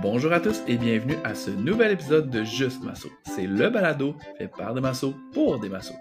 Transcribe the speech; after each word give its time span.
Bonjour 0.00 0.32
à 0.32 0.38
tous 0.38 0.62
et 0.68 0.76
bienvenue 0.76 1.16
à 1.24 1.34
ce 1.34 1.50
nouvel 1.50 1.90
épisode 1.90 2.30
de 2.30 2.44
Juste 2.44 2.84
Masso. 2.84 3.08
C'est 3.24 3.48
le 3.48 3.68
balado 3.68 4.14
fait 4.36 4.46
par 4.46 4.72
des 4.72 4.80
massos 4.80 5.12
pour 5.32 5.58
des 5.58 5.68
massos. 5.68 5.96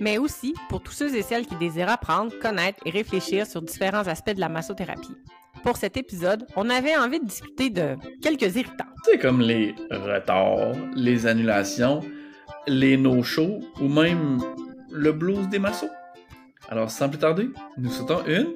Mais 0.00 0.18
aussi 0.18 0.52
pour 0.68 0.82
tous 0.82 0.92
ceux 0.92 1.16
et 1.16 1.22
celles 1.22 1.46
qui 1.46 1.54
désirent 1.56 1.88
apprendre, 1.88 2.38
connaître 2.42 2.78
et 2.84 2.90
réfléchir 2.90 3.46
sur 3.46 3.62
différents 3.62 4.06
aspects 4.06 4.34
de 4.34 4.40
la 4.40 4.50
massothérapie. 4.50 5.16
Pour 5.62 5.78
cet 5.78 5.96
épisode, 5.96 6.46
on 6.56 6.68
avait 6.68 6.94
envie 6.94 7.18
de 7.18 7.24
discuter 7.24 7.70
de 7.70 7.96
quelques 8.20 8.54
irritants. 8.54 8.84
C'est 9.04 9.18
comme 9.18 9.40
les 9.40 9.74
retards, 9.90 10.72
les 10.94 11.26
annulations, 11.26 12.00
les 12.66 12.98
no-shows 12.98 13.60
ou 13.80 13.88
même 13.88 14.40
le 14.90 15.12
blues 15.12 15.48
des 15.48 15.58
massos. 15.58 15.88
Alors 16.68 16.90
sans 16.90 17.08
plus 17.08 17.18
tarder, 17.18 17.48
nous 17.78 17.90
souhaitons 17.90 18.26
une 18.26 18.48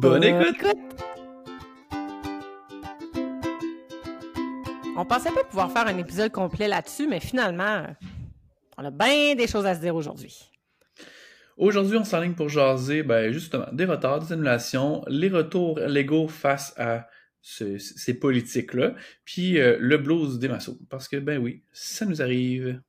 bonne 0.00 0.24
écoute. 0.24 0.76
On 5.00 5.04
pensait 5.04 5.30
pas 5.30 5.44
pouvoir 5.44 5.70
faire 5.70 5.86
un 5.86 5.96
épisode 5.96 6.32
complet 6.32 6.66
là-dessus, 6.66 7.06
mais 7.06 7.20
finalement, 7.20 7.86
on 8.76 8.84
a 8.84 8.90
bien 8.90 9.36
des 9.36 9.46
choses 9.46 9.64
à 9.64 9.76
se 9.76 9.80
dire 9.80 9.94
aujourd'hui. 9.94 10.36
Aujourd'hui, 11.56 11.96
on 11.96 12.02
s'enligne 12.04 12.34
pour 12.34 12.48
jaser, 12.48 13.04
ben, 13.04 13.32
justement, 13.32 13.66
des 13.72 13.84
retards, 13.84 14.18
des 14.20 14.32
annulations, 14.32 15.04
les 15.06 15.28
retours 15.28 15.78
légaux 15.78 16.26
face 16.26 16.74
à 16.76 17.06
ce- 17.40 17.78
ces 17.78 18.14
politiques-là, 18.14 18.94
puis 19.24 19.60
euh, 19.60 19.76
le 19.78 19.98
blues 19.98 20.40
des 20.40 20.48
massos. 20.48 20.78
Parce 20.90 21.06
que, 21.08 21.16
ben 21.16 21.38
oui, 21.38 21.62
ça 21.72 22.04
nous 22.04 22.20
arrive. 22.20 22.80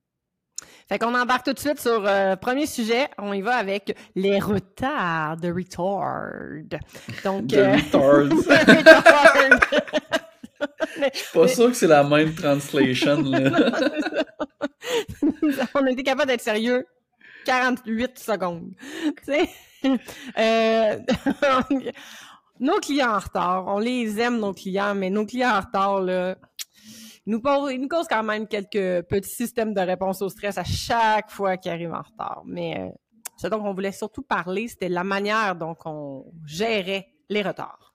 Fait 0.88 0.98
qu'on 0.98 1.14
embarque 1.14 1.44
tout 1.46 1.52
de 1.52 1.58
suite 1.60 1.78
sur 1.80 2.00
le 2.02 2.34
premier 2.34 2.66
sujet. 2.66 3.06
On 3.18 3.32
y 3.32 3.40
va 3.40 3.54
avec 3.54 3.96
les 4.16 4.40
retards 4.40 5.36
de 5.36 5.48
retard. 5.52 6.32
Donc, 7.24 7.46
De 7.46 7.56
euh, 7.56 7.76
retards. 10.60 11.06
retard. 11.06 11.32
Pas 11.32 11.48
sûr 11.48 11.66
que 11.68 11.74
c'est 11.74 11.86
la 11.86 12.04
même 12.04 12.34
translation, 12.34 13.22
là. 13.22 13.70
on 15.74 15.86
a 15.86 15.90
été 15.90 16.02
capable 16.02 16.28
d'être 16.28 16.40
sérieux 16.40 16.86
48 17.44 18.18
secondes. 18.18 18.74
Euh, 20.38 20.98
nos 22.60 22.78
clients 22.80 23.14
en 23.14 23.18
retard, 23.18 23.64
on 23.66 23.78
les 23.78 24.20
aime, 24.20 24.38
nos 24.38 24.52
clients, 24.52 24.94
mais 24.94 25.10
nos 25.10 25.24
clients 25.24 25.56
en 25.56 25.60
retard, 25.60 26.00
là, 26.00 26.36
ils 27.26 27.30
nous, 27.32 27.40
posent- 27.40 27.72
ils 27.72 27.80
nous 27.80 27.88
causent 27.88 28.08
quand 28.08 28.22
même 28.22 28.46
quelques 28.46 29.06
petits 29.06 29.34
systèmes 29.34 29.72
de 29.72 29.80
réponse 29.80 30.20
au 30.22 30.28
stress 30.28 30.58
à 30.58 30.64
chaque 30.64 31.30
fois 31.30 31.56
qu'ils 31.56 31.70
arrivent 31.72 31.92
en 31.94 32.02
retard. 32.02 32.42
Mais 32.44 32.78
euh, 32.78 32.88
ce 33.36 33.46
dont 33.48 33.64
on 33.64 33.72
voulait 33.72 33.92
surtout 33.92 34.22
parler, 34.22 34.68
c'était 34.68 34.88
la 34.88 35.04
manière 35.04 35.54
dont 35.56 35.76
on 35.86 36.24
gérait 36.44 37.08
les 37.28 37.42
retards. 37.42 37.89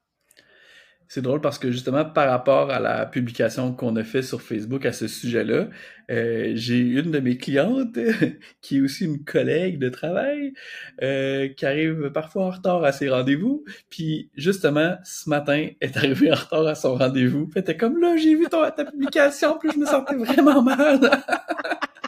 C'est 1.08 1.22
drôle 1.22 1.42
parce 1.42 1.60
que 1.60 1.72
justement, 1.72 2.04
par 2.04 2.30
rapport 2.30 2.72
à 2.72 2.80
la 2.80 3.06
publication 3.06 3.74
qu'on 3.74 3.96
a 3.96 4.04
fait 4.04 4.22
sur 4.22 4.42
Facebook 4.42 4.86
à 4.86 4.92
ce 4.92 5.08
sujet-là, 5.08 5.68
euh, 6.12 6.52
j'ai 6.56 6.80
une 6.80 7.12
de 7.12 7.20
mes 7.20 7.38
clientes, 7.38 7.98
qui 8.62 8.78
est 8.78 8.82
aussi 8.82 9.06
une 9.06 9.24
collègue 9.24 9.80
de 9.80 9.90
travail, 9.90 10.54
euh, 11.02 11.48
qui 11.50 11.66
arrive 11.66 12.12
parfois 12.12 12.46
en 12.46 12.50
retard 12.50 12.84
à 12.84 12.92
ses 12.92 13.10
rendez-vous. 13.10 13.64
Puis 13.90 14.30
justement, 14.36 14.98
ce 15.04 15.30
matin, 15.30 15.68
est 15.82 15.98
arrivée 15.98 16.32
en 16.32 16.36
retard 16.36 16.68
à 16.68 16.76
son 16.76 16.96
rendez-vous. 16.96 17.50
Elle 17.56 17.62
était 17.62 17.78
comme 17.78 18.00
là, 18.00 18.16
j'ai 18.18 18.36
vu 18.36 18.46
ton, 18.50 18.70
ta 18.72 18.86
publication, 18.86 19.58
puis 19.60 19.70
je 19.74 19.80
me 19.80 19.86
sentais 19.86 20.16
vraiment 20.16 20.62
mal. 20.62 21.00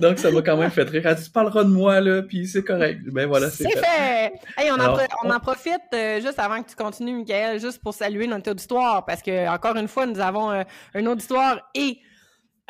Donc 0.00 0.18
ça 0.18 0.30
m'a 0.30 0.42
quand 0.42 0.56
même 0.56 0.70
fait 0.70 0.82
rire. 0.88 1.02
Elle 1.04 1.14
dit, 1.16 1.24
tu 1.24 1.30
parleras 1.30 1.64
de 1.64 1.68
moi, 1.68 2.00
là, 2.00 2.22
puis 2.22 2.46
c'est 2.46 2.62
correct. 2.64 3.00
Ben 3.12 3.26
voilà, 3.26 3.50
c'est 3.50 3.68
fait. 3.70 3.78
fait! 3.78 4.32
Hey, 4.56 4.70
on, 4.70 4.74
en 4.74 4.80
Alors, 4.80 4.98
pro- 4.98 5.06
on 5.24 5.28
on- 5.30 5.34
en 5.34 5.40
profite 5.40 5.80
euh, 5.94 6.20
juste 6.20 6.38
avant 6.38 6.62
que 6.62 6.70
tu 6.70 6.76
continues, 6.76 7.14
Michael, 7.16 7.60
juste 7.60 7.82
pour 7.82 7.92
saluer 7.94 8.26
notre 8.26 8.50
auditoire, 8.50 9.04
parce 9.04 9.22
que 9.22 9.48
encore 9.48 9.76
une 9.76 9.88
fois, 9.88 10.06
nous 10.06 10.20
avons 10.20 10.50
euh, 10.50 10.62
un 10.94 11.06
auditoire 11.06 11.60
et 11.74 11.98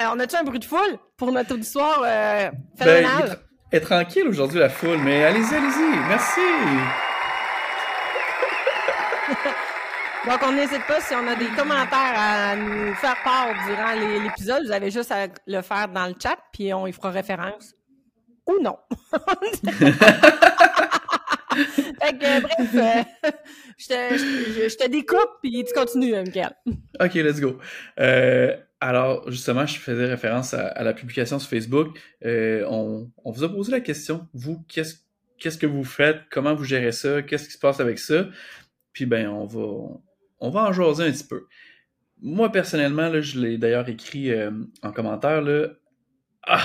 on 0.00 0.19
a-tu 0.19 0.34
un 0.37 0.43
bruit 0.43 0.59
de 0.59 0.65
foule 0.65 0.99
pour 1.16 1.31
notre 1.32 1.54
auditoire 1.54 2.03
euh, 2.04 2.50
Ben, 2.78 2.87
est, 2.88 3.03
phénoménal? 3.03 3.38
est 3.71 3.81
tranquille 3.81 4.27
aujourd'hui, 4.27 4.59
la 4.59 4.69
foule, 4.69 4.98
mais 4.98 5.22
allez-y, 5.25 5.54
allez-y. 5.54 5.98
Merci. 6.09 6.41
Donc, 10.25 10.38
on 10.44 10.53
n'hésite 10.53 10.87
pas 10.87 11.00
si 11.00 11.15
on 11.15 11.27
a 11.27 11.34
des 11.34 11.49
commentaires 11.49 12.15
à 12.16 12.55
nous 12.55 12.94
faire 12.94 13.16
part 13.25 13.49
durant 13.66 14.22
l'épisode, 14.22 14.65
vous 14.65 14.71
avez 14.71 14.91
juste 14.93 15.10
à 15.10 15.27
le 15.47 15.62
faire 15.62 15.88
dans 15.88 16.06
le 16.06 16.15
chat, 16.22 16.38
puis 16.53 16.72
on 16.72 16.87
y 16.87 16.93
fera 16.93 17.10
référence. 17.10 17.75
Ou 18.47 18.60
non. 18.62 18.77
fait 21.56 22.19
que, 22.19 22.41
bref, 22.41 22.75
euh, 22.75 23.03
je, 23.78 24.77
te, 24.77 24.88
découpe, 24.88 25.31
puis 25.43 25.65
tu 25.65 25.75
continues, 25.75 26.15
euh, 26.15 26.22
Michael. 26.22 26.54
OK, 27.00 27.15
let's 27.15 27.41
go. 27.41 27.59
Euh, 27.99 28.56
alors, 28.81 29.28
justement, 29.28 29.66
je 29.66 29.78
faisais 29.78 30.06
référence 30.06 30.54
à, 30.54 30.84
la 30.84 30.93
publication 30.93 31.41
sur 31.41 31.50
Facebook. 31.50 31.99
On, 32.25 33.09
vous 33.25 33.43
a 33.43 33.49
posé 33.49 33.72
la 33.72 33.81
question, 33.81 34.28
vous, 34.34 34.65
qu'est-ce 34.69 34.97
qu'est-ce 35.39 35.59
que 35.59 35.66
vous 35.66 35.83
faites? 35.83 36.21
Comment 36.31 36.54
vous 36.54 36.62
gérez 36.62 36.93
ça? 36.93 37.22
Qu'est-ce 37.22 37.47
qui 37.47 37.54
se 37.54 37.59
passe 37.59 37.81
avec 37.81 37.99
ça? 37.99 38.27
Puis, 38.93 39.06
ben, 39.06 39.28
on 39.28 39.47
va, 39.47 39.99
on 40.42 40.50
va 40.50 40.64
en 40.64 40.72
jaser 40.72 41.04
un 41.04 41.12
petit 41.12 41.25
peu. 41.26 41.47
Moi, 42.20 42.50
personnellement, 42.53 43.08
là, 43.08 43.20
je 43.20 43.41
l'ai 43.41 43.58
d'ailleurs 43.58 43.88
écrit 43.88 44.30
euh, 44.32 44.50
en 44.82 44.92
commentaire, 44.92 45.41
là. 45.41 45.69
Ah! 46.47 46.64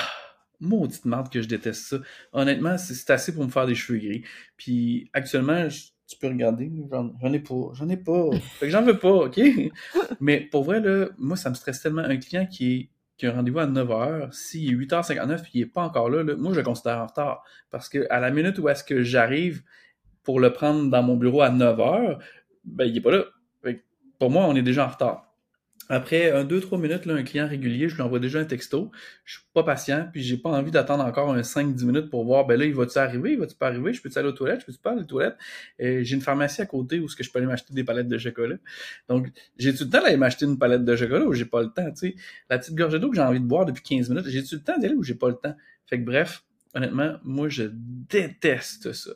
Maudite 0.60 1.06
marde 1.06 1.32
que 1.32 1.40
je 1.42 1.48
déteste 1.48 1.84
ça. 1.88 1.98
Honnêtement, 2.34 2.80
c'est 2.80 3.12
assez 3.12 3.34
pour 3.34 3.46
me 3.46 3.50
faire 3.52 3.68
des 3.68 3.76
cheveux 3.76 4.00
gris. 4.00 4.24
Puis, 4.58 5.08
actuellement, 5.14 5.70
je- 5.70 5.86
tu 6.08 6.18
peux 6.20 6.28
regarder, 6.28 6.72
j'en 6.92 7.34
ai 7.34 7.40
pas. 7.40 7.70
J'en 7.74 7.90
ai 7.90 7.98
pas. 7.98 8.30
Fait 8.60 8.66
que 8.66 8.72
j'en 8.72 8.82
veux 8.82 8.98
pas, 8.98 9.12
OK? 9.26 9.40
Mais 10.20 10.40
pour 10.40 10.64
vrai, 10.64 10.80
là, 10.80 11.10
moi, 11.20 11.38
ça 11.38 11.50
me 11.52 11.56
stresse 11.56 11.82
tellement. 11.82 12.02
Un 12.02 12.18
client 12.18 12.48
qui, 12.48 12.74
est, 12.76 12.90
qui 13.18 13.28
a 13.28 13.32
un 13.32 13.36
rendez-vous 13.36 13.60
à 13.60 13.68
9h, 13.68 14.32
s'il 14.32 14.72
est 14.72 14.76
8h59 14.88 15.40
et 15.42 15.44
il 15.54 15.62
est 15.62 15.66
pas 15.68 15.84
encore 15.84 16.10
là, 16.10 16.24
là, 16.24 16.36
moi, 16.36 16.54
je 16.54 16.58
le 16.58 16.64
considère 16.64 16.98
en 17.00 17.06
retard. 17.08 17.44
Parce 17.70 17.88
que 17.90 18.08
à 18.10 18.20
la 18.20 18.32
minute 18.32 18.58
où 18.58 18.68
est-ce 18.70 18.84
que 18.84 19.04
j'arrive 19.04 19.62
pour 20.24 20.40
le 20.40 20.52
prendre 20.54 20.90
dans 20.90 21.04
mon 21.04 21.18
bureau 21.18 21.42
à 21.42 21.52
9h, 21.52 22.18
ben, 22.66 22.86
il 22.86 22.98
est 22.98 23.02
pas 23.02 23.12
là. 23.12 23.26
Pour 24.20 24.32
moi, 24.32 24.46
on 24.46 24.56
est 24.56 24.62
déjà 24.62 24.86
en 24.86 24.90
retard. 24.90 25.24
Après 25.90 26.32
un, 26.32 26.44
deux, 26.44 26.60
trois 26.60 26.78
minutes, 26.78 27.06
là, 27.06 27.14
un 27.14 27.24
client 27.24 27.48
régulier, 27.48 27.88
je 27.88 27.96
lui 27.96 28.02
envoie 28.02 28.20
déjà 28.20 28.40
un 28.40 28.46
texto. 28.46 28.92
Je 29.24 29.36
suis 29.38 29.46
pas 29.54 29.64
patient, 29.64 30.10
puis 30.12 30.22
j'ai 30.22 30.36
pas 30.36 30.50
envie 30.50 30.72
d'attendre 30.72 31.06
encore 31.06 31.32
un 31.32 31.40
5-10 31.40 31.86
minutes 31.86 32.10
pour 32.10 32.26
voir, 32.26 32.46
ben 32.46 32.60
là, 32.60 32.66
il 32.66 32.74
va-tu 32.74 32.98
arriver, 32.98 33.34
il 33.34 33.40
va-tu 33.40 33.56
pas 33.56 33.68
arriver, 33.68 33.94
je 33.94 34.02
peux-tu 34.02 34.18
aller 34.18 34.28
aux 34.28 34.34
toilettes, 34.34 34.60
je 34.62 34.66
peux-tu 34.66 34.80
pas 34.80 34.92
aller 34.92 35.02
aux 35.02 35.06
toilettes? 35.06 35.38
J'ai 35.80 36.14
une 36.14 36.22
pharmacie 36.22 36.62
à 36.62 36.66
côté 36.66 37.00
où 37.00 37.08
ce 37.08 37.16
que 37.16 37.24
je 37.24 37.32
peux 37.32 37.40
aller 37.40 37.48
m'acheter 37.48 37.74
des 37.74 37.86
palettes 37.86 38.10
de 38.10 38.18
chocolat. 38.18 38.58
Donc, 39.08 39.30
j'ai-tu 39.58 39.86
le 39.86 39.90
temps 39.90 40.02
d'aller 40.02 40.18
m'acheter 40.18 40.46
une 40.46 40.60
palette 40.60 40.84
de 40.84 40.96
chocolat 40.96 41.26
ou 41.26 41.34
j'ai 41.34 41.46
pas 41.46 41.62
le 41.62 41.70
temps, 41.70 41.90
tu 41.92 41.96
sais? 41.96 42.16
La 42.50 42.60
petite 42.60 42.76
gorgée 42.76 43.00
d'eau 43.00 43.10
que 43.10 43.16
j'ai 43.16 43.22
envie 43.22 43.40
de 43.40 43.46
boire 43.46 43.66
depuis 43.66 43.84
15 43.84 44.10
minutes, 44.10 44.28
j'ai-tu 44.28 44.56
le 44.56 44.62
temps 44.62 44.78
d'y 44.78 44.88
aller 44.88 44.96
ou 44.96 45.04
j'ai 45.04 45.16
pas 45.16 45.30
le 45.30 45.36
temps? 45.36 45.56
Fait 45.86 46.00
que 46.00 46.06
bref, 46.06 46.44
honnêtement, 46.74 47.16
moi, 47.24 47.48
je 47.48 47.64
déteste 47.72 48.92
ça. 48.92 49.12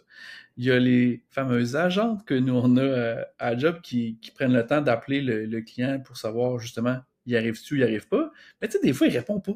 Il 0.58 0.66
y 0.66 0.72
a 0.72 0.80
les 0.80 1.24
fameuses 1.30 1.76
agentes 1.76 2.26
que 2.26 2.34
nous, 2.34 2.54
on 2.56 2.78
a 2.78 2.82
euh, 2.82 3.24
à 3.40 3.58
job 3.58 3.80
qui, 3.82 4.18
qui 4.22 4.32
prennent 4.32 4.54
le 4.54 4.66
temps 4.66 4.82
d'appeler 4.82 5.22
le, 5.22 5.46
le 5.46 5.62
client 5.62 6.00
pour 6.00 6.18
savoir, 6.18 6.60
justement, 6.60 7.00
il 7.26 7.36
arrive-tu, 7.38 7.78
il 7.78 7.84
arrive 7.84 8.08
pas? 8.08 8.32
Mais 8.62 8.68
tu 8.68 8.74
sais, 8.74 8.80
des 8.84 8.94
fois, 8.94 9.08
il 9.08 9.18
répond 9.18 9.40
pas. 9.40 9.54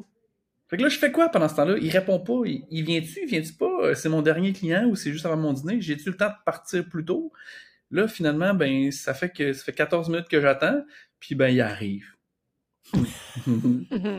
Fait 0.68 0.76
que 0.78 0.82
là, 0.82 0.88
je 0.88 0.98
fais 0.98 1.12
quoi 1.12 1.28
pendant 1.28 1.48
ce 1.48 1.54
temps-là? 1.56 1.76
Il 1.80 1.90
répond 1.90 2.18
pas. 2.18 2.40
Il, 2.44 2.64
il 2.70 2.84
vient-tu, 2.84 3.20
il 3.22 3.28
vient-tu 3.28 3.52
pas? 3.52 3.70
Euh, 3.82 3.94
C'est 3.94 4.08
mon 4.08 4.22
dernier 4.22 4.52
client 4.52 4.86
ou 4.86 4.96
c'est 4.96 5.12
juste 5.12 5.26
avant 5.26 5.36
mon 5.36 5.52
dîner? 5.52 5.80
J'ai-tu 5.80 6.10
le 6.10 6.16
temps 6.16 6.28
de 6.28 6.34
partir 6.44 6.88
plus 6.88 7.04
tôt? 7.04 7.32
Là, 7.92 8.08
finalement, 8.08 8.52
ben, 8.52 8.90
ça 8.90 9.14
fait 9.14 9.30
que 9.30 9.52
ça 9.52 9.62
fait 9.64 9.72
14 9.72 10.08
minutes 10.08 10.28
que 10.28 10.40
j'attends, 10.40 10.82
puis 11.20 11.34
ben, 11.36 11.48
il 11.48 11.60
arrive. 11.60 12.06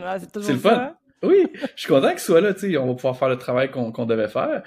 Ah, 0.03 0.17
c'est 0.19 0.35
le 0.35 0.41
ça. 0.43 0.57
fun. 0.57 0.97
Oui, 1.23 1.47
je 1.75 1.81
suis 1.81 1.87
content 1.89 2.09
qu'il 2.11 2.19
soit 2.19 2.41
là, 2.41 2.53
tu 2.53 2.71
sais, 2.71 2.77
on 2.77 2.85
va 2.87 2.93
pouvoir 2.93 3.17
faire 3.17 3.29
le 3.29 3.37
travail 3.37 3.71
qu'on 3.71 3.91
qu'on 3.91 4.05
devait 4.05 4.27
faire, 4.27 4.61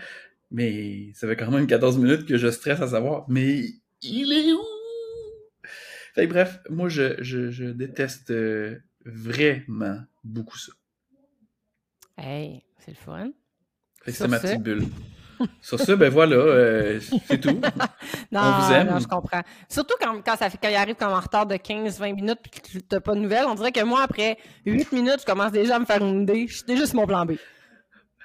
mais 0.51 1.13
ça 1.15 1.27
fait 1.29 1.37
quand 1.37 1.51
même 1.51 1.67
14 1.67 1.99
minutes 1.99 2.27
que 2.27 2.37
je 2.37 2.49
stresse 2.51 2.81
à 2.81 2.89
savoir, 2.89 3.25
mais 3.29 3.65
il 4.03 4.33
est 4.33 4.53
où? 4.53 4.61
Fait 6.15 6.27
que 6.27 6.33
bref, 6.33 6.59
moi, 6.69 6.89
je, 6.89 7.23
je, 7.23 7.51
je 7.51 7.65
déteste 7.67 8.31
euh, 8.33 8.77
vraiment 9.05 9.99
beaucoup 10.25 10.59
ça. 10.59 10.73
Hey, 12.19 12.63
c'est 12.79 12.91
le 12.91 12.97
fun. 12.97 13.31
Fait 14.03 14.11
que 14.11 14.17
Sur 14.17 14.27
c'est 14.27 14.31
ma 14.31 14.39
ce- 14.39 14.47
petite 14.47 14.63
bulle. 14.63 14.85
Sur 15.63 15.79
ça, 15.81 15.97
ben 15.97 16.11
voilà, 16.11 16.37
euh, 16.37 17.01
c'est 17.27 17.41
tout. 17.41 17.61
Non, 18.33 18.41
On 18.43 18.61
vous 18.61 18.73
aime. 18.73 18.89
non, 18.91 18.99
je 18.99 19.07
comprends. 19.09 19.41
Surtout 19.71 19.95
quand, 19.99 20.21
quand, 20.23 20.37
ça 20.37 20.51
fait, 20.51 20.59
quand 20.63 20.69
il 20.69 20.75
arrive 20.75 20.97
comme 20.97 21.13
en 21.13 21.21
retard 21.21 21.47
de 21.47 21.55
15-20 21.55 22.15
minutes 22.15 22.39
et 22.45 22.51
que 22.61 22.69
tu 22.69 22.79
n'as 22.93 23.01
pas 23.01 23.15
de 23.15 23.21
nouvelles, 23.21 23.47
on 23.47 23.55
dirait 23.55 23.73
que 23.73 23.83
moi, 23.83 24.03
après 24.03 24.37
8 24.67 24.93
minutes, 24.93 25.21
je 25.21 25.25
commence 25.25 25.51
déjà 25.53 25.77
à 25.77 25.79
me 25.79 25.87
faire 25.87 26.05
une 26.07 26.23
idée. 26.23 26.47
Je 26.47 26.57
suis 26.57 26.65
déjà 26.67 26.85
sur 26.85 26.97
mon 26.97 27.07
plan 27.07 27.25
B. 27.25 27.33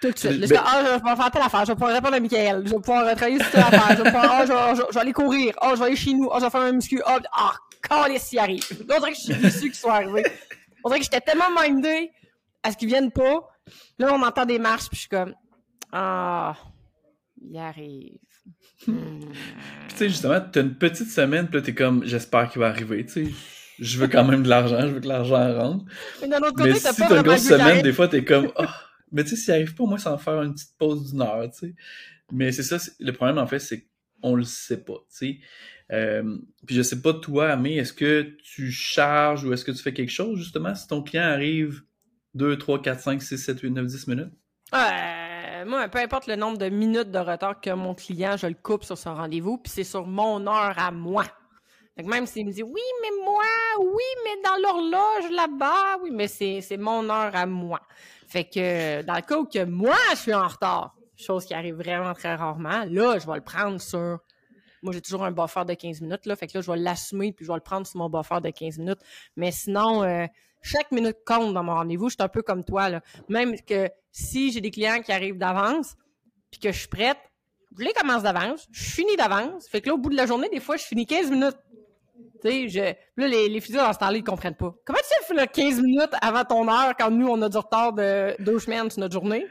Tout 0.02 0.12
de 0.12 0.18
suite. 0.18 0.32
Là, 0.40 0.46
je 0.48 0.54
Ben- 0.54 0.62
ah, 0.66 0.82
je 0.86 0.90
vais 0.92 0.98
pouvoir 0.98 1.18
faire 1.18 1.32
telle 1.32 1.42
affaire, 1.42 1.62
je 1.62 1.68
vais 1.68 1.74
pouvoir 1.76 1.94
répondre 1.94 2.14
à 2.16 2.20
Michael, 2.20 2.64
je 2.66 2.70
vais 2.72 2.76
pouvoir 2.80 3.16
travailler 3.16 3.40
sur 3.40 3.52
telle 3.52 3.62
affaire, 3.62 3.98
je 3.98 4.04
vais 4.04 4.12
pouvoir, 4.12 4.26
ah, 4.32 4.42
je, 4.46 4.52
je 4.52 4.82
vais- 4.82 4.88
je 4.90 4.94
vais 4.94 5.00
aller 5.00 5.14
courir, 5.14 5.54
ah, 5.62 5.72
je 5.74 5.80
vais 5.80 5.86
aller 5.86 5.96
chez 5.96 6.14
nous, 6.14 6.30
ah, 6.32 6.38
je 6.40 6.44
vais 6.46 6.50
faire 6.52 6.62
un 6.62 6.72
muscu, 6.74 7.02
ah, 7.06 7.20
ah, 7.32 7.54
calisse 7.82 8.24
s'y 8.24 8.38
arrive. 8.38 8.64
On 8.82 9.00
dirait 9.00 9.12
que 9.12 9.18
je 9.18 9.22
suis 9.24 9.36
déçu 9.36 9.60
qu'ils 9.62 9.76
soient 9.76 9.94
arrivés. 9.96 10.26
On 10.84 10.90
dirait 10.90 11.00
que 11.00 11.06
j'étais 11.06 11.22
tellement 11.22 11.50
mindé 11.62 12.12
à 12.62 12.72
ce 12.72 12.78
qu'ils 12.78 12.88
viennent 12.90 13.12
pas. 13.12 13.50
Là, 14.00 14.14
on 14.14 14.22
entend 14.22 14.46
des 14.46 14.60
marches, 14.60 14.88
puis 14.90 14.96
je 14.98 15.00
suis 15.02 15.10
comme, 15.10 15.34
ah, 15.92 16.56
il 17.42 17.58
arrive. 17.58 18.18
Hmm. 18.88 19.20
Puis, 19.22 19.30
tu 19.90 19.96
sais, 19.98 20.10
justement, 20.10 20.40
t'as 20.52 20.62
une 20.62 20.76
petite 20.76 21.10
semaine, 21.10 21.48
puis 21.48 21.56
là, 21.60 21.62
t'es 21.66 21.74
comme, 21.74 22.04
j'espère 22.06 22.50
qu'il 22.50 22.60
va 22.62 22.68
arriver, 22.68 23.06
tu 23.06 23.26
sais. 23.28 23.32
je 23.80 23.98
veux 23.98 24.08
quand 24.08 24.24
même 24.24 24.44
de 24.44 24.50
l'argent, 24.50 24.82
je 24.82 24.88
veux 24.88 25.00
que 25.00 25.08
l'argent 25.08 25.54
rentre. 25.56 25.86
Mais 26.22 26.28
d'un 26.28 26.38
autre 26.40 26.54
côté, 26.54 26.74
Mais 26.74 26.80
t'as 26.80 26.94
si 26.94 27.02
pas 27.02 27.08
t'as 27.08 27.16
une 27.18 27.22
grosse 27.24 27.42
semaine, 27.48 27.82
des 27.82 27.94
fois, 27.94 28.08
t'es 28.08 28.24
comme, 28.24 28.52
ah, 28.58 28.74
mais 29.16 29.24
tu 29.24 29.30
sais, 29.30 29.36
s'il 29.38 29.54
arrive 29.54 29.76
pas, 29.76 29.86
moi, 29.86 29.98
sans 29.98 30.18
faire 30.18 30.42
une 30.42 30.54
petite 30.54 30.78
pause 30.78 31.12
d'une 31.12 31.22
heure, 31.22 31.50
tu 31.50 31.68
sais. 31.68 31.76
Mais 32.34 32.52
c'est 32.52 32.64
ça, 32.64 32.78
le 33.00 33.12
problème, 33.14 33.38
en 33.38 33.48
fait, 33.48 33.60
c'est 33.60 33.88
qu'on 34.22 34.36
le 34.36 34.44
sait 34.44 34.84
pas, 34.84 35.06
tu 35.10 35.16
sais. 35.16 35.40
Euh, 35.94 36.38
puis 36.68 36.76
je 36.76 36.82
sais 36.82 37.02
pas, 37.02 37.14
toi, 37.14 37.50
Amé, 37.52 37.78
est-ce 37.78 37.94
que 37.94 38.36
tu 38.44 38.72
charges 38.72 39.46
ou 39.46 39.54
est-ce 39.54 39.64
que 39.64 39.72
tu 39.72 39.82
fais 39.82 39.94
quelque 39.94 40.12
chose, 40.12 40.38
justement, 40.38 40.76
si 40.76 40.86
ton 40.88 41.02
client 41.02 41.24
arrive 41.24 41.82
2, 42.34 42.58
3, 42.58 42.82
4, 42.82 43.00
5, 43.00 43.22
6, 43.22 43.38
7, 43.38 43.60
8, 43.62 43.70
9, 43.70 43.86
10 43.86 44.08
minutes? 44.08 44.34
Euh, 44.74 45.66
moi, 45.66 45.88
peu 45.88 46.00
importe 46.00 46.28
le 46.28 46.36
nombre 46.36 46.58
de 46.58 46.68
minutes 46.68 47.12
de 47.12 47.20
retard 47.20 47.62
que 47.62 47.70
mon 47.70 47.94
client, 47.94 48.36
je 48.36 48.48
le 48.48 48.56
coupe 48.62 48.84
sur 48.84 48.98
son 48.98 49.16
rendez-vous, 49.16 49.58
puis 49.60 49.72
c'est 49.72 49.86
sur 49.86 50.06
mon 50.06 50.46
heure 50.46 50.78
à 50.78 50.92
moi. 50.92 51.24
Donc 51.98 52.08
même 52.08 52.26
s'il 52.26 52.46
me 52.46 52.52
dit 52.52 52.64
oui, 52.64 52.82
mais 53.02 53.24
moi, 53.24 53.44
oui, 53.80 54.04
mais 54.26 54.42
dans 54.44 54.62
l'horloge 54.62 55.32
là-bas, 55.32 56.00
oui, 56.04 56.10
mais 56.12 56.28
c'est 56.28 56.78
mon 56.78 57.10
heure 57.10 57.34
à 57.34 57.46
moi. 57.46 57.80
Fait 58.28 58.46
que 58.46 59.02
dans 59.04 59.16
le 59.16 59.22
cas 59.22 59.38
où 59.38 59.46
que 59.46 59.64
moi 59.64 59.96
je 60.12 60.18
suis 60.18 60.34
en 60.34 60.48
retard, 60.48 60.96
chose 61.18 61.46
qui 61.46 61.54
arrive 61.54 61.76
vraiment 61.76 62.14
très 62.14 62.36
rarement, 62.36 62.86
là, 62.90 63.20
je 63.20 63.26
vais 63.26 63.36
le 63.36 63.44
prendre 63.44 63.80
sur. 63.80 64.20
Moi, 64.82 64.94
j'ai 64.94 65.02
toujours 65.02 65.24
un 65.24 65.32
buffer 65.32 65.66
de 65.66 65.74
15 65.74 66.02
minutes, 66.02 66.26
là. 66.26 66.36
Fait 66.36 66.48
que 66.48 66.58
là, 66.58 66.62
je 66.62 66.72
vais 66.72 66.78
l'assumer, 66.78 67.32
puis 67.32 67.46
je 67.46 67.52
vais 67.52 67.56
le 67.56 67.64
prendre 67.64 67.88
sur 67.88 67.98
mon 67.98 68.10
buffer 68.10 68.40
de 68.42 68.50
15 68.50 68.78
minutes. 68.78 69.00
Mais 69.36 69.52
sinon, 69.52 70.04
euh, 70.04 70.28
chaque 70.62 70.92
minute 70.92 71.18
compte 71.26 71.54
dans 71.54 71.64
mon 71.64 71.74
rendez-vous. 71.74 72.10
Je 72.10 72.16
suis 72.16 72.24
un 72.24 72.28
peu 72.28 72.44
comme 72.44 72.64
toi, 72.64 72.90
là. 72.90 73.02
Même 73.28 73.56
que 73.62 73.90
si 74.12 74.52
j'ai 74.52 74.62
des 74.62 74.72
clients 74.72 75.02
qui 75.02 75.12
arrivent 75.12 75.38
d'avance, 75.38 75.96
puis 76.52 76.60
que 76.60 76.72
je 76.72 76.80
suis 76.80 76.88
prête, 76.88 77.18
je 77.78 77.84
les 77.84 77.94
commence 77.94 78.24
d'avance, 78.24 78.68
je 78.72 78.84
finis 78.84 79.16
d'avance. 79.18 79.68
Fait 79.68 79.82
que 79.82 79.88
là, 79.90 79.96
au 79.96 79.98
bout 79.98 80.10
de 80.10 80.16
la 80.16 80.26
journée, 80.26 80.50
des 80.50 80.60
fois, 80.60 80.78
je 80.78 80.84
finis 80.84 81.06
15 81.06 81.32
minutes. 81.32 81.58
Je... 82.46 82.94
là, 83.18 83.28
les, 83.28 83.50
les 83.50 83.60
filles 83.60 83.76
dans 83.76 83.92
ce 83.92 84.00
temps-là, 84.00 84.18
ils 84.18 84.24
comprennent 84.24 84.56
pas. 84.56 84.74
Comment 84.86 85.00
tu 85.00 85.26
fais 85.26 85.34
là, 85.34 85.48
15 85.48 85.82
minutes 85.82 86.14
avant 86.22 86.44
ton 86.44 86.68
heure 86.68 86.94
quand 86.98 87.12
nous, 87.12 87.28
on 87.28 87.42
a 87.42 87.50
du 87.50 87.58
retard 87.58 87.94
de 87.94 88.36
deux 88.40 88.60
semaines 88.60 88.90
sur 88.90 89.00
notre 89.00 89.14
journée? 89.14 89.46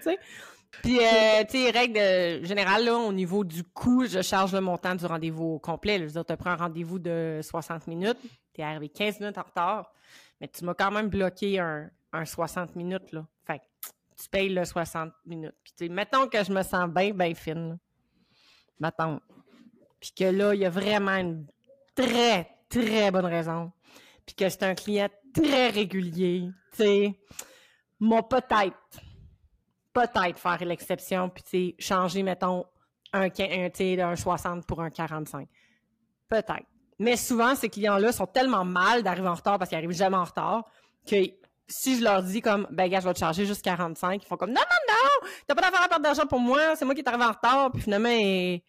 Puis, 0.83 0.99
euh, 0.99 1.45
tu 1.49 1.59
sais, 1.59 1.71
règle 1.71 1.99
euh, 1.99 2.45
générale, 2.45 2.85
là, 2.85 2.97
au 2.97 3.13
niveau 3.13 3.45
du 3.45 3.63
coût, 3.63 4.07
je 4.07 4.23
charge 4.23 4.53
le 4.53 4.61
montant 4.61 4.95
du 4.95 5.07
rendez-vous 5.07 5.59
complet. 5.59 5.99
Je 5.99 6.05
veux 6.05 6.11
dire, 6.11 6.25
tu 6.25 6.37
prends 6.37 6.51
un 6.51 6.57
rendez-vous 6.57 6.99
de 6.99 7.41
60 7.43 7.87
minutes, 7.87 8.19
tu 8.53 8.61
es 8.61 8.65
arrivé 8.65 8.89
15 8.89 9.21
minutes 9.21 9.39
en 9.39 9.43
retard, 9.43 9.93
mais 10.41 10.49
tu 10.49 10.65
m'as 10.65 10.75
quand 10.75 10.91
même 10.91 11.09
bloqué 11.09 11.59
un, 11.59 11.91
un 12.13 12.25
60 12.25 12.77
minutes, 12.77 13.13
là. 13.13 13.27
Fait 13.47 13.59
que 13.59 13.65
tu 14.21 14.29
payes 14.29 14.49
le 14.49 14.65
60 14.65 15.13
minutes. 15.27 15.55
Puis, 15.63 15.73
tu 15.77 15.87
sais, 15.87 15.93
mettons 15.93 16.27
que 16.27 16.43
je 16.43 16.53
me 16.53 16.63
sens 16.63 16.89
bien, 16.89 17.13
bien 17.13 17.35
fine. 17.35 17.79
Mettons. 18.81 19.21
Puis 20.01 20.13
que 20.17 20.25
là, 20.25 20.55
il 20.55 20.61
y 20.61 20.67
a 20.67 20.71
vraiment 20.71 21.17
une 21.17 21.47
très, 21.95 22.49
très 22.83 23.11
bonne 23.11 23.27
raison. 23.27 23.73
Puis 24.27 24.35
que 24.35 24.49
c'est 24.49 24.63
un 24.63 24.75
client 24.75 25.09
très 25.35 25.69
régulier, 25.69 26.49
tu 26.73 26.77
sais. 26.79 27.21
Moi, 28.01 28.27
peut-être, 28.29 28.77
peut-être 29.93 30.39
faire 30.39 30.65
l'exception, 30.65 31.29
puis 31.29 31.43
tu 31.43 31.51
sais, 31.51 31.75
changer, 31.79 32.23
mettons, 32.23 32.65
un, 33.13 33.29
un, 33.29 34.11
un 34.11 34.17
60 34.17 34.67
pour 34.67 34.81
un 34.81 34.91
45. 34.91 35.49
Peut-être. 36.29 36.67
Mais 36.99 37.17
souvent, 37.17 37.55
ces 37.55 37.69
clients-là 37.69 38.13
sont 38.13 38.27
tellement 38.27 38.65
mal 38.65 39.03
d'arriver 39.03 39.29
en 39.29 39.35
retard 39.35 39.59
parce 39.59 39.69
qu'ils 39.69 39.79
n'arrivent 39.79 39.97
jamais 39.97 40.17
en 40.17 40.25
retard 40.25 40.65
que 41.07 41.17
si 41.67 41.99
je 41.99 42.05
leur 42.05 42.23
dis 42.23 42.41
comme, 42.41 42.67
ben, 42.71 42.89
gars, 42.89 43.01
je 43.01 43.09
vais 43.09 43.15
te 43.15 43.19
charger 43.19 43.47
juste 43.47 43.63
45, 43.63 44.23
ils 44.23 44.27
font 44.27 44.37
comme, 44.37 44.51
non, 44.51 44.61
non, 44.61 44.95
non, 44.95 45.29
t'as 45.47 45.55
pas 45.55 45.63
d'affaire 45.63 45.83
à 45.83 45.89
perdre 45.89 46.03
d'argent 46.03 46.27
pour 46.27 46.41
moi, 46.41 46.77
c'est 46.77 46.85
moi 46.85 46.95
qui 46.95 47.01
est 47.01 47.09
arrivé 47.09 47.25
en 47.25 47.33
retard, 47.33 47.73
puis 47.73 47.83
finalement, 47.83 48.11
ils, 48.11 48.63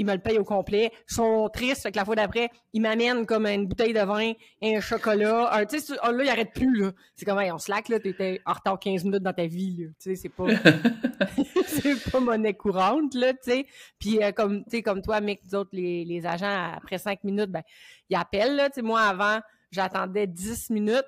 ils 0.00 0.06
me 0.06 0.14
le 0.14 0.18
payent 0.18 0.38
au 0.38 0.44
complet. 0.44 0.90
Ils 1.10 1.14
sont 1.14 1.50
tristes, 1.52 1.82
fait 1.82 1.92
que 1.92 1.98
la 1.98 2.06
fois 2.06 2.14
d'après, 2.14 2.48
ils 2.72 2.80
m'amènent 2.80 3.26
comme 3.26 3.44
une 3.44 3.66
bouteille 3.66 3.92
de 3.92 4.00
vin 4.00 4.32
et 4.62 4.76
un 4.76 4.80
chocolat. 4.80 5.52
Un, 5.52 5.66
tu 5.66 5.78
sais, 5.78 5.94
oh, 6.02 6.10
là, 6.10 6.24
ils 6.24 6.30
arrêtent 6.30 6.54
plus, 6.54 6.74
là. 6.80 6.92
C'est 7.14 7.26
comme, 7.26 7.38
hey, 7.38 7.52
on 7.52 7.58
slack, 7.58 7.90
là, 7.90 8.00
t'étais 8.00 8.40
en 8.46 8.54
retard 8.54 8.78
15 8.80 9.04
minutes 9.04 9.22
dans 9.22 9.34
ta 9.34 9.44
vie, 9.44 9.76
là. 9.76 9.88
Tu 9.88 9.94
sais, 9.98 10.16
c'est 10.16 10.30
pas, 10.30 10.46
c'est 11.66 12.10
pas 12.10 12.20
monnaie 12.20 12.54
courante, 12.54 13.12
là, 13.14 13.34
tu 13.34 13.38
sais. 13.42 13.66
Puis, 13.98 14.24
euh, 14.24 14.32
comme, 14.32 14.64
tu 14.64 14.70
sais, 14.70 14.82
comme 14.82 15.02
toi, 15.02 15.20
Mick, 15.20 15.40
nous 15.44 15.54
autres, 15.54 15.70
les, 15.74 16.06
les 16.06 16.24
agents, 16.24 16.72
après 16.74 16.96
5 16.96 17.22
minutes, 17.24 17.50
ben, 17.50 17.62
ils 18.08 18.16
appellent, 18.16 18.56
là. 18.56 18.70
Tu 18.70 18.76
sais, 18.76 18.82
moi, 18.82 19.02
avant, 19.02 19.40
j'attendais 19.70 20.26
10 20.26 20.70
minutes, 20.70 21.04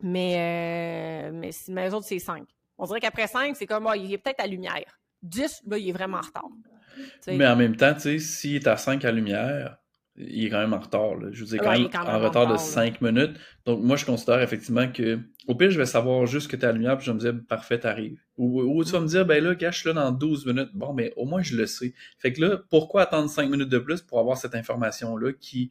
mais, 0.00 1.32
euh, 1.32 1.32
mais, 1.32 1.50
les 1.84 1.94
autres, 1.94 2.06
c'est 2.06 2.20
5. 2.20 2.46
On 2.78 2.86
dirait 2.86 3.00
qu'après 3.00 3.26
5, 3.26 3.56
c'est 3.56 3.66
comme, 3.66 3.88
oh, 3.90 3.94
il 3.96 4.12
est 4.12 4.18
peut-être 4.18 4.38
à 4.38 4.46
lumière. 4.46 5.00
10, 5.22 5.62
là, 5.66 5.78
il 5.78 5.88
est 5.88 5.92
vraiment 5.92 6.18
en 6.18 6.20
retard. 6.20 6.48
Mais 7.26 7.46
en 7.46 7.56
même 7.56 7.76
temps, 7.76 7.94
tu 7.94 8.00
sais, 8.00 8.18
s'il 8.18 8.54
est 8.56 8.66
à 8.66 8.76
5 8.76 9.04
à 9.04 9.12
lumière, 9.12 9.76
il 10.16 10.46
est 10.46 10.50
quand 10.50 10.58
même 10.58 10.72
en 10.74 10.80
retard. 10.80 11.14
là. 11.14 11.28
Je 11.30 11.40
veux 11.40 11.46
dire, 11.46 11.60
quand 11.62 11.70
Ouais, 11.70 11.78
même, 11.78 11.86
est 11.86 11.90
quand 11.90 12.04
même 12.04 12.08
en 12.08 12.18
en 12.18 12.18
retard 12.18 12.46
de 12.46 12.52
retard, 12.52 12.52
là. 12.52 12.58
5 12.58 13.00
minutes. 13.00 13.36
Donc, 13.66 13.82
moi, 13.82 13.96
je 13.96 14.04
considère 14.04 14.40
effectivement 14.42 14.88
que, 14.90 15.20
au 15.46 15.54
pire, 15.54 15.70
je 15.70 15.78
vais 15.78 15.86
savoir 15.86 16.26
juste 16.26 16.50
que 16.50 16.56
t'es 16.56 16.66
à 16.66 16.72
lumière, 16.72 16.96
puis 16.98 17.06
je 17.06 17.12
vais 17.12 17.14
me 17.14 17.20
dire, 17.20 17.34
parfait, 17.48 17.78
t'arrives. 17.78 18.18
Ou, 18.36 18.62
ou 18.62 18.84
tu 18.84 18.90
vas 18.92 19.00
me 19.00 19.06
dire, 19.06 19.24
ben 19.26 19.42
là, 19.42 19.54
cache-le 19.54 19.92
dans 19.92 20.10
12 20.10 20.46
minutes. 20.46 20.70
Bon, 20.74 20.92
mais 20.92 21.12
au 21.16 21.24
moins, 21.24 21.42
je 21.42 21.56
le 21.56 21.66
sais. 21.66 21.94
Fait 22.18 22.32
que 22.32 22.40
là, 22.40 22.58
pourquoi 22.70 23.02
attendre 23.02 23.30
5 23.30 23.48
minutes 23.48 23.68
de 23.68 23.78
plus 23.78 24.00
pour 24.02 24.18
avoir 24.18 24.36
cette 24.36 24.54
information-là 24.56 25.32
qui, 25.40 25.70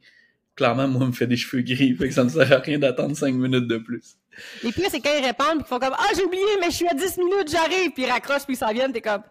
clairement, 0.56 0.88
moi, 0.88 1.06
me 1.06 1.12
fait 1.12 1.26
des 1.26 1.36
cheveux 1.36 1.62
gris? 1.62 1.94
Fait 1.94 2.08
que 2.08 2.14
ça 2.14 2.24
ne 2.24 2.30
sert 2.30 2.50
à 2.50 2.58
rien 2.58 2.78
d'attendre 2.78 3.14
5 3.14 3.34
minutes 3.34 3.66
de 3.68 3.76
plus. 3.76 4.16
Les 4.62 4.72
pires, 4.72 4.86
c'est 4.90 5.00
quand 5.00 5.12
ils 5.18 5.26
répondent, 5.26 5.56
puis 5.56 5.58
qu'ils 5.58 5.66
font 5.66 5.78
comme 5.78 5.94
Ah, 5.98 6.08
j'ai 6.16 6.24
oublié, 6.24 6.42
mais 6.60 6.70
je 6.70 6.76
suis 6.76 6.88
à 6.88 6.94
10 6.94 7.18
minutes, 7.18 7.50
j'arrive, 7.50 7.90
puis 7.92 8.04
ils 8.04 8.10
raccrochent, 8.10 8.44
puis 8.44 8.54
ils 8.54 8.58
s'en 8.58 8.72
viennent, 8.72 8.92
t'es 8.92 9.02
comme 9.02 9.22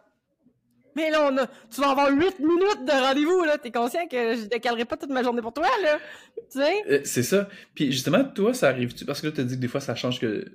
Mais 0.98 1.12
là, 1.12 1.30
on 1.32 1.38
a, 1.38 1.46
tu 1.46 1.80
vas 1.80 1.92
avoir 1.92 2.10
8 2.10 2.40
minutes 2.40 2.86
de 2.86 2.92
rendez-vous, 2.92 3.44
là. 3.44 3.60
T'es 3.60 3.70
conscient 3.70 4.08
que 4.08 4.36
je 4.36 4.46
décalerai 4.46 4.84
pas 4.86 4.98
toute 4.98 5.12
ma 5.12 5.22
journée 5.22 5.44
pour 5.44 5.54
toi, 5.54 5.68
là. 5.84 6.00
Tu 6.52 6.58
sais? 6.58 6.74
Euh, 6.90 7.02
c'est 7.04 7.22
ça. 7.22 7.48
Puis 7.76 7.92
justement, 7.92 8.24
toi, 8.24 8.52
ça 8.56 8.70
arrive-tu? 8.70 9.06
Parce 9.06 9.22
que 9.22 9.28
là, 9.28 9.32
tu 9.32 9.42
as 9.42 9.44
dit 9.44 9.58
que 9.58 9.60
des 9.60 9.68
fois, 9.68 9.80
ça 9.80 9.94
change 9.94 10.20
que 10.20 10.46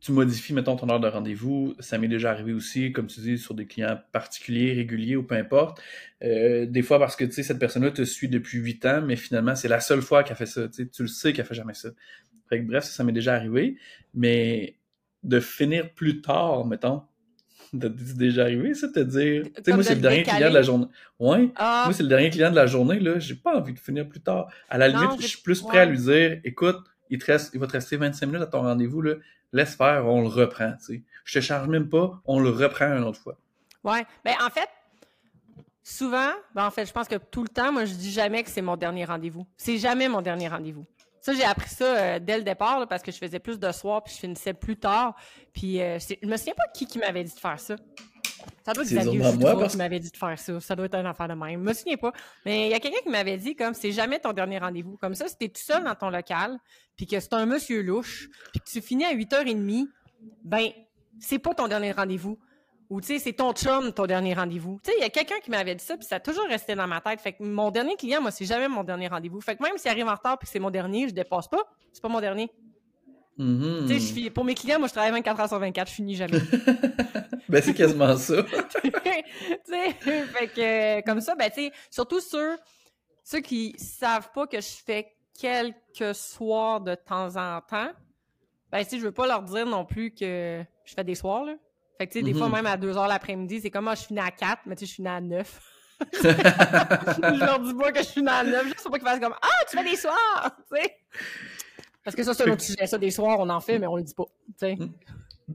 tu 0.00 0.12
modifies, 0.12 0.54
mettons, 0.54 0.76
ton 0.76 0.88
heure 0.88 1.00
de 1.00 1.08
rendez-vous. 1.08 1.74
Ça 1.80 1.98
m'est 1.98 2.06
déjà 2.06 2.30
arrivé 2.30 2.52
aussi, 2.52 2.92
comme 2.92 3.08
tu 3.08 3.18
dis, 3.18 3.38
sur 3.38 3.54
des 3.54 3.66
clients 3.66 3.98
particuliers, 4.12 4.72
réguliers 4.72 5.16
ou 5.16 5.24
peu 5.24 5.34
importe. 5.34 5.82
Euh, 6.22 6.64
des 6.66 6.82
fois, 6.82 7.00
parce 7.00 7.16
que, 7.16 7.24
tu 7.24 7.32
sais, 7.32 7.42
cette 7.42 7.58
personne-là 7.58 7.90
te 7.90 8.04
suit 8.04 8.28
depuis 8.28 8.58
8 8.58 8.86
ans, 8.86 9.02
mais 9.02 9.16
finalement, 9.16 9.56
c'est 9.56 9.66
la 9.66 9.80
seule 9.80 10.02
fois 10.02 10.22
qu'elle 10.22 10.36
fait 10.36 10.46
ça. 10.46 10.68
Tu 10.68 10.88
le 10.96 11.08
sais 11.08 11.32
qu'elle 11.32 11.44
fait 11.44 11.56
jamais 11.56 11.74
ça. 11.74 11.88
Fait 12.48 12.60
que 12.60 12.64
bref, 12.68 12.84
ça 12.84 13.02
m'est 13.02 13.10
déjà 13.10 13.34
arrivé. 13.34 13.76
Mais 14.14 14.76
de 15.24 15.40
finir 15.40 15.92
plus 15.92 16.20
tard, 16.20 16.66
mettons, 16.66 17.02
t'as 17.80 17.88
déjà 17.88 18.42
arrivé, 18.42 18.74
ça, 18.74 18.88
te 18.88 19.00
dire... 19.00 19.44
Tu 19.44 19.62
sais, 19.64 19.72
moi, 19.72 19.82
c'est 19.82 19.94
le 19.94 20.00
dernier 20.00 20.18
décaler. 20.18 20.36
client 20.36 20.48
de 20.50 20.54
la 20.54 20.62
journée. 20.62 20.86
Ouais. 21.18 21.50
Ah, 21.56 21.82
Moi, 21.86 21.92
c'est 21.94 22.02
le 22.02 22.08
dernier 22.08 22.30
client 22.30 22.50
de 22.50 22.56
la 22.56 22.66
journée, 22.66 22.98
là. 23.00 23.18
J'ai 23.18 23.34
pas 23.34 23.56
envie 23.56 23.72
de 23.74 23.78
finir 23.78 24.08
plus 24.08 24.20
tard. 24.20 24.48
À 24.68 24.78
la 24.78 24.90
Non, 24.90 25.00
limite, 25.02 25.22
je 25.22 25.26
suis 25.26 25.42
plus 25.42 25.60
prêt 25.62 25.80
à 25.80 25.84
lui 25.84 25.98
dire, 25.98 26.40
écoute, 26.44 26.78
il, 27.10 27.18
te 27.18 27.26
reste, 27.26 27.50
il 27.54 27.60
va 27.60 27.66
te 27.66 27.72
rester 27.72 27.96
25 27.96 28.26
minutes 28.26 28.42
à 28.42 28.46
ton 28.46 28.62
rendez-vous, 28.62 29.02
là. 29.02 29.14
Laisse 29.52 29.74
faire, 29.74 30.04
on 30.06 30.22
le 30.22 30.28
reprend, 30.28 30.72
tu 30.72 30.94
sais. 30.96 31.02
Je 31.24 31.38
te 31.38 31.44
charge 31.44 31.68
même 31.68 31.88
pas, 31.88 32.20
on 32.24 32.38
le 32.40 32.50
reprend 32.50 32.86
une 32.96 33.04
autre 33.04 33.20
fois. 33.20 33.36
ouais. 33.84 34.04
Ben, 34.24 34.34
en 34.44 34.50
fait, 34.50 34.68
souvent, 35.82 36.30
ben, 36.54 36.66
en 36.66 36.70
fait, 36.70 36.86
je 36.86 36.92
pense 36.92 37.08
que 37.08 37.16
tout 37.16 37.42
le 37.42 37.48
temps, 37.48 37.72
moi, 37.72 37.84
je 37.84 37.94
dis 37.94 38.10
jamais 38.12 38.42
que 38.42 38.50
c'est 38.50 38.62
mon 38.62 38.76
dernier 38.76 39.04
rendez-vous. 39.04 39.46
C'est 39.56 39.78
jamais 39.78 40.08
mon 40.08 40.20
dernier 40.22 40.48
rendez-vous. 40.48 40.84
Ça, 41.20 41.32
j'ai 41.34 41.44
appris 41.44 41.68
ça 41.68 41.84
euh, 41.84 42.18
dès 42.18 42.38
le 42.38 42.44
départ, 42.44 42.80
là, 42.80 42.86
parce 42.86 43.02
que 43.02 43.12
je 43.12 43.18
faisais 43.18 43.38
plus 43.38 43.58
de 43.58 43.72
soir, 43.72 44.02
puis 44.02 44.14
je 44.14 44.20
finissais 44.20 44.54
plus 44.54 44.76
tard. 44.76 45.14
Puis, 45.52 45.80
euh, 45.80 45.98
je 45.98 46.26
me 46.26 46.36
souviens 46.36 46.54
pas 46.54 46.64
qui 46.74 46.86
qui 46.86 46.98
m'avait 46.98 47.24
dit 47.24 47.34
de 47.34 47.40
faire 47.40 47.58
ça. 47.58 47.76
Ça 48.64 48.72
doit 48.72 48.84
être 48.84 48.90
Xavier 48.90 49.18
moi, 49.18 49.58
parce 49.58 49.72
qui 49.72 49.78
m'avait 49.78 49.98
dit 49.98 50.10
de 50.10 50.16
faire 50.16 50.38
ça. 50.38 50.60
Ça 50.60 50.76
doit 50.76 50.86
être 50.86 50.94
une 50.94 51.06
affaire 51.06 51.28
de 51.28 51.34
même. 51.34 51.60
Je 51.60 51.68
me 51.68 51.72
souviens 51.72 51.96
pas. 51.96 52.12
Mais 52.44 52.66
il 52.66 52.70
y 52.70 52.74
a 52.74 52.80
quelqu'un 52.80 53.00
qui 53.02 53.08
m'avait 53.08 53.36
dit 53.36 53.56
comme 53.56 53.74
c'est 53.74 53.92
jamais 53.92 54.18
ton 54.18 54.32
dernier 54.32 54.58
rendez-vous. 54.58 54.96
Comme 54.96 55.14
ça, 55.14 55.26
si 55.28 55.36
t'es 55.36 55.48
tout 55.48 55.60
seul 55.60 55.84
dans 55.84 55.94
ton 55.94 56.10
local, 56.10 56.58
puis 56.96 57.06
que 57.06 57.18
c'est 57.18 57.32
un 57.32 57.46
monsieur 57.46 57.82
louche, 57.82 58.28
puis 58.52 58.60
que 58.60 58.68
tu 58.70 58.80
finis 58.80 59.04
à 59.04 59.14
8h30, 59.14 59.88
ben, 60.44 60.68
c'est 61.18 61.38
pas 61.38 61.54
ton 61.54 61.68
dernier 61.68 61.92
rendez-vous. 61.92 62.38
Ou, 62.90 63.00
tu 63.02 63.08
sais, 63.08 63.18
c'est 63.18 63.34
ton 63.34 63.52
chum, 63.52 63.92
ton 63.92 64.06
dernier 64.06 64.32
rendez-vous. 64.32 64.80
Tu 64.82 64.90
sais, 64.90 64.96
il 64.98 65.02
y 65.02 65.04
a 65.04 65.10
quelqu'un 65.10 65.38
qui 65.42 65.50
m'avait 65.50 65.74
dit 65.74 65.84
ça, 65.84 65.96
puis 65.96 66.06
ça 66.06 66.16
a 66.16 66.20
toujours 66.20 66.46
resté 66.46 66.74
dans 66.74 66.86
ma 66.86 67.00
tête. 67.02 67.20
Fait 67.20 67.32
que 67.34 67.42
mon 67.42 67.70
dernier 67.70 67.96
client, 67.96 68.22
moi, 68.22 68.30
c'est 68.30 68.46
jamais 68.46 68.66
mon 68.68 68.82
dernier 68.82 69.08
rendez-vous. 69.08 69.40
Fait 69.42 69.56
que 69.56 69.62
même 69.62 69.76
s'il 69.76 69.90
arrive 69.90 70.06
en 70.08 70.14
retard 70.14 70.38
puis 70.38 70.46
que 70.46 70.52
c'est 70.52 70.58
mon 70.58 70.70
dernier, 70.70 71.08
je 71.08 71.12
dépasse 71.14 71.48
pas. 71.48 71.62
C'est 71.92 72.00
pas 72.02 72.08
mon 72.08 72.20
dernier. 72.20 72.50
Tu 73.86 73.94
sais, 73.94 74.00
je 74.00 74.12
finis- 74.14 74.30
pour 74.30 74.44
mes 74.44 74.54
clients, 74.54 74.78
moi, 74.78 74.88
je 74.88 74.92
travaille 74.94 75.12
24 75.12 75.40
heures 75.40 75.48
sur 75.48 75.58
24, 75.58 75.88
je 75.88 75.94
finis 75.94 76.16
jamais. 76.16 76.38
ben, 77.48 77.62
c'est 77.62 77.74
quasiment 77.74 78.16
ça. 78.16 78.42
tu 78.82 78.90
sais, 79.64 79.92
fait 79.92 80.48
que, 80.48 80.60
euh, 80.98 81.02
comme 81.02 81.20
ça, 81.20 81.34
ben, 81.34 81.48
tu 81.50 81.66
sais, 81.66 81.72
surtout 81.90 82.20
ceux, 82.20 82.56
ceux 83.22 83.40
qui 83.40 83.74
savent 83.78 84.32
pas 84.32 84.46
que 84.46 84.60
je 84.60 84.76
fais 84.84 85.14
quelques 85.38 86.14
soirs 86.14 86.80
de 86.80 86.94
temps 86.94 87.36
en 87.36 87.60
temps, 87.60 87.90
ben, 88.72 88.82
sais, 88.82 88.98
je 88.98 89.04
veux 89.04 89.12
pas 89.12 89.26
leur 89.26 89.42
dire 89.42 89.66
non 89.66 89.84
plus 89.84 90.10
que 90.10 90.64
je 90.84 90.94
fais 90.94 91.04
des 91.04 91.14
soirs, 91.14 91.44
là. 91.44 91.54
Fait 91.98 92.06
que, 92.06 92.12
tu 92.12 92.20
sais, 92.20 92.24
des 92.24 92.32
fois, 92.32 92.48
même 92.48 92.66
à 92.66 92.76
2 92.76 92.96
heures 92.96 93.08
l'après-midi, 93.08 93.60
c'est 93.60 93.70
comme, 93.70 93.84
moi, 93.84 93.96
je 93.96 94.02
finis 94.02 94.20
à 94.20 94.30
4, 94.30 94.62
mais 94.66 94.76
tu 94.76 94.86
sais, 94.86 94.90
je 94.90 94.94
finis 94.94 95.08
à 95.08 95.20
9. 95.20 95.60
je 96.12 97.44
leur 97.44 97.58
dis 97.58 97.74
pas 97.74 97.90
que 97.90 98.02
je 98.02 98.08
finis 98.08 98.28
à 98.28 98.44
9, 98.44 98.66
juste 98.66 98.82
pour 98.82 98.92
pas 98.92 98.98
qu'ils 98.98 99.08
fassent 99.08 99.20
comme, 99.20 99.34
ah, 99.42 99.64
tu 99.68 99.76
fais 99.76 99.90
des 99.90 99.96
soirs, 99.96 100.56
tu 100.72 100.80
sais. 100.80 100.94
Parce 102.04 102.14
que 102.14 102.22
ça, 102.22 102.34
c'est 102.34 102.48
un 102.48 102.52
autre 102.52 102.62
sujet. 102.62 102.86
Ça, 102.86 102.98
des 102.98 103.10
soirs, 103.10 103.40
on 103.40 103.48
en 103.48 103.60
fait, 103.60 103.80
mais 103.80 103.88
on 103.88 103.96
le 103.96 104.04
dit 104.04 104.14
pas, 104.14 104.26
tu 104.26 104.52
sais. 104.58 104.78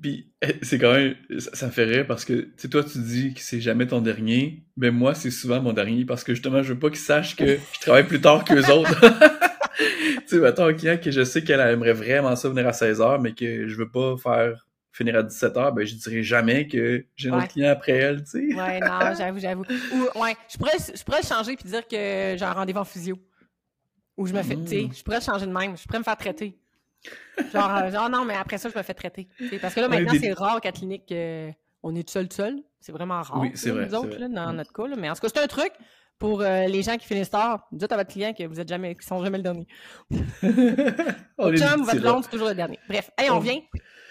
Puis, 0.01 0.33
eh, 0.41 0.55
c'est 0.63 0.79
quand 0.79 0.91
même, 0.91 1.15
ça, 1.37 1.55
ça 1.55 1.67
me 1.67 1.71
fait 1.71 1.85
rire 1.85 2.05
parce 2.07 2.25
que, 2.25 2.33
tu 2.33 2.53
sais, 2.57 2.67
toi, 2.67 2.83
tu 2.83 2.97
dis 2.97 3.33
que 3.33 3.39
c'est 3.39 3.61
jamais 3.61 3.87
ton 3.87 4.01
dernier. 4.01 4.65
Ben, 4.75 4.91
moi, 4.91 5.15
c'est 5.15 5.31
souvent 5.31 5.61
mon 5.61 5.71
dernier 5.71 6.03
parce 6.03 6.25
que 6.25 6.33
justement, 6.33 6.61
je 6.61 6.73
veux 6.73 6.79
pas 6.79 6.89
qu'ils 6.89 6.97
sachent 6.97 7.37
que 7.37 7.57
je 7.57 7.79
travaille 7.79 8.05
plus 8.05 8.19
tard 8.19 8.43
qu'eux 8.43 8.69
autres. 8.69 8.99
tu 9.77 10.27
sais, 10.27 10.39
mettons 10.39 10.65
un 10.65 10.73
client 10.73 10.97
que 10.97 11.11
je 11.11 11.23
sais 11.23 11.43
qu'elle 11.43 11.61
aimerait 11.61 11.93
vraiment 11.93 12.35
ça 12.35 12.49
venir 12.49 12.67
à 12.67 12.71
16h, 12.71 13.21
mais 13.21 13.33
que 13.33 13.67
je 13.67 13.75
veux 13.77 13.89
pas 13.89 14.17
faire 14.17 14.67
finir 14.93 15.15
à 15.17 15.23
17h, 15.23 15.73
ben 15.73 15.85
je 15.85 15.95
dirais 15.95 16.23
jamais 16.23 16.67
que 16.67 17.05
j'ai 17.15 17.29
un 17.29 17.33
Ouais. 17.33 17.39
autre 17.43 17.51
client 17.53 17.71
après 17.71 17.91
elle, 17.93 18.23
tu 18.23 18.29
sais. 18.49 18.55
Ouais, 18.55 18.79
non, 18.79 18.99
j'avoue, 19.17 19.39
j'avoue. 19.39 19.63
Ou, 19.93 20.19
ouais, 20.21 20.35
je 20.49 20.57
pourrais, 20.57 20.77
je 20.95 21.03
pourrais 21.03 21.23
changer 21.23 21.55
puis 21.57 21.65
dire 21.67 21.85
que 21.87 22.35
j'ai 22.37 22.43
un 22.45 22.53
rendez-vous 22.53 22.79
en 22.79 22.85
physio. 22.85 23.17
Ou 24.15 24.27
je 24.27 24.33
me 24.33 24.43
fais, 24.43 24.55
tu 24.55 24.67
sais, 24.67 24.81
Mm. 24.83 24.93
je 24.93 25.03
pourrais 25.03 25.19
changer 25.21 25.47
de 25.47 25.51
même. 25.51 25.75
Je 25.75 25.83
pourrais 25.85 25.97
me 25.99 26.03
faire 26.03 26.15
traiter. 26.17 26.55
Genre, 27.51 27.75
euh, 27.77 27.91
genre 27.91 28.09
non, 28.09 28.23
mais 28.23 28.35
après 28.35 28.59
ça, 28.59 28.69
je 28.69 28.77
me 28.77 28.83
fais 28.83 28.93
traiter. 28.93 29.27
Parce 29.59 29.73
que 29.73 29.79
là, 29.81 29.89
maintenant, 29.89 30.11
des- 30.13 30.19
c'est 30.19 30.33
rare 30.33 30.61
qu'à 30.61 30.69
la 30.69 30.73
clinique, 30.73 31.11
euh, 31.11 31.51
on 31.81 31.95
est 31.95 32.07
seul 32.07 32.31
seul. 32.31 32.57
C'est 32.79 32.91
vraiment 32.91 33.21
rare. 33.23 33.39
Oui, 33.41 33.51
c'est 33.55 33.71
vrai, 33.71 33.85
Nous 33.85 33.89
c'est 33.89 33.95
autres, 33.97 34.07
vrai. 34.09 34.19
là, 34.19 34.27
dans 34.27 34.53
Mm. 34.53 34.57
notre 34.57 34.71
cas. 34.71 34.87
là. 34.87 34.95
Mais 34.95 35.09
en 35.09 35.13
tout 35.15 35.21
cas, 35.21 35.29
c'est 35.33 35.41
un 35.43 35.47
truc 35.47 35.71
pour 36.19 36.41
euh, 36.41 36.67
les 36.67 36.83
gens 36.83 36.95
qui 36.97 37.07
finissent 37.07 37.31
tard. 37.31 37.67
Dites 37.71 37.91
à 37.91 37.97
votre 37.97 38.11
client 38.11 38.33
que 38.33 38.43
vous 38.45 38.59
êtes 38.59 38.69
jamais, 38.69 38.93
qu'ils 38.93 39.03
sont 39.03 39.21
jamais 39.23 39.37
le 39.39 39.43
dernier. 39.43 39.67
Votre 41.37 41.57
chum 41.57 41.81
votre 41.81 41.87
rats. 41.95 41.99
blonde, 41.99 42.23
c'est 42.23 42.29
toujours 42.29 42.49
le 42.49 42.55
dernier. 42.55 42.79
Bref, 42.87 43.09
hey, 43.17 43.29
On- 43.31 43.39
vient 43.39 43.59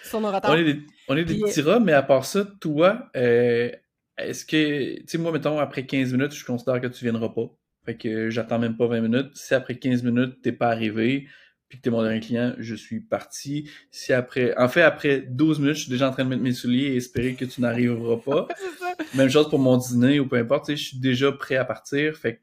sur 0.03 0.21
nos 0.21 0.31
retards. 0.31 0.53
On 0.53 0.57
est 0.57 0.65
des, 0.65 0.81
on 1.09 1.17
est 1.17 1.25
des 1.25 1.35
Puis, 1.35 1.43
petits 1.43 1.63
rats, 1.63 1.81
mais 1.81 1.93
à 1.93 2.03
part 2.03 2.25
ça, 2.25 2.45
toi, 2.61 3.11
euh, 3.17 3.71
est-ce 4.19 4.45
que, 4.45 4.97
tu 5.01 5.05
sais, 5.07 5.19
moi, 5.19 5.33
mettons, 5.33 5.59
après 5.59 5.87
15 5.87 6.13
minutes, 6.13 6.33
je 6.33 6.45
considère 6.45 6.81
que 6.81 6.87
tu 6.87 7.05
viendras 7.05 7.31
pas. 7.31 7.51
Fait 7.85 7.97
que 7.97 8.31
j'attends 8.31 8.59
même 8.59 8.77
pas 8.77 8.87
20 8.87 9.01
minutes. 9.01 9.31
Si 9.35 9.55
après 9.55 9.77
15 9.77 10.03
minutes, 10.03 10.41
t'es 10.43 10.53
pas 10.53 10.69
arrivé, 10.69 11.27
puis 11.69 11.79
que 11.79 11.83
t'es 11.83 11.91
mon 11.91 12.03
dernier 12.03 12.21
client, 12.21 12.55
je 12.59 12.75
suis 12.75 13.01
parti. 13.01 13.71
Si 13.91 14.13
après, 14.13 14.57
en 14.57 14.69
fait, 14.69 14.83
après 14.83 15.21
12 15.21 15.59
minutes, 15.59 15.77
je 15.77 15.81
suis 15.83 15.91
déjà 15.91 16.09
en 16.09 16.13
train 16.13 16.25
de 16.25 16.29
mettre 16.29 16.43
mes 16.43 16.53
souliers 16.53 16.93
et 16.93 16.97
espérer 16.97 17.35
que 17.35 17.45
tu 17.45 17.61
n'arriveras 17.61 18.19
pas. 18.19 18.47
Même 19.15 19.31
chose 19.31 19.49
pour 19.49 19.59
mon 19.59 19.77
dîner 19.79 20.21
ou 20.21 20.29
peu 20.29 20.37
importe, 20.37 20.67
tu 20.67 20.73
sais, 20.73 20.77
je 20.77 20.89
suis 20.89 20.99
déjà 20.99 21.33
prêt 21.33 21.57
à 21.57 21.65
partir. 21.65 22.17
Fait 22.17 22.37
que 22.37 22.41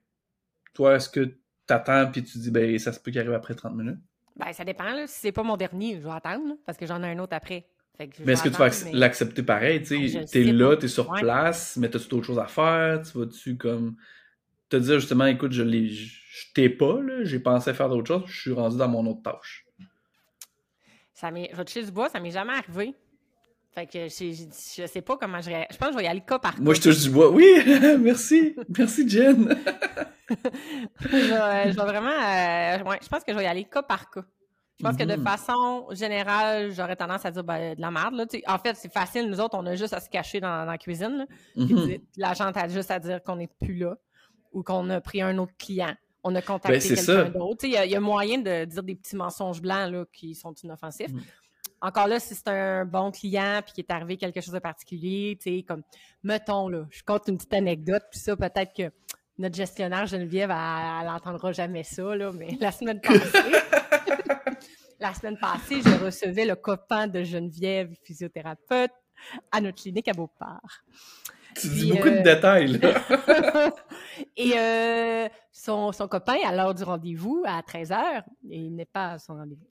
toi, 0.74 0.96
est-ce 0.96 1.10
que 1.10 1.38
t'attends 1.68 2.12
puis 2.12 2.24
tu 2.24 2.40
dis, 2.40 2.52
ben, 2.52 2.78
ça 2.80 2.92
se 2.92 3.00
peut 3.00 3.12
qu'il 3.12 3.20
arrive 3.20 3.34
après 3.34 3.54
30 3.54 3.76
minutes? 3.76 4.00
Ben, 4.40 4.54
ça 4.54 4.64
dépend. 4.64 4.86
Là. 4.92 5.06
Si 5.08 5.20
c'est 5.20 5.32
pas 5.32 5.44
mon 5.44 5.58
dernier, 5.58 5.96
je 5.96 6.00
vais 6.08 6.12
attendre, 6.12 6.48
là, 6.48 6.54
parce 6.66 6.78
que 6.78 6.86
j'en 6.86 7.04
ai 7.04 7.08
un 7.12 7.20
autre 7.20 7.36
après. 7.36 7.66
Fait 7.98 8.08
que 8.08 8.16
je 8.18 8.24
Mais 8.24 8.32
est-ce 8.34 8.44
que 8.44 8.50
tu 8.50 8.56
vas 8.56 8.70
mais- 8.86 8.94
l'accepter 8.94 9.44
pareil, 9.44 9.82
tu 9.84 10.10
t'es 10.12 10.26
sais 10.28 10.44
là, 10.46 10.70
pas. 10.70 10.78
t'es 10.78 10.88
sur 10.88 11.10
Ouais. 11.10 11.20
place, 11.20 11.76
mais 11.78 11.90
t'as-tu 11.90 12.08
d'autres 12.08 12.26
choses 12.26 12.40
à 12.40 12.48
faire, 12.48 13.02
tu 13.02 13.18
vas-tu 13.18 13.58
comme 13.58 13.98
te 14.70 14.78
dire 14.78 15.00
justement, 15.00 15.26
écoute, 15.26 15.52
je 15.52 15.64
l'ai, 15.64 15.90
je 15.90 16.18
je 16.32 16.54
t'ai 16.54 16.70
pas, 16.70 17.02
là, 17.02 17.24
j'ai 17.26 17.40
pensé 17.40 17.74
faire 17.74 17.90
d'autres 17.90 18.08
choses, 18.08 18.24
je 18.28 18.40
suis 18.42 18.52
rendu 18.54 18.78
dans 18.78 18.88
mon 18.88 19.06
autre 19.08 19.22
tâche? 19.24 19.66
Ça 21.14 21.32
m'est, 21.32 21.50
je 21.52 21.58
vais 21.58 21.66
toucher 21.66 21.84
du 21.84 21.92
bois, 21.92 22.08
ça 22.08 22.20
m'est 22.22 22.32
jamais 22.32 22.54
arrivé. 22.54 22.94
Fait 23.72 23.86
que 23.86 24.08
je, 24.08 24.32
je, 24.34 24.82
je 24.82 24.88
sais 24.88 25.02
pas 25.02 25.16
comment 25.18 25.40
je 25.42 25.50
réagis. 25.50 25.68
Je 25.72 25.78
pense 25.78 25.90
que 25.90 25.94
je 25.94 25.98
vais 26.00 26.06
y 26.06 26.08
aller 26.08 26.22
cas 26.22 26.40
par 26.40 26.56
cas. 26.56 26.62
Moi, 26.62 26.74
je 26.74 26.82
touche 26.82 27.00
du 27.02 27.10
bois. 27.12 27.30
Oui, 27.30 27.46
merci, 28.00 28.56
merci 28.78 29.08
Jen. 29.08 29.48
je, 30.30 31.08
vais, 31.08 31.72
je 31.72 31.76
vais 31.78 31.84
vraiment. 31.84 32.10
euh, 32.10 32.84
ouais, 32.90 33.00
je 33.02 33.08
pense 33.08 33.24
que 33.24 33.32
je 33.32 33.38
vais 33.38 33.44
y 33.44 33.48
aller 33.48 33.66
cas 33.66 33.84
par 33.84 34.10
cas. 34.10 34.24
Je 34.80 34.86
pense 34.86 34.96
que 34.96 35.04
de 35.04 35.16
Mhm. 35.18 35.24
façon 35.26 35.88
générale, 35.92 36.72
j'aurais 36.72 36.96
tendance 36.96 37.26
à 37.26 37.32
dire 37.32 37.44
ben, 37.44 37.76
de 37.76 37.82
la 37.82 37.92
merde. 37.92 38.14
Là. 38.16 38.26
En 38.48 38.58
fait, 38.58 38.76
c'est 38.78 38.92
facile. 38.92 39.30
Nous 39.30 39.42
autres, 39.42 39.58
on 39.58 39.66
a 39.66 39.76
juste 39.76 39.94
à 39.94 40.00
se 40.00 40.10
cacher 40.10 40.40
dans, 40.40 40.66
dans 40.66 40.72
la 40.72 40.78
cuisine. 40.78 41.18
là. 41.18 41.26
Puis 41.54 41.74
Mhm. 41.74 41.86
dire- 41.88 42.00
l'agent 42.18 42.46
a 42.46 42.68
juste 42.70 42.90
à 42.90 42.98
dire 43.00 43.22
qu'on 43.22 43.36
n'est 43.36 43.50
plus 43.62 43.76
là 43.76 43.98
ou 44.54 44.64
qu'on 44.64 44.90
a 44.90 45.02
pris 45.02 45.22
un 45.22 45.38
autre 45.38 45.52
client. 45.60 45.94
On 46.24 46.34
a 46.36 46.42
contacté 46.42 46.80
Ben, 46.90 46.96
quelqu'un 46.96 47.30
d'autre. 47.30 47.58
Tu 47.60 47.68
sais, 47.68 47.72
Il 47.72 47.74
y, 47.74 47.78
a- 47.78 47.86
il 47.86 47.92
y 47.92 47.96
a 47.96 48.00
moyen 48.00 48.38
de 48.40 48.66
dire 48.66 48.84
des 48.84 48.96
petits 48.96 49.16
mensonges 49.18 49.62
blancs 49.62 49.92
là, 49.92 50.06
qui 50.14 50.34
sont 50.34 50.54
inoffensifs. 50.64 51.12
Mm. 51.12 51.20
Encore 51.82 52.08
là, 52.08 52.20
si 52.20 52.36
c'est 52.36 52.48
un 52.50 52.86
bon 52.86 53.12
client 53.12 53.62
puis 53.64 53.74
qu'il 53.74 53.86
est 53.86 53.92
arrivé 53.92 54.18
quelque 54.18 54.42
chose 54.42 54.54
de 54.54 54.60
particulier, 54.60 55.38
tu 55.42 55.58
sais, 55.58 55.64
comme, 55.64 55.84
mettons, 56.24 56.68
là, 56.68 56.86
je 56.90 57.04
compte 57.04 57.28
une 57.28 57.38
petite 57.38 57.54
anecdote, 57.54 58.04
puis 58.12 58.20
ça, 58.20 58.36
peut-être 58.36 58.74
que 58.74 58.92
notre 59.38 59.56
gestionnaire 59.56 60.06
Geneviève, 60.06 60.52
elle, 60.52 61.02
elle 61.02 61.10
entendra 61.10 61.52
jamais 61.54 61.84
ça, 61.84 62.16
là, 62.16 62.32
mais 62.34 62.58
la 62.60 62.72
semaine 62.72 63.00
passée, 63.00 63.22
la 65.00 65.14
semaine 65.14 65.38
passée, 65.38 65.82
je 65.82 66.04
recevais 66.04 66.46
le 66.46 66.56
copain 66.56 67.08
de 67.08 67.24
Geneviève, 67.24 67.94
physiothérapeute, 68.04 68.92
à 69.52 69.62
notre 69.62 69.82
clinique 69.82 70.08
à 70.08 70.14
Beauport. 70.14 70.84
Tu 71.56 71.68
Puis, 71.68 71.70
dis 71.70 71.92
beaucoup 71.92 72.08
euh, 72.08 72.20
de 72.20 72.24
détails, 72.24 72.68
là. 72.78 73.02
Et 74.38 74.54
euh, 74.58 75.28
son, 75.52 75.92
son 75.92 76.08
copain, 76.08 76.38
à 76.46 76.56
l'heure 76.56 76.74
du 76.74 76.84
rendez-vous, 76.84 77.44
à 77.46 77.62
13h, 77.62 78.24
il 78.50 78.76
n'est 78.76 78.86
pas 78.86 79.14
à 79.14 79.20
son 79.20 79.34
rendez-vous. 79.36 79.68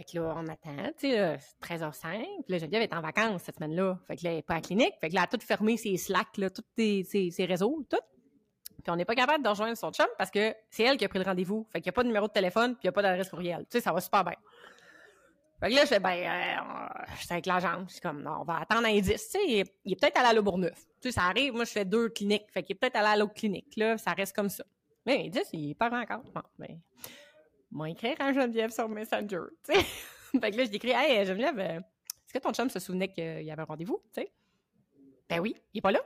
Fait 0.00 0.04
que 0.04 0.18
là, 0.18 0.34
on 0.34 0.46
attend, 0.48 0.92
tu 0.98 1.10
sais, 1.10 1.16
là, 1.18 1.36
c'est 1.38 1.74
13h05. 1.74 2.22
Puis 2.22 2.44
là, 2.48 2.56
Geneviève 2.56 2.80
est 2.80 2.94
en 2.94 3.02
vacances 3.02 3.42
cette 3.42 3.56
semaine-là. 3.56 3.98
Fait 4.06 4.16
que 4.16 4.24
là, 4.24 4.30
elle 4.30 4.36
n'est 4.36 4.42
pas 4.42 4.54
à 4.54 4.56
la 4.56 4.62
clinique. 4.62 4.94
Fait 4.98 5.10
que 5.10 5.14
là, 5.14 5.20
elle 5.20 5.34
a 5.34 5.38
tout 5.38 5.46
fermé 5.46 5.76
ses 5.76 5.94
Slack, 5.98 6.38
là, 6.38 6.48
tous 6.48 6.64
ses, 6.74 7.32
réseaux, 7.40 7.84
tout. 7.90 7.98
Puis 8.82 8.90
on 8.90 8.96
n'est 8.96 9.04
pas 9.04 9.14
capable 9.14 9.44
de 9.44 9.48
rejoindre 9.50 9.76
son 9.76 9.92
chum 9.92 10.06
parce 10.16 10.30
que 10.30 10.54
c'est 10.70 10.84
elle 10.84 10.96
qui 10.96 11.04
a 11.04 11.08
pris 11.10 11.18
le 11.18 11.26
rendez-vous. 11.26 11.66
Fait 11.70 11.82
qu'il 11.82 11.90
n'y 11.90 11.90
a 11.90 11.92
pas 11.92 12.02
de 12.02 12.08
numéro 12.08 12.28
de 12.28 12.32
téléphone, 12.32 12.76
puis 12.76 12.84
il 12.84 12.86
n'y 12.86 12.88
a 12.88 12.92
pas 12.92 13.02
d'adresse 13.02 13.28
courriel. 13.28 13.66
Tu 13.70 13.76
sais, 13.76 13.80
ça 13.82 13.92
va 13.92 14.00
super 14.00 14.24
bien. 14.24 14.36
Fait 15.60 15.68
que 15.68 15.74
là, 15.74 15.82
je 15.82 15.88
fais, 15.88 16.00
ben, 16.00 16.16
euh, 16.16 16.62
on- 16.62 17.16
j'étais 17.20 17.32
avec 17.34 17.44
l'agent. 17.44 17.84
Je 17.86 17.92
suis 17.92 18.00
comme, 18.00 18.22
non, 18.22 18.38
on 18.40 18.44
va 18.44 18.60
attendre 18.60 18.86
un 18.86 18.98
10. 18.98 19.04
Tu 19.04 19.18
sais, 19.18 19.38
il 19.46 19.92
est, 19.92 20.00
peut-être 20.00 20.16
allé 20.16 20.28
à 20.28 20.32
Le 20.32 20.40
Bourgneuf. 20.40 20.78
Tu 21.02 21.10
sais, 21.10 21.12
ça 21.12 21.24
arrive. 21.24 21.52
Moi, 21.52 21.64
je 21.66 21.72
fais 21.72 21.84
deux 21.84 22.08
cliniques. 22.08 22.50
Fait 22.50 22.62
qu'il 22.62 22.74
est 22.74 22.78
peut-être 22.78 22.96
allé 22.96 23.08
à 23.08 23.16
l'autre 23.18 23.34
clinique. 23.34 23.76
Là, 23.76 23.98
ça 23.98 24.12
reste 24.12 24.34
comme 24.34 24.48
ça. 24.48 24.64
Mais 25.04 25.28
10, 25.28 25.42
il 25.52 25.74
pas 25.74 25.90
encore. 25.90 26.22
Ben, 26.58 26.80
moi, 27.70 27.88
écrire 27.90 28.16
à 28.18 28.32
Geneviève 28.32 28.70
sur 28.70 28.88
Messenger. 28.88 29.42
Fait 29.68 30.50
que 30.50 30.56
là, 30.56 30.64
je 30.64 30.70
décris, 30.70 30.90
hey, 30.90 31.24
Geneviève, 31.24 31.58
euh, 31.58 31.78
est-ce 31.78 32.32
que 32.32 32.38
ton 32.38 32.52
chum 32.52 32.70
se 32.70 32.78
souvenait 32.78 33.08
qu'il 33.08 33.42
y 33.42 33.50
avait 33.50 33.62
un 33.62 33.64
rendez-vous? 33.64 34.00
Tu 34.12 34.22
sais. 34.22 34.32
Ben 35.28 35.40
oui, 35.40 35.56
il 35.74 35.78
est 35.78 35.80
pas 35.80 35.92
là. 35.92 36.00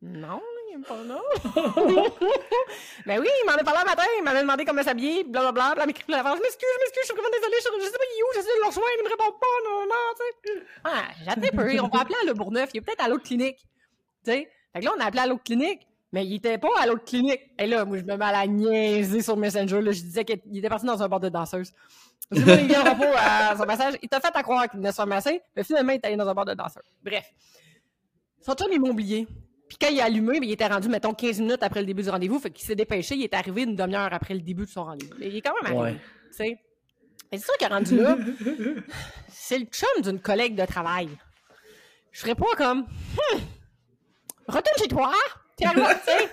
Non, 0.00 0.40
il 0.70 0.80
est 0.80 0.86
pas 0.86 1.02
là. 1.02 1.20
ben 3.06 3.20
oui, 3.20 3.28
il 3.28 3.46
m'en 3.46 3.52
a 3.52 3.64
parlé 3.64 3.80
un 3.80 3.84
matin, 3.84 4.04
il 4.16 4.22
m'avait 4.22 4.42
demandé 4.42 4.64
comment 4.64 4.82
s'habiller, 4.82 5.24
blablabla, 5.24 5.82
il 5.82 5.86
m'écrit 5.88 6.04
plein 6.04 6.18
d'affaires. 6.18 6.36
Je 6.36 6.42
m'excuse, 6.42 6.68
je 6.72 6.80
m'excuse, 6.80 7.02
je 7.02 7.06
suis 7.06 7.14
vraiment 7.14 7.30
désolée, 7.32 7.56
je, 7.56 7.62
sais 7.62 7.98
pas, 7.98 8.04
il 8.14 8.18
est 8.18 8.22
où, 8.22 8.26
j'essaie 8.34 8.54
de 8.54 8.60
le 8.60 8.66
rejoindre, 8.66 8.88
il 8.96 9.04
me 9.04 9.08
répond 9.08 9.32
pas, 9.32 9.46
non, 9.64 9.86
non, 9.86 10.14
tu 10.14 10.52
sais. 10.52 10.66
Ah, 10.84 11.08
j'attends 11.24 11.42
un 11.42 11.50
peu, 11.50 11.80
on 11.80 11.88
va 11.88 12.00
appeler 12.02 12.18
à 12.22 12.26
Le 12.26 12.34
Bourgneuf, 12.34 12.70
il 12.74 12.78
est 12.78 12.80
peut-être 12.80 13.02
à 13.04 13.08
l'autre 13.08 13.24
clinique. 13.24 13.58
Fait 14.24 14.48
que 14.74 14.84
là, 14.84 14.92
on 14.96 15.00
a 15.00 15.06
appelé 15.06 15.22
à 15.22 15.26
l'autre 15.26 15.42
clinique, 15.42 15.87
mais 16.12 16.26
il 16.26 16.36
était 16.36 16.58
pas 16.58 16.68
à 16.78 16.86
l'autre 16.86 17.04
clinique. 17.04 17.40
Et 17.58 17.66
là, 17.66 17.84
moi, 17.84 17.98
je 17.98 18.04
me 18.04 18.16
mets 18.16 18.24
à 18.24 18.32
la 18.32 18.46
niaiser 18.46 19.22
sur 19.22 19.36
Messenger, 19.36 19.80
là, 19.80 19.92
je 19.92 20.00
disais 20.00 20.24
qu'il 20.24 20.56
était 20.56 20.68
parti 20.68 20.86
dans 20.86 21.02
un 21.02 21.08
bar 21.08 21.20
de 21.20 21.28
danseuse. 21.28 21.72
Je 22.30 22.40
dis, 22.40 22.44
moi, 22.44 22.56
il 22.56 22.68
pas 22.68 23.50
à 23.50 23.56
son 23.56 23.64
massage. 23.64 23.94
Il 24.02 24.08
t'a 24.08 24.20
fait 24.20 24.34
à 24.34 24.42
croire 24.42 24.68
qu'il 24.68 24.78
venait 24.78 24.90
se 24.90 24.96
faire 24.96 25.06
masser, 25.06 25.40
mais 25.56 25.64
finalement, 25.64 25.92
il 25.92 25.96
est 25.96 26.06
allé 26.06 26.16
dans 26.16 26.28
un 26.28 26.34
bar 26.34 26.44
de 26.44 26.54
danseur. 26.54 26.82
Bref. 27.02 27.32
Son 28.40 28.54
chum, 28.54 28.68
ils 28.72 28.80
m'ont 28.80 28.90
oublié. 28.90 29.26
Puis 29.68 29.76
quand 29.80 29.88
il 29.88 30.00
a 30.00 30.04
allumé, 30.04 30.38
il 30.42 30.50
était 30.50 30.66
rendu, 30.66 30.88
mettons, 30.88 31.12
15 31.12 31.40
minutes 31.40 31.62
après 31.62 31.80
le 31.80 31.86
début 31.86 32.02
du 32.02 32.08
rendez-vous. 32.08 32.38
Fait 32.38 32.50
qu'il 32.50 32.66
s'est 32.66 32.74
dépêché. 32.74 33.14
Il 33.14 33.24
est 33.24 33.34
arrivé 33.34 33.62
une 33.62 33.76
demi-heure 33.76 34.12
après 34.12 34.34
le 34.34 34.40
début 34.40 34.64
de 34.64 34.70
son 34.70 34.84
rendez-vous. 34.84 35.12
Mais 35.18 35.28
il 35.28 35.36
est 35.36 35.40
quand 35.40 35.52
même 35.62 35.76
arrivé. 35.76 35.96
Ouais. 35.96 36.00
Tu 36.30 36.36
sais. 36.36 36.58
Mais 37.30 37.38
c'est 37.38 37.44
sûr 37.44 37.56
qu'il 37.58 37.66
est 37.66 37.70
rendu 37.70 37.96
là. 37.96 38.16
c'est 39.28 39.58
le 39.58 39.66
chum 39.66 40.02
d'une 40.02 40.20
collègue 40.20 40.54
de 40.54 40.64
travail. 40.64 41.08
Je 42.12 42.20
serais 42.20 42.34
pas 42.34 42.46
comme, 42.56 42.80
hmm, 42.80 43.38
retourne 44.48 44.78
chez 44.78 44.88
toi. 44.88 45.12
Puis 45.12 45.47
arrive, 45.66 45.84
tu 46.04 46.10
sais. 46.10 46.28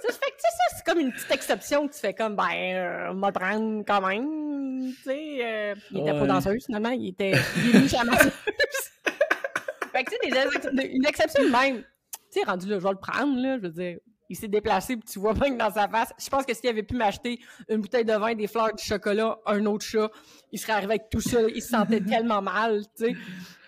Ça 0.00 0.12
fait 0.12 0.30
que, 0.30 0.36
tu 0.36 0.40
sais, 0.40 0.50
ça, 0.50 0.76
c'est 0.76 0.84
comme 0.84 0.98
une 0.98 1.12
petite 1.12 1.30
exception 1.30 1.86
que 1.86 1.94
tu 1.94 2.00
fais 2.00 2.14
comme, 2.14 2.34
ben, 2.34 2.50
euh, 2.52 3.12
on 3.12 3.20
va 3.20 3.28
le 3.28 3.32
prendre 3.32 3.84
quand 3.86 4.00
même. 4.06 4.92
Tu 4.96 5.02
sais, 5.02 5.38
euh, 5.42 5.74
il 5.90 6.00
était 6.00 6.12
pas 6.12 6.26
danseuse, 6.26 6.64
finalement. 6.66 6.90
Il 6.90 7.08
était, 7.08 7.32
il 7.56 7.76
est 7.76 8.04
masseuse. 8.04 8.32
fait 9.92 10.04
que, 10.04 10.10
tu 10.10 10.30
sais, 10.30 10.86
une 10.88 11.06
exception 11.06 11.44
de 11.44 11.50
même. 11.50 11.84
Tu 12.32 12.40
sais, 12.40 12.44
rendu 12.44 12.66
là, 12.68 12.78
je 12.78 12.84
vais 12.84 12.90
le 12.90 12.98
prendre, 12.98 13.40
là. 13.40 13.56
Je 13.58 13.62
veux 13.62 13.70
dire, 13.70 13.98
il 14.28 14.36
s'est 14.36 14.48
déplacé, 14.48 14.96
puis 14.96 15.06
tu 15.06 15.18
vois 15.18 15.34
bien 15.34 15.52
que 15.52 15.58
dans 15.58 15.70
sa 15.70 15.88
face. 15.88 16.12
Je 16.18 16.28
pense 16.28 16.46
que 16.46 16.54
s'il 16.54 16.68
avait 16.68 16.82
pu 16.82 16.96
m'acheter 16.96 17.40
une 17.68 17.78
bouteille 17.78 18.04
de 18.04 18.14
vin, 18.14 18.34
des 18.34 18.46
fleurs, 18.46 18.74
du 18.74 18.82
chocolat, 18.82 19.38
un 19.46 19.64
autre 19.66 19.84
chat, 19.84 20.10
il 20.50 20.58
serait 20.58 20.72
arrivé 20.72 20.94
avec 20.94 21.10
tout 21.10 21.20
ça. 21.20 21.42
Il 21.42 21.62
se 21.62 21.68
sentait 21.68 22.00
tellement 22.04 22.40
mal, 22.40 22.82
tu 22.96 23.06
sais. 23.06 23.16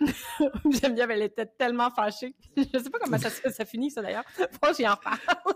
Geneviève, 0.64 1.10
elle 1.10 1.22
était 1.22 1.46
tellement 1.46 1.90
fâchée. 1.90 2.34
Je 2.56 2.78
sais 2.78 2.90
pas 2.90 2.98
comment 2.98 3.18
ça, 3.18 3.30
ça 3.30 3.64
finit, 3.64 3.90
ça, 3.90 4.02
d'ailleurs. 4.02 4.24
Que 4.36 4.74
j'y 4.76 4.86
en 4.86 4.94
reparle. 4.94 5.54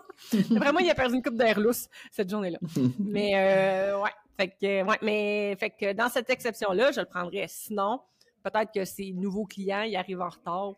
Vraiment, 0.51 0.81
il 0.81 0.91
a 0.91 0.95
perdu 0.95 1.17
une 1.17 1.23
coupe 1.23 1.37
d'air 1.37 1.59
lousse 1.59 1.89
cette 2.11 2.31
journée-là. 2.31 2.59
Mais, 2.99 3.33
euh, 3.35 4.01
ouais. 4.01 4.11
Fait 4.39 4.49
que, 4.49 4.83
ouais, 4.85 4.99
mais, 5.03 5.57
fait 5.61 5.71
que 5.71 5.93
dans 5.93 6.09
cette 6.09 6.31
exception-là, 6.31 6.93
je 6.93 7.01
le 7.01 7.07
prendrais. 7.07 7.47
Sinon, 7.47 8.01
peut-être 8.43 8.73
que 8.73 8.85
ces 8.87 9.13
nouveaux 9.13 9.45
clients, 9.45 9.83
ils 9.83 9.97
arrivent 9.97 10.23
en 10.23 10.31
retard. 10.31 10.75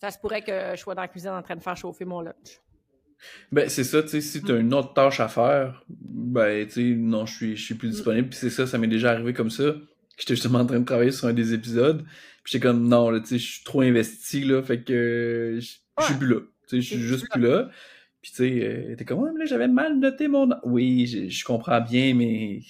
Ça 0.00 0.10
se 0.10 0.18
pourrait 0.18 0.42
que 0.42 0.70
je 0.74 0.80
sois 0.80 0.94
dans 0.94 1.02
la 1.02 1.08
cuisine 1.08 1.30
en 1.30 1.42
train 1.42 1.56
de 1.56 1.62
faire 1.62 1.76
chauffer 1.76 2.06
mon 2.06 2.22
lunch. 2.22 2.60
Ben, 3.50 3.68
c'est 3.68 3.84
ça, 3.84 4.02
tu 4.02 4.08
sais, 4.08 4.20
si 4.20 4.42
t'as 4.42 4.58
une 4.58 4.72
autre 4.74 4.94
tâche 4.94 5.20
à 5.20 5.28
faire, 5.28 5.84
ben, 5.88 6.66
tu 6.66 6.72
sais, 6.72 6.96
non, 6.96 7.26
je 7.26 7.34
suis, 7.34 7.56
je 7.56 7.64
suis 7.64 7.74
plus 7.74 7.90
disponible. 7.90 8.28
Puis 8.28 8.38
c'est 8.38 8.50
ça, 8.50 8.66
ça 8.66 8.78
m'est 8.78 8.88
déjà 8.88 9.10
arrivé 9.10 9.32
comme 9.32 9.50
ça. 9.50 9.74
J'étais 10.18 10.34
justement 10.34 10.60
en 10.60 10.66
train 10.66 10.80
de 10.80 10.84
travailler 10.84 11.12
sur 11.12 11.28
un 11.28 11.32
des 11.32 11.54
épisodes. 11.54 12.04
Puis 12.42 12.52
j'étais 12.52 12.66
comme, 12.66 12.88
non, 12.88 13.10
là, 13.10 13.20
tu 13.20 13.26
sais, 13.26 13.38
je 13.38 13.52
suis 13.52 13.64
trop 13.64 13.82
investi, 13.82 14.44
là, 14.44 14.62
fait 14.62 14.82
que 14.82 15.58
je 15.58 16.04
suis 16.04 16.14
plus 16.14 16.28
là. 16.28 16.40
Tu 16.68 16.76
sais, 16.76 16.80
je 16.80 16.94
suis 16.94 17.02
juste 17.02 17.26
plus 17.30 17.42
là. 17.42 17.70
Puis 18.22 18.30
tu 18.30 18.36
sais, 18.36 18.64
euh, 18.64 18.96
t'es 18.96 19.04
comme, 19.04 19.18
ouais, 19.20 19.30
mais 19.32 19.40
là, 19.40 19.46
j'avais 19.46 19.68
mal 19.68 19.98
noté 19.98 20.28
mon. 20.28 20.48
Oui, 20.62 21.06
je, 21.06 21.28
je 21.28 21.44
comprends 21.44 21.80
bien, 21.80 22.14
mais 22.14 22.60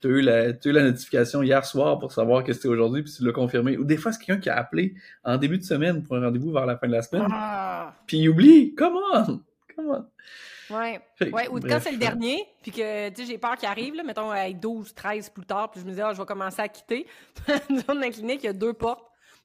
t'as 0.00 0.08
eu, 0.08 0.20
la, 0.22 0.52
t'as 0.52 0.70
eu 0.70 0.72
la 0.72 0.84
notification 0.84 1.42
hier 1.42 1.64
soir 1.64 1.98
pour 1.98 2.12
savoir 2.12 2.44
que 2.44 2.52
c'était 2.52 2.68
aujourd'hui, 2.68 3.02
puis 3.02 3.12
tu 3.12 3.24
l'as 3.24 3.32
confirmé. 3.32 3.76
Ou 3.76 3.84
des 3.84 3.98
fois, 3.98 4.12
c'est 4.12 4.24
quelqu'un 4.24 4.40
qui 4.40 4.48
a 4.48 4.56
appelé 4.56 4.94
en 5.22 5.36
début 5.36 5.58
de 5.58 5.64
semaine 5.64 6.02
pour 6.02 6.16
un 6.16 6.20
rendez-vous 6.22 6.50
vers 6.50 6.66
la 6.66 6.76
fin 6.78 6.86
de 6.88 6.92
la 6.92 7.02
semaine. 7.02 7.26
Ah! 7.30 7.94
Puis 8.06 8.18
il 8.18 8.28
oublie. 8.30 8.74
Come 8.74 8.94
on! 9.14 9.40
Come 9.74 9.90
on! 9.90 10.74
Ouais. 10.74 11.00
Fait 11.16 11.30
que, 11.30 11.34
ouais. 11.34 11.48
Ou 11.48 11.60
quand 11.60 11.80
c'est 11.80 11.90
le 11.90 11.96
euh, 11.96 12.00
dernier, 12.00 12.46
puis 12.62 12.70
que, 12.70 13.08
tu 13.10 13.22
sais, 13.22 13.32
j'ai 13.32 13.38
peur 13.38 13.56
qu'il 13.56 13.68
arrive, 13.68 13.94
là, 13.94 14.02
mettons, 14.02 14.30
à 14.30 14.50
12, 14.50 14.94
13 14.94 15.30
plus 15.30 15.44
tard, 15.44 15.70
puis 15.70 15.80
je 15.80 15.86
me 15.86 15.92
dis, 15.92 16.00
ah, 16.00 16.12
je 16.12 16.18
vais 16.18 16.26
commencer 16.26 16.60
à 16.60 16.68
quitter. 16.68 17.06
Dans 17.86 17.94
la 17.94 18.10
clinique, 18.10 18.42
il 18.42 18.46
y 18.46 18.48
a 18.48 18.52
deux 18.52 18.72
portes. 18.72 19.04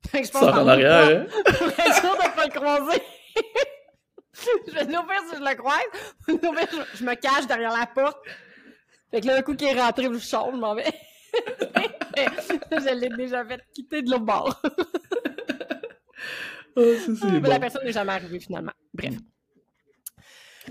Fait 0.09 0.21
que 0.21 0.27
je 0.27 0.31
pense 0.31 0.41
Sors 0.41 0.53
en 0.53 0.67
arrière, 0.67 1.25
hein? 1.25 1.25
être 1.47 1.95
sûr 2.01 2.15
de 2.15 2.35
pas 2.35 2.45
le 2.45 2.51
croiser. 2.51 3.01
je 4.67 4.71
vais 4.73 4.85
l'ouvrir 4.85 5.21
si 5.29 5.37
je 5.37 5.43
le 5.43 5.55
croise. 5.55 5.79
Je, 6.27 6.97
je 6.99 7.03
me 7.03 7.15
cache 7.15 7.47
derrière 7.47 7.75
la 7.75 7.87
porte. 7.87 8.19
Fait 9.11 9.21
que 9.21 9.27
là, 9.27 9.37
un 9.37 9.41
coup 9.41 9.55
qu'il 9.55 9.67
est 9.67 9.81
rentré, 9.81 10.03
je 10.03 10.19
change, 10.19 10.53
je 10.53 10.59
m'en 10.59 10.75
vais. 10.75 10.85
je 12.71 12.93
l'ai 12.93 13.09
déjà 13.09 13.43
fait 13.45 13.61
quitter 13.73 14.01
de 14.01 14.11
l'autre 14.11 14.25
bord. 14.25 14.61
Ça, 16.75 17.27
bon. 17.27 17.41
la 17.41 17.59
personne 17.59 17.83
n'est 17.85 17.91
jamais 17.91 18.13
arrivée 18.13 18.39
finalement. 18.39 18.73
Bref. 18.93 19.15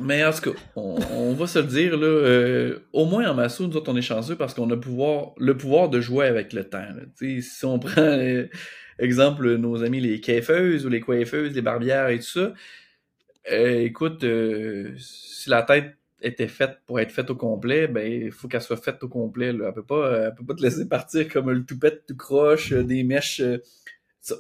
Mais 0.01 0.25
en 0.25 0.33
tout 0.33 0.53
cas, 0.53 0.59
on, 0.77 0.99
on 1.13 1.33
va 1.33 1.47
se 1.47 1.59
le 1.59 1.67
dire, 1.67 1.97
là, 1.97 2.07
euh, 2.07 2.79
au 2.93 3.07
moins 3.07 3.31
en 3.31 3.35
masso, 3.35 3.67
nous 3.67 3.77
autres, 3.77 3.91
on 3.91 3.97
est 3.97 4.03
chanceux 4.03 4.37
parce 4.37 4.53
qu'on 4.55 4.71
a 4.71 4.77
pouvoir, 4.77 5.33
le 5.39 5.57
pouvoir 5.57 5.89
de 5.89 6.01
jouer 6.01 6.27
avec 6.27 6.53
le 6.53 6.65
temps. 6.65 6.79
là. 6.79 7.03
Si 7.17 7.65
on 7.65 7.79
prend, 7.81 8.01
euh, 8.03 8.47
exemple, 8.99 9.57
nos 9.57 9.83
amis 9.83 10.01
les 10.01 10.21
coiffeuses 10.21 10.85
ou 10.87 10.89
les 10.89 11.01
coiffeuses, 11.01 11.55
les 11.55 11.63
barbières 11.63 12.09
et 12.09 12.19
tout 12.19 12.25
ça, 12.25 12.53
euh, 13.53 13.81
écoute, 13.83 14.25
euh, 14.25 14.95
si 14.99 15.49
la 15.51 15.63
tête 15.63 15.97
était 16.21 16.49
faite 16.49 16.79
pour 16.87 16.99
être 17.01 17.13
faite 17.13 17.31
au 17.31 17.37
complet, 17.37 17.87
ben 17.87 18.11
il 18.11 18.33
faut 18.33 18.49
qu'elle 18.49 18.63
soit 18.63 18.77
faite 18.77 19.03
au 19.03 19.09
complet. 19.09 19.53
Là. 19.53 19.67
Elle 19.69 19.75
peut 19.75 19.85
pas, 19.85 20.07
euh, 20.07 20.27
elle 20.29 20.35
peut 20.35 20.45
pas 20.45 20.55
te 20.55 20.63
laisser 20.63 20.89
partir 20.89 21.29
comme 21.29 21.51
le 21.51 21.65
toupette 21.65 22.05
tout 22.07 22.17
croche, 22.17 22.73
euh, 22.73 22.83
des 22.83 23.05
mèches. 23.05 23.43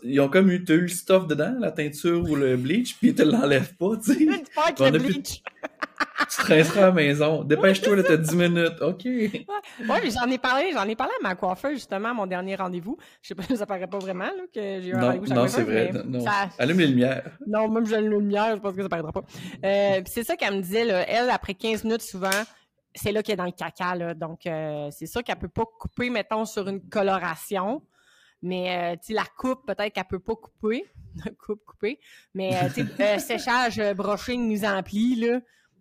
Ils 0.02 0.21
ont 0.21 0.28
comme 0.28 0.50
eu, 0.50 0.64
t'as 0.64 0.75
eu 0.75 0.81
le 0.83 0.88
stuff 0.88 1.26
dedans, 1.26 1.55
la 1.59 1.71
teinture 1.73 2.23
ou 2.28 2.35
le 2.37 2.57
bleach, 2.57 2.97
puis 2.99 3.09
ils 3.09 3.14
te 3.14 3.23
l'enlèvent 3.23 3.75
pas, 3.76 3.97
tu 4.02 4.14
sais. 4.14 4.25
Le 4.26 4.85
a 4.87 4.90
plus- 4.90 4.99
bleach. 5.00 5.43
Tu 6.28 6.37
te 6.43 6.47
rinceras 6.52 6.81
à 6.83 6.87
la 6.87 6.93
maison. 6.93 7.45
Dépêche-toi, 7.45 7.97
là, 7.97 8.02
t'as 8.02 8.16
10 8.16 8.35
minutes. 8.37 8.81
OK. 8.81 9.05
Ouais, 9.05 10.11
j'en 10.11 10.31
ai 10.31 10.38
parlé, 10.38 10.71
j'en 10.73 10.85
ai 10.88 10.97
parlé 10.97 11.12
à 11.21 11.23
ma 11.23 11.35
coiffeuse 11.35 11.75
justement 11.75 12.09
à 12.11 12.14
mon 12.14 12.26
dernier 12.26 12.57
rendez-vous. 12.57 12.97
Je 13.23 13.28
sais 13.28 13.35
pas, 13.35 13.43
ça 13.57 13.66
paraît 13.66 13.87
pas 13.87 13.99
vraiment 13.99 14.25
là, 14.25 14.43
que 14.52 14.61
j'ai 14.81 14.88
eu 14.88 14.95
un 14.95 15.00
rendez-vous 15.00 15.26
non, 15.26 15.47
c'est 15.47 15.62
vrai. 15.62 15.90
mais 15.93 16.02
Non. 16.05 16.21
ça- 16.25 16.49
Allume 16.59 16.78
les 16.81 16.87
lumières. 16.88 17.31
non, 17.47 17.69
même 17.69 17.87
j'ai 17.87 17.97
une 17.99 18.09
lumière, 18.11 18.57
je 18.57 18.61
pense 18.61 18.75
que 18.75 18.83
ça 18.83 18.88
paraîtra 18.88 19.12
pas. 19.12 19.25
Euh, 19.64 19.95
puis 20.02 20.12
c'est 20.12 20.25
ça 20.25 20.37
qu'elle 20.37 20.57
me 20.57 20.62
disait, 20.62 20.85
là, 20.85 21.07
elle, 21.09 21.31
après 21.31 21.55
15 21.55 21.85
minutes 21.85 22.02
souvent, 22.02 22.31
c'est 22.95 23.12
là 23.12 23.23
qu'elle 23.23 23.35
est 23.35 23.37
dans 23.37 23.45
le 23.45 23.52
caca, 23.52 23.95
là. 23.95 24.14
Donc, 24.14 24.47
euh, 24.47 24.88
c'est 24.90 25.07
sûr 25.07 25.23
qu'elle 25.23 25.37
peut 25.37 25.49
pas 25.49 25.64
couper, 25.78 26.09
mettons, 26.11 26.45
sur 26.47 26.66
une 26.69 26.81
coloration. 26.88 27.83
Mais, 28.43 28.95
euh, 28.95 28.97
tu 29.05 29.12
la 29.12 29.25
coupe, 29.38 29.66
peut-être 29.66 29.93
qu'elle 29.93 30.05
peut 30.05 30.19
pas 30.21 30.37
couper. 30.37 30.85
coupe, 31.45 31.64
couper. 31.64 31.99
Mais, 32.35 32.55
euh, 32.57 32.69
tu 32.75 32.87
euh, 33.00 33.19
séchage, 33.19 33.81
brushing, 33.95 34.47
mise 34.47 34.64
en 34.64 34.83
pli, 34.83 35.16
là. 35.16 35.40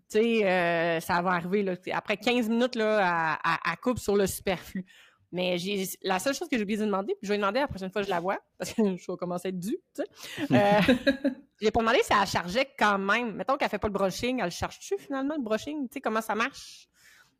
Tu 0.09 0.19
sais, 0.19 0.99
ça 1.01 1.21
va 1.21 1.31
arriver, 1.31 1.63
là. 1.63 1.75
Après 1.93 2.17
15 2.17 2.49
minutes, 2.49 2.75
là, 2.75 3.39
elle 3.43 3.77
coupe 3.77 3.99
sur 3.99 4.15
le 4.15 4.27
superflu. 4.27 4.85
Mais 5.31 5.57
j'ai 5.57 5.83
la 6.01 6.19
seule 6.19 6.33
chose 6.33 6.47
que 6.47 6.55
j'ai 6.55 6.63
oublié 6.63 6.79
de 6.79 6.85
demander, 6.85 7.13
puis 7.15 7.27
je 7.27 7.29
vais 7.33 7.37
demander 7.37 7.59
la 7.59 7.67
prochaine 7.67 7.91
fois 7.91 8.01
que 8.01 8.05
je 8.05 8.11
la 8.11 8.21
vois, 8.21 8.37
parce 8.57 8.71
que 8.73 8.81
je 8.97 9.11
vais 9.11 9.17
commencer 9.17 9.47
à 9.47 9.49
être 9.49 9.59
due, 9.59 9.77
tu 9.93 10.01
sais. 10.01 10.45
Euh, 10.51 10.93
j'ai 11.61 11.71
pas 11.71 11.81
demandé 11.81 11.99
si 12.03 12.13
elle 12.13 12.25
chargeait 12.25 12.69
quand 12.79 12.97
même. 12.97 13.33
Mettons 13.35 13.57
qu'elle 13.57 13.67
fait 13.67 13.79
pas 13.79 13.87
le 13.87 13.93
brushing, 13.93 14.39
elle 14.39 14.45
le 14.45 14.51
charge-tu 14.51 14.97
finalement, 14.97 15.35
le 15.35 15.41
brushing? 15.41 15.89
Tu 15.89 15.95
sais, 15.95 16.01
comment 16.01 16.21
ça 16.21 16.35
marche? 16.35 16.87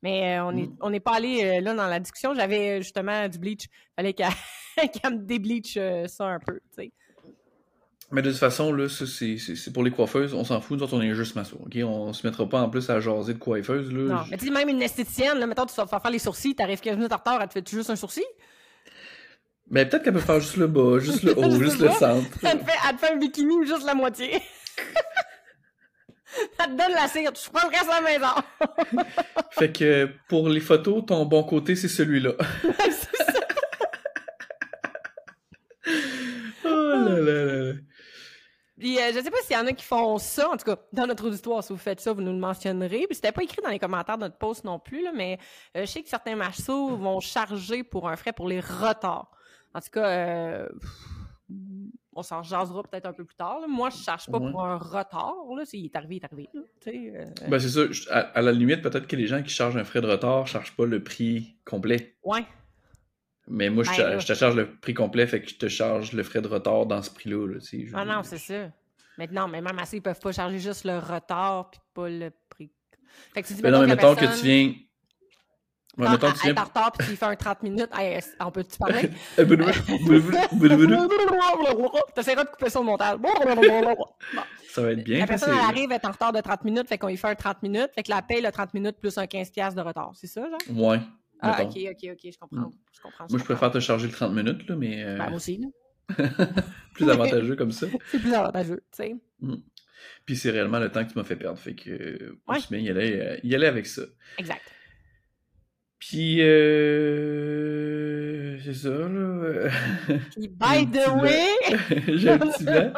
Mais 0.01 0.37
euh, 0.37 0.45
on 0.45 0.51
n'est 0.51 0.67
Mm. 0.67 0.77
on 0.81 0.99
pas 0.99 1.15
allé 1.15 1.43
euh, 1.45 1.61
là 1.61 1.73
dans 1.73 1.87
la 1.87 1.99
discussion. 2.01 2.33
J'avais 2.33 2.81
justement 2.81 3.29
du 3.29 3.39
bleach. 3.39 3.67
Fallait 3.95 4.13
qu'elle 4.13 4.27
qu'elle 5.01 5.13
me 5.13 5.17
débleach 5.23 5.75
euh, 5.77 6.07
ça 6.07 6.25
un 6.25 6.39
peu, 6.39 6.55
tu 6.75 6.83
sais. 6.83 6.91
Mais 8.11 8.21
de 8.21 8.29
toute 8.29 8.39
façon, 8.39 8.71
là, 8.71 8.87
ça, 8.87 9.05
c'est 9.07 9.37
c'est- 9.37 9.55
c'est 9.55 9.73
pour 9.73 9.83
les 9.83 9.89
coiffeuses. 9.89 10.33
On 10.35 10.43
s'en 10.43 10.61
fout. 10.61 10.77
Nous 10.77 10.83
autres, 10.83 10.95
on 10.95 11.01
est 11.01 11.15
juste 11.15 11.35
masso. 11.35 11.57
OK? 11.59 11.75
On 11.83 12.13
se 12.13 12.25
mettra 12.25 12.47
pas 12.47 12.61
en 12.61 12.69
plus 12.69 12.87
à 12.89 12.99
jaser 12.99 13.33
de 13.33 13.39
coiffeuses, 13.39 13.91
là. 13.91 14.13
Non, 14.15 14.21
mais 14.29 14.37
tu 14.37 14.51
même 14.51 14.69
une 14.69 14.81
esthéticienne, 14.81 15.39
là, 15.39 15.47
mettons, 15.47 15.65
tu 15.65 15.73
vas 15.75 15.87
faire 15.87 16.01
faire 16.01 16.11
les 16.11 16.19
sourcils, 16.19 16.55
t'arrives 16.55 16.81
15 16.81 16.97
minutes 16.97 17.11
en 17.11 17.17
retard, 17.17 17.41
elle 17.41 17.47
te 17.47 17.53
fait 17.53 17.67
juste 17.67 17.89
un 17.89 17.95
sourcil? 17.95 18.23
Mais 19.71 19.87
peut-être 19.87 20.03
qu'elle 20.03 20.13
peut 20.13 20.19
faire 20.19 20.39
juste 20.39 20.57
le 20.57 20.67
bas, 20.67 20.99
juste 20.99 21.23
le 21.23 21.31
haut, 21.37 21.49
juste 21.59 21.79
le 21.79 21.89
centre. 21.89 22.27
Elle 22.43 22.59
te 22.59 22.65
fait, 22.65 22.77
elle 22.87 22.95
te 22.95 22.99
fait 23.05 23.13
un 23.13 23.17
bikini 23.17 23.55
ou 23.55 23.63
juste 23.65 23.83
la 23.85 23.95
moitié. 23.95 24.33
elle 26.59 26.65
te 26.65 26.77
donne 26.77 26.91
la 26.93 27.07
cire, 27.07 27.33
tu 27.33 27.49
prends 27.49 27.67
le 27.67 27.75
reste 27.75 27.89
à 27.89 28.01
la 28.01 28.07
maison. 28.07 28.75
Fait 29.51 29.71
que 29.71 30.09
pour 30.29 30.47
les 30.49 30.59
photos, 30.59 31.03
ton 31.07 31.25
bon 31.25 31.43
côté, 31.43 31.75
c'est 31.75 31.87
celui-là. 31.87 32.33
C'est 32.61 33.34
là 37.21 37.45
là. 37.45 37.73
Puis, 38.77 38.97
euh, 38.99 39.11
je 39.13 39.21
sais 39.21 39.31
pas 39.31 39.37
s'il 39.43 39.55
y 39.55 39.59
en 39.59 39.65
a 39.67 39.71
qui 39.71 39.85
font 39.85 40.17
ça. 40.17 40.49
En 40.49 40.57
tout 40.57 40.65
cas, 40.65 40.75
dans 40.91 41.07
notre 41.07 41.27
auditoire, 41.27 41.63
si 41.63 41.71
vous 41.71 41.79
faites 41.79 42.01
ça, 42.01 42.11
vous 42.11 42.21
nous 42.21 42.33
le 42.33 42.39
mentionnerez. 42.39 43.05
Puis, 43.07 43.15
c'était 43.15 43.31
pas 43.31 43.41
écrit 43.43 43.61
dans 43.63 43.69
les 43.69 43.79
commentaires 43.79 44.17
de 44.17 44.23
notre 44.23 44.37
post 44.37 44.65
non 44.65 44.79
plus, 44.79 45.01
là, 45.01 45.11
mais 45.15 45.39
euh, 45.77 45.81
je 45.81 45.85
sais 45.85 46.03
que 46.03 46.09
certains 46.09 46.35
marceaux 46.35 46.97
vont 46.97 47.21
charger 47.21 47.83
pour 47.85 48.09
un 48.09 48.17
frais 48.17 48.33
pour 48.33 48.49
les 48.49 48.59
retards. 48.59 49.31
En 49.73 49.79
tout 49.79 49.89
cas, 49.93 50.05
euh, 50.09 50.67
on 52.13 52.21
s'en 52.21 52.43
jasera 52.43 52.83
peut-être 52.83 53.05
un 53.05 53.13
peu 53.13 53.23
plus 53.25 53.35
tard. 53.35 53.59
là. 53.61 53.67
Moi, 53.67 53.89
je 53.91 53.97
charge 54.03 54.25
pas 54.27 54.39
Ouais. 54.39 54.51
pour 54.51 54.63
un 54.65 54.77
retard. 54.77 55.35
Là. 55.57 55.63
S'il 55.65 55.85
est 55.85 55.95
arrivé, 55.95 56.15
il 56.15 56.21
est 56.21 56.25
arrivé. 56.25 56.49
euh, 57.17 57.25
Ben, 57.47 57.59
c'est 57.59 57.69
ça. 57.69 57.81
À, 58.13 58.19
à 58.19 58.41
la 58.41 58.51
limite, 58.51 58.81
peut-être 58.81 59.07
que 59.07 59.15
les 59.15 59.27
gens 59.27 59.41
qui 59.41 59.49
chargent 59.49 59.77
un 59.77 59.83
frais 59.85 60.01
de 60.01 60.07
retard 60.07 60.47
chargent 60.47 60.75
pas 60.75 60.85
le 60.85 61.03
prix 61.03 61.55
complet. 61.65 62.15
ouais. 62.23 62.45
Mais 63.47 63.69
moi, 63.69 63.83
je, 63.83 63.89
Ben, 63.91 64.15
te- 64.17 64.19
je 64.21 64.27
te 64.27 64.33
charge 64.33 64.55
le 64.55 64.75
prix 64.75 64.93
complet, 64.93 65.27
fait 65.27 65.41
que 65.41 65.49
je 65.49 65.55
te 65.55 65.67
charge 65.67 66.13
le 66.13 66.23
frais 66.23 66.41
de 66.41 66.47
retard 66.47 66.85
dans 66.85 67.01
ce 67.01 67.11
prix-là. 67.11 67.47
Là, 67.47 67.59
tu 67.59 67.65
sais, 67.65 67.85
je- 67.85 67.95
Ah 67.95 68.03
non, 68.05 68.21
c'est 68.23 68.37
ça. 68.39 68.69
Maintenant, 69.17 69.47
mais 69.47 69.61
même 69.61 69.77
assez, 69.79 69.97
ils 69.97 70.01
peuvent 70.01 70.19
pas 70.19 70.31
charger 70.31 70.59
juste 70.59 70.83
le 70.83 70.97
retard 70.97 71.69
puis 71.71 71.79
pas 71.93 72.09
le 72.09 72.31
prix. 72.49 72.71
Fait 73.33 73.41
que 73.43 73.47
tu 73.47 73.53
dis, 73.53 73.61
Ben 73.61 73.71
non, 73.71 73.81
mais 73.81 73.87
mettons 73.87 74.09
mettons 74.09 74.15
que 74.15 74.19
tu 74.21 74.25
personne- 74.25 74.43
viens. 74.45 74.73
Ouais, 75.97 76.09
mettons 76.09 76.31
que 76.31 76.37
tu 76.39 76.51
viens. 76.51 76.61
en 76.61 76.65
retard 76.65 76.91
puis 76.91 77.07
tu 77.07 77.15
fais 77.15 77.25
un 77.25 77.35
30 77.37 77.63
minutes, 77.63 77.89
hey, 77.97 78.19
on 78.41 78.51
peut-tu 78.51 78.77
parler? 78.77 79.09
T'essaieras 82.15 82.43
de 82.43 82.49
couper 82.49 82.69
ça 82.69 82.79
au 82.79 82.83
montage. 82.83 83.17
Bon. 83.17 83.29
Ça 84.69 84.81
va 84.81 84.91
être 84.91 85.03
bien 85.03 85.19
La 85.19 85.27
personne, 85.27 85.53
elle 85.53 85.59
arrive, 85.59 85.89
elle 85.91 85.97
est 86.01 86.05
en 86.05 86.11
retard 86.11 86.33
de 86.33 86.41
30 86.41 86.63
minutes, 86.65 86.87
fait 86.89 86.97
qu'on 86.97 87.07
lui 87.07 87.15
fait 87.17 87.29
un 87.29 87.35
30 87.35 87.63
minutes, 87.63 87.91
fait 87.95 88.03
que 88.03 88.11
la 88.11 88.21
paye 88.21 88.41
le 88.41 88.51
30 88.51 88.73
minutes 88.73 88.97
plus 88.99 89.17
un 89.17 89.25
15$ 89.25 89.51
piastres 89.53 89.75
de 89.81 89.87
retard. 89.87 90.11
C'est 90.15 90.27
ça, 90.27 90.41
genre? 90.41 90.59
Ouais. 90.89 90.99
Ah, 91.41 91.57
mettons. 91.59 91.69
ok, 91.69 91.77
ok, 91.91 92.09
ok, 92.13 92.31
je 92.31 92.37
comprends. 92.39 92.71
Je 92.93 93.01
comprends. 93.01 93.25
Moi, 93.29 93.39
je 93.39 93.43
préfère 93.43 93.71
te 93.71 93.79
charger 93.79 94.07
le 94.07 94.13
30 94.13 94.33
minutes, 94.33 94.67
là, 94.69 94.75
mais 94.75 95.03
euh, 95.03 95.17
Ben, 95.17 95.27
moi 95.27 95.35
aussi, 95.37 95.57
là. 95.57 95.67
plus 96.93 97.09
avantageux 97.09 97.55
comme 97.55 97.71
ça. 97.71 97.87
C'est 98.11 98.19
plus 98.19 98.33
avantageux, 98.33 98.83
tu 98.95 99.03
sais. 99.03 99.15
Puis 100.25 100.35
c'est 100.35 100.51
réellement 100.51 100.79
le 100.79 100.91
temps 100.91 101.03
que 101.05 101.11
tu 101.11 101.17
m'as 101.17 101.23
fait 101.23 101.35
perdre. 101.35 101.57
Fait 101.57 101.73
que 101.75 102.37
Ouais. 102.47 102.57
bien 102.69 102.79
y 102.79 102.89
aller, 102.89 103.19
euh, 103.19 103.37
y 103.43 103.55
aller 103.55 103.65
avec 103.67 103.85
ça. 103.87 104.03
Exact. 104.37 104.61
Puis 105.99 106.41
euh, 107.35 108.57
c'est 108.63 108.73
ça, 108.73 108.89
là. 108.89 109.69
Puis, 110.31 110.47
by 110.47 110.85
the 110.91 111.07
way, 111.21 111.47
J'ai 112.17 112.29
un 112.29 112.37
petit 112.39 112.63
blanc. 112.63 112.93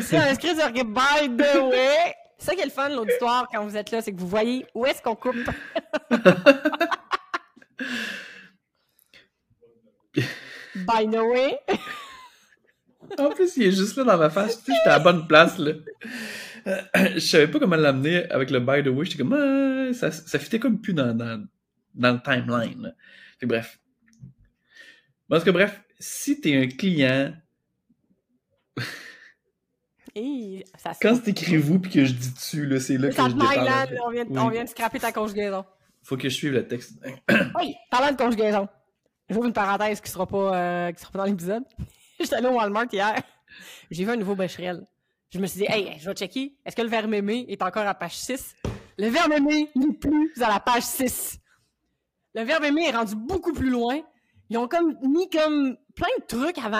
si 0.00 0.14
on 0.14 0.20
inscrit 0.20 0.54
sur 0.56 0.70
by 0.72 1.28
the 1.36 1.56
way, 1.70 2.14
c'est 2.38 2.46
ça 2.50 2.54
qui 2.54 2.60
est 2.62 2.64
le 2.64 2.70
fun, 2.70 2.88
l'auditoire, 2.88 3.48
quand 3.52 3.64
vous 3.64 3.76
êtes 3.76 3.90
là, 3.90 4.00
c'est 4.00 4.12
que 4.12 4.18
vous 4.20 4.28
voyez 4.28 4.64
où 4.74 4.86
est-ce 4.86 5.02
qu'on 5.02 5.14
coupe. 5.16 5.36
By 10.86 11.06
the 11.10 11.20
way. 11.20 11.58
En 13.18 13.30
plus, 13.30 13.56
il 13.58 13.64
est 13.64 13.72
juste 13.72 13.96
là 13.96 14.04
dans 14.04 14.16
ma 14.18 14.30
face. 14.30 14.58
Tu 14.64 14.66
sais, 14.66 14.72
j'étais 14.78 14.90
à 14.90 14.98
la 14.98 15.04
bonne 15.04 15.26
place, 15.26 15.58
là. 15.58 15.72
Euh, 16.66 16.80
Je 17.14 17.18
savais 17.20 17.48
pas 17.48 17.58
comment 17.58 17.76
l'amener 17.76 18.28
avec 18.30 18.50
le 18.50 18.60
by 18.60 18.82
the 18.82 18.88
way. 18.88 19.04
J'étais 19.04 19.18
comme, 19.18 19.34
ah, 19.34 19.92
ça, 19.92 20.10
ça 20.10 20.38
fitait 20.38 20.58
comme 20.58 20.80
plus 20.80 20.94
dans, 20.94 21.14
dans, 21.14 21.46
dans 21.94 22.12
le 22.12 22.20
timeline. 22.22 22.82
là. 22.82 22.92
Fait 23.38 23.46
que 23.46 23.46
bref. 23.46 23.78
Parce 25.28 25.44
que 25.44 25.50
bref, 25.50 25.80
si 25.98 26.40
t'es 26.40 26.56
un 26.56 26.66
client, 26.68 27.34
Hey, 30.16 30.64
ça 30.76 30.94
se 30.94 31.00
quand 31.00 31.16
c'est 31.16 31.30
écrit 31.32 31.56
vous 31.56 31.80
puis 31.80 31.90
que 31.90 32.04
je 32.04 32.12
dis 32.12 32.32
tu, 32.34 32.66
là, 32.66 32.78
c'est 32.78 32.96
là 32.98 33.08
que 33.08 33.16
je 33.16 33.22
déparle. 33.32 33.64
là, 33.64 33.84
on 34.06 34.10
vient, 34.12 34.24
Oui. 34.28 34.38
on 34.38 34.48
vient 34.48 34.62
de 34.62 34.68
scraper 34.68 35.00
ta 35.00 35.10
conjugaison. 35.10 35.64
Faut 36.04 36.16
que 36.16 36.28
je 36.28 36.34
suive 36.34 36.52
le 36.52 36.68
texte. 36.68 36.92
Oui, 37.58 37.74
parlant 37.90 38.12
de 38.12 38.16
conjugaison. 38.16 38.68
J'ouvre 39.34 39.46
une 39.48 39.52
parenthèse 39.52 40.00
qui 40.00 40.12
sera 40.12 40.28
euh, 40.32 40.92
sera 40.96 41.10
pas 41.10 41.18
dans 41.18 41.24
l'épisode. 41.24 41.64
J'étais 42.20 42.36
allé 42.36 42.46
au 42.46 42.52
Walmart 42.52 42.86
hier. 42.92 43.20
J'ai 43.90 44.04
vu 44.04 44.10
un 44.12 44.14
nouveau 44.14 44.36
Becherel. 44.36 44.86
Je 45.28 45.40
me 45.40 45.48
suis 45.48 45.58
dit, 45.58 45.66
hey, 45.68 45.96
je 45.98 46.08
vais 46.08 46.14
checker. 46.14 46.54
Est-ce 46.64 46.76
que 46.76 46.82
le 46.82 46.88
verbe 46.88 47.12
aimé 47.12 47.44
est 47.48 47.60
encore 47.60 47.84
à 47.84 47.94
page 47.94 48.16
6? 48.16 48.54
Le 48.96 49.08
verbe 49.08 49.32
aimé 49.32 49.70
n'est 49.74 49.92
plus 49.92 50.32
à 50.40 50.48
la 50.48 50.60
page 50.60 50.84
6. 50.84 51.40
Le 52.36 52.42
verbe 52.42 52.62
aimé 52.62 52.86
est 52.86 52.92
rendu 52.92 53.16
beaucoup 53.16 53.52
plus 53.52 53.70
loin. 53.70 54.02
Ils 54.50 54.56
ont 54.56 54.68
mis 55.02 55.26
plein 55.26 55.48
de 55.50 56.26
trucs 56.28 56.58
avant, 56.58 56.78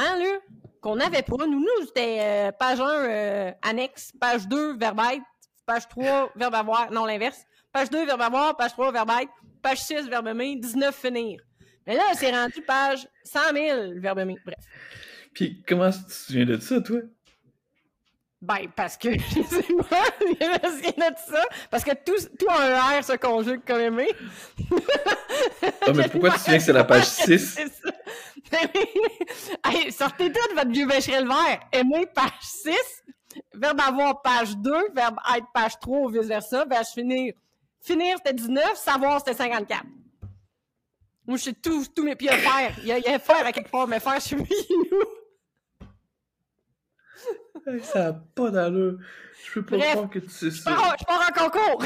qu'on 0.81 0.95
n'avait 0.95 1.23
pas. 1.23 1.47
Nous, 1.49 1.59
nous, 1.59 1.87
c'était 1.87 2.19
euh, 2.21 2.53
page 2.53 2.81
1, 2.81 2.85
euh, 2.87 3.53
annexe, 3.63 4.13
page 4.21 4.47
2, 4.47 4.77
verbe 4.77 5.01
page 5.67 5.89
3, 5.89 6.31
verbe 6.37 6.55
avoir. 6.55 6.93
Non, 6.93 7.05
l'inverse. 7.05 7.45
Page 7.73 7.91
2, 7.91 8.07
verbe 8.07 8.23
avoir, 8.23 8.57
page 8.57 8.71
3, 8.75 8.93
verbe 8.93 9.11
page 9.61 9.83
6, 9.83 10.09
verbe 10.09 10.29
aimé, 10.29 10.55
19, 10.55 10.95
finir. 10.95 11.41
Mais 11.87 11.97
là, 11.97 12.05
c'est 12.15 12.31
rendu 12.31 12.63
page 12.63 13.07
100 13.25 13.41
000, 13.53 14.01
verbe 14.01 14.21
aimé. 14.21 14.37
Bref. 14.45 14.59
Puis 15.35 15.63
comment 15.67 15.91
tu 15.91 16.05
te 16.05 16.13
souviens 16.13 16.47
de 16.47 16.59
ça, 16.59 16.81
toi? 16.81 17.01
Ben, 18.45 18.69
parce 18.77 18.99
que, 18.99 19.09
je 19.19 19.43
sais 19.43 19.63
pas, 19.89 20.11
qu'il 20.19 20.37
y 20.39 21.03
a 21.03 21.11
de 21.11 21.17
ça. 21.17 21.43
Parce 21.71 21.83
que 21.83 21.93
tout, 21.93 22.29
tout 22.39 22.47
en 22.49 22.99
ER 22.99 23.03
se 23.03 23.17
conjugue 23.17 23.63
comme 23.67 23.81
aimer. 23.81 24.09
Ah, 25.81 25.93
mais 25.95 26.09
pourquoi 26.09 26.31
tu 26.33 26.41
sais 26.41 26.59
que 26.59 26.63
c'est 26.63 26.73
la 26.73 26.85
page 26.85 27.05
6? 27.09 27.59
hey, 29.65 29.91
sortez 29.91 30.31
tout 30.31 30.49
de 30.51 30.55
votre 30.55 30.71
vieux 30.71 30.87
le 30.87 31.27
vert. 31.27 31.61
Aimer, 31.73 32.07
page 32.15 32.33
6. 32.43 32.75
Verbe 33.55 33.81
avoir, 33.81 34.21
page 34.21 34.57
2. 34.59 34.71
Verbe 34.95 35.17
être, 35.35 35.47
page 35.55 35.79
3 35.81 35.99
ou 36.01 36.09
vice-versa. 36.09 36.67
Verbe 36.67 36.85
finir. 36.85 37.33
Finir, 37.81 38.17
c'était 38.19 38.35
19. 38.35 38.75
Savoir, 38.75 39.21
c'était 39.21 39.35
54. 39.35 39.85
Moi, 41.27 41.39
je 41.39 41.45
sais 41.45 41.55
tout 41.55 41.87
mes... 42.03 42.15
Y 42.21 42.29
a 42.29 42.37
faire. 42.37 42.75
Il 42.81 42.87
y 42.87 42.93
a, 42.93 42.99
il 42.99 43.05
y 43.05 43.09
a 43.09 43.19
faire 43.19 43.47
à 43.47 43.53
quelque 43.53 43.71
part, 43.71 43.89
mais 43.89 44.01
faire, 44.01 44.17
je 44.17 44.21
suis 44.21 44.37
ça 47.83 48.05
n'a 48.05 48.13
pas 48.13 48.51
d'allure. 48.51 48.99
Je 49.47 49.61
peux 49.61 49.79
pas 49.79 49.79
croire 49.79 50.11
que 50.11 50.19
tu 50.19 50.29
sais 50.29 50.51
ça. 50.51 50.71
Je 50.71 50.77
pars, 50.77 50.97
je 50.99 51.05
pars 51.05 51.31
en 51.31 51.49
concours. 51.49 51.85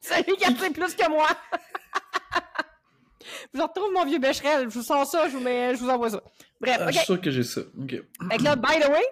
C'est 0.00 0.26
lui 0.26 0.36
qui 0.36 0.44
a 0.44 0.54
fait 0.54 0.70
plus 0.70 0.94
que 0.94 1.08
moi. 1.08 1.28
je 3.54 3.60
retrouve 3.60 3.92
mon 3.92 4.04
vieux 4.04 4.18
Becherel. 4.18 4.68
Je 4.68 4.74
vous 4.74 4.82
sens 4.82 5.10
ça, 5.10 5.28
je 5.28 5.36
vous, 5.36 5.42
mets, 5.42 5.74
je 5.74 5.80
vous 5.80 5.88
envoie 5.88 6.10
ça. 6.10 6.22
Bref, 6.60 6.78
ah, 6.80 6.90
Je 6.90 6.96
suis 6.96 7.06
sûr 7.06 7.20
que 7.20 7.30
j'ai 7.30 7.42
ça. 7.42 7.60
OK. 7.78 8.02
Fait 8.30 8.38
là, 8.38 8.56
by 8.56 8.80
the 8.80 8.88
way... 8.88 9.02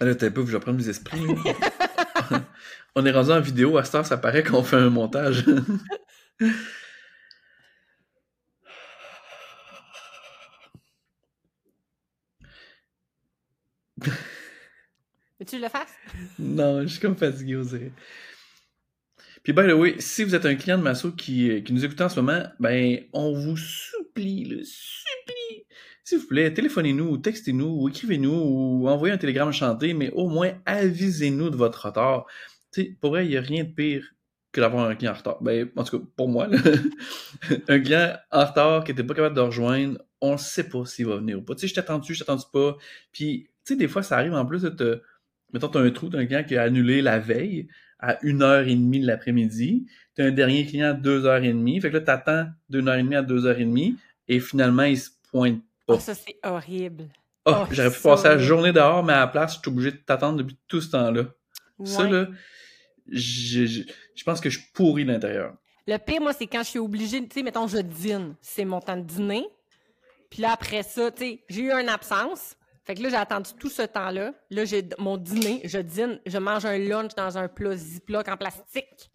Là, 0.00 0.14
t'as 0.14 0.30
pas, 0.30 0.40
je 0.40 0.52
vais 0.52 0.60
prendre 0.60 0.78
mes 0.78 0.88
esprits. 0.88 1.20
On 2.94 3.04
est 3.04 3.10
rendu 3.10 3.30
en 3.30 3.40
vidéo. 3.40 3.76
À 3.76 3.84
ce 3.84 3.92
temps, 3.92 4.04
ça 4.04 4.16
paraît 4.16 4.42
qu'on 4.42 4.62
fait 4.62 4.76
un 4.76 4.88
montage. 4.88 5.44
Veux-tu 15.38 15.58
le 15.58 15.68
fasse? 15.68 15.94
non, 16.38 16.82
je 16.82 16.88
suis 16.88 17.00
comme 17.00 17.16
fatigué, 17.16 17.60
dirait. 17.62 17.92
Puis, 19.42 19.54
by 19.54 19.62
the 19.62 19.72
way, 19.72 19.94
si 19.98 20.22
vous 20.22 20.34
êtes 20.34 20.44
un 20.44 20.54
client 20.54 20.76
de 20.76 20.82
Masso 20.82 21.12
qui, 21.12 21.62
qui 21.64 21.72
nous 21.72 21.84
écoute 21.84 22.00
en 22.00 22.10
ce 22.10 22.20
moment, 22.20 22.42
ben, 22.58 23.00
on 23.14 23.32
vous 23.32 23.56
supplie, 23.56 24.44
le 24.44 24.62
supplie, 24.64 25.64
s'il 26.04 26.18
vous 26.18 26.26
plaît, 26.26 26.52
téléphonez-nous, 26.52 27.08
ou 27.08 27.16
textez-nous, 27.16 27.82
ou 27.82 27.88
écrivez-nous, 27.88 28.32
ou 28.32 28.88
envoyez 28.88 29.14
un 29.14 29.18
télégramme 29.18 29.52
chanté, 29.52 29.94
mais 29.94 30.10
au 30.10 30.28
moins 30.28 30.52
avisez-nous 30.66 31.50
de 31.50 31.56
votre 31.56 31.86
retard. 31.86 32.26
Sais, 32.70 32.96
pour 33.00 33.10
vrai, 33.10 33.26
il 33.26 33.30
n'y 33.30 33.36
a 33.36 33.40
rien 33.40 33.64
de 33.64 33.70
pire 33.70 34.12
que 34.52 34.60
d'avoir 34.60 34.88
un 34.88 34.94
client 34.94 35.12
en 35.12 35.16
retard. 35.16 35.42
Ben, 35.42 35.70
en 35.76 35.84
tout 35.84 36.00
cas, 36.00 36.04
pour 36.16 36.28
moi, 36.28 36.48
un 37.68 37.80
client 37.80 38.16
en 38.30 38.44
retard 38.44 38.84
qui 38.84 38.90
n'était 38.90 39.04
pas 39.04 39.14
capable 39.14 39.36
de 39.36 39.40
rejoindre, 39.40 39.98
on 40.20 40.32
ne 40.32 40.38
sait 40.38 40.68
pas 40.68 40.84
s'il 40.84 41.06
va 41.06 41.16
venir 41.16 41.38
ou 41.38 41.42
pas. 41.42 41.54
Tu 41.54 41.62
sais, 41.62 41.68
je 41.68 41.74
t'attends 41.74 41.98
dessus, 41.98 42.14
je 42.14 42.24
t'attends 42.24 42.42
pas? 42.52 42.76
Puis, 43.12 43.48
sais, 43.64 43.76
des 43.76 43.88
fois, 43.88 44.02
ça 44.02 44.16
arrive 44.16 44.34
en 44.34 44.46
plus 44.46 44.62
de 44.62 44.68
te 44.68 45.02
mettons, 45.52 45.68
tu 45.68 45.78
as 45.78 45.80
un 45.80 45.90
trou 45.90 46.08
d'un 46.08 46.26
client 46.26 46.44
qui 46.44 46.56
a 46.56 46.62
annulé 46.62 47.02
la 47.02 47.18
veille 47.18 47.68
à 47.98 48.14
1h30 48.16 49.02
de 49.02 49.06
l'après-midi, 49.06 49.86
tu 50.16 50.22
as 50.22 50.26
un 50.26 50.30
dernier 50.30 50.66
client 50.66 50.90
à 50.90 50.94
2h30, 50.94 51.80
fait 51.80 51.90
que 51.90 51.96
là, 51.96 52.00
tu 52.00 52.10
attends 52.10 52.46
d'une 52.68 52.88
heure 52.88 52.96
et 52.96 53.02
demie 53.02 53.16
à 53.16 53.22
2h30 53.22 53.94
et 54.28 54.40
finalement, 54.40 54.84
il 54.84 54.98
se 54.98 55.10
pointe 55.30 55.62
pas. 55.86 56.00
ça, 56.00 56.14
c'est 56.14 56.36
horrible. 56.42 57.08
Oh, 57.44 57.64
j'aurais 57.70 57.90
pu 57.90 58.00
passer 58.00 58.28
la 58.28 58.38
journée 58.38 58.72
dehors, 58.72 59.02
mais 59.02 59.12
à 59.12 59.20
la 59.20 59.26
place, 59.26 59.54
je 59.54 59.60
suis 59.60 59.68
obligé 59.68 59.92
de 59.92 59.96
t'attendre 59.96 60.38
depuis 60.38 60.56
tout 60.68 60.80
ce 60.80 60.90
temps-là. 60.90 61.24
Ça, 61.84 62.08
là, 62.08 62.28
je, 63.10 63.84
pense 64.24 64.40
que 64.40 64.50
je 64.50 64.60
pourris 64.74 65.04
l'intérieur. 65.04 65.54
Le 65.86 65.96
pire, 65.96 66.20
moi, 66.20 66.34
c'est 66.34 66.46
quand 66.46 66.62
je 66.62 66.68
suis 66.68 66.78
obligé, 66.78 67.22
tu 67.22 67.28
sais, 67.32 67.42
mettons, 67.42 67.66
je 67.66 67.78
dîne, 67.78 68.34
c'est 68.42 68.66
mon 68.66 68.80
temps 68.80 68.98
de 68.98 69.02
dîner. 69.02 69.46
Puis 70.30 70.42
là, 70.42 70.52
après 70.52 70.82
ça, 70.82 71.10
tu 71.10 71.22
sais, 71.22 71.44
j'ai 71.48 71.62
eu 71.62 71.72
une 71.72 71.88
absence. 71.88 72.54
Fait 72.90 72.96
que 72.96 73.04
là, 73.04 73.08
j'ai 73.08 73.16
attendu 73.16 73.50
tout 73.56 73.68
ce 73.68 73.82
temps-là. 73.82 74.32
Là, 74.50 74.64
j'ai 74.64 74.84
mon 74.98 75.16
dîner, 75.16 75.60
je 75.62 75.78
dîne, 75.78 76.18
je 76.26 76.38
mange 76.38 76.66
un 76.66 76.76
lunch 76.76 77.14
dans 77.14 77.38
un 77.38 77.46
plat 77.46 77.76
Ziploc 77.76 78.26
en 78.26 78.36
plastique. 78.36 79.12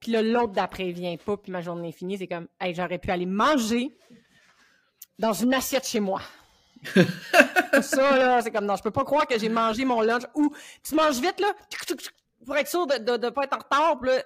Puis 0.00 0.12
là, 0.12 0.22
l'autre 0.22 0.54
d'après 0.54 0.92
vient 0.92 1.14
pas, 1.18 1.36
puis 1.36 1.52
ma 1.52 1.60
journée 1.60 1.90
est 1.90 1.92
finie. 1.92 2.16
C'est 2.16 2.26
comme, 2.26 2.48
hey, 2.58 2.74
j'aurais 2.74 2.96
pu 2.96 3.10
aller 3.10 3.26
manger 3.26 3.94
dans 5.18 5.34
une 5.34 5.52
assiette 5.52 5.86
chez 5.86 6.00
moi. 6.00 6.22
ça, 7.82 8.16
là, 8.16 8.40
c'est 8.40 8.50
comme, 8.50 8.64
non, 8.64 8.76
je 8.76 8.82
peux 8.82 8.90
pas 8.90 9.04
croire 9.04 9.26
que 9.26 9.38
j'ai 9.38 9.50
mangé 9.50 9.84
mon 9.84 10.00
lunch. 10.00 10.22
Ou, 10.34 10.50
tu 10.82 10.94
manges 10.94 11.20
vite, 11.20 11.38
là, 11.38 11.52
pour 12.46 12.56
être 12.56 12.68
sûr 12.68 12.86
de 12.86 12.94
ne 12.94 13.28
pas 13.28 13.44
être 13.44 13.56
en 13.56 13.58
retard, 13.58 14.00
puis 14.00 14.08
là, 14.08 14.22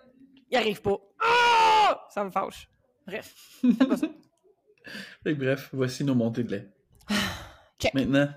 il 0.49 0.57
arrive 0.57 0.81
pas. 0.81 0.97
Ah! 1.21 2.07
Ça 2.09 2.23
me 2.23 2.31
fâche. 2.31 2.71
Bref, 3.05 3.35
pas 3.81 3.97
ça. 3.97 4.07
bref, 5.35 5.71
voici 5.73 6.05
nos 6.05 6.15
montées 6.15 6.45
de 6.45 6.53
lait. 6.53 6.69
Maintenant, 7.95 8.29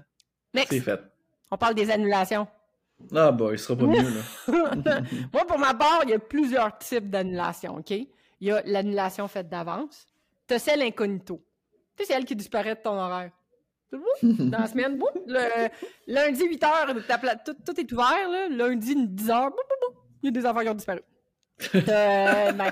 c'est 0.54 0.80
fait. 0.80 1.00
On 1.52 1.58
parle 1.58 1.76
des 1.76 1.92
annulations. 1.92 2.48
Ah, 3.14 3.32
bah, 3.32 3.50
il 3.52 3.60
sera 3.60 3.78
pas 3.78 3.86
mieux, 3.86 4.02
là. 4.02 5.02
Moi, 5.34 5.46
pour 5.46 5.60
ma 5.60 5.74
part, 5.74 6.02
il 6.04 6.12
y 6.12 6.14
a 6.14 6.20
plusieurs 6.20 6.78
types 6.78 7.10
d'annulations, 7.10 7.78
OK? 7.78 7.92
Il 7.92 8.08
y 8.40 8.52
a 8.52 8.62
l'annulation 8.66 9.28
faite 9.28 9.50
d'avance. 9.50 10.08
Tu 10.48 10.54
as 10.54 10.60
celle 10.60 10.82
incognito. 10.82 11.44
Tu 11.96 12.04
sais, 12.04 12.08
c'est 12.08 12.18
elle 12.18 12.26
qui 12.26 12.36
disparaît 12.36 12.76
de 12.76 12.82
ton 12.82 12.98
horaire. 12.98 13.32
Dans 14.24 14.60
la 14.60 14.68
semaine, 14.68 15.00
le, 15.28 15.70
lundi, 16.08 16.46
8 16.46 16.64
h, 16.64 17.44
tout, 17.44 17.80
est 17.80 17.92
ouvert. 17.92 18.30
Là. 18.30 18.48
Lundi, 18.50 18.96
10 18.96 19.28
h, 19.28 19.52
il 20.24 20.26
y 20.26 20.30
a 20.30 20.32
des 20.32 20.46
affaires 20.46 20.64
qui 20.64 20.70
ont 20.70 20.74
disparu. 20.74 21.02
Euh, 21.76 22.52
ben, 22.52 22.72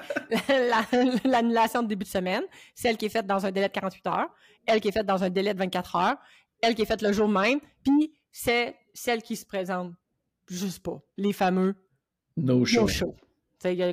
l'annulation 1.25 1.83
de 1.83 1.87
début 1.87 2.05
de 2.05 2.09
semaine, 2.09 2.43
celle 2.73 2.97
qui 2.97 3.05
est 3.05 3.09
faite 3.09 3.27
dans 3.27 3.45
un 3.45 3.51
délai 3.51 3.67
de 3.67 3.73
48 3.73 4.07
heures, 4.07 4.29
elle 4.65 4.81
qui 4.81 4.87
est 4.87 4.91
faite 4.91 5.05
dans 5.05 5.23
un 5.23 5.29
délai 5.29 5.53
de 5.53 5.59
24 5.59 5.95
heures, 5.95 6.17
elle 6.61 6.75
qui 6.75 6.81
est 6.81 6.85
faite 6.85 7.01
le 7.01 7.11
jour 7.11 7.27
même, 7.27 7.59
puis 7.83 8.13
c'est 8.31 8.75
celle 8.93 9.21
qui 9.21 9.35
se 9.35 9.45
présente 9.45 9.93
juste 10.47 10.83
pas. 10.83 11.01
Les 11.17 11.33
fameux 11.33 11.75
no 12.37 12.65
show. 12.65 12.87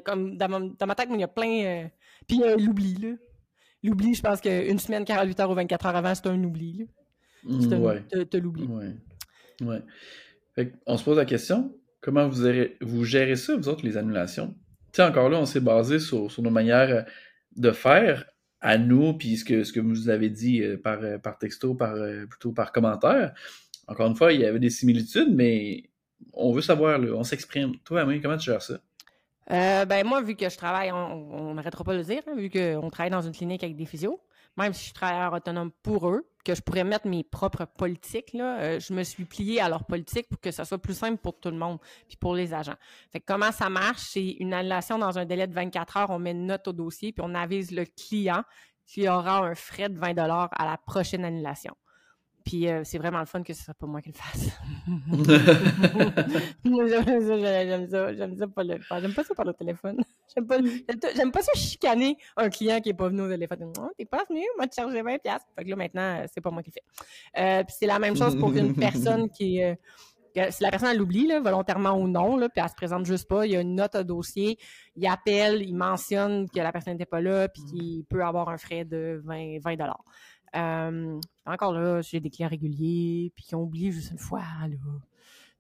comme 0.05 0.37
dans, 0.37 0.49
ma, 0.87 0.95
tête, 0.95 1.09
il 1.13 1.21
y 1.21 1.25
a 1.25 1.29
plein. 1.29 1.65
Euh, 1.65 1.89
puis 2.27 2.43
euh, 2.43 2.57
l'oubli, 2.57 2.95
là. 2.95 3.15
L'oubli, 3.85 4.15
je 4.15 4.23
pense 4.23 4.41
qu'une 4.41 4.79
semaine, 4.79 5.05
48 5.05 5.41
heures 5.41 5.51
ou 5.51 5.55
24 5.55 5.87
heures 5.87 5.97
avant, 5.97 6.15
c'est 6.15 6.27
un 6.27 6.43
oubli. 6.43 6.89
C'est 7.61 7.73
un, 7.73 7.79
ouais. 7.79 8.03
l'oubli. 8.35 8.65
Ouais. 8.65 8.93
ouais. 10.57 10.73
on 10.87 10.97
se 10.97 11.05
pose 11.05 11.17
la 11.17 11.25
question 11.25 11.73
comment 12.01 12.29
vous, 12.29 12.43
gérez, 12.43 12.77
vous 12.81 13.05
gérez 13.05 13.37
ça, 13.37 13.57
vous 13.57 13.69
autres, 13.69 13.85
les 13.85 13.97
annulations? 13.97 14.55
Encore 14.99 15.29
là, 15.29 15.39
on 15.39 15.47
s'est 15.47 15.61
basé 15.61 16.01
sur, 16.01 16.31
sur 16.31 16.43
nos 16.43 16.51
manières 16.51 17.07
de 17.57 17.71
faire 17.71 18.25
à 18.61 18.79
nous, 18.79 19.13
puis 19.15 19.37
ce 19.37 19.45
que, 19.45 19.65
ce 19.65 19.73
que 19.73 19.81
vous 19.81 20.09
avez 20.09 20.31
dit 20.31 20.63
euh, 20.63 20.77
par, 20.77 21.03
euh, 21.03 21.19
par 21.19 21.39
texto, 21.39 21.75
par, 21.75 21.95
euh, 21.95 22.27
plutôt 22.27 22.53
par 22.53 22.73
commentaire. 22.73 23.33
Encore 23.87 24.09
une 24.09 24.17
fois, 24.17 24.33
il 24.33 24.41
y 24.41 24.45
avait 24.45 24.59
des 24.59 24.71
similitudes, 24.71 25.33
mais 25.33 25.85
on 26.33 26.53
veut 26.53 26.63
savoir, 26.63 27.01
on 27.01 27.25
s'exprime. 27.25 27.77
Toi, 27.85 28.03
Amélie, 28.03 28.21
comment 28.21 28.37
tu 28.37 28.51
gères 28.51 28.63
ça? 28.63 28.81
ben 29.51 30.05
moi, 30.05 30.21
vu 30.21 30.35
que 30.35 30.47
je 30.47 30.57
travaille, 30.59 30.93
on 30.93 31.55
n'arrêtera 31.55 31.83
pas 31.83 31.95
de 31.95 31.99
le 31.99 32.05
dire, 32.05 32.21
hein, 32.27 32.35
vu 32.37 32.51
qu'on 32.51 32.91
travaille 32.91 33.11
dans 33.11 33.23
une 33.23 33.33
clinique 33.33 33.65
avec 33.65 33.77
des 33.77 33.87
physios, 33.87 34.21
même 34.59 34.73
si 34.73 34.81
je 34.81 34.85
suis 34.87 34.93
travailleur 34.93 35.33
autonome 35.33 35.71
pour 35.83 36.09
eux, 36.09 36.29
que 36.45 36.55
je 36.55 36.63
pourrais 36.63 36.85
mettre 36.85 37.07
mes 37.07 37.25
propres 37.25 37.65
politiques, 37.65 38.35
euh, 38.35 38.81
je 38.81 38.93
me 38.93 39.03
suis 39.03 39.25
pliée 39.25 39.61
à 39.61 39.69
leur 39.69 39.85
politique 39.85 40.29
pour 40.29 40.41
que 40.41 40.51
ça 40.51 40.65
soit 40.65 40.79
plus 40.79 40.97
simple 40.97 41.19
pour 41.19 41.39
tout 41.39 41.51
le 41.51 41.57
monde, 41.57 41.79
puis 42.09 42.17
pour 42.17 42.35
les 42.35 42.55
agents. 42.55 42.77
Fait 43.13 43.21
comment 43.21 43.53
ça 43.53 43.69
marche? 43.69 44.03
C'est 44.11 44.37
une 44.41 44.55
annulation 44.55 44.99
dans 44.99 45.19
un 45.19 45.25
délai 45.25 45.47
de 45.47 45.55
24 45.55 45.97
heures, 45.97 46.11
on 46.11 46.19
met 46.19 46.33
une 46.33 46.47
note 46.47 46.67
au 46.69 46.73
dossier, 46.73 47.13
puis 47.13 47.23
on 47.27 47.35
avise 47.35 47.71
le 47.71 47.85
client 47.85 48.43
qu'il 48.87 49.09
aura 49.09 49.39
un 49.39 49.55
frais 49.55 49.89
de 49.89 49.99
20 49.99 50.17
à 50.19 50.65
la 50.65 50.79
prochaine 50.79 51.25
annulation. 51.25 51.75
Puis 52.49 52.67
euh, 52.67 52.81
c'est 52.83 52.97
vraiment 52.97 53.19
le 53.19 53.27
fun 53.27 53.43
que 53.43 53.53
ce 53.53 53.63
soit 53.63 53.75
pas 53.75 53.87
moi 53.87 54.01
qui 54.01 54.09
le 54.09 54.15
fasse. 54.15 54.49
j'aime 56.65 57.21
ça, 57.21 57.39
j'aime 57.39 57.91
ça, 57.91 58.15
j'aime 58.15 58.37
ça 58.39 58.49
pas 58.49 58.65
le 58.65 58.79
J'aime 59.01 59.13
pas 59.13 59.23
ça 59.23 59.35
par 59.35 59.45
le 59.45 59.53
téléphone. 59.53 60.03
J'aime 60.35 60.47
pas, 60.47 60.59
j'aime 61.15 61.33
pas 61.33 61.43
ça 61.43 61.53
chicaner 61.55 62.17
un 62.37 62.49
client 62.51 62.81
qui 62.81 62.91
est 62.91 62.95
pas 62.95 63.09
venu 63.09 63.23
au 63.23 63.29
téléphone. 63.29 63.73
Non, 63.77 63.91
t'es 63.97 64.05
pas 64.05 64.25
venu, 64.29 64.43
moi 64.57 64.67
te 64.67 64.75
charger 64.75 65.03
20 65.03 65.19
pièces. 65.19 65.43
Fait 65.57 65.65
que 65.65 65.71
là 65.71 65.77
maintenant, 65.77 66.25
c'est 66.33 66.41
pas 66.41 66.51
moi 66.51 66.63
qui 66.63 66.71
le 66.71 66.75
fais. 66.75 66.83
Euh, 67.43 67.65
puis 67.65 67.75
c'est 67.79 67.87
la 67.87 67.99
même 67.99 68.17
chose 68.17 68.39
pour 68.39 68.53
une 68.53 68.75
personne 68.75 69.31
qui 69.31 69.63
euh, 70.39 70.49
si 70.51 70.63
la 70.63 70.71
personne 70.71 70.97
l'oublie, 70.97 71.29
volontairement 71.43 71.93
ou 71.93 72.09
non, 72.09 72.37
là, 72.37 72.49
puis 72.49 72.63
elle 72.63 72.71
se 72.71 72.75
présente 72.75 73.07
juste 73.07 73.29
pas, 73.29 73.47
il 73.47 73.53
y 73.53 73.57
a 73.57 73.61
une 73.61 73.75
note 73.75 73.95
à 73.95 74.05
dossier, 74.05 74.59
il 74.97 75.07
appelle, 75.07 75.63
il 75.63 75.75
mentionne 75.75 76.49
que 76.49 76.59
la 76.59 76.73
personne 76.73 76.95
n'était 76.95 77.07
pas 77.07 77.21
là, 77.21 77.49
puis 77.49 77.63
qu'il 77.65 78.05
peut 78.05 78.23
avoir 78.23 78.49
un 78.49 78.59
frais 78.59 78.85
de 78.85 79.21
20, 79.25 79.59
20 79.61 79.77
euh, 80.55 81.21
encore 81.47 81.73
là, 81.73 82.01
j'ai 82.01 82.21
des 82.21 82.31
clients 82.31 82.49
réguliers, 82.49 83.33
puis 83.35 83.45
qui 83.45 83.55
ont 83.55 83.63
oublié 83.63 83.93
juste 83.93 84.11
une 84.11 84.19
fois, 84.19 84.43
là. 84.69 84.77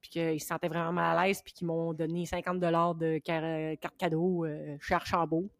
Puis 0.00 0.10
qu'ils 0.10 0.40
se 0.40 0.46
sentaient 0.46 0.68
vraiment 0.68 0.92
mal 0.92 1.18
à 1.18 1.26
l'aise, 1.26 1.42
puis 1.42 1.52
qu'ils 1.52 1.66
m'ont 1.66 1.92
donné 1.92 2.24
50 2.24 2.60
de 2.60 3.18
carte 3.18 3.96
cadeau 3.98 4.44
euh, 4.44 4.76
chez 4.80 4.94
Archambault. 4.94 5.50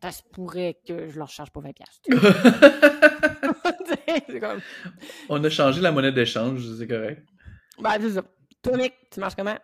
Ça 0.00 0.12
se 0.12 0.22
pourrait 0.22 0.78
que 0.86 1.08
je 1.08 1.18
leur 1.18 1.28
charge 1.28 1.50
pas 1.50 1.60
20 1.60 1.72
comme... 4.40 4.60
On 5.28 5.42
a 5.42 5.50
changé 5.50 5.80
la 5.80 5.92
monnaie 5.92 6.12
d'échange, 6.12 6.62
c'est 6.78 6.86
correct. 6.86 7.26
Ben, 7.80 7.92
c'est 8.00 8.10
ça. 8.10 8.22
Toi, 8.62 8.88
tu 9.10 9.20
marches 9.20 9.34
comment? 9.34 9.58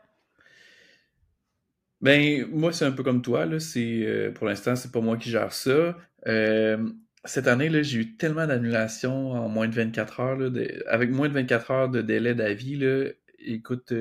Ben, 2.01 2.47
moi, 2.51 2.73
c'est 2.73 2.85
un 2.85 2.93
peu 2.93 3.03
comme 3.03 3.23
toi, 3.23 3.47
là. 3.47 3.59
C'est, 3.59 4.07
euh, 4.07 4.33
pour 4.33 4.47
l'instant, 4.47 4.77
c'est 4.77 4.93
pas 4.93 5.01
moi 5.01 5.17
qui 5.17 5.31
gère 5.31 5.53
ça. 5.53 5.97
Euh, 6.27 6.89
cette 7.29 7.47
année, 7.47 7.69
là, 7.69 7.83
j'ai 7.83 7.99
eu 7.99 8.17
tellement 8.17 8.47
d'annulations 8.47 9.33
en 9.33 9.49
moins 9.49 9.69
de 9.69 9.75
24 9.75 10.21
heures. 10.21 10.37
Là, 10.37 10.51
avec 10.87 11.11
moins 11.11 11.29
de 11.29 11.35
24 11.35 11.71
heures 11.71 11.89
de 11.89 12.03
délai 12.03 12.35
d'avis, 12.35 12.77
là, 12.77 13.11
écoute, 13.39 13.93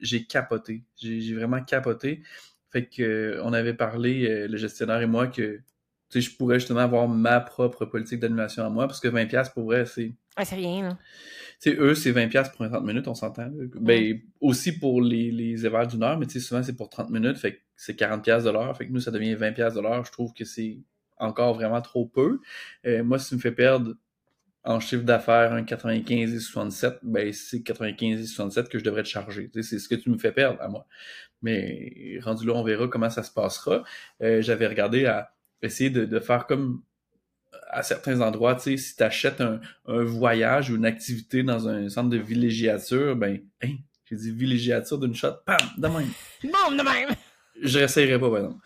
j'ai 0.00 0.24
capoté. 0.24 0.82
J'ai 0.96 1.34
vraiment 1.34 1.62
capoté. 1.62 2.22
Fait 2.70 2.86
que 2.86 3.40
on 3.42 3.52
avait 3.52 3.74
parlé, 3.74 4.46
le 4.48 4.56
gestionnaire 4.56 5.00
et 5.00 5.06
moi, 5.06 5.26
que 5.28 5.60
je 6.14 6.30
pourrais 6.30 6.58
justement 6.58 6.80
avoir 6.80 7.08
ma 7.08 7.40
propre 7.40 7.84
politique 7.84 8.20
d'annulation 8.20 8.64
à 8.64 8.70
moi, 8.70 8.86
parce 8.86 9.00
que 9.00 9.08
20$ 9.08 9.52
pour 9.52 9.64
vrai, 9.64 9.86
c'est. 9.86 10.12
Ouais, 10.38 10.44
c'est 10.44 10.56
rien, 10.56 10.82
là. 10.82 10.98
sais, 11.58 11.74
eux, 11.78 11.94
c'est 11.94 12.12
20$ 12.12 12.52
pour 12.54 12.68
30 12.68 12.84
minutes, 12.84 13.08
on 13.08 13.14
s'entend. 13.14 13.50
Ben, 13.80 14.20
aussi 14.40 14.78
pour 14.78 15.00
les, 15.00 15.30
les 15.30 15.56
d'une 15.56 16.02
heure, 16.02 16.18
mais 16.18 16.28
souvent, 16.28 16.62
c'est 16.62 16.76
pour 16.76 16.90
30 16.90 17.10
minutes, 17.10 17.38
fait 17.38 17.54
que 17.54 17.60
c'est 17.76 17.98
40$ 17.98 18.44
de 18.44 18.50
l'heure. 18.50 18.76
Fait 18.76 18.86
que 18.86 18.92
nous, 18.92 19.00
ça 19.00 19.10
devient 19.10 19.34
20$ 19.34 19.74
de 19.74 19.80
l'heure. 19.80 20.04
Je 20.04 20.12
trouve 20.12 20.32
que 20.32 20.44
c'est 20.44 20.78
encore 21.18 21.54
vraiment 21.54 21.80
trop 21.80 22.06
peu. 22.06 22.40
Euh, 22.86 23.02
moi, 23.04 23.18
si 23.18 23.30
tu 23.30 23.34
me 23.36 23.40
fais 23.40 23.52
perdre 23.52 23.94
en 24.64 24.80
chiffre 24.80 25.04
d'affaires 25.04 25.52
un 25.52 25.62
95 25.62 26.34
et 26.34 26.40
67, 26.40 26.98
ben, 27.02 27.32
c'est 27.32 27.62
95 27.62 28.20
et 28.20 28.26
67 28.26 28.68
que 28.68 28.78
je 28.78 28.84
devrais 28.84 29.04
te 29.04 29.08
charger. 29.08 29.48
C'est 29.54 29.78
ce 29.78 29.88
que 29.88 29.94
tu 29.94 30.10
me 30.10 30.18
fais 30.18 30.32
perdre 30.32 30.60
à 30.60 30.68
moi. 30.68 30.86
Mais 31.40 32.18
rendu 32.22 32.46
là, 32.46 32.54
on 32.54 32.64
verra 32.64 32.88
comment 32.88 33.10
ça 33.10 33.22
se 33.22 33.30
passera. 33.30 33.84
Euh, 34.22 34.42
j'avais 34.42 34.66
regardé 34.66 35.06
à 35.06 35.32
essayer 35.62 35.90
de, 35.90 36.18
faire 36.18 36.46
comme 36.46 36.82
à 37.70 37.82
certains 37.82 38.20
endroits, 38.20 38.56
tu 38.56 38.62
sais, 38.62 38.76
si 38.76 38.96
tu 38.96 39.02
achètes 39.02 39.40
un, 39.40 39.60
voyage 39.86 40.70
ou 40.70 40.76
une 40.76 40.86
activité 40.86 41.42
dans 41.42 41.68
un 41.68 41.88
centre 41.88 42.10
de 42.10 42.16
villégiature, 42.16 43.16
ben, 43.16 43.40
hein, 43.62 43.74
j'ai 44.04 44.16
dit 44.16 44.30
villégiature 44.30 44.98
d'une 44.98 45.14
shot, 45.14 45.32
pam, 45.44 45.56
de 45.76 45.88
même. 45.88 46.10
Bon, 46.44 46.76
de 46.76 46.82
même! 46.82 47.16
Je 47.60 47.78
réessayerai 47.78 48.18
pas, 48.18 48.28
par 48.28 48.38
exemple. 48.38 48.60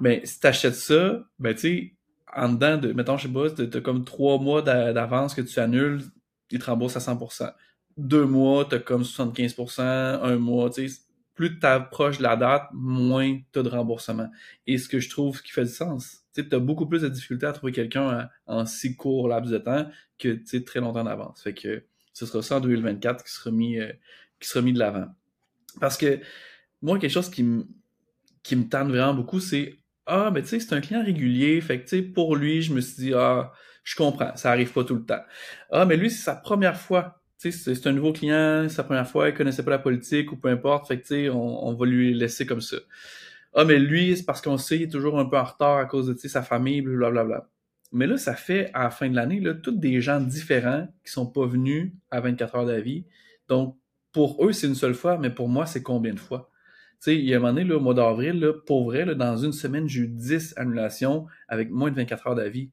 Mais 0.00 0.20
si 0.24 0.40
tu 0.40 0.46
achètes 0.46 0.74
ça, 0.74 1.24
ben, 1.38 1.54
tu 1.54 1.60
sais, 1.60 1.93
en 2.36 2.52
dedans 2.52 2.76
de, 2.76 2.92
mettons, 2.92 3.16
je 3.16 3.28
sais 3.28 3.32
pas, 3.32 3.50
t'as 3.50 3.80
comme 3.80 4.04
trois 4.04 4.38
mois 4.38 4.62
d'avance 4.62 5.34
que 5.34 5.40
tu 5.40 5.58
annules, 5.60 6.02
ils 6.50 6.58
te 6.58 6.66
remboursent 6.66 6.96
à 6.96 7.00
100%. 7.00 7.52
Deux 7.96 8.26
mois, 8.26 8.66
t'as 8.68 8.78
comme 8.78 9.02
75%, 9.02 9.82
un 9.82 10.36
mois, 10.36 10.70
tu 10.70 10.88
sais, 10.88 11.00
plus 11.34 11.58
tu 11.58 11.66
approches 11.66 12.18
de 12.18 12.22
la 12.22 12.36
date, 12.36 12.68
moins 12.72 13.38
tu 13.52 13.58
as 13.58 13.62
de 13.62 13.68
remboursement. 13.68 14.30
Et 14.66 14.78
ce 14.78 14.88
que 14.88 15.00
je 15.00 15.08
trouve 15.08 15.42
qui 15.42 15.52
fait 15.52 15.64
du 15.64 15.70
sens, 15.70 16.24
tu 16.32 16.46
as 16.50 16.58
beaucoup 16.58 16.86
plus 16.86 17.02
de 17.02 17.08
difficultés 17.08 17.46
à 17.46 17.52
trouver 17.52 17.72
quelqu'un 17.72 18.28
en, 18.46 18.66
si 18.66 18.96
court 18.96 19.28
laps 19.28 19.50
de 19.50 19.58
temps 19.58 19.88
que 20.18 20.40
très 20.60 20.80
longtemps 20.80 21.04
d'avance. 21.04 21.42
Fait 21.42 21.54
que 21.54 21.84
ce 22.12 22.26
sera 22.26 22.42
ça 22.42 22.56
en 22.56 22.60
2024 22.60 23.24
qui 23.24 23.32
sera 23.32 23.50
mis, 23.50 23.78
euh, 23.78 23.92
qui 24.40 24.48
sera 24.48 24.62
mis 24.62 24.72
de 24.72 24.78
l'avant. 24.78 25.06
Parce 25.80 25.96
que 25.96 26.20
moi, 26.82 26.98
quelque 26.98 27.10
chose 27.10 27.30
qui 27.30 27.42
me 27.42 27.66
qui 28.44 28.54
me 28.54 28.68
tente 28.68 28.88
vraiment 28.88 29.14
beaucoup, 29.14 29.40
c'est 29.40 29.74
Ah, 30.06 30.30
mais 30.32 30.42
tu 30.42 30.48
sais, 30.48 30.60
c'est 30.60 30.74
un 30.74 30.80
client 30.80 31.04
régulier, 31.04 31.60
fait 31.60 31.80
que 31.80 31.88
tu 31.88 31.96
sais, 31.96 32.02
pour 32.02 32.36
lui, 32.36 32.62
je 32.62 32.74
me 32.74 32.80
suis 32.80 33.04
dit 33.04 33.14
Ah, 33.14 33.52
je 33.84 33.96
comprends, 33.96 34.36
ça 34.36 34.50
arrive 34.50 34.72
pas 34.72 34.84
tout 34.84 34.94
le 34.96 35.04
temps. 35.04 35.22
Ah, 35.70 35.84
mais 35.86 35.96
lui, 35.96 36.10
c'est 36.10 36.22
sa 36.22 36.34
première 36.34 36.78
fois 36.78 37.20
c'est 37.50 37.86
un 37.86 37.92
nouveau 37.92 38.12
client, 38.12 38.68
sa 38.68 38.84
première 38.84 39.08
fois, 39.08 39.28
il 39.28 39.34
connaissait 39.34 39.62
pas 39.62 39.70
la 39.70 39.78
politique 39.78 40.32
ou 40.32 40.36
peu 40.36 40.48
importe, 40.48 40.88
fait 40.88 41.00
que 41.00 41.30
on, 41.30 41.74
va 41.74 41.86
lui 41.86 42.14
laisser 42.14 42.46
comme 42.46 42.60
ça. 42.60 42.76
Ah, 43.54 43.64
mais 43.64 43.78
lui, 43.78 44.16
c'est 44.16 44.24
parce 44.24 44.40
qu'on 44.40 44.58
sait, 44.58 44.76
il 44.76 44.82
est 44.82 44.88
toujours 44.88 45.18
un 45.18 45.26
peu 45.26 45.38
en 45.38 45.44
retard 45.44 45.78
à 45.78 45.86
cause 45.86 46.06
de 46.06 46.28
sa 46.28 46.42
famille, 46.42 46.80
blablabla. 46.80 47.48
Mais 47.92 48.06
là, 48.06 48.16
ça 48.16 48.34
fait, 48.34 48.70
à 48.74 48.84
la 48.84 48.90
fin 48.90 49.08
de 49.08 49.14
l'année, 49.14 49.40
là, 49.40 49.54
tous 49.54 49.72
des 49.72 50.00
gens 50.00 50.20
différents 50.20 50.88
qui 51.04 51.12
sont 51.12 51.26
pas 51.26 51.46
venus 51.46 51.92
à 52.10 52.20
24 52.20 52.56
heures 52.56 52.66
d'avis. 52.66 53.04
Donc, 53.48 53.78
pour 54.12 54.44
eux, 54.44 54.52
c'est 54.52 54.66
une 54.66 54.74
seule 54.74 54.94
fois, 54.94 55.18
mais 55.18 55.30
pour 55.30 55.48
moi, 55.48 55.66
c'est 55.66 55.82
combien 55.82 56.12
de 56.14 56.18
fois? 56.18 56.50
Sais, 57.00 57.16
il 57.16 57.24
y 57.24 57.34
a 57.34 57.36
un 57.36 57.40
moment 57.40 57.52
donné, 57.52 57.64
là, 57.68 57.76
au 57.76 57.80
mois 57.80 57.94
d'avril, 57.94 58.52
pour 58.66 58.84
vrai, 58.84 59.04
là, 59.04 59.14
dans 59.14 59.36
une 59.36 59.52
semaine, 59.52 59.88
j'ai 59.88 60.02
eu 60.02 60.08
10 60.08 60.54
annulations 60.56 61.26
avec 61.48 61.70
moins 61.70 61.90
de 61.90 61.96
24 61.96 62.26
heures 62.28 62.34
d'avis 62.34 62.70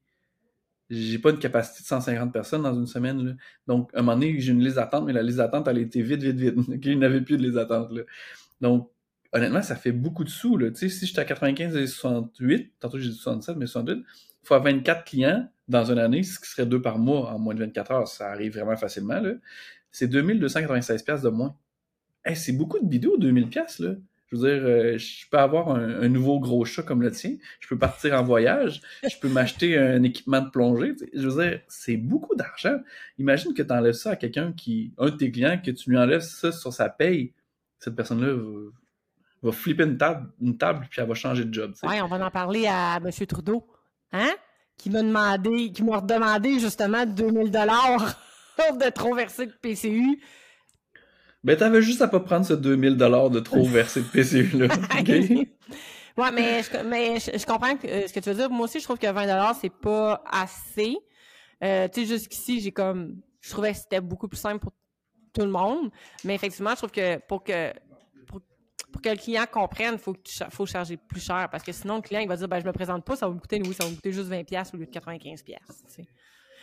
j'ai 0.91 1.19
pas 1.19 1.29
une 1.29 1.39
capacité 1.39 1.83
de 1.83 1.87
150 1.87 2.33
personnes 2.33 2.63
dans 2.63 2.75
une 2.75 2.85
semaine. 2.85 3.25
Là. 3.25 3.33
Donc, 3.65 3.89
à 3.93 3.99
un 3.99 4.01
moment 4.01 4.17
donné, 4.17 4.39
j'ai 4.39 4.51
une 4.51 4.61
liste 4.61 4.75
d'attente, 4.75 5.05
mais 5.05 5.13
la 5.13 5.23
liste 5.23 5.37
d'attente, 5.37 5.67
elle 5.69 5.77
été 5.77 6.01
vite, 6.01 6.21
vite, 6.21 6.35
vite. 6.35 6.55
il 6.85 6.99
n'y 6.99 7.05
avait 7.05 7.21
plus 7.21 7.37
de 7.37 7.43
liste 7.43 7.55
d'attente. 7.55 7.91
Donc, 8.59 8.91
honnêtement, 9.31 9.61
ça 9.61 9.77
fait 9.77 9.93
beaucoup 9.93 10.25
de 10.25 10.29
sous. 10.29 10.57
Là. 10.57 10.69
Tu 10.69 10.75
sais, 10.77 10.89
si 10.89 11.05
j'étais 11.05 11.21
à 11.21 11.25
95 11.25 11.77
et 11.77 11.87
68, 11.87 12.73
tantôt 12.79 12.99
j'ai 12.99 13.09
dit 13.09 13.15
67, 13.15 13.55
mais 13.55 13.67
68, 13.67 14.03
fois 14.43 14.59
24 14.59 15.05
clients 15.05 15.49
dans 15.69 15.89
une 15.89 15.99
année, 15.99 16.23
ce 16.23 16.39
qui 16.39 16.49
serait 16.49 16.65
deux 16.65 16.81
par 16.81 16.99
mois 16.99 17.31
en 17.31 17.39
moins 17.39 17.55
de 17.55 17.59
24 17.61 17.91
heures, 17.91 18.07
ça 18.09 18.29
arrive 18.29 18.53
vraiment 18.53 18.75
facilement. 18.75 19.21
C'est 19.91 20.07
2296 20.07 21.21
de 21.21 21.29
moins. 21.29 21.55
c'est 22.35 22.51
beaucoup 22.51 22.79
de 22.79 22.85
bidou, 22.85 23.17
2000 23.17 23.49
là. 23.79 23.95
Je 24.31 24.37
veux 24.37 24.49
dire, 24.49 24.65
euh, 24.65 24.97
je 24.97 25.27
peux 25.29 25.37
avoir 25.37 25.75
un, 25.75 26.07
nouveau 26.07 26.39
gros 26.39 26.63
chat 26.63 26.83
comme 26.83 27.01
le 27.01 27.11
tien, 27.11 27.35
je 27.59 27.67
peux 27.67 27.77
partir 27.77 28.13
en 28.13 28.23
voyage, 28.23 28.81
je 29.03 29.17
peux 29.19 29.27
m'acheter 29.27 29.77
un 29.77 30.03
équipement 30.03 30.39
de 30.39 30.49
plongée. 30.49 30.93
Je 31.13 31.27
veux 31.27 31.43
dire, 31.43 31.59
c'est 31.67 31.97
beaucoup 31.97 32.35
d'argent. 32.35 32.77
Imagine 33.17 33.53
que 33.53 33.61
tu 33.61 33.73
enlèves 33.73 33.93
ça 33.93 34.11
à 34.11 34.15
quelqu'un 34.15 34.53
qui, 34.53 34.93
un 34.97 35.07
de 35.07 35.17
tes 35.17 35.31
clients, 35.31 35.59
que 35.63 35.71
tu 35.71 35.89
lui 35.89 35.97
enlèves 35.97 36.21
ça 36.21 36.53
sur 36.53 36.71
sa 36.71 36.87
paye. 36.87 37.33
Cette 37.79 37.95
personne-là 37.95 38.33
va, 39.43 39.51
flipper 39.51 39.83
une 39.83 39.97
table, 39.97 40.29
une 40.39 40.57
table, 40.57 40.87
puis 40.89 41.01
elle 41.01 41.07
va 41.09 41.13
changer 41.13 41.43
de 41.43 41.53
job. 41.53 41.73
Oui, 41.83 41.99
on 42.01 42.07
va 42.07 42.25
en 42.25 42.31
parler 42.31 42.67
à 42.67 42.99
M. 43.03 43.11
Trudeau, 43.25 43.67
hein? 44.13 44.31
Qui 44.77 44.89
m'a 44.89 45.03
demandé, 45.03 45.73
qui 45.73 45.83
m'a 45.83 45.97
redemandé 45.97 46.57
justement 46.57 47.05
2000 47.05 47.51
dollars 47.51 48.17
de 48.79 48.89
trop 48.91 49.13
verser 49.13 49.47
de 49.47 49.51
PCU 49.51 50.21
ben, 51.43 51.57
t'avais 51.57 51.81
juste 51.81 52.01
à 52.01 52.07
pas 52.07 52.19
prendre 52.19 52.45
ce 52.45 52.53
2000 52.53 52.97
de 52.97 53.39
trop 53.39 53.63
versé 53.67 54.01
de 54.01 54.07
PCU, 54.07 54.57
là. 54.57 54.67
ouais, 56.17 56.31
mais, 56.31 56.61
je, 56.63 56.83
mais 56.83 57.19
je, 57.19 57.45
comprends 57.45 57.75
euh, 57.85 58.07
ce 58.07 58.13
que 58.13 58.19
tu 58.19 58.29
veux 58.29 58.35
dire. 58.35 58.49
Moi 58.49 58.65
aussi, 58.65 58.79
je 58.79 58.83
trouve 58.83 58.99
que 58.99 59.11
20 59.11 59.53
c'est 59.59 59.71
pas 59.71 60.23
assez. 60.29 60.97
Euh, 61.63 61.87
tu 61.87 62.01
sais, 62.01 62.07
jusqu'ici, 62.07 62.59
j'ai 62.59 62.71
comme, 62.71 63.21
je 63.39 63.49
trouvais 63.49 63.71
que 63.71 63.77
c'était 63.77 64.01
beaucoup 64.01 64.27
plus 64.27 64.37
simple 64.37 64.59
pour 64.59 64.73
tout 65.33 65.41
le 65.41 65.51
monde. 65.51 65.89
Mais 66.23 66.35
effectivement, 66.35 66.71
je 66.71 66.77
trouve 66.77 66.91
que 66.91 67.17
pour 67.27 67.43
que, 67.43 67.73
pour, 68.27 69.01
que 69.01 69.09
le 69.09 69.15
client 69.15 69.45
comprenne, 69.51 69.93
il 69.93 69.99
faut, 69.99 70.15
faut 70.49 70.65
charger 70.65 70.97
plus 70.97 71.21
cher. 71.21 71.47
Parce 71.51 71.63
que 71.63 71.71
sinon, 71.71 71.95
le 71.95 72.01
client, 72.01 72.21
il 72.21 72.27
va 72.27 72.35
dire, 72.35 72.47
ben, 72.47 72.59
je 72.59 72.65
me 72.65 72.71
présente 72.71 73.03
pas, 73.03 73.15
ça 73.15 73.27
va 73.27 73.33
me 73.33 73.39
coûter, 73.39 73.61
oui, 73.65 73.73
ça 73.73 73.85
va 73.85 73.89
me 73.89 73.95
coûter 73.95 74.11
juste 74.11 74.29
20$ 74.29 74.69
au 74.73 74.77
lieu 74.77 74.85
de 74.85 74.91
95$. 74.91 75.43
Tu 75.43 75.55
sais. 75.87 76.07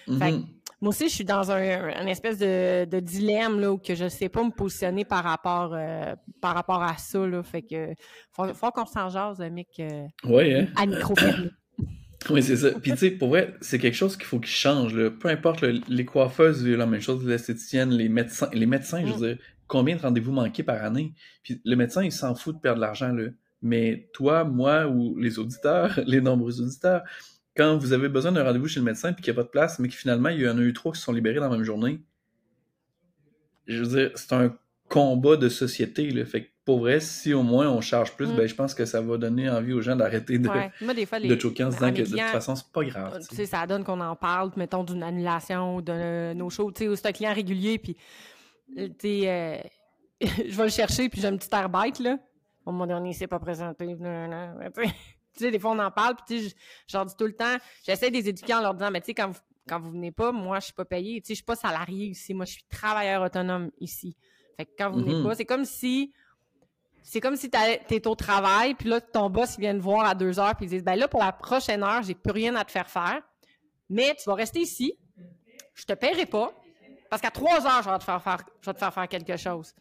Mm-hmm. 0.09 0.45
moi 0.81 0.89
aussi, 0.91 1.09
je 1.09 1.15
suis 1.15 1.25
dans 1.25 1.51
un, 1.51 2.07
espèce 2.07 2.39
de, 2.39 3.01
dilemme 3.01 3.61
là, 3.61 3.73
où 3.73 3.79
que 3.79 3.95
je 3.95 4.09
sais 4.09 4.29
pas 4.29 4.43
me 4.43 4.51
positionner 4.51 5.05
par 5.05 5.25
rapport, 5.25 5.73
euh, 5.75 6.15
par 6.41 6.55
rapport 6.55 6.83
à 6.83 6.97
ça. 6.97 7.27
Là, 7.27 7.43
fait 7.43 7.63
que 7.63 7.95
faut, 8.33 8.53
faut 8.55 8.71
qu'on 8.71 8.87
s'en 8.87 9.09
jase, 9.09 9.41
Mick, 9.51 9.81
euh, 9.81 10.07
oui, 10.25 10.55
hein? 10.55 10.67
à 10.77 10.87
micro 10.87 11.15
Oui, 12.31 12.43
c'est 12.43 12.57
ça. 12.57 12.71
Puis 12.73 12.91
tu 12.93 12.97
sais, 12.97 13.11
pour 13.13 13.29
vrai, 13.29 13.55
c'est 13.61 13.79
quelque 13.79 13.95
chose 13.95 14.17
qu'il 14.17 14.27
faut 14.27 14.41
qu'il 14.41 14.51
change. 14.51 14.93
Là. 14.95 15.11
Peu 15.11 15.29
importe, 15.29 15.63
les 15.63 16.05
coiffeuses, 16.05 16.67
la 16.67 16.87
même 16.87 17.01
chose, 17.01 17.25
les 17.25 17.35
esthéticiennes, 17.35 17.91
les 17.91 18.09
médecins, 18.09 18.51
les 18.53 18.67
médecins, 18.67 19.07
je 19.07 19.13
veux 19.13 19.29
dire, 19.29 19.39
combien 19.67 19.97
de 19.97 20.01
rendez-vous 20.03 20.33
manqués 20.33 20.65
par 20.65 20.83
année? 20.83 21.15
Puis 21.43 21.61
le 21.65 21.77
médecin, 21.77 22.03
il 22.03 22.13
s'en 22.13 22.35
fout 22.35 22.57
de 22.57 22.61
perdre 22.61 22.77
de 22.77 22.81
l'argent, 22.83 23.13
là. 23.13 23.29
Mais 23.63 24.09
toi, 24.13 24.45
moi 24.45 24.87
ou 24.87 25.17
les 25.17 25.39
auditeurs, 25.39 25.99
les 26.07 26.21
nombreux 26.21 26.61
auditeurs, 26.61 27.03
quand 27.59 27.77
vous 27.77 27.93
avez 27.93 28.09
besoin 28.09 28.31
d'un 28.31 28.45
rendez-vous 28.45 28.69
chez 28.69 28.79
le 28.79 28.87
médecin 28.87 29.13
puis 29.13 29.23
qu'il 29.23 29.35
n'y 29.35 29.39
a 29.39 29.43
pas 29.43 29.47
de 29.47 29.51
place, 29.51 29.81
mais 29.81 29.89
que 29.89 29.95
finalement, 29.95 30.29
il 30.29 30.41
y 30.41 30.49
en 30.49 30.57
a 30.57 30.61
eu 30.61 30.73
trois 30.73 30.93
qui 30.93 31.01
se 31.01 31.05
sont 31.05 31.13
libérés 31.13 31.41
dans 31.41 31.51
la 31.51 31.57
même 31.57 31.65
journée, 31.65 32.01
je 33.67 33.83
veux 33.83 33.97
dire, 33.97 34.11
c'est 34.15 34.33
un 34.33 34.57
combat 34.89 35.37
de 35.37 35.49
société. 35.49 36.09
Là. 36.11 36.25
Fait 36.25 36.45
que 36.45 36.49
pour 36.65 36.79
vrai, 36.79 37.01
si 37.01 37.35
au 37.35 37.43
moins 37.43 37.69
on 37.69 37.81
charge 37.81 38.15
plus, 38.15 38.29
mm. 38.29 38.37
ben, 38.37 38.47
je 38.47 38.55
pense 38.55 38.75
que 38.75 38.85
ça 38.85 39.01
va 39.01 39.17
donner 39.17 39.51
envie 39.51 39.73
aux 39.73 39.81
gens 39.81 39.97
d'arrêter 39.97 40.39
de, 40.39 40.49
de 40.49 41.41
choquer 41.41 41.65
en 41.65 41.73
se 41.73 41.77
disant 41.77 41.93
que 41.93 42.03
de 42.03 42.07
toute 42.07 42.21
façon, 42.21 42.55
c'est 42.55 42.71
pas 42.73 42.85
grave. 42.85 43.27
Tu 43.29 43.35
sais, 43.35 43.47
ça 43.47 43.67
donne 43.67 43.83
qu'on 43.83 44.01
en 44.01 44.15
parle, 44.15 44.53
mettons, 44.57 44.85
d'une 44.85 45.03
annulation 45.03 45.81
de 45.81 46.33
nos 46.35 46.51
shows. 46.51 46.71
Tu 46.71 46.87
sais, 46.87 46.97
c'est 46.97 47.09
un 47.09 47.13
client 47.13 47.35
régulier, 47.35 47.79
puis 47.79 47.97
tu 48.77 48.93
sais, 49.01 49.23
euh, 49.27 49.59
je 50.21 50.57
vais 50.57 50.65
le 50.65 50.71
chercher, 50.71 51.09
puis 51.09 51.21
j'ai 51.21 51.27
un 51.27 51.37
petit 51.37 51.49
air 51.53 51.69
bête, 51.69 51.99
là. 51.99 52.19
Bon, 52.65 52.73
mon 52.73 52.87
dernier 52.87 53.13
s'est 53.15 53.27
pas 53.27 53.41
présenté. 53.41 53.97
Tu 55.39 55.45
sais, 55.45 55.51
des 55.51 55.59
fois, 55.59 55.71
on 55.71 55.79
en 55.79 55.91
parle, 55.91 56.17
puis 56.17 56.25
tu 56.27 56.49
sais, 56.49 56.57
je 56.87 56.97
leur 56.97 57.07
dis 57.07 57.15
tout 57.17 57.27
le 57.27 57.35
temps, 57.35 57.57
j'essaie 57.85 58.11
de 58.11 58.17
les 58.17 58.29
éduquer 58.29 58.55
en 58.55 58.61
leur 58.61 58.75
disant, 58.75 58.91
mais 58.91 59.01
tu 59.01 59.07
sais, 59.07 59.15
quand 59.15 59.29
vous, 59.29 59.41
quand 59.69 59.79
vous 59.79 59.91
venez 59.91 60.11
pas, 60.11 60.33
moi, 60.33 60.59
je 60.59 60.67
suis 60.67 60.75
pas 60.75 60.85
payé. 60.85 61.21
Tu 61.21 61.29
sais, 61.29 61.35
je 61.35 61.37
suis 61.37 61.45
pas 61.45 61.55
salarié 61.55 62.07
ici. 62.07 62.35
Moi, 62.35 62.47
je 62.47 62.53
suis 62.53 62.65
travailleur 62.69 63.23
autonome 63.23 63.71
ici. 63.79 64.17
Fait 64.57 64.65
que 64.65 64.71
quand 64.77 64.91
vous 64.91 65.01
venez 65.01 65.15
mm-hmm. 65.15 65.25
pas, 65.25 65.35
c'est 65.37 65.45
comme 65.45 65.65
si, 65.65 66.13
c'est 67.03 67.21
comme 67.21 67.37
si 67.37 67.49
t'es 67.49 68.07
au 68.09 68.15
travail, 68.17 68.75
puis 68.75 68.89
là, 68.89 69.01
ton 69.01 69.31
boss, 69.31 69.55
il 69.57 69.61
vient 69.61 69.75
te 69.75 69.83
voir 69.83 70.07
à 70.07 70.15
deux 70.15 70.41
heures, 70.41 70.57
puis 70.57 70.67
il 70.67 70.69
dit, 70.71 70.81
ben 70.81 70.97
là, 70.97 71.07
pour 71.07 71.21
la 71.21 71.33
prochaine 71.33 71.83
heure, 71.85 72.03
j'ai 72.03 72.15
plus 72.15 72.33
rien 72.33 72.57
à 72.57 72.65
te 72.65 72.73
faire 72.73 72.91
faire, 72.91 73.23
mais 73.89 74.17
tu 74.17 74.29
vas 74.29 74.35
rester 74.35 74.61
ici, 74.61 74.99
je 75.75 75.85
te 75.85 75.93
paierai 75.93 76.27
pas, 76.27 76.53
parce 77.09 77.23
qu'à 77.23 77.31
trois 77.31 77.65
heures, 77.67 77.83
je 77.83 77.91
vais 77.91 77.99
te 77.99 78.05
faire 78.05 78.23
faire, 78.23 78.39
je 78.61 78.67
vais 78.67 78.75
te 78.75 78.79
faire 78.79 78.93
faire 78.93 79.09
quelque 79.09 79.37
chose. 79.37 79.73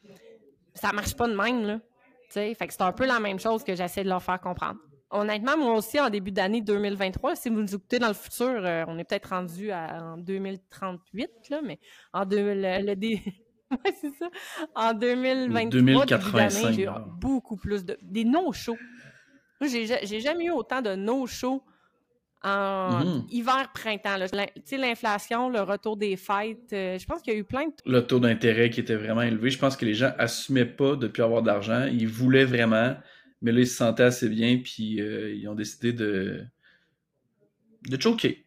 Ça 0.75 0.91
marche 0.93 1.15
pas 1.15 1.27
de 1.27 1.35
même, 1.35 1.65
là. 1.65 1.79
Tu 2.27 2.33
sais, 2.33 2.53
fait 2.53 2.67
que 2.67 2.73
c'est 2.73 2.83
un 2.83 2.91
peu 2.91 3.05
la 3.05 3.19
même 3.19 3.39
chose 3.39 3.63
que 3.63 3.73
j'essaie 3.73 4.03
de 4.03 4.09
leur 4.09 4.21
faire 4.21 4.39
comprendre 4.39 4.79
honnêtement, 5.09 5.57
moi 5.57 5.75
aussi, 5.75 5.99
en 5.99 6.09
début 6.09 6.31
d'année 6.31 6.61
2023, 6.61 7.35
si 7.35 7.49
vous 7.49 7.61
nous 7.61 7.75
écoutez 7.75 7.99
dans 7.99 8.07
le 8.09 8.13
futur, 8.13 8.47
euh, 8.47 8.83
on 8.87 8.97
est 8.97 9.03
peut-être 9.03 9.29
rendu 9.29 9.71
en 9.71 10.17
2038, 10.17 11.29
là, 11.49 11.61
mais 11.63 11.79
en 12.13 12.25
deux, 12.25 12.53
le, 12.55 12.95
c'est 14.01 14.13
ça. 14.17 14.29
En 14.75 14.93
2023, 14.93 16.05
j'ai 16.71 16.87
beaucoup 17.19 17.57
plus 17.57 17.83
de... 17.83 17.97
Des 18.01 18.23
no-shows. 18.23 18.77
J'ai, 19.61 19.85
j'ai 19.85 20.19
jamais 20.19 20.45
eu 20.45 20.51
autant 20.51 20.81
de 20.81 20.95
no-shows 20.95 21.63
en 22.43 23.03
Mhm. 23.03 23.25
hiver-printemps. 23.29 24.15
Tu 24.31 24.61
sais, 24.63 24.77
l'inflation, 24.77 25.49
le 25.49 25.61
retour 25.61 25.97
des 25.97 26.15
fêtes, 26.15 26.71
euh, 26.71 26.97
je 26.97 27.05
pense 27.05 27.21
qu'il 27.21 27.33
y 27.33 27.35
a 27.35 27.39
eu 27.39 27.43
plein 27.43 27.65
de... 27.65 27.73
Le 27.85 28.05
taux 28.05 28.19
d'intérêt 28.19 28.69
qui 28.69 28.79
était 28.79 28.95
vraiment 28.95 29.23
élevé, 29.23 29.49
je 29.49 29.57
pense 29.57 29.75
que 29.75 29.85
les 29.85 29.95
gens 29.95 30.11
assumaient 30.17 30.65
pas 30.65 30.95
de 30.95 31.07
plus 31.07 31.23
avoir 31.23 31.41
d'argent. 31.41 31.87
Ils 31.91 32.07
voulaient 32.07 32.45
vraiment, 32.45 32.95
mais 33.41 33.51
là, 33.51 33.59
ils 33.59 33.67
se 33.67 33.75
sentaient 33.75 34.03
assez 34.03 34.29
bien, 34.29 34.59
puis 34.63 35.01
euh, 35.01 35.33
ils 35.33 35.47
ont 35.47 35.55
décidé 35.55 35.93
de, 35.93 36.43
de 37.89 38.01
choquer. 38.01 38.45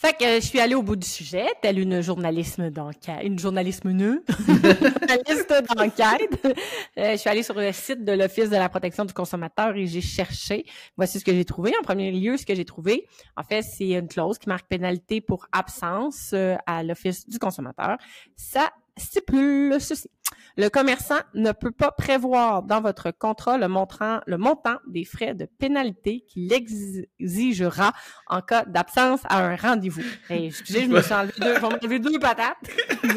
Fait 0.00 0.16
que 0.16 0.24
euh, 0.24 0.40
je 0.40 0.46
suis 0.46 0.60
allée 0.60 0.76
au 0.76 0.82
bout 0.82 0.94
du 0.94 1.06
sujet, 1.06 1.46
telle 1.60 1.80
une 1.80 2.00
journalisme 2.00 2.70
d'enquête, 2.70 3.18
une 3.24 3.36
journalisme 3.36 3.90
nœud, 3.90 4.22
journaliste 4.46 5.54
d'enquête. 5.74 6.56
Euh, 6.98 7.12
je 7.12 7.16
suis 7.16 7.28
allée 7.28 7.42
sur 7.42 7.54
le 7.54 7.72
site 7.72 8.04
de 8.04 8.12
l'Office 8.12 8.48
de 8.48 8.54
la 8.54 8.68
protection 8.68 9.04
du 9.04 9.12
consommateur 9.12 9.74
et 9.74 9.86
j'ai 9.88 10.00
cherché. 10.00 10.66
Voici 10.96 11.18
ce 11.18 11.24
que 11.24 11.32
j'ai 11.32 11.44
trouvé. 11.44 11.72
En 11.80 11.82
premier 11.82 12.12
lieu, 12.12 12.36
ce 12.36 12.46
que 12.46 12.54
j'ai 12.54 12.64
trouvé, 12.64 13.08
en 13.36 13.42
fait, 13.42 13.62
c'est 13.62 13.88
une 13.88 14.06
clause 14.06 14.38
qui 14.38 14.48
marque 14.48 14.68
pénalité 14.68 15.20
pour 15.20 15.46
absence 15.50 16.32
à 16.64 16.84
l'Office 16.84 17.28
du 17.28 17.40
consommateur. 17.40 17.96
Ça 18.36 18.70
stipule 18.96 19.80
ceci. 19.80 20.08
Le 20.56 20.68
commerçant 20.68 21.18
ne 21.34 21.52
peut 21.52 21.70
pas 21.70 21.90
prévoir 21.90 22.62
dans 22.62 22.80
votre 22.80 23.10
contrat 23.10 23.58
le 23.58 23.68
montant, 23.68 24.20
le 24.26 24.38
montant 24.38 24.76
des 24.86 25.04
frais 25.04 25.34
de 25.34 25.46
pénalité 25.46 26.24
qu'il 26.28 26.52
exigera 26.52 27.92
en 28.26 28.40
cas 28.40 28.64
d'absence 28.64 29.20
à 29.24 29.44
un 29.44 29.56
rendez-vous. 29.56 30.02
Hey, 30.30 30.46
excusez, 30.46 30.82
je 30.82 30.88
me 30.88 31.00
suis 31.00 31.14
enlevé 31.14 31.32
deux, 31.38 31.54
je 31.54 31.54
vais 31.54 31.60
m'enlever 31.60 31.98
deux 31.98 32.18
patates. 32.18 32.56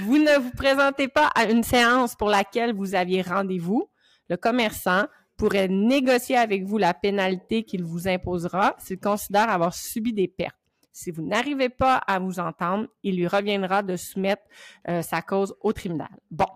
vous 0.00 0.18
ne 0.18 0.38
vous 0.38 0.50
présentez 0.50 1.08
pas 1.08 1.30
à 1.34 1.44
une 1.44 1.62
séance 1.62 2.14
pour 2.14 2.28
laquelle 2.28 2.74
vous 2.74 2.94
aviez 2.94 3.22
rendez-vous. 3.22 3.90
Le 4.28 4.36
commerçant 4.36 5.04
pourrait 5.36 5.68
négocier 5.68 6.36
avec 6.36 6.64
vous 6.64 6.78
la 6.78 6.94
pénalité 6.94 7.64
qu'il 7.64 7.82
vous 7.82 8.08
imposera 8.08 8.76
s'il 8.78 9.00
considère 9.00 9.50
avoir 9.50 9.74
subi 9.74 10.12
des 10.12 10.28
pertes. 10.28 10.59
Si 10.92 11.10
vous 11.10 11.22
n'arrivez 11.22 11.68
pas 11.68 11.96
à 11.96 12.18
vous 12.18 12.40
entendre, 12.40 12.88
il 13.02 13.16
lui 13.16 13.26
reviendra 13.26 13.82
de 13.82 13.96
soumettre 13.96 14.42
euh, 14.88 15.02
sa 15.02 15.22
cause 15.22 15.54
au 15.60 15.72
tribunal. 15.72 16.10
Bon. 16.30 16.46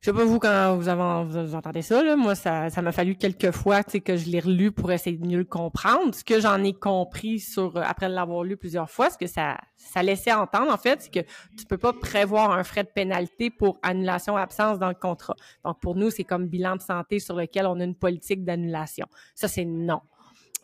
Je 0.00 0.06
sais 0.06 0.16
pas 0.16 0.24
vous 0.24 0.38
quand 0.38 0.76
vous, 0.76 0.88
avez, 0.88 1.28
vous 1.28 1.54
entendez 1.54 1.82
ça, 1.82 2.02
là. 2.02 2.16
moi 2.16 2.34
ça 2.34 2.70
ça 2.70 2.80
m'a 2.80 2.90
fallu 2.90 3.16
quelques 3.16 3.50
fois 3.50 3.82
que 3.82 4.16
je 4.16 4.30
l'ai 4.30 4.40
relu 4.40 4.72
pour 4.72 4.90
essayer 4.90 5.18
de 5.18 5.26
mieux 5.26 5.36
le 5.36 5.44
comprendre. 5.44 6.14
Ce 6.14 6.24
que 6.24 6.40
j'en 6.40 6.64
ai 6.64 6.72
compris 6.72 7.38
sur 7.38 7.76
euh, 7.76 7.82
après 7.84 8.08
l'avoir 8.08 8.42
lu 8.42 8.56
plusieurs 8.56 8.88
fois, 8.88 9.10
ce 9.10 9.18
que 9.18 9.26
ça 9.26 9.58
ça 9.76 10.02
laissait 10.02 10.32
entendre 10.32 10.72
en 10.72 10.78
fait, 10.78 11.02
c'est 11.02 11.12
que 11.12 11.30
tu 11.54 11.66
peux 11.68 11.76
pas 11.76 11.92
prévoir 11.92 12.50
un 12.50 12.64
frais 12.64 12.84
de 12.84 12.88
pénalité 12.88 13.50
pour 13.50 13.78
annulation 13.82 14.38
absence 14.38 14.78
dans 14.78 14.88
le 14.88 14.94
contrat. 14.94 15.36
Donc 15.66 15.78
pour 15.80 15.96
nous 15.96 16.08
c'est 16.08 16.24
comme 16.24 16.46
bilan 16.46 16.76
de 16.76 16.82
santé 16.82 17.18
sur 17.18 17.36
lequel 17.36 17.66
on 17.66 17.78
a 17.78 17.84
une 17.84 17.94
politique 17.94 18.42
d'annulation. 18.42 19.06
Ça 19.34 19.48
c'est 19.48 19.66
non. 19.66 20.00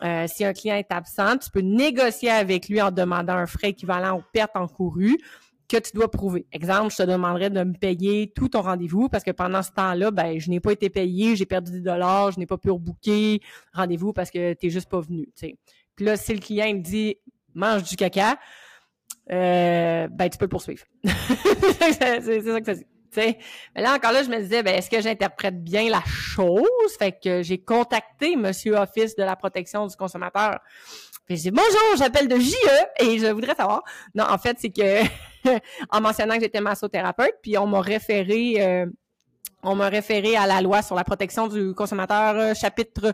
Euh, 0.03 0.27
si 0.29 0.45
un 0.45 0.53
client 0.53 0.77
est 0.77 0.93
absent, 0.93 1.39
tu 1.39 1.51
peux 1.51 1.61
négocier 1.61 2.31
avec 2.31 2.69
lui 2.69 2.81
en 2.83 2.91
demandant 2.91 3.35
un 3.35 3.47
frais 3.47 3.71
équivalent 3.71 4.19
aux 4.19 4.25
pertes 4.33 4.57
encourues 4.57 5.19
que 5.69 5.77
tu 5.79 5.93
dois 5.95 6.11
prouver. 6.11 6.47
Exemple, 6.53 6.93
je 6.93 6.99
te 6.99 7.03
demanderais 7.03 7.51
de 7.51 7.65
me 7.65 7.73
payer 7.73 8.33
tout 8.35 8.49
ton 8.49 8.63
rendez-vous 8.63 9.09
parce 9.09 9.25
que 9.25 9.33
pendant 9.33 9.63
ce 9.63 9.73
temps-là, 9.73 10.11
ben, 10.11 10.39
je 10.39 10.49
n'ai 10.51 10.61
pas 10.61 10.73
été 10.73 10.91
payé, 10.91 11.35
j'ai 11.35 11.47
perdu 11.47 11.73
des 11.73 11.81
dollars, 11.81 12.33
je 12.33 12.39
n'ai 12.39 12.47
pas 12.47 12.59
pu 12.59 12.71
rebooker 12.71 13.41
rendez-vous 13.73 14.13
parce 14.13 14.31
que 14.31 14.53
tu 14.55 14.67
n'es 14.67 14.71
juste 14.71 14.89
pas 14.89 15.01
venu. 15.01 15.29
Puis 15.35 16.05
là, 16.05 16.17
si 16.17 16.35
le 16.35 16.41
client 16.41 16.73
me 16.73 16.81
dit 16.81 17.17
mange 17.55 17.83
du 17.83 17.97
caca, 17.97 18.39
euh, 19.33 20.09
ben 20.09 20.29
tu 20.29 20.39
peux 20.39 20.47
poursuivre. 20.49 20.85
c'est 21.05 22.43
ça 22.43 22.61
que 22.61 22.67
ça 22.67 22.75
dit. 22.75 22.87
Mais 23.17 23.83
là, 23.83 23.95
encore 23.95 24.13
là, 24.13 24.23
je 24.23 24.29
me 24.29 24.39
disais, 24.39 24.63
ben, 24.63 24.75
est-ce 24.75 24.91
que 24.91 25.01
j'interprète 25.01 25.63
bien 25.63 25.89
la 25.89 26.03
chose? 26.07 26.67
Fait 26.99 27.13
que 27.13 27.43
j'ai 27.43 27.59
contacté 27.59 28.37
Monsieur 28.37 28.77
Office 28.77 29.17
de 29.17 29.23
la 29.23 29.37
protection 29.37 29.87
du 29.87 29.97
consommateur. 29.97 30.61
Puis 31.27 31.37
j'ai 31.37 31.51
dit, 31.51 31.57
bonjour, 31.57 31.97
j'appelle 31.99 32.29
de 32.29 32.39
JE 32.39 32.55
et 33.01 33.19
je 33.19 33.27
voudrais 33.27 33.55
savoir. 33.55 33.83
Non, 34.15 34.25
en 34.29 34.39
fait, 34.39 34.57
c'est 34.61 34.71
que, 34.71 35.03
en 35.91 36.01
mentionnant 36.01 36.37
que 36.37 36.43
j'étais 36.43 36.61
massothérapeute, 36.61 37.35
puis 37.43 37.59
on 37.59 37.67
m'a 37.67 37.81
référé, 37.81 38.55
euh, 38.61 38.87
on 39.63 39.75
m'a 39.75 39.89
référé 39.89 40.37
à 40.37 40.47
la 40.47 40.61
loi 40.61 40.83
sur 40.83 40.95
la 40.95 41.03
protection 41.03 41.49
du 41.49 41.75
consommateur, 41.75 42.37
euh, 42.37 42.55
chapitre 42.55 43.13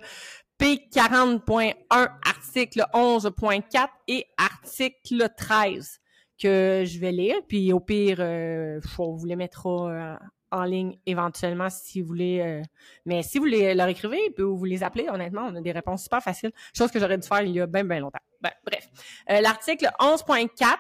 P40.1, 0.61 1.75
article 1.91 2.85
11.4 2.93 3.89
et 4.09 4.27
article 4.37 5.29
13 5.37 6.02
que 6.43 6.85
je 6.87 6.99
vais 6.99 7.13
lire. 7.13 7.37
Puis 7.49 7.73
au 7.73 7.81
pire, 7.81 8.19
euh, 8.21 8.81
on 8.99 9.13
vous 9.15 9.27
les 9.27 9.37
mettra 9.37 9.71
euh, 9.71 10.17
en 10.53 10.65
ligne 10.65 10.99
éventuellement 11.07 11.69
si 11.71 12.01
vous 12.01 12.09
voulez. 12.09 12.41
euh, 12.41 12.63
mais 13.07 13.23
si 13.23 13.39
vous 13.39 13.47
les, 13.47 13.75
leur 13.75 13.89
écrivez 13.89 14.31
puis 14.35 14.45
vous 14.45 14.65
les 14.65 14.83
appelez, 14.83 15.09
honnêtement, 15.09 15.47
on 15.51 15.57
a 15.57 15.61
des 15.61 15.73
réponses 15.73 16.05
super 16.05 16.23
faciles. 16.23 16.53
Chose 16.77 16.91
que 16.91 17.01
j'aurais 17.01 17.19
dû 17.19 17.27
faire 17.27 17.43
il 17.43 17.53
y 17.53 17.61
a 17.61 17.67
bien, 17.67 17.85
bien 17.85 18.01
longtemps. 18.01 18.21
Ben, 18.41 18.53
bref. 18.65 18.89
Euh, 19.31 19.41
L'article 19.41 19.91
11.4 19.99 20.77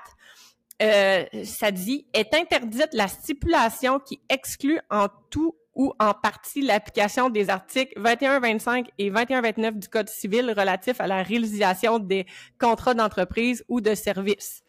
euh, 0.82 1.24
ça 1.44 1.70
dit 1.70 2.06
est 2.12 2.34
interdite 2.34 2.88
la 2.92 3.06
stipulation 3.06 4.00
qui 4.00 4.20
exclut 4.28 4.80
en 4.90 5.06
tout 5.30 5.56
ou 5.74 5.92
en 5.98 6.12
partie 6.12 6.60
l'application 6.60 7.30
des 7.30 7.48
articles 7.48 7.92
21, 7.96 8.40
25 8.40 8.88
et 8.98 9.08
21, 9.08 9.40
29 9.40 9.76
du 9.76 9.88
Code 9.88 10.08
civil 10.08 10.52
relatifs 10.56 11.00
à 11.00 11.06
la 11.06 11.22
réalisation 11.22 11.98
des 11.98 12.26
contrats 12.58 12.94
d'entreprise 12.94 13.64
ou 13.68 13.80
de 13.80 13.94
service. 13.94 14.61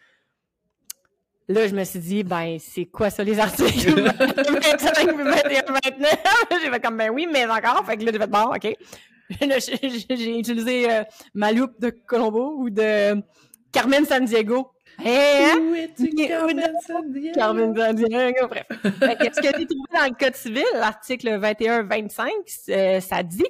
Là, 1.50 1.68
je 1.68 1.76
me 1.76 1.84
suis 1.84 2.00
dit, 2.00 2.24
ben, 2.24 2.58
c'est 2.60 2.86
quoi 2.86 3.10
ça, 3.10 3.24
les 3.24 3.38
articles? 3.40 4.02
25, 4.02 5.18
21, 5.18 5.62
29? 5.74 6.18
j'ai 6.62 6.70
fait 6.72 6.80
comme, 6.80 6.98
ben 6.98 7.10
oui, 7.10 7.28
mais 7.32 7.46
encore. 7.46 7.86
Fait 7.86 7.98
que 7.98 8.06
là, 8.06 8.12
j'ai 8.14 8.20
fait, 8.20 8.28
bon, 8.28 8.54
OK. 8.54 8.76
J'ai 10.10 10.38
utilisé 10.38 10.92
euh, 10.92 11.04
ma 11.34 11.52
loupe 11.52 11.80
de 11.80 11.90
Colombo 11.90 12.56
ou 12.58 12.70
de 12.70 13.22
Carmen 13.72 14.06
San 14.06 14.26
Diego. 14.26 14.74
Hey, 15.00 15.46
hein? 15.46 15.60
Où 15.60 15.76
es-tu, 15.76 16.10
Carmen 16.28 16.74
Sandiego? 16.86 17.34
Carmen 17.34 17.76
Sandiego, 17.76 18.48
bref. 18.48 18.68
Fait 19.00 19.16
que 19.16 19.42
j'ai 19.42 19.66
trouvé 19.66 19.88
dans 19.94 20.06
le 20.06 20.18
Code 20.18 20.36
civil, 20.36 20.64
l'article 20.76 21.40
21-25, 21.40 22.30
euh, 22.70 23.00
ça 23.00 23.24
dit 23.24 23.46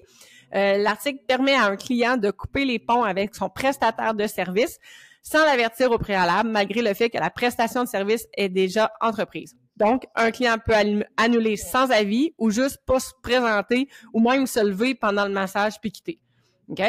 euh, 0.55 0.77
l'article 0.77 1.19
permet 1.27 1.55
à 1.55 1.65
un 1.65 1.75
client 1.75 2.17
de 2.17 2.31
couper 2.31 2.63
les 2.63 2.79
ponts 2.79 3.03
avec 3.03 3.35
son 3.35 3.49
prestataire 3.49 4.13
de 4.13 4.27
service 4.27 4.79
sans 5.23 5.43
l'avertir 5.45 5.89
au 5.91 5.97
préalable, 5.97 6.49
malgré 6.49 6.81
le 6.81 6.93
fait 6.93 7.09
que 7.09 7.17
la 7.17 7.29
prestation 7.31 7.83
de 7.83 7.87
service 7.89 8.27
est 8.37 8.49
déjà 8.49 8.91
entreprise. 9.01 9.55
Donc, 9.77 10.03
un 10.15 10.29
client 10.29 10.57
peut 10.63 10.73
annu- 10.73 11.03
annuler 11.17 11.57
sans 11.57 11.89
avis 11.89 12.35
ou 12.37 12.51
juste 12.51 12.77
pas 12.85 12.99
se 12.99 13.11
présenter 13.23 13.89
ou 14.13 14.19
même 14.19 14.45
se 14.45 14.59
lever 14.59 14.93
pendant 14.93 15.25
le 15.25 15.31
massage 15.31 15.79
puis 15.81 15.91
quitter. 15.91 16.19
OK? 16.69 16.81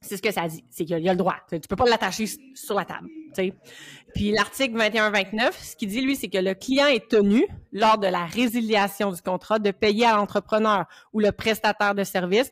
C'est 0.00 0.16
ce 0.16 0.22
que 0.22 0.30
ça 0.30 0.46
dit. 0.46 0.64
C'est 0.70 0.84
qu'il 0.84 0.98
y 0.98 1.08
a 1.08 1.12
le 1.12 1.18
droit. 1.18 1.36
Tu 1.50 1.58
peux 1.68 1.76
pas 1.76 1.84
l'attacher 1.84 2.26
sur 2.54 2.76
la 2.76 2.84
table. 2.84 3.08
Puis 4.14 4.32
l'article 4.32 4.76
21-29, 4.76 5.52
ce 5.52 5.76
qu'il 5.76 5.88
dit, 5.88 6.00
lui, 6.00 6.16
c'est 6.16 6.28
que 6.28 6.38
le 6.38 6.54
client 6.54 6.86
est 6.86 7.08
tenu, 7.08 7.46
lors 7.72 7.98
de 7.98 8.06
la 8.06 8.24
résiliation 8.24 9.12
du 9.12 9.20
contrat, 9.20 9.58
de 9.58 9.70
payer 9.70 10.06
à 10.06 10.16
l'entrepreneur 10.16 10.86
ou 11.12 11.20
le 11.20 11.30
prestataire 11.30 11.94
de 11.94 12.04
service, 12.04 12.50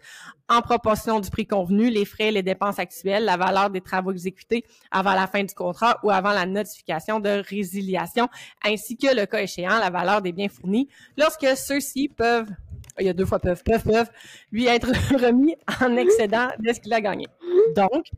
en 0.49 0.61
proportion 0.61 1.19
du 1.19 1.31
prix 1.31 1.47
convenu, 1.47 1.91
les 1.91 2.05
frais, 2.05 2.31
les 2.31 2.43
dépenses 2.43 2.79
actuelles, 2.79 3.25
la 3.25 3.37
valeur 3.37 3.71
des 3.71 3.81
travaux 3.81 4.13
exécutés 4.13 4.65
avant 4.91 5.15
la 5.15 5.27
fin 5.27 5.43
du 5.43 5.55
contrat 5.55 5.99
ou 6.03 6.11
avant 6.11 6.33
la 6.33 6.47
notification 6.47 7.19
de 7.19 7.43
résiliation, 7.49 8.29
ainsi 8.65 8.97
que, 8.97 9.15
le 9.15 9.27
cas 9.27 9.41
échéant, 9.41 9.79
la 9.79 9.91
valeur 9.91 10.23
des 10.23 10.33
biens 10.33 10.49
fournis, 10.49 10.89
lorsque 11.17 11.47
ceux-ci 11.57 12.09
peuvent 12.09 12.51
il 12.99 13.07
y 13.07 13.09
a 13.09 13.13
deux 13.13 13.27
fois 13.27 13.39
peuvent, 13.39 13.63
peuvent, 13.63 13.85
peuvent, 13.85 14.11
lui 14.53 14.67
être 14.67 14.89
remis 15.21 15.57
en 15.81 15.97
excédent 15.97 16.49
de 16.59 16.73
ce 16.73 16.81
qu'il 16.81 16.93
a 16.93 17.01
gagné. 17.01 17.27
Donc, 17.75 18.11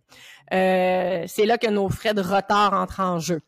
euh, 0.53 1.25
c'est 1.27 1.47
là 1.47 1.59
que 1.59 1.69
nos 1.69 1.89
frais 1.89 2.15
de 2.15 2.21
retard 2.21 2.73
entrent 2.73 3.01
en 3.01 3.19
jeu. 3.19 3.41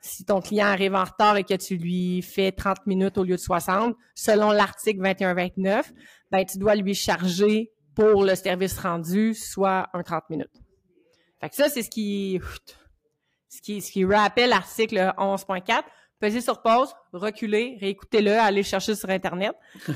Si 0.00 0.24
ton 0.24 0.40
client 0.40 0.66
arrive 0.66 0.94
en 0.94 1.04
retard 1.04 1.36
et 1.36 1.44
que 1.44 1.54
tu 1.54 1.76
lui 1.76 2.22
fais 2.22 2.50
30 2.50 2.86
minutes 2.86 3.18
au 3.18 3.24
lieu 3.24 3.36
de 3.36 3.40
60, 3.40 3.96
selon 4.14 4.50
l'article 4.50 5.00
21-29, 5.00 5.84
ben, 6.30 6.44
tu 6.44 6.58
dois 6.58 6.74
lui 6.74 6.94
charger 6.94 7.70
pour 7.94 8.24
le 8.24 8.34
service 8.34 8.78
rendu, 8.78 9.34
soit 9.34 9.88
un 9.92 10.02
30 10.02 10.24
minutes. 10.30 10.62
Fait 11.40 11.50
que 11.50 11.56
ça, 11.56 11.68
c'est 11.68 11.82
ce 11.82 11.90
qui, 11.90 12.40
ce 13.48 13.60
qui, 13.60 13.80
ce 13.80 13.92
qui 13.92 14.04
rappelle 14.04 14.50
l'article 14.50 15.12
11.4. 15.18 15.82
Pesez 16.22 16.40
sur 16.40 16.62
pause, 16.62 16.94
reculez, 17.12 17.76
réécoutez-le, 17.80 18.38
allez 18.38 18.58
le 18.58 18.62
chercher 18.62 18.94
sur 18.94 19.10
Internet. 19.10 19.54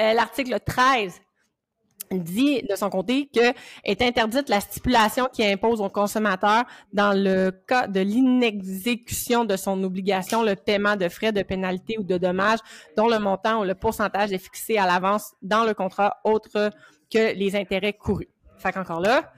Euh, 0.00 0.14
L'article 0.14 0.58
13 0.64 1.20
dit 2.10 2.62
de 2.62 2.74
son 2.76 2.88
côté 2.88 3.28
que 3.28 3.52
est 3.84 4.00
interdite 4.00 4.48
la 4.48 4.60
stipulation 4.60 5.28
qui 5.30 5.44
impose 5.44 5.82
au 5.82 5.90
consommateur 5.90 6.64
dans 6.94 7.12
le 7.12 7.50
cas 7.50 7.86
de 7.88 8.00
l'inexécution 8.00 9.44
de 9.44 9.54
son 9.54 9.84
obligation 9.84 10.42
le 10.42 10.56
paiement 10.56 10.96
de 10.96 11.10
frais 11.10 11.32
de 11.32 11.42
pénalité 11.42 11.98
ou 11.98 12.04
de 12.04 12.16
dommages 12.16 12.60
dont 12.96 13.06
le 13.06 13.18
montant 13.18 13.60
ou 13.60 13.64
le 13.64 13.74
pourcentage 13.74 14.32
est 14.32 14.38
fixé 14.38 14.78
à 14.78 14.86
l'avance 14.86 15.34
dans 15.42 15.64
le 15.64 15.74
contrat 15.74 16.16
autre 16.24 16.70
que 17.12 17.34
les 17.34 17.54
intérêts 17.54 17.92
courus. 17.92 18.28
Fait 18.56 18.72
qu'encore 18.72 19.00
là, 19.00 19.30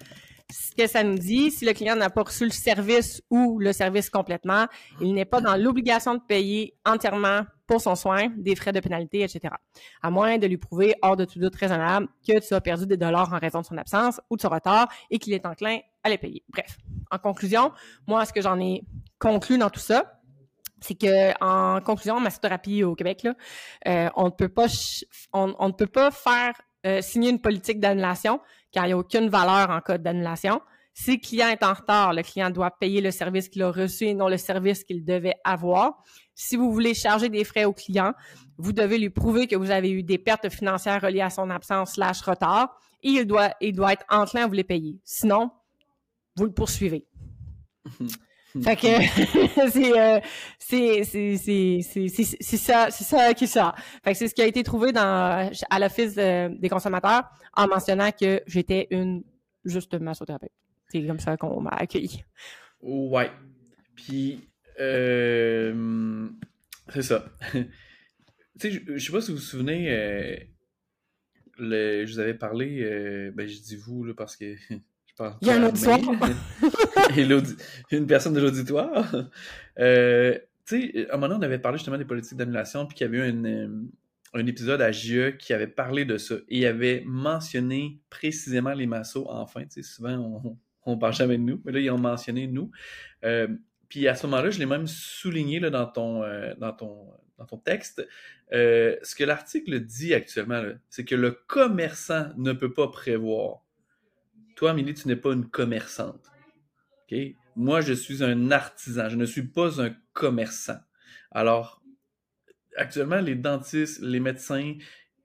ce 0.50 0.74
que 0.76 0.86
ça 0.86 1.02
nous 1.02 1.18
dit, 1.18 1.50
si 1.50 1.64
le 1.64 1.72
client 1.72 1.96
n'a 1.96 2.10
pas 2.10 2.22
reçu 2.22 2.44
le 2.44 2.50
service 2.50 3.22
ou 3.30 3.58
le 3.58 3.72
service 3.72 4.10
complètement, 4.10 4.66
il 5.00 5.14
n'est 5.14 5.24
pas 5.24 5.40
dans 5.40 5.56
l'obligation 5.56 6.14
de 6.14 6.20
payer 6.20 6.76
entièrement 6.84 7.42
pour 7.66 7.80
son 7.80 7.94
soin, 7.94 8.28
des 8.36 8.54
frais 8.54 8.72
de 8.72 8.80
pénalité, 8.80 9.22
etc. 9.22 9.54
À 10.02 10.10
moins 10.10 10.36
de 10.36 10.46
lui 10.46 10.58
prouver, 10.58 10.94
hors 11.00 11.16
de 11.16 11.24
tout 11.24 11.38
doute 11.38 11.54
raisonnable, 11.56 12.08
que 12.26 12.46
tu 12.46 12.52
as 12.52 12.60
perdu 12.60 12.86
des 12.86 12.98
dollars 12.98 13.32
en 13.32 13.38
raison 13.38 13.62
de 13.62 13.66
son 13.66 13.78
absence 13.78 14.20
ou 14.28 14.36
de 14.36 14.42
son 14.42 14.50
retard 14.50 14.88
et 15.10 15.18
qu'il 15.18 15.32
est 15.32 15.46
enclin 15.46 15.78
à 16.02 16.10
les 16.10 16.18
payer. 16.18 16.44
Bref, 16.50 16.76
en 17.10 17.18
conclusion, 17.18 17.72
moi, 18.06 18.24
ce 18.26 18.32
que 18.32 18.42
j'en 18.42 18.60
ai 18.60 18.84
conclu 19.18 19.56
dans 19.56 19.70
tout 19.70 19.80
ça, 19.80 20.20
c'est 20.80 20.94
que 20.94 21.32
en 21.42 21.80
conclusion, 21.80 22.20
massothérapie 22.20 22.84
au 22.84 22.94
Québec, 22.94 23.26
euh, 23.88 24.10
on 24.16 24.26
ne 24.26 24.30
peut 24.30 24.50
pas 24.50 24.66
on, 25.32 25.46
ne 25.68 25.72
peut 25.72 25.86
pas 25.86 26.10
faire 26.10 26.52
euh, 26.84 27.00
signer 27.00 27.30
une 27.30 27.40
politique 27.40 27.80
d'annulation 27.80 28.40
car 28.74 28.84
il 28.84 28.88
n'y 28.88 28.92
a 28.92 28.98
aucune 28.98 29.28
valeur 29.28 29.70
en 29.70 29.80
cas 29.80 29.96
d'annulation. 29.96 30.60
Si 30.92 31.12
le 31.12 31.20
client 31.20 31.48
est 31.48 31.62
en 31.62 31.72
retard, 31.72 32.12
le 32.12 32.22
client 32.22 32.50
doit 32.50 32.70
payer 32.70 33.00
le 33.00 33.10
service 33.10 33.48
qu'il 33.48 33.62
a 33.62 33.70
reçu 33.70 34.04
et 34.04 34.14
non 34.14 34.28
le 34.28 34.36
service 34.36 34.84
qu'il 34.84 35.04
devait 35.04 35.36
avoir. 35.44 36.02
Si 36.34 36.56
vous 36.56 36.72
voulez 36.72 36.94
charger 36.94 37.28
des 37.28 37.44
frais 37.44 37.64
au 37.64 37.72
client, 37.72 38.12
vous 38.58 38.72
devez 38.72 38.98
lui 38.98 39.10
prouver 39.10 39.46
que 39.46 39.56
vous 39.56 39.70
avez 39.70 39.90
eu 39.90 40.02
des 40.02 40.18
pertes 40.18 40.48
financières 40.50 41.00
reliées 41.00 41.20
à 41.20 41.30
son 41.30 41.50
absence 41.50 41.94
slash 41.94 42.20
retard 42.22 42.76
et 43.02 43.10
il 43.10 43.26
doit, 43.26 43.50
il 43.60 43.74
doit 43.74 43.92
être 43.92 44.04
enclin 44.08 44.44
à 44.44 44.46
vous 44.46 44.54
les 44.54 44.64
payer. 44.64 45.00
Sinon, 45.04 45.50
vous 46.36 46.44
le 46.44 46.52
poursuivez. 46.52 47.06
Fait 48.62 48.76
que 48.76 48.86
euh, 50.16 50.20
c'est 50.58 51.04
ça 51.04 52.90
c'est 52.90 53.04
ça 53.04 53.34
qui 53.34 53.46
ça. 53.46 53.74
Fait 54.04 54.12
que 54.12 54.18
c'est 54.18 54.28
ce 54.28 54.34
qui 54.34 54.42
a 54.42 54.46
été 54.46 54.62
trouvé 54.62 54.92
dans 54.92 55.50
à 55.70 55.78
l'office 55.80 56.14
des 56.14 56.68
consommateurs 56.70 57.24
en 57.56 57.66
mentionnant 57.66 58.10
que 58.12 58.42
j'étais 58.46 58.86
une 58.90 59.24
juste 59.64 59.94
massothérapeute. 59.94 60.52
C'est 60.88 61.06
comme 61.06 61.20
ça 61.20 61.36
qu'on 61.36 61.60
m'a 61.60 61.70
accueilli. 61.70 62.24
Ouais. 62.80 63.30
Puis, 63.96 64.48
euh, 64.80 66.28
c'est 66.88 67.02
ça. 67.02 67.24
tu 67.52 67.66
sais, 68.58 68.70
je, 68.70 68.98
sais 68.98 69.12
pas 69.12 69.20
si 69.20 69.30
vous 69.30 69.36
vous 69.36 69.42
souvenez, 69.42 69.90
euh, 69.90 70.36
le, 71.58 72.06
je 72.06 72.12
vous 72.12 72.18
avais 72.18 72.34
parlé, 72.34 72.82
euh, 72.82 73.30
ben 73.34 73.48
je 73.48 73.60
dis 73.60 73.76
vous, 73.76 74.04
là, 74.04 74.14
parce 74.14 74.36
que 74.36 74.54
je 75.18 75.24
Il 75.42 75.48
y 75.48 75.50
a 75.50 75.54
un 75.56 75.64
auditoire. 75.64 76.00
une 77.90 78.06
personne 78.06 78.34
de 78.34 78.40
l'auditoire. 78.40 79.10
tu 79.76 79.82
sais, 80.64 81.08
à 81.10 81.14
un 81.14 81.16
moment 81.16 81.28
donné, 81.28 81.40
on 81.40 81.42
avait 81.42 81.58
parlé 81.58 81.78
justement 81.78 81.98
des 81.98 82.04
politiques 82.04 82.36
d'annulation, 82.36 82.86
puis 82.86 82.96
qu'il 82.96 83.06
y 83.06 83.08
avait 83.08 83.18
eu 83.18 83.30
une, 83.30 83.88
un 84.34 84.46
épisode 84.46 84.82
à 84.82 84.90
GE 84.90 85.36
qui 85.38 85.52
avait 85.52 85.68
parlé 85.68 86.04
de 86.04 86.18
ça. 86.18 86.34
Et 86.48 86.58
il 86.58 86.66
avait 86.66 87.02
mentionné 87.06 88.00
précisément 88.10 88.72
les 88.72 88.86
massos, 88.86 89.26
enfin. 89.28 89.62
Tu 89.62 89.70
sais, 89.70 89.82
souvent, 89.82 90.16
on, 90.44 90.58
on 90.86 90.98
parle 90.98 91.14
jamais 91.14 91.38
de 91.38 91.42
nous, 91.42 91.60
mais 91.64 91.72
là, 91.72 91.80
ils 91.80 91.90
ont 91.90 91.98
mentionné 91.98 92.46
nous. 92.46 92.70
Euh, 93.24 93.48
puis 93.88 94.08
à 94.08 94.14
ce 94.14 94.26
moment-là, 94.26 94.50
je 94.50 94.58
l'ai 94.58 94.66
même 94.66 94.86
souligné 94.86 95.60
là, 95.60 95.70
dans, 95.70 95.86
ton, 95.86 96.22
euh, 96.22 96.54
dans, 96.58 96.72
ton, 96.72 97.06
dans 97.38 97.44
ton 97.44 97.58
texte. 97.58 98.06
Euh, 98.52 98.96
ce 99.02 99.14
que 99.14 99.24
l'article 99.24 99.80
dit 99.80 100.14
actuellement, 100.14 100.62
c'est 100.90 101.04
que 101.04 101.14
le 101.14 101.30
commerçant 101.30 102.28
ne 102.36 102.52
peut 102.52 102.72
pas 102.72 102.88
prévoir. 102.88 103.63
Toi, 104.54 104.70
Amélie, 104.70 104.94
tu 104.94 105.08
n'es 105.08 105.16
pas 105.16 105.32
une 105.32 105.48
commerçante. 105.48 106.30
Okay? 107.04 107.36
Moi, 107.56 107.80
je 107.80 107.92
suis 107.92 108.22
un 108.22 108.50
artisan. 108.50 109.08
Je 109.08 109.16
ne 109.16 109.26
suis 109.26 109.46
pas 109.46 109.80
un 109.80 109.94
commerçant. 110.12 110.78
Alors, 111.30 111.82
actuellement, 112.76 113.20
les 113.20 113.34
dentistes, 113.34 114.00
les 114.00 114.20
médecins, 114.20 114.74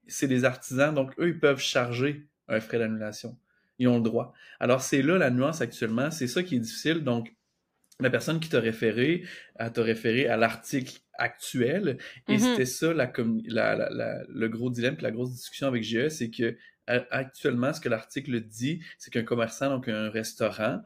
c'est 0.06 0.28
des 0.28 0.44
artisans, 0.44 0.94
donc 0.94 1.12
eux, 1.18 1.28
ils 1.28 1.38
peuvent 1.38 1.60
charger 1.60 2.28
un 2.48 2.60
frais 2.60 2.78
d'annulation. 2.78 3.38
Ils 3.78 3.88
ont 3.88 3.96
le 3.96 4.02
droit. 4.02 4.34
Alors, 4.58 4.82
c'est 4.82 5.02
là 5.02 5.18
la 5.18 5.30
nuance 5.30 5.60
actuellement. 5.60 6.10
C'est 6.10 6.26
ça 6.26 6.42
qui 6.42 6.56
est 6.56 6.60
difficile. 6.60 7.02
Donc, 7.04 7.34
la 8.00 8.10
personne 8.10 8.40
qui 8.40 8.48
t'a 8.48 8.60
référé, 8.60 9.24
elle 9.56 9.72
t'a 9.72 9.82
référé 9.82 10.26
à 10.26 10.36
l'article 10.36 11.00
actuel. 11.14 11.98
Et 12.28 12.36
mm-hmm. 12.36 12.38
c'était 12.38 12.66
ça 12.66 12.92
la, 12.92 13.10
le 14.28 14.48
gros 14.48 14.70
dilemme, 14.70 14.96
la 15.00 15.10
grosse 15.10 15.32
discussion 15.32 15.66
avec 15.66 15.82
GE, 15.82 16.08
c'est 16.08 16.30
que 16.30 16.56
actuellement, 17.10 17.72
ce 17.72 17.80
que 17.80 17.88
l'article 17.88 18.40
dit, 18.40 18.80
c'est 18.98 19.12
qu'un 19.12 19.22
commerçant, 19.22 19.70
donc 19.70 19.88
un 19.88 20.10
restaurant, 20.10 20.80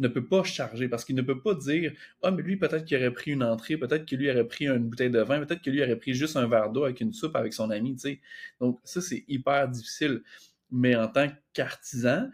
ne 0.00 0.06
peut 0.06 0.24
pas 0.24 0.44
charger 0.44 0.88
parce 0.88 1.04
qu'il 1.04 1.16
ne 1.16 1.22
peut 1.22 1.40
pas 1.40 1.54
dire 1.54 1.92
Ah, 2.22 2.30
mais 2.30 2.42
lui, 2.42 2.56
peut-être 2.56 2.84
qu'il 2.84 2.96
aurait 2.96 3.12
pris 3.12 3.32
une 3.32 3.42
entrée, 3.42 3.76
peut-être 3.76 4.06
que 4.06 4.14
lui 4.14 4.30
aurait 4.30 4.46
pris 4.46 4.68
une 4.68 4.88
bouteille 4.88 5.10
de 5.10 5.20
vin, 5.20 5.44
peut-être 5.44 5.60
que 5.60 5.70
lui 5.70 5.82
aurait 5.82 5.96
pris 5.96 6.14
juste 6.14 6.36
un 6.36 6.46
verre 6.46 6.70
d'eau 6.70 6.84
avec 6.84 7.00
une 7.00 7.12
soupe 7.12 7.34
avec 7.34 7.52
son 7.52 7.70
ami, 7.70 7.94
tu 7.96 8.00
sais. 8.02 8.20
Donc, 8.60 8.78
ça, 8.84 9.00
c'est 9.00 9.24
hyper 9.26 9.68
difficile 9.68 10.22
mais 10.70 10.94
en 10.96 11.08
tant 11.08 11.28
qu'artisan, 11.52 12.30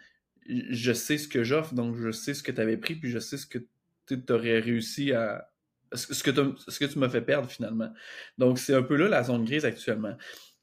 je 0.47 0.93
sais 0.93 1.19
ce 1.19 1.29
que 1.29 1.45
j'offre, 1.45 1.75
donc 1.75 1.97
je 1.97 2.11
sais 2.11 2.35
ce 2.35 2.43
que 2.43 2.53
tu 2.53 2.61
avais 2.61 2.77
pris, 2.77 2.97
puis 2.97 3.11
je 3.11 3.19
sais 3.19 3.37
ce 3.37 3.47
que 3.47 3.59
tu 4.07 4.33
aurais 4.33 4.61
réussi 4.61 5.13
à. 5.13 5.51
Ce 5.93 6.25
que, 6.25 6.33
ce 6.67 6.79
que 6.81 6.85
tu 6.87 6.99
m'as 6.99 7.09
fait 7.09 7.21
perdre 7.21 7.49
finalement. 7.49 7.93
Donc, 8.37 8.59
c'est 8.59 8.75
un 8.75 8.83
peu 8.83 8.97
là 8.97 9.09
la 9.09 9.23
zone 9.23 9.45
grise 9.45 9.65
actuellement. 9.65 10.17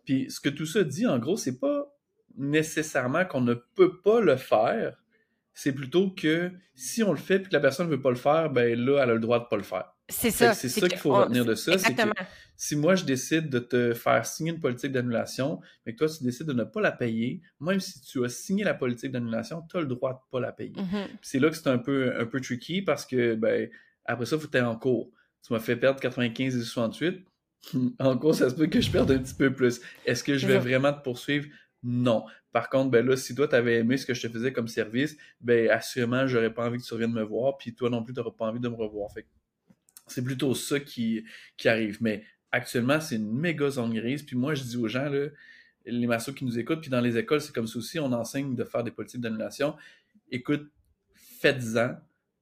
Puis, 0.03 0.30
ce 0.30 0.41
que 0.41 0.49
tout 0.49 0.66
ça 0.66 0.84
dit, 0.84 1.07
en 1.07 1.20
gros, 1.20 1.38
c'est 1.38 1.57
pas 1.57 1.90
nécessairement 2.41 3.25
qu'on 3.25 3.41
ne 3.41 3.53
peut 3.53 4.01
pas 4.01 4.19
le 4.19 4.35
faire, 4.35 4.97
c'est 5.53 5.73
plutôt 5.73 6.09
que 6.09 6.51
si 6.75 7.03
on 7.03 7.11
le 7.11 7.17
fait 7.17 7.39
puis 7.39 7.49
que 7.49 7.53
la 7.53 7.59
personne 7.59 7.87
ne 7.87 7.91
veut 7.91 8.01
pas 8.01 8.09
le 8.09 8.15
faire, 8.15 8.49
ben 8.49 8.77
là, 8.77 9.03
elle 9.03 9.09
a 9.11 9.13
le 9.13 9.19
droit 9.19 9.39
de 9.39 9.45
pas 9.45 9.57
le 9.57 9.63
faire. 9.63 9.93
C'est 10.09 10.31
ça. 10.31 10.53
C'est 10.53 10.67
ça 10.67 10.89
qu'il 10.89 10.97
faut 10.97 11.13
retenir 11.13 11.45
de 11.45 11.55
ça. 11.55 11.73
Exactement. 11.73 12.13
Que 12.13 12.23
si 12.57 12.75
moi, 12.75 12.95
je 12.95 13.05
décide 13.05 13.49
de 13.49 13.59
te 13.59 13.93
faire 13.93 14.25
signer 14.25 14.51
une 14.51 14.59
politique 14.59 14.91
d'annulation, 14.91 15.61
mais 15.85 15.93
que 15.93 15.99
toi, 15.99 16.07
tu 16.09 16.23
décides 16.23 16.47
de 16.47 16.53
ne 16.53 16.63
pas 16.63 16.81
la 16.81 16.91
payer, 16.91 17.41
même 17.59 17.79
si 17.79 18.01
tu 18.01 18.23
as 18.25 18.29
signé 18.29 18.63
la 18.63 18.73
politique 18.73 19.11
d'annulation, 19.11 19.61
tu 19.69 19.77
as 19.77 19.81
le 19.81 19.87
droit 19.87 20.11
de 20.11 20.17
ne 20.17 20.31
pas 20.31 20.39
la 20.39 20.51
payer. 20.51 20.73
Mm-hmm. 20.73 21.07
C'est 21.21 21.39
là 21.39 21.49
que 21.49 21.55
c'est 21.55 21.69
un 21.69 21.77
peu, 21.77 22.13
un 22.19 22.25
peu 22.25 22.41
tricky 22.41 22.81
parce 22.81 23.05
que, 23.05 23.35
ben, 23.35 23.69
après 24.05 24.25
ça, 24.25 24.35
il 24.35 24.41
faut 24.41 24.47
que 24.47 24.57
tu 24.57 24.63
en 24.63 24.75
cours. 24.75 25.11
Tu 25.45 25.53
m'as 25.53 25.59
fait 25.59 25.75
perdre 25.75 25.99
95 25.99 26.55
et 26.55 26.59
68. 26.59 27.25
en 27.99 28.17
cours, 28.17 28.35
ça 28.35 28.49
se 28.49 28.55
peut 28.55 28.67
que 28.67 28.81
je 28.81 28.91
perde 28.91 29.11
un 29.11 29.19
petit 29.19 29.35
peu 29.35 29.53
plus. 29.53 29.81
Est-ce 30.05 30.23
que 30.23 30.37
je 30.37 30.47
vais 30.47 30.59
vraiment 30.59 30.93
te 30.93 31.01
poursuivre? 31.01 31.47
Non. 31.84 32.25
Par 32.51 32.69
contre, 32.69 32.91
ben 32.91 33.05
là, 33.05 33.17
si 33.17 33.34
toi, 33.34 33.47
tu 33.47 33.55
avais 33.55 33.79
aimé 33.79 33.97
ce 33.97 34.05
que 34.05 34.13
je 34.13 34.27
te 34.27 34.32
faisais 34.32 34.53
comme 34.53 34.67
service, 34.67 35.17
ben 35.39 35.69
assurément, 35.69 36.27
j'aurais 36.27 36.53
pas 36.53 36.67
envie 36.67 36.77
que 36.77 36.84
tu 36.84 36.93
reviennes 36.93 37.13
me 37.13 37.23
voir, 37.23 37.57
puis 37.57 37.73
toi 37.73 37.89
non 37.89 38.03
plus, 38.03 38.13
tu 38.13 38.19
n'auras 38.19 38.36
pas 38.38 38.45
envie 38.45 38.59
de 38.59 38.69
me 38.69 38.75
revoir. 38.75 39.11
Fait 39.11 39.25
c'est 40.07 40.23
plutôt 40.23 40.53
ça 40.53 40.79
qui, 40.79 41.23
qui 41.57 41.69
arrive. 41.69 41.97
Mais 42.01 42.23
actuellement, 42.51 42.99
c'est 42.99 43.15
une 43.15 43.32
méga 43.32 43.69
zone 43.69 43.93
grise. 43.93 44.23
Puis 44.23 44.36
moi, 44.36 44.53
je 44.53 44.63
dis 44.63 44.77
aux 44.77 44.88
gens, 44.88 45.09
là, 45.09 45.27
les 45.86 46.07
massos 46.07 46.34
qui 46.34 46.45
nous 46.45 46.59
écoutent, 46.59 46.82
puis 46.82 46.89
dans 46.89 47.01
les 47.01 47.17
écoles, 47.17 47.41
c'est 47.41 47.53
comme 47.53 47.67
ça 47.67 47.79
aussi, 47.79 47.99
on 47.99 48.11
enseigne 48.11 48.55
de 48.55 48.63
faire 48.63 48.84
des 48.84 48.91
politiques 48.91 49.21
d'annulation. 49.21 49.75
Écoute, 50.29 50.69
faites-en. 51.15 51.95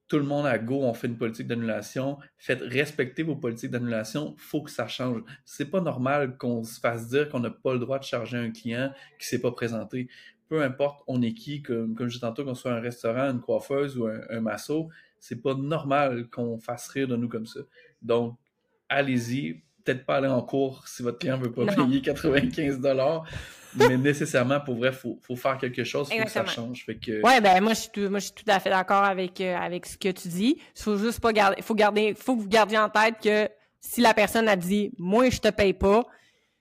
Tout 0.09 0.17
le 0.17 0.23
monde 0.23 0.47
à 0.47 0.57
go, 0.57 0.81
on 0.81 0.93
fait 0.93 1.07
une 1.07 1.17
politique 1.17 1.47
d'annulation. 1.47 2.17
Faites 2.37 2.61
respecter 2.61 3.23
vos 3.23 3.35
politiques 3.35 3.71
d'annulation. 3.71 4.35
faut 4.37 4.63
que 4.63 4.71
ça 4.71 4.87
change. 4.87 5.21
C'est 5.45 5.69
pas 5.69 5.81
normal 5.81 6.37
qu'on 6.37 6.63
se 6.63 6.79
fasse 6.79 7.07
dire 7.07 7.29
qu'on 7.29 7.39
n'a 7.39 7.51
pas 7.51 7.73
le 7.73 7.79
droit 7.79 7.99
de 7.99 8.03
charger 8.03 8.37
un 8.37 8.51
client 8.51 8.91
qui 9.19 9.27
s'est 9.27 9.39
pas 9.39 9.51
présenté. 9.51 10.09
Peu 10.49 10.63
importe 10.63 11.03
on 11.07 11.21
est 11.21 11.33
qui, 11.33 11.61
comme, 11.61 11.95
comme 11.95 12.07
je 12.07 12.15
disais 12.15 12.27
tantôt, 12.27 12.43
qu'on 12.43 12.55
soit 12.55 12.73
un 12.73 12.81
restaurant, 12.81 13.29
une 13.29 13.39
coiffeuse 13.39 13.97
ou 13.97 14.07
un, 14.07 14.19
un 14.29 14.41
masso, 14.41 14.89
c'est 15.19 15.41
pas 15.41 15.53
normal 15.53 16.27
qu'on 16.29 16.59
fasse 16.59 16.87
rire 16.89 17.07
de 17.07 17.15
nous 17.15 17.29
comme 17.29 17.45
ça. 17.45 17.59
Donc, 18.01 18.37
allez-y. 18.89 19.61
Peut-être 19.89 20.05
pas 20.05 20.17
aller 20.17 20.27
en 20.27 20.43
cours 20.43 20.87
si 20.87 21.01
votre 21.01 21.17
client 21.17 21.39
veut 21.39 21.51
pas 21.51 21.65
payer 21.65 22.01
95 22.01 22.79
mais 23.75 23.97
nécessairement, 23.97 24.59
pour 24.59 24.75
vrai, 24.75 24.89
il 24.89 24.95
faut, 24.95 25.19
faut, 25.21 25.35
faire 25.35 25.57
quelque 25.57 25.83
chose, 25.83 26.09
il 26.11 26.19
faut 26.19 26.25
que 26.25 26.31
ça 26.31 26.45
change. 26.45 26.85
Fait 26.85 26.95
que... 26.95 27.23
Ouais, 27.23 27.41
ben 27.41 27.61
moi 27.61 27.73
je, 27.73 27.81
suis 27.81 27.89
tout, 27.91 28.09
moi, 28.09 28.19
je 28.19 28.25
suis 28.25 28.33
tout 28.33 28.45
à 28.47 28.59
fait 28.59 28.69
d'accord 28.69 29.03
avec, 29.03 29.41
euh, 29.41 29.55
avec 29.55 29.85
ce 29.85 29.97
que 29.97 30.09
tu 30.09 30.27
dis. 30.27 30.57
Il 30.75 30.81
faut 30.81 30.97
juste 30.97 31.19
pas 31.19 31.33
garder, 31.33 31.61
faut 31.61 31.75
garder, 31.75 32.13
faut 32.15 32.35
que 32.35 32.41
vous 32.41 32.47
gardiez 32.47 32.77
en 32.77 32.89
tête 32.89 33.15
que 33.23 33.47
si 33.79 34.01
la 34.01 34.13
personne 34.13 34.47
a 34.47 34.55
dit, 34.55 34.91
moi, 34.97 35.29
je 35.29 35.39
te 35.39 35.49
paye 35.49 35.73
pas, 35.73 36.03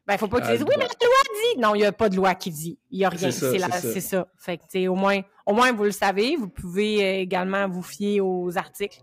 ben, 0.06 0.16
faut 0.16 0.28
pas 0.28 0.40
que 0.40 0.46
tu 0.46 0.52
dises, 0.52 0.62
oui, 0.62 0.74
mais 0.78 0.84
la 0.84 1.06
loi 1.06 1.54
dit. 1.54 1.60
Non, 1.60 1.74
il 1.74 1.78
n'y 1.80 1.84
a 1.84 1.92
pas 1.92 2.08
de 2.08 2.16
loi 2.16 2.34
qui 2.34 2.50
dit. 2.50 2.78
Il 2.90 2.98
n'y 2.98 3.04
a 3.04 3.10
rien. 3.10 3.30
C'est 3.30 3.58
ça, 3.58 3.70
ça. 3.70 4.00
ça. 4.00 4.26
Fait 4.38 4.58
que, 4.58 4.88
au 4.88 4.94
moins, 4.94 5.20
au 5.44 5.52
moins, 5.52 5.70
vous 5.72 5.84
le 5.84 5.90
savez. 5.90 6.36
Vous 6.36 6.48
pouvez 6.48 7.04
euh, 7.04 7.20
également 7.20 7.68
vous 7.68 7.82
fier 7.82 8.20
aux 8.20 8.56
articles 8.56 9.02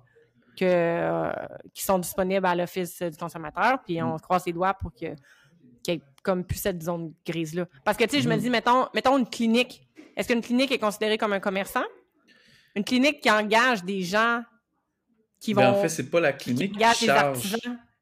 que, 0.56 0.66
euh, 0.66 1.32
qui 1.74 1.84
sont 1.84 2.00
disponibles 2.00 2.46
à 2.46 2.56
l'Office 2.56 3.02
du 3.02 3.18
consommateur. 3.18 3.80
Puis 3.86 4.02
on 4.02 4.16
mm. 4.16 4.18
se 4.18 4.24
croise 4.24 4.46
les 4.46 4.54
doigts 4.54 4.74
pour 4.74 4.92
que, 4.92 5.08
qu'il 5.84 5.94
y 5.94 5.98
ait 5.98 6.02
comme 6.24 6.44
plus 6.44 6.58
cette 6.58 6.82
zone 6.82 7.14
grise-là. 7.26 7.66
Parce 7.84 7.98
que, 7.98 8.04
tu 8.06 8.18
sais, 8.18 8.22
je 8.22 8.30
me 8.30 8.36
mm. 8.36 8.40
dis, 8.40 8.50
mettons, 8.50 8.88
mettons 8.94 9.18
une 9.18 9.28
clinique. 9.28 9.88
Est-ce 10.16 10.28
qu'une 10.28 10.42
clinique 10.42 10.72
est 10.72 10.80
considérée 10.80 11.18
comme 11.18 11.34
un 11.34 11.40
commerçant? 11.40 11.84
Une 12.76 12.84
clinique 12.84 13.22
qui 13.22 13.30
engage 13.30 13.84
des 13.84 14.02
gens 14.02 14.42
qui 15.40 15.54
ben, 15.54 15.72
vont. 15.72 15.78
en 15.78 15.82
fait, 15.82 15.90
c'est 15.90 16.10
pas 16.10 16.20
la 16.20 16.34
clinique 16.34 16.78
qui, 16.78 17.06
charge. 17.06 17.56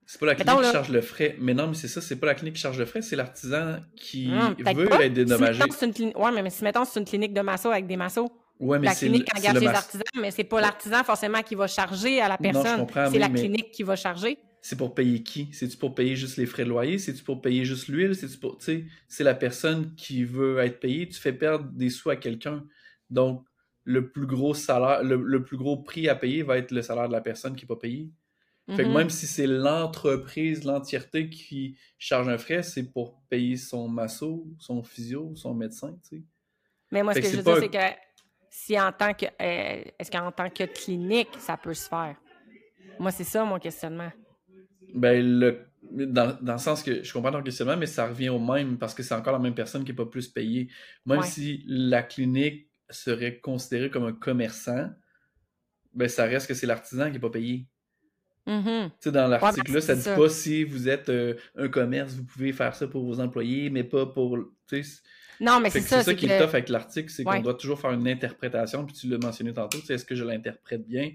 C'est 0.06 0.20
pas 0.20 0.26
la 0.28 0.36
clinique 0.36 0.62
qui 0.62 0.72
charge 0.72 0.89
le 0.89 1.01
frais. 1.01 1.36
Mais 1.39 1.54
non, 1.54 1.68
mais 1.68 1.76
c'est 1.76 1.88
ça, 1.88 2.01
c'est 2.01 2.16
pas 2.16 2.28
la 2.28 2.36
clinique 2.36 2.56
qui 2.56 2.62
charge 2.62 2.78
le 2.78 2.86
frais, 2.86 3.01
c'est 3.01 3.16
l'artisan 3.16 3.78
qui 3.95 4.32
hum, 4.32 4.56
veut 4.60 5.01
être 5.01 5.14
dédommagé. 5.14 5.64
Si 5.72 6.14
Ouais, 6.16 6.32
mais 6.32 6.49
si 6.49 6.64
mettons 6.64 6.86
c'est 6.86 6.99
une 6.99 7.06
clinique 7.06 7.34
de 7.34 7.41
masso 7.41 7.70
avec 7.70 7.88
des 7.88 7.97
massos. 7.97 8.30
Ouais, 8.64 8.80
mais 8.80 8.88
la 8.88 8.95
clinique 8.95 9.30
engage 9.38 9.59
les 9.59 9.68
artisans, 9.68 10.03
mais 10.22 10.32
c'est 10.32 10.43
pas 10.45 10.61
l'artisan 10.61 11.03
forcément 11.03 11.41
qui 11.43 11.55
va 11.55 11.68
charger 11.68 12.22
à 12.22 12.30
la 12.30 12.38
personne. 12.38 12.86
C'est 13.11 13.20
la 13.20 13.30
clinique 13.30 13.72
qui 13.72 13.84
va 13.84 13.95
charger. 13.95 14.38
C'est 14.61 14.78
pour 14.78 14.95
payer 14.95 15.22
qui? 15.22 15.49
C'est-tu 15.51 15.76
pour 15.76 15.93
payer 15.93 16.16
juste 16.16 16.38
les 16.38 16.45
frais 16.45 16.64
de 16.64 16.70
loyer? 16.70 16.97
C'est-tu 16.97 17.22
pour 17.22 17.41
payer 17.41 17.66
juste 17.66 17.89
l'huile? 17.89 18.16
C'est-tu 18.16 18.38
pour, 18.38 18.57
tu 18.57 18.66
sais, 18.66 18.86
c'est 19.09 19.26
la 19.26 19.36
personne 19.36 19.93
qui 19.95 20.24
veut 20.24 20.59
être 20.59 20.80
payée. 20.80 21.09
Tu 21.09 21.20
fais 21.20 21.34
perdre 21.34 21.66
des 21.74 21.89
sous 21.89 22.09
à 22.09 22.16
quelqu'un. 22.16 22.64
Donc, 23.09 23.45
le 23.84 24.09
plus 24.09 24.26
gros 24.26 24.53
salaire, 24.53 25.03
le, 25.03 25.18
le, 25.22 25.43
plus 25.43 25.57
gros 25.57 25.76
prix 25.84 26.07
à 26.07 26.16
payer 26.16 26.43
va 26.43 26.57
être 26.57 26.72
le 26.72 26.82
salaire 26.82 27.09
de 27.09 27.11
la 27.11 27.20
personne 27.20 27.57
qui 27.57 27.66
n'est 27.66 27.68
pas 27.68 27.76
payée. 27.76 28.09
Fait 28.70 28.84
que 28.84 28.88
Mhm. 28.88 28.93
même 28.93 29.09
si 29.09 29.28
c'est 29.28 29.47
l'entreprise, 29.47 30.64
l'entièreté 30.64 31.30
qui 31.30 31.76
charge 31.97 32.30
un 32.30 32.38
frais, 32.38 32.64
c'est 32.64 32.84
pour 32.93 33.22
payer 33.30 33.57
son 33.57 33.89
masso, 33.89 34.47
son 34.57 34.82
physio, 34.82 35.34
son 35.36 35.53
médecin, 35.53 35.99
tu 36.09 36.20
sais. 36.20 36.24
Mais 36.89 37.03
moi, 37.03 37.14
ce 37.14 37.20
que, 37.20 37.26
que 37.26 37.32
je 37.32 37.36
veux 37.38 37.43
c'est 37.43 37.51
dire, 37.51 37.59
c'est 37.59 37.95
que 37.95 37.99
si 38.56 38.80
en 38.80 38.91
tant 38.91 39.14
que. 39.16 39.26
euh, 39.26 39.84
Est-ce 39.97 40.12
qu'en 40.12 40.32
tant 40.32 40.49
que 40.49 40.64
clinique, 40.66 41.30
ça 41.39 41.58
peut 41.58 41.74
se 41.74 41.89
faire? 41.89 42.16
Moi, 42.99 43.10
c'est 43.12 43.24
ça 43.24 43.43
mon 43.43 43.58
questionnement. 43.58 44.12
Ben, 44.93 45.39
le, 45.39 45.66
dans, 45.82 46.38
dans 46.39 46.54
le 46.54 46.60
sens 46.60 46.84
que 46.84 47.01
je 47.04 47.12
comprends 47.12 47.32
ton 47.32 47.41
questionnement, 47.41 47.76
mais 47.78 47.88
ça 47.88 48.08
revient 48.08 48.30
au 48.30 48.38
même 48.38 48.78
parce 48.78 48.93
que 48.93 49.01
c'est 49.01 49.16
encore 49.16 49.34
la 49.34 49.39
même 49.39 49.56
personne 49.56 49.84
qui 49.84 49.89
n'est 49.91 49.95
pas 49.95 50.06
plus 50.06 50.28
payée. 50.28 50.70
Même 51.08 51.20
Ouais. 51.22 51.26
si 51.26 51.64
la 51.66 52.04
clinique 52.04 52.70
serait 52.91 53.39
considérée 53.39 53.89
comme 53.89 54.04
un 54.06 54.14
commerçant, 54.14 54.88
ben, 55.95 56.08
ça 56.08 56.26
reste 56.26 56.47
que 56.47 56.54
c'est 56.54 56.68
l'artisan 56.68 57.08
qui 57.08 57.14
n'est 57.14 57.20
pas 57.20 57.32
payé. 57.32 57.68
Tu 58.45 58.51
sais, 58.99 59.12
dans 59.12 59.28
l'article-là, 59.28 59.82
c'est 59.82 59.88
ça 59.88 59.95
dit 59.95 60.01
ça. 60.01 60.16
pas 60.16 60.30
si 60.30 60.64
vous 60.64 60.89
êtes 60.89 61.10
euh, 61.10 61.36
un 61.56 61.70
commerce, 61.70 62.14
vous 62.14 62.26
pouvez 62.26 62.51
faire 62.54 62.76
ça 62.76 62.88
pour 62.88 63.04
vos 63.04 63.20
employés, 63.20 63.70
mais 63.72 63.84
pas 63.84 64.06
pour. 64.06 64.38
Tu 64.68 64.84
sais, 64.84 65.01
Non, 65.44 65.60
mais 65.60 65.70
c'est 65.70 65.82
ça. 65.82 65.98
c'est 66.00 66.12
ça 66.12 66.14
qui 66.14 66.26
est 66.26 66.39
tough 66.39 66.50
avec 66.50 66.70
l'article, 66.70 67.10
c'est 67.12 67.28
Ouais. 67.28 67.38
qu'on 67.38 67.44
doit 67.44 67.54
toujours 67.56 67.80
faire 67.80 67.91
une 67.91 68.08
interprétation, 68.08 68.86
puis 68.86 68.96
tu 68.96 69.08
l'as 69.08 69.18
mentionné 69.18 69.54
tantôt, 69.54 69.78
est-ce 69.89 70.06
que 70.06 70.16
je 70.16 70.24
l'interprète 70.24 70.88
bien? 70.88 71.12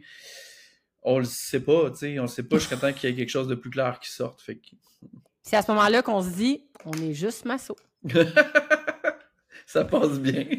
On 1.03 1.19
le 1.19 1.25
sait 1.25 1.61
pas, 1.61 1.91
tu 1.91 1.99
sais, 1.99 2.19
on 2.19 2.23
le 2.23 2.29
sait 2.29 2.43
pas 2.43 2.59
jusqu'à 2.59 2.77
temps 2.77 2.93
qu'il 2.93 3.09
y 3.09 3.13
ait 3.13 3.17
quelque 3.17 3.31
chose 3.31 3.49
de 3.49 3.55
plus 3.55 3.71
clair 3.71 3.99
qui 4.01 4.11
sorte. 4.11 4.43
Fait 4.43 4.57
que... 4.57 4.69
C'est 5.43 5.57
à 5.57 5.63
ce 5.63 5.71
moment-là 5.71 6.03
qu'on 6.03 6.23
se 6.23 6.29
dit, 6.29 6.69
on 6.85 6.93
est 6.93 7.15
juste 7.15 7.47
masso. 7.47 7.75
ça 9.67 9.85
passe 9.85 10.19
bien. 10.21 10.45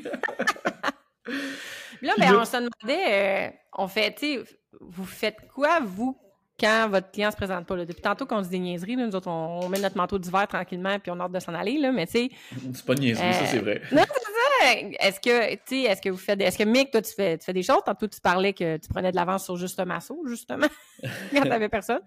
Là, 2.02 2.14
ben, 2.18 2.34
on 2.36 2.46
se 2.46 2.58
demandait, 2.58 3.12
euh, 3.12 3.50
on 3.78 3.88
fait, 3.88 4.14
tu 4.16 4.38
sais, 4.38 4.44
vous 4.80 5.06
faites 5.06 5.36
quoi, 5.54 5.80
vous, 5.82 6.18
quand 6.60 6.90
votre 6.90 7.12
client 7.12 7.32
se 7.32 7.38
présente 7.38 7.66
pas? 7.66 7.76
Là? 7.76 7.86
Depuis 7.86 8.02
tantôt 8.02 8.26
qu'on 8.26 8.44
se 8.44 8.50
dit 8.50 8.58
des 8.58 8.60
niaiseries, 8.60 8.96
là, 8.96 9.06
nous 9.06 9.16
autres, 9.16 9.30
on, 9.30 9.62
on 9.64 9.70
met 9.70 9.80
notre 9.80 9.98
manteau 9.98 10.20
d'hiver 10.20 10.48
tranquillement, 10.48 11.00
puis 11.00 11.12
on 11.12 11.20
a 11.20 11.24
hâte 11.24 11.32
de 11.32 11.40
s'en 11.40 11.54
aller, 11.54 11.78
là, 11.78 11.92
mais 11.92 12.06
tu 12.06 12.14
sais, 12.14 12.30
c'est 12.74 12.86
pas 12.86 12.96
niaiseux, 12.96 13.20
ça 13.20 13.42
Euh, 13.42 13.46
c'est 13.46 13.60
vrai. 13.60 13.82
Ouais, 13.92 14.98
Est-ce 15.00 15.20
que, 15.20 15.54
tu 15.56 15.60
sais, 15.66 15.82
est-ce 15.84 16.02
que 16.02 16.10
vous 16.10 16.18
faites, 16.18 16.42
est-ce 16.42 16.58
que 16.58 16.64
Mick, 16.64 16.92
toi, 16.92 17.02
tu 17.02 17.14
fais, 17.14 17.38
tu 17.38 17.46
fais 17.46 17.54
des 17.54 17.64
choses? 17.64 17.82
Tantôt, 17.86 18.08
tu 18.08 18.20
parlais 18.20 18.54
que 18.54 18.78
tu 18.78 18.90
prenais 18.90 19.12
de 19.12 19.16
l'avance 19.16 19.46
sur 19.46 19.58
juste 19.58 19.80
un 19.80 19.86
masso, 19.86 20.22
justement, 20.28 20.68
quand 21.34 21.44
t'avais 21.44 21.70
personne. 21.70 22.02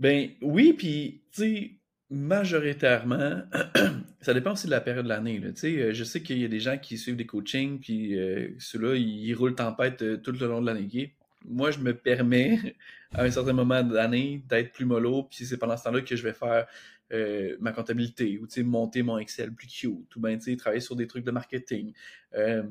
Ben 0.00 0.30
oui, 0.42 0.72
puis 0.72 1.22
tu 1.32 1.42
sais, 1.42 1.70
majoritairement, 2.10 3.42
ça 4.20 4.34
dépend 4.34 4.52
aussi 4.52 4.66
de 4.66 4.70
la 4.70 4.80
période 4.80 5.04
de 5.04 5.10
l'année. 5.10 5.40
Tu 5.40 5.56
sais, 5.56 5.76
euh, 5.76 5.92
je 5.92 6.04
sais 6.04 6.22
qu'il 6.22 6.38
y 6.38 6.44
a 6.44 6.48
des 6.48 6.60
gens 6.60 6.78
qui 6.78 6.96
suivent 6.96 7.16
des 7.16 7.26
coachings, 7.26 7.80
puis 7.80 8.18
euh, 8.18 8.48
ceux-là, 8.58 8.94
ils, 8.96 9.34
roulent 9.34 9.54
tempête 9.54 10.02
euh, 10.02 10.16
tout 10.16 10.32
le 10.32 10.46
long 10.46 10.60
de 10.60 10.66
l'année. 10.66 11.14
Moi, 11.48 11.70
je 11.70 11.78
me 11.78 11.94
permets, 11.94 12.76
à 13.12 13.24
un 13.24 13.30
certain 13.30 13.52
moment 13.52 13.82
de 13.82 13.94
l'année, 13.94 14.42
d'être 14.48 14.72
plus 14.72 14.84
mollo, 14.84 15.24
puis 15.24 15.44
c'est 15.44 15.56
pendant 15.56 15.76
ce 15.76 15.84
temps-là 15.84 16.02
que 16.02 16.16
je 16.16 16.22
vais 16.22 16.32
faire 16.32 16.66
euh, 17.12 17.56
ma 17.60 17.72
comptabilité, 17.72 18.38
ou 18.38 18.46
monter 18.64 19.02
mon 19.02 19.18
Excel 19.18 19.52
plus 19.52 19.66
cute, 19.66 20.16
ou 20.16 20.20
bien, 20.20 20.38
travailler 20.56 20.80
sur 20.80 20.96
des 20.96 21.06
trucs 21.06 21.24
de 21.24 21.30
marketing. 21.30 21.92
Euh, 22.34 22.62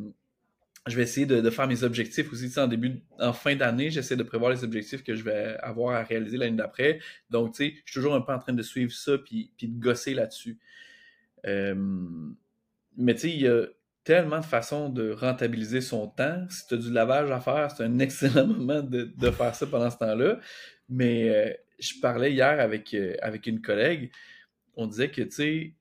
je 0.88 0.96
vais 0.96 1.04
essayer 1.04 1.26
de, 1.26 1.42
de 1.42 1.50
faire 1.50 1.68
mes 1.68 1.84
objectifs 1.84 2.32
aussi. 2.32 2.52
En 2.60 2.68
début, 2.68 3.02
en 3.20 3.34
fin 3.34 3.56
d'année, 3.56 3.90
j'essaie 3.90 4.16
de 4.16 4.24
prévoir 4.24 4.52
les 4.52 4.64
objectifs 4.64 5.04
que 5.04 5.16
je 5.16 5.24
vais 5.24 5.58
avoir 5.62 5.96
à 5.96 6.04
réaliser 6.04 6.38
l'année 6.38 6.56
d'après. 6.56 7.00
Donc, 7.30 7.56
tu 7.56 7.66
sais, 7.66 7.70
je 7.86 7.92
suis 7.92 8.00
toujours 8.00 8.16
un 8.16 8.22
peu 8.22 8.32
en 8.32 8.40
train 8.40 8.54
de 8.54 8.62
suivre 8.62 8.94
ça 8.94 9.18
puis, 9.18 9.52
puis 9.58 9.68
de 9.68 9.80
gosser 9.80 10.14
là-dessus. 10.14 10.58
Euh, 11.46 11.76
mais 12.96 13.14
tu 13.16 13.22
sais, 13.22 13.30
il 13.32 13.42
y 13.42 13.48
a 13.48 13.66
tellement 14.08 14.40
de 14.40 14.46
façons 14.46 14.88
de 14.88 15.12
rentabiliser 15.12 15.82
son 15.82 16.08
temps. 16.08 16.46
Si 16.50 16.66
tu 16.66 16.76
as 16.76 16.78
du 16.78 16.94
lavage 16.94 17.30
à 17.30 17.42
faire, 17.42 17.70
c'est 17.70 17.84
un 17.84 18.00
excellent 18.00 18.48
moment 18.48 18.82
de, 18.82 19.32
faire 19.32 19.54
ça 19.54 19.68
pendant 19.68 19.90
ce 19.90 19.98
temps-là. 19.98 20.40
Mais 20.88 21.30
euh, 21.30 21.54
je 21.78 22.00
parlais 22.02 22.32
hier 22.32 22.58
avec, 22.62 22.94
euh, 22.94 23.16
avec 23.22 23.48
une 23.48 23.62
collègue. 23.62 24.10
On 24.78 24.88
disait 24.88 25.12
que, 25.12 25.24
tu 25.24 25.32
sais, 25.32 25.74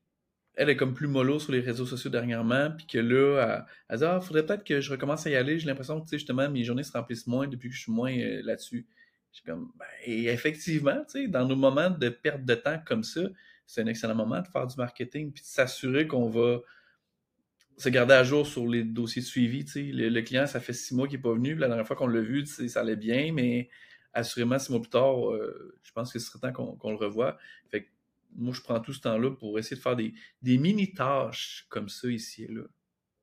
elle 0.55 0.69
est 0.69 0.75
comme 0.75 0.93
plus 0.93 1.07
mollo 1.07 1.39
sur 1.39 1.53
les 1.53 1.61
réseaux 1.61 1.85
sociaux 1.85 2.09
dernièrement, 2.09 2.71
puis 2.71 2.85
que 2.85 2.97
là, 2.97 3.39
elle, 3.45 3.65
elle 3.87 3.97
dit 3.99 4.03
Ah, 4.03 4.19
faudrait 4.19 4.45
peut-être 4.45 4.65
que 4.65 4.81
je 4.81 4.91
recommence 4.91 5.25
à 5.25 5.29
y 5.29 5.35
aller. 5.37 5.57
J'ai 5.57 5.67
l'impression 5.67 5.97
que, 6.01 6.03
tu 6.03 6.09
sais, 6.09 6.17
justement, 6.17 6.49
mes 6.49 6.65
journées 6.65 6.83
se 6.83 6.91
remplissent 6.91 7.27
moins 7.27 7.47
depuis 7.47 7.69
que 7.69 7.75
je 7.75 7.81
suis 7.81 7.93
moins 7.93 8.11
euh, 8.11 8.41
là-dessus. 8.43 8.85
Comme, 9.45 9.71
ben, 9.79 9.85
et 10.03 10.25
effectivement, 10.25 10.97
tu 11.09 11.21
sais, 11.21 11.27
dans 11.29 11.45
nos 11.45 11.55
moments 11.55 11.91
de 11.91 12.09
perte 12.09 12.43
de 12.43 12.55
temps 12.55 12.81
comme 12.85 13.03
ça, 13.03 13.21
c'est 13.67 13.81
un 13.83 13.87
excellent 13.87 14.15
moment 14.15 14.41
de 14.41 14.47
faire 14.47 14.67
du 14.67 14.75
marketing, 14.75 15.31
puis 15.31 15.43
de 15.43 15.47
s'assurer 15.47 16.07
qu'on 16.07 16.27
va 16.27 16.59
se 17.77 17.89
garder 17.89 18.13
à 18.13 18.23
jour 18.23 18.45
sur 18.45 18.67
les 18.67 18.83
dossiers 18.83 19.21
de 19.21 19.27
suivi. 19.27 19.63
Le, 19.75 20.09
le 20.09 20.21
client, 20.21 20.47
ça 20.47 20.59
fait 20.59 20.73
six 20.73 20.95
mois 20.95 21.07
qu'il 21.07 21.17
n'est 21.17 21.23
pas 21.23 21.33
venu. 21.33 21.55
La 21.55 21.67
dernière 21.67 21.85
fois 21.85 21.95
qu'on 21.95 22.07
l'a 22.07 22.21
vu, 22.21 22.45
ça 22.45 22.79
allait 22.79 22.95
bien, 22.95 23.31
mais 23.33 23.69
assurément, 24.13 24.57
six 24.57 24.71
mois 24.71 24.81
plus 24.81 24.89
tard, 24.89 25.29
euh, 25.29 25.77
je 25.83 25.91
pense 25.91 26.11
que 26.11 26.19
ce 26.19 26.27
serait 26.27 26.39
temps 26.39 26.75
qu'on 26.75 26.91
le 26.91 26.97
revoie. 26.97 27.37
Fait 27.69 27.83
que 27.83 27.87
moi, 28.35 28.53
je 28.53 28.61
prends 28.61 28.79
tout 28.79 28.93
ce 28.93 29.01
temps-là 29.01 29.31
pour 29.31 29.57
essayer 29.59 29.77
de 29.77 29.81
faire 29.81 29.95
des, 29.95 30.13
des 30.41 30.57
mini-tâches 30.57 31.65
comme 31.69 31.87
ça 31.89 32.07
ici 32.07 32.43
et 32.43 32.51
là. 32.51 32.61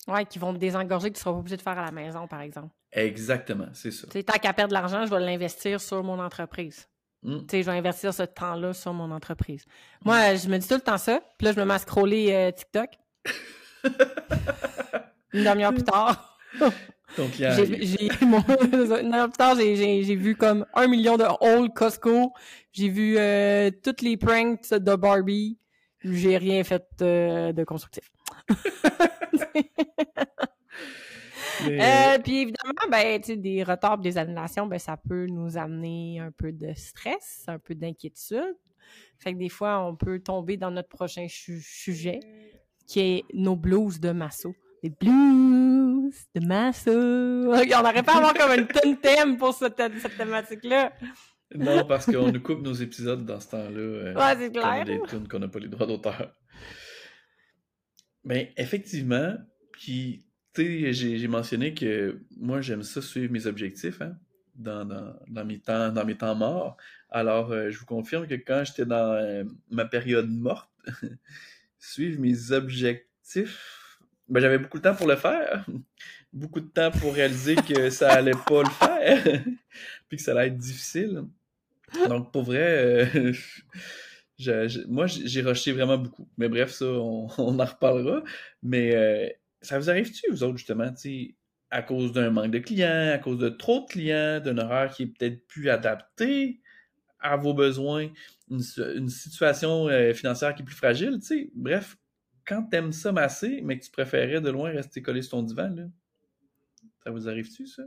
Ouais, 0.06 0.26
qui 0.26 0.38
vont 0.38 0.52
me 0.52 0.58
désengorger, 0.58 1.10
que 1.10 1.14
tu 1.14 1.20
seras 1.20 1.32
pas 1.32 1.38
obligé 1.38 1.56
de 1.56 1.62
faire 1.62 1.78
à 1.78 1.84
la 1.84 1.90
maison, 1.90 2.28
par 2.28 2.42
exemple. 2.42 2.74
Exactement, 2.92 3.68
c'est 3.72 3.90
ça. 3.90 4.06
Tu 4.06 4.12
sais, 4.12 4.22
tant 4.22 4.38
qu'à 4.38 4.52
perdre 4.52 4.68
de 4.68 4.74
l'argent, 4.74 5.06
je 5.06 5.10
vais 5.10 5.20
l'investir 5.20 5.80
sur 5.80 6.04
mon 6.04 6.18
entreprise. 6.18 6.88
Mm. 7.22 7.38
Sais, 7.50 7.62
je 7.62 7.70
vais 7.70 7.78
investir 7.78 8.12
ce 8.12 8.22
temps-là 8.22 8.74
sur 8.74 8.92
mon 8.92 9.10
entreprise. 9.10 9.64
Moi, 10.04 10.34
je 10.34 10.46
me 10.48 10.58
dis 10.58 10.68
tout 10.68 10.74
le 10.74 10.80
temps 10.80 10.98
ça. 10.98 11.20
Puis 11.38 11.46
là, 11.46 11.52
je 11.52 11.60
me 11.60 11.64
mets 11.64 11.74
à 11.74 11.78
scroller 11.78 12.32
euh, 12.32 12.50
TikTok. 12.50 12.90
Une 15.32 15.44
demi-heure 15.44 15.74
plus 15.74 15.82
tard, 15.84 16.38
client, 17.32 17.50
j'ai 17.56 17.64
il- 17.64 17.86
j'ai- 17.86 18.26
mon- 18.26 18.38
une 18.62 18.70
demi-heure 18.70 19.28
plus 19.28 19.36
tard, 19.36 19.56
j'ai- 19.56 19.76
j'ai 19.76 20.02
j'ai 20.04 20.16
vu 20.16 20.36
comme 20.36 20.64
un 20.74 20.86
million 20.86 21.16
de 21.16 21.24
haul 21.40 21.70
Costco. 21.72 22.32
J'ai 22.72 22.88
vu 22.88 23.16
euh, 23.18 23.70
toutes 23.82 24.02
les 24.02 24.16
pranks 24.16 24.70
de 24.72 24.94
Barbie. 24.96 25.58
J'ai 26.02 26.36
rien 26.36 26.62
fait 26.64 26.84
euh, 27.02 27.52
de 27.52 27.64
constructif. 27.64 28.10
mais- 31.64 31.80
Euh, 31.80 32.18
puis 32.22 32.42
évidemment, 32.42 32.74
ben, 32.90 33.20
tu 33.20 33.32
sais, 33.32 33.36
des 33.36 33.62
retards, 33.62 33.98
des 33.98 34.18
annulations, 34.18 34.66
ben, 34.66 34.78
ça 34.78 34.96
peut 34.96 35.26
nous 35.26 35.56
amener 35.56 36.18
un 36.20 36.30
peu 36.30 36.52
de 36.52 36.72
stress, 36.74 37.44
un 37.46 37.58
peu 37.58 37.74
d'inquiétude. 37.74 38.56
Fait 39.18 39.32
que 39.32 39.38
des 39.38 39.48
fois, 39.48 39.86
on 39.86 39.96
peut 39.96 40.18
tomber 40.18 40.56
dans 40.56 40.70
notre 40.70 40.88
prochain 40.88 41.26
su- 41.28 41.62
sujet, 41.62 42.20
qui 42.86 43.00
est 43.00 43.24
nos 43.34 43.56
blues 43.56 44.00
de 44.00 44.10
Masso. 44.12 44.54
Les 44.82 44.90
blues 44.90 46.14
de 46.34 46.46
Masso. 46.46 46.90
on 46.92 47.46
n'aurait 47.82 48.02
pas 48.02 48.14
à 48.14 48.16
avoir 48.18 48.34
comme 48.34 48.58
une 48.58 48.66
tonne 48.66 48.96
thème 48.98 49.36
pour 49.38 49.54
cette, 49.54 49.80
cette 50.00 50.16
thématique-là. 50.16 50.92
Non, 51.54 51.84
parce 51.84 52.06
qu'on 52.06 52.32
nous 52.32 52.40
coupe 52.40 52.62
nos 52.62 52.72
épisodes 52.72 53.24
dans 53.24 53.38
ce 53.40 53.50
temps-là. 53.50 53.78
euh, 53.78 54.14
Ouais, 54.14 54.36
c'est 54.38 54.50
clair. 54.50 54.84
des 54.84 55.00
tunes 55.08 55.28
qu'on 55.28 55.38
n'a 55.38 55.48
pas 55.48 55.58
les 55.60 55.68
droits 55.68 55.86
d'auteur. 55.86 56.34
Mais 58.24 58.52
effectivement, 58.56 59.34
puis, 59.72 60.24
tu 60.54 60.62
sais, 60.62 60.92
j'ai 60.92 61.18
j'ai 61.18 61.28
mentionné 61.28 61.74
que 61.74 62.20
moi, 62.36 62.60
j'aime 62.60 62.82
ça 62.82 63.02
suivre 63.02 63.32
mes 63.32 63.46
objectifs 63.46 64.00
hein, 64.00 64.16
dans, 64.54 64.84
dans, 64.84 65.14
dans 65.28 65.44
mes 65.44 65.60
temps, 65.60 65.90
dans 65.92 66.04
mes 66.04 66.16
temps 66.16 66.34
morts. 66.34 66.76
Alors, 67.10 67.52
euh, 67.52 67.70
je 67.70 67.78
vous 67.78 67.86
confirme 67.86 68.26
que 68.26 68.34
quand 68.34 68.64
j'étais 68.64 68.86
dans 68.86 69.12
euh, 69.12 69.44
ma 69.70 69.84
période 69.84 70.28
morte, 70.30 70.70
suivre 71.90 72.20
mes 72.20 72.52
objectifs, 72.52 73.98
ben, 74.28 74.40
j'avais 74.40 74.58
beaucoup 74.58 74.78
de 74.78 74.82
temps 74.82 74.94
pour 74.94 75.06
le 75.08 75.16
faire. 75.16 75.66
Beaucoup 76.32 76.58
de 76.60 76.66
temps 76.66 76.90
pour 76.90 77.14
réaliser 77.14 77.54
que 77.54 77.90
ça 77.90 78.10
allait 78.14 78.32
pas 78.32 78.62
le 78.64 78.68
faire. 78.70 79.22
Puis 80.08 80.16
que 80.16 80.22
ça 80.22 80.32
allait 80.32 80.48
être 80.48 80.56
difficile. 80.58 81.22
Donc, 82.08 82.32
pour 82.32 82.42
vrai, 82.42 83.06
euh, 83.14 83.32
je- 84.38 84.68
je- 84.68 84.86
moi, 84.88 85.06
j'ai 85.06 85.42
rushé 85.42 85.72
vraiment 85.72 85.96
beaucoup. 85.98 86.28
Mais 86.38 86.48
bref, 86.48 86.70
ça, 86.72 86.86
on, 86.86 87.28
on 87.38 87.58
en 87.60 87.64
reparlera. 87.64 88.24
Mais 88.62 88.94
euh, 88.96 89.28
ça 89.60 89.78
vous 89.78 89.90
arrive-tu, 89.90 90.28
vous 90.30 90.42
autres, 90.42 90.56
justement, 90.58 90.92
tu 90.92 91.36
à 91.70 91.82
cause 91.82 92.12
d'un 92.12 92.30
manque 92.30 92.52
de 92.52 92.58
clients, 92.60 93.10
à 93.12 93.18
cause 93.18 93.38
de 93.38 93.48
trop 93.48 93.80
de 93.80 93.86
clients, 93.86 94.40
d'un 94.40 94.58
horaire 94.58 94.92
qui 94.92 95.04
est 95.04 95.06
peut-être 95.06 95.46
plus 95.48 95.70
adapté? 95.70 96.60
À 97.24 97.36
vos 97.36 97.54
besoins, 97.54 98.08
une, 98.50 98.60
si- 98.60 98.80
une 98.80 99.08
situation 99.08 99.88
euh, 99.88 100.12
financière 100.12 100.54
qui 100.54 100.62
est 100.62 100.64
plus 100.64 100.76
fragile, 100.76 101.18
tu 101.20 101.26
sais, 101.26 101.50
bref, 101.54 101.96
quand 102.46 102.62
t'aimes 102.64 102.92
ça 102.92 103.10
masser, 103.10 103.60
mais 103.64 103.78
que 103.78 103.84
tu 103.84 103.90
préférais 103.90 104.40
de 104.40 104.50
loin 104.50 104.70
rester 104.70 105.02
collé 105.02 105.22
sur 105.22 105.32
ton 105.32 105.42
divan, 105.42 105.74
ça 107.02 107.10
vous 107.10 107.28
arrive-tu, 107.28 107.66
ça? 107.66 107.82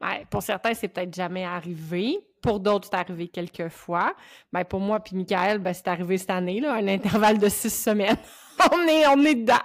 Ouais, 0.00 0.26
pour 0.30 0.42
certains, 0.42 0.74
c'est 0.74 0.88
peut-être 0.88 1.14
jamais 1.14 1.44
arrivé. 1.44 2.18
Pour 2.42 2.60
d'autres, 2.60 2.88
c'est 2.90 2.96
arrivé 2.96 3.28
quelques 3.28 3.68
fois. 3.68 4.14
Ben, 4.52 4.64
pour 4.64 4.80
moi 4.80 5.00
puis 5.00 5.16
Michael, 5.16 5.58
ben, 5.60 5.72
c'est 5.72 5.88
arrivé 5.88 6.18
cette 6.18 6.30
année, 6.30 6.60
là, 6.60 6.74
un 6.74 6.88
intervalle 6.88 7.38
de 7.38 7.48
six 7.48 7.70
semaines. 7.70 8.16
on, 8.72 8.82
est, 8.86 9.06
on 9.06 9.24
est 9.24 9.34
dedans. 9.34 9.58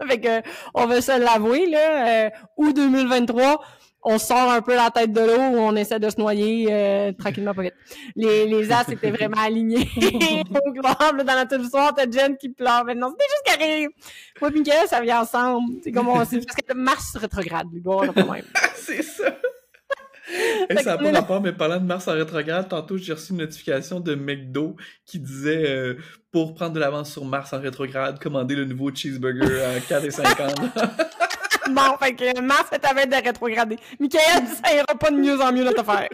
On 0.74 0.86
veut 0.86 1.00
se 1.00 1.18
l'avouer, 1.18 1.66
là. 1.68 2.26
Euh, 2.26 2.30
août 2.56 2.72
2023, 2.72 3.64
on 4.02 4.18
sort 4.18 4.50
un 4.50 4.62
peu 4.62 4.74
la 4.74 4.90
tête 4.90 5.12
de 5.12 5.20
l'eau, 5.20 5.38
on 5.38 5.74
essaie 5.76 5.98
de 5.98 6.08
se 6.08 6.20
noyer 6.20 6.68
euh, 6.70 7.12
tranquillement, 7.12 7.54
pas 7.54 7.62
vite. 7.62 7.74
Les, 8.14 8.46
les 8.46 8.72
as 8.72 8.88
étaient 8.88 9.10
vraiment 9.10 9.40
alignés. 9.40 9.88
Au 10.50 10.82
là, 10.82 11.24
dans 11.24 11.34
la 11.34 11.46
tête 11.46 11.60
du 11.60 11.68
soir, 11.68 11.92
t'as 11.94 12.10
Jen 12.10 12.36
qui 12.36 12.48
pleure. 12.48 12.84
Des 12.84 12.94
choses 12.94 13.12
qui 13.44 13.52
arrivent. 13.52 13.90
Moi 14.40 14.50
et 14.50 14.58
Michael, 14.58 14.88
ça 14.88 15.00
vient 15.00 15.22
ensemble. 15.22 15.74
C'est 15.82 15.92
comme 15.92 16.08
on, 16.08 16.24
c'est 16.24 16.44
parce 16.44 16.56
que 16.56 16.74
Mars 16.74 17.16
rétrograde, 17.16 17.66
lui, 17.72 17.80
bon, 17.80 17.96
on 17.96 18.08
a 18.08 18.12
pas 18.12 18.24
même. 18.24 18.44
c'est 18.76 19.02
ça! 19.02 19.24
Et 20.68 20.76
ça 20.76 20.96
n'a 20.96 20.98
pas 20.98 21.20
rapport, 21.20 21.40
mais 21.40 21.52
parlant 21.52 21.78
de 21.78 21.86
Mars 21.86 22.06
en 22.08 22.12
rétrograde, 22.12 22.68
tantôt 22.68 22.98
j'ai 22.98 23.14
reçu 23.14 23.32
une 23.32 23.38
notification 23.38 24.00
de 24.00 24.14
McDo 24.14 24.76
qui 25.06 25.18
disait 25.18 25.70
euh, 25.70 25.94
pour 26.30 26.54
prendre 26.54 26.74
de 26.74 26.80
l'avance 26.80 27.10
sur 27.10 27.24
Mars 27.24 27.52
en 27.52 27.60
rétrograde, 27.60 28.18
commander 28.18 28.54
le 28.54 28.66
nouveau 28.66 28.94
cheeseburger 28.94 29.62
à 29.62 29.78
4,50. 29.78 31.27
Bon, 31.68 31.96
fait 31.98 32.84
à 32.84 33.06
de 33.06 33.24
rétrograder. 33.24 33.76
Michael, 33.98 34.46
ça 34.46 34.74
ira 34.74 34.94
pas 34.98 35.10
de 35.10 35.16
mieux 35.16 35.40
en 35.40 35.52
mieux 35.52 35.64
notre 35.64 35.88
affaire. 35.88 36.08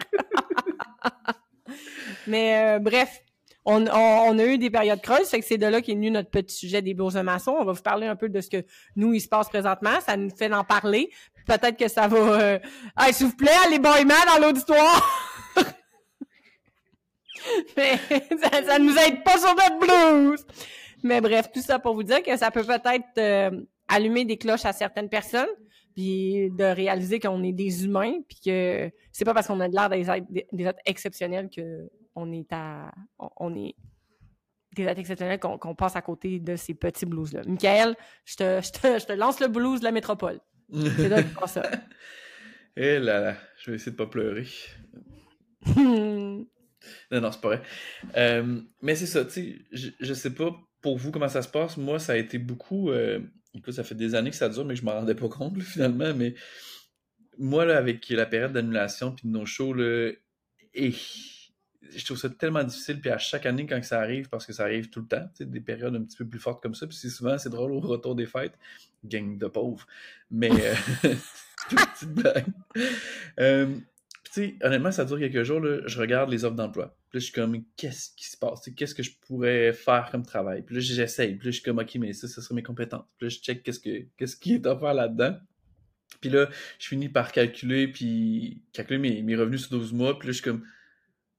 mais 2.27 2.75
euh, 2.75 2.79
bref, 2.79 3.21
on, 3.65 3.87
a 3.87 4.45
eu 4.45 4.57
des 4.57 4.69
périodes 4.69 5.01
creuses, 5.01 5.27
fait 5.27 5.39
que 5.39 5.45
c'est 5.45 5.57
de 5.57 5.65
là 5.65 5.81
qu'est 5.81 5.95
venu 5.95 6.11
notre 6.11 6.29
petit 6.29 6.55
sujet 6.55 6.81
des 6.81 6.93
bourses 6.93 7.15
maçons. 7.15 7.55
On 7.59 7.65
va 7.65 7.73
vous 7.73 7.81
parler 7.81 8.05
un 8.05 8.15
peu 8.15 8.29
de 8.29 8.39
ce 8.39 8.49
que 8.49 8.63
nous, 8.95 9.13
il 9.13 9.19
se 9.19 9.27
passe 9.27 9.49
présentement. 9.49 9.99
Ça 10.05 10.15
nous 10.17 10.29
fait 10.29 10.49
d'en 10.49 10.63
parler. 10.63 11.09
Peut-être 11.47 11.77
que 11.77 11.87
ça 11.87 12.07
va... 12.07 12.17
Euh... 12.17 12.59
s'il 13.11 13.27
vous 13.27 13.35
plaît, 13.35 13.51
les 13.71 13.79
boymans 13.79 14.13
dans 14.27 14.45
l'auditoire! 14.45 15.31
Mais 17.77 17.97
ça, 18.41 18.63
ça 18.65 18.79
nous 18.79 18.95
aide 18.97 19.23
pas 19.23 19.37
sur 19.37 19.55
notre 19.55 19.79
blues! 19.79 20.45
Mais 21.03 21.21
bref, 21.21 21.51
tout 21.53 21.61
ça 21.61 21.77
pour 21.77 21.93
vous 21.93 22.03
dire 22.03 22.23
que 22.23 22.35
ça 22.35 22.49
peut 22.49 22.63
peut-être 22.63 23.05
euh, 23.17 23.51
allumer 23.87 24.25
des 24.25 24.37
cloches 24.37 24.65
à 24.65 24.73
certaines 24.73 25.09
personnes, 25.09 25.49
puis 25.95 26.51
de 26.51 26.63
réaliser 26.63 27.19
qu'on 27.19 27.43
est 27.43 27.53
des 27.53 27.85
humains, 27.85 28.21
puis 28.27 28.39
que 28.45 28.91
c'est 29.11 29.25
pas 29.25 29.33
parce 29.33 29.47
qu'on 29.47 29.59
a 29.61 29.69
de 29.69 29.75
l'air 29.75 29.89
des 29.89 30.09
êtres, 30.09 30.27
des 30.51 30.65
êtres 30.65 30.79
exceptionnels 30.85 31.49
que 31.49 31.89
on 32.15 32.31
est 32.31 32.51
à. 32.51 32.91
On, 33.19 33.55
est 33.55 33.75
des 34.75 34.83
êtres 34.83 34.99
exceptionnels 34.99 35.39
qu'on 35.39 35.75
passe 35.75 35.95
à 35.95 36.01
côté 36.01 36.39
de 36.39 36.55
ces 36.55 36.73
petits 36.73 37.05
blues-là. 37.05 37.41
Michael, 37.45 37.95
je 38.25 38.35
te, 38.35 38.61
je, 38.61 38.71
te, 38.71 38.99
je 38.99 39.05
te, 39.05 39.13
lance 39.13 39.39
le 39.39 39.47
blues 39.47 39.79
de 39.79 39.85
la 39.85 39.91
métropole. 39.91 40.39
C'est 40.73 41.09
là 41.09 41.23
que 41.23 41.49
ça. 41.49 41.63
Eh 42.77 42.99
là 42.99 43.21
là, 43.21 43.37
je 43.57 43.71
vais 43.71 43.77
essayer 43.77 43.93
de 43.93 43.95
pas 43.95 44.07
pleurer. 44.07 44.45
non, 45.77 46.45
non, 47.09 47.31
c'est 47.31 47.39
pas 47.39 47.47
vrai. 47.47 47.61
Euh, 48.17 48.59
mais 48.81 48.95
c'est 48.95 49.05
ça, 49.05 49.23
tu 49.23 49.31
sais, 49.31 49.55
je, 49.71 49.91
je 49.97 50.13
sais 50.13 50.33
pas 50.33 50.53
pour 50.85 50.99
vous 50.99 51.09
comment 51.09 51.27
ça 51.27 51.41
se 51.41 51.47
passe? 51.47 51.77
Moi, 51.77 51.97
ça 51.97 52.13
a 52.13 52.15
été 52.15 52.37
beaucoup. 52.37 52.91
Euh, 52.91 53.19
écoute, 53.55 53.73
ça 53.73 53.83
fait 53.83 53.95
des 53.95 54.13
années 54.13 54.29
que 54.29 54.35
ça 54.35 54.49
dure, 54.49 54.65
mais 54.65 54.75
je 54.75 54.85
m'en 54.85 54.91
rendais 54.91 55.15
pas 55.15 55.27
compte 55.29 55.59
finalement. 55.63 56.13
Mais 56.13 56.35
moi, 57.39 57.63
avec 57.75 58.07
la 58.09 58.27
période 58.27 58.53
d'annulation 58.53 59.11
puis 59.11 59.27
de 59.27 59.33
nos 59.33 59.47
shows, 59.47 59.75
je 59.75 60.13
trouve 62.05 62.17
ça 62.19 62.29
tellement 62.29 62.63
difficile. 62.63 63.01
Puis 63.01 63.09
à 63.09 63.17
chaque 63.17 63.47
année, 63.47 63.65
quand 63.65 63.83
ça 63.83 63.99
arrive, 63.99 64.29
parce 64.29 64.45
que 64.45 64.53
ça 64.53 64.61
arrive 64.61 64.91
tout 64.91 64.99
le 64.99 65.07
temps, 65.07 65.27
des 65.39 65.59
périodes 65.59 65.95
un 65.95 66.03
petit 66.03 66.17
peu 66.17 66.27
plus 66.27 66.39
fortes 66.39 66.61
comme 66.61 66.75
ça. 66.75 66.85
Puis 66.85 66.97
c'est 66.97 67.09
souvent, 67.09 67.39
c'est 67.39 67.49
drôle 67.49 67.71
au 67.71 67.79
retour 67.79 68.13
des 68.13 68.27
fêtes, 68.27 68.53
gang 69.03 69.39
de 69.39 69.47
pauvres. 69.47 69.87
Mais, 70.29 70.51
euh, 70.51 70.75
petite 71.67 72.09
blague. 72.09 72.45
Euh, 73.39 73.75
sais, 74.41 74.55
honnêtement, 74.61 74.91
ça 74.91 75.05
dure 75.05 75.19
quelques 75.19 75.43
jours. 75.43 75.59
Là, 75.59 75.81
je 75.85 75.99
regarde 75.99 76.29
les 76.29 76.45
offres 76.45 76.55
d'emploi. 76.55 76.97
Puis 77.09 77.17
là, 77.17 77.19
je 77.19 77.25
suis 77.25 77.33
comme, 77.33 77.63
qu'est-ce 77.77 78.11
qui 78.15 78.29
se 78.29 78.37
passe? 78.37 78.69
Qu'est-ce 78.75 78.95
que 78.95 79.03
je 79.03 79.11
pourrais 79.27 79.73
faire 79.73 80.09
comme 80.11 80.25
travail? 80.25 80.61
Puis 80.63 80.75
là, 80.75 80.81
j'essaye. 80.81 81.35
Puis 81.35 81.47
là, 81.47 81.51
je 81.51 81.55
suis 81.55 81.63
comme, 81.63 81.79
OK, 81.79 81.95
mais 81.95 82.13
ça, 82.13 82.27
ce 82.27 82.41
serait 82.41 82.55
mes 82.55 82.63
compétences. 82.63 83.05
Puis 83.17 83.27
là, 83.27 83.29
je 83.29 83.39
check 83.39 83.63
qu'est-ce, 83.63 83.79
que, 83.79 84.05
qu'est-ce 84.17 84.35
qui 84.35 84.55
est 84.55 84.65
offert 84.65 84.93
là-dedans. 84.93 85.37
Puis 86.21 86.29
là, 86.29 86.49
je 86.79 86.87
finis 86.87 87.09
par 87.09 87.31
calculer, 87.31 87.87
puis 87.87 88.61
calculer 88.73 88.99
mes, 88.99 89.21
mes 89.21 89.35
revenus 89.35 89.67
sur 89.67 89.77
12 89.77 89.93
mois. 89.93 90.17
Puis 90.17 90.27
là, 90.27 90.31
je 90.31 90.37
suis 90.37 90.43
comme, 90.43 90.63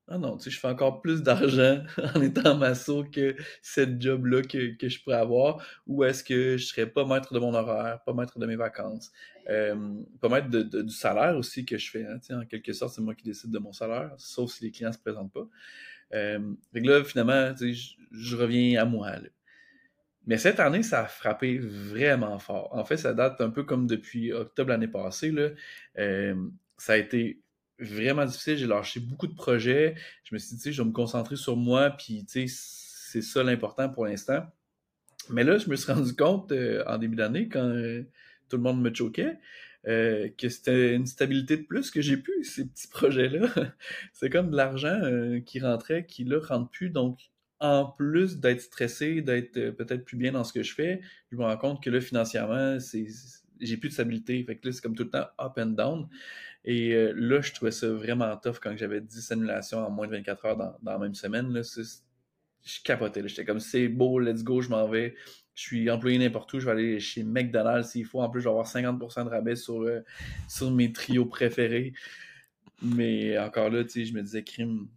ah 0.08 0.18
non, 0.18 0.36
tu 0.36 0.44
sais, 0.44 0.50
je 0.50 0.60
fais 0.60 0.68
encore 0.68 1.00
plus 1.00 1.22
d'argent 1.22 1.82
en 2.14 2.20
étant 2.22 2.56
masso 2.56 3.04
que 3.04 3.34
cette 3.60 4.00
job-là 4.00 4.42
que, 4.42 4.76
que, 4.76 4.88
je 4.88 5.02
pourrais 5.02 5.16
avoir, 5.16 5.64
ou 5.86 6.04
est-ce 6.04 6.22
que 6.22 6.56
je 6.56 6.64
serais 6.64 6.86
pas 6.86 7.04
maître 7.04 7.34
de 7.34 7.38
mon 7.40 7.52
horaire, 7.54 8.00
pas 8.04 8.14
maître 8.14 8.38
de 8.38 8.46
mes 8.46 8.56
vacances, 8.56 9.10
euh, 9.48 9.94
pas 10.20 10.28
maître 10.28 10.48
de, 10.48 10.62
du 10.82 10.94
salaire 10.94 11.36
aussi 11.36 11.64
que 11.64 11.76
je 11.76 11.90
fais. 11.90 12.04
Hein, 12.04 12.18
en 12.30 12.44
quelque 12.44 12.72
sorte, 12.72 12.94
c'est 12.94 13.02
moi 13.02 13.14
qui 13.14 13.24
décide 13.24 13.50
de 13.50 13.58
mon 13.58 13.72
salaire, 13.72 14.12
sauf 14.16 14.52
si 14.52 14.64
les 14.64 14.70
clients 14.70 14.92
se 14.92 14.98
présentent 14.98 15.32
pas. 15.32 15.48
Euh, 16.14 16.54
fait 16.72 16.82
que 16.82 16.88
là, 16.88 17.04
finalement, 17.04 17.52
tu 17.54 17.74
sais, 17.74 17.96
je, 18.12 18.18
je 18.18 18.36
reviens 18.36 18.80
à 18.80 18.84
moi. 18.84 19.10
Là. 19.10 19.28
Mais 20.26 20.38
cette 20.38 20.58
année, 20.58 20.82
ça 20.82 21.02
a 21.02 21.06
frappé 21.06 21.58
vraiment 21.58 22.38
fort. 22.38 22.70
En 22.72 22.84
fait, 22.84 22.96
ça 22.96 23.14
date 23.14 23.40
un 23.40 23.50
peu 23.50 23.62
comme 23.62 23.86
depuis 23.86 24.32
octobre 24.32 24.70
l'année 24.70 24.88
passée. 24.88 25.30
Là. 25.30 25.50
Euh, 25.98 26.34
ça 26.76 26.94
a 26.94 26.96
été 26.96 27.40
vraiment 27.78 28.24
difficile. 28.24 28.56
J'ai 28.56 28.66
lâché 28.66 29.00
beaucoup 29.00 29.26
de 29.26 29.34
projets. 29.34 29.94
Je 30.24 30.34
me 30.34 30.38
suis 30.38 30.50
dit, 30.50 30.56
tu 30.56 30.62
sais, 30.62 30.72
je 30.72 30.82
vais 30.82 30.88
me 30.88 30.92
concentrer 30.92 31.36
sur 31.36 31.56
moi, 31.56 31.90
puis 31.90 32.24
tu 32.24 32.48
sais, 32.48 32.54
c'est 33.10 33.22
ça 33.22 33.42
l'important 33.42 33.88
pour 33.88 34.06
l'instant. 34.06 34.46
Mais 35.30 35.44
là, 35.44 35.58
je 35.58 35.68
me 35.68 35.76
suis 35.76 35.92
rendu 35.92 36.14
compte 36.14 36.52
euh, 36.52 36.84
en 36.86 36.98
début 36.98 37.16
d'année, 37.16 37.48
quand 37.48 37.64
euh, 37.64 38.02
tout 38.48 38.56
le 38.56 38.62
monde 38.62 38.80
me 38.80 38.92
choquait, 38.92 39.38
euh, 39.86 40.28
que 40.36 40.48
c'était 40.48 40.94
une 40.94 41.06
stabilité 41.06 41.56
de 41.56 41.62
plus 41.62 41.90
que 41.90 42.00
j'ai 42.00 42.16
pu, 42.16 42.32
ces 42.44 42.66
petits 42.66 42.88
projets-là. 42.88 43.48
c'est 44.12 44.30
comme 44.30 44.50
de 44.50 44.56
l'argent 44.56 45.00
qui 45.44 45.60
rentrait, 45.60 46.06
qui 46.06 46.24
là 46.24 46.40
rentre 46.40 46.70
plus. 46.70 46.90
Donc, 46.90 47.20
en 47.58 47.86
plus 47.86 48.38
d'être 48.38 48.60
stressé, 48.60 49.22
d'être 49.22 49.70
peut-être 49.70 50.04
plus 50.04 50.16
bien 50.18 50.32
dans 50.32 50.44
ce 50.44 50.52
que 50.52 50.62
je 50.62 50.74
fais, 50.74 51.00
je 51.32 51.36
me 51.36 51.44
rends 51.44 51.56
compte 51.56 51.82
que 51.82 51.88
là, 51.88 52.00
financièrement, 52.00 52.78
c'est 52.80 53.06
j'ai 53.60 53.76
plus 53.76 53.88
de 53.88 53.94
stabilité. 53.94 54.42
Fait 54.44 54.56
que 54.56 54.66
là, 54.66 54.72
c'est 54.72 54.82
comme 54.82 54.94
tout 54.94 55.04
le 55.04 55.10
temps 55.10 55.26
up 55.40 55.52
and 55.58 55.66
down. 55.66 56.08
Et 56.66 56.92
euh, 56.94 57.12
là, 57.16 57.40
je 57.40 57.52
trouvais 57.52 57.70
ça 57.70 57.88
vraiment 57.88 58.36
tough 58.36 58.56
quand 58.60 58.76
j'avais 58.76 59.00
10 59.00 59.32
annulations 59.32 59.78
en 59.78 59.90
moins 59.90 60.08
de 60.08 60.12
24 60.12 60.44
heures 60.44 60.56
dans, 60.56 60.76
la 60.84 60.98
même 60.98 61.14
semaine. 61.14 61.52
Là, 61.52 61.62
je 61.62 62.82
capotais. 62.82 63.26
J'étais 63.26 63.44
comme, 63.44 63.60
c'est 63.60 63.86
beau, 63.88 64.18
let's 64.18 64.42
go, 64.42 64.60
je 64.60 64.68
m'en 64.68 64.88
vais. 64.88 65.14
Je 65.54 65.62
suis 65.62 65.88
employé 65.88 66.18
n'importe 66.18 66.52
où. 66.52 66.60
Je 66.60 66.66
vais 66.66 66.72
aller 66.72 67.00
chez 67.00 67.22
McDonald's 67.22 67.90
s'il 67.90 68.04
faut. 68.04 68.20
En 68.20 68.28
plus, 68.28 68.40
je 68.40 68.48
vais 68.48 68.50
avoir 68.50 68.66
50% 68.66 69.24
de 69.24 69.30
rabais 69.30 69.54
sur, 69.54 69.80
euh, 69.82 70.00
sur 70.48 70.72
mes 70.72 70.92
trios 70.92 71.26
préférés. 71.26 71.92
Mais 72.82 73.38
encore 73.38 73.70
là, 73.70 73.84
je 73.86 74.12
me 74.12 74.22
disais, 74.22 74.42
crime, 74.42 74.88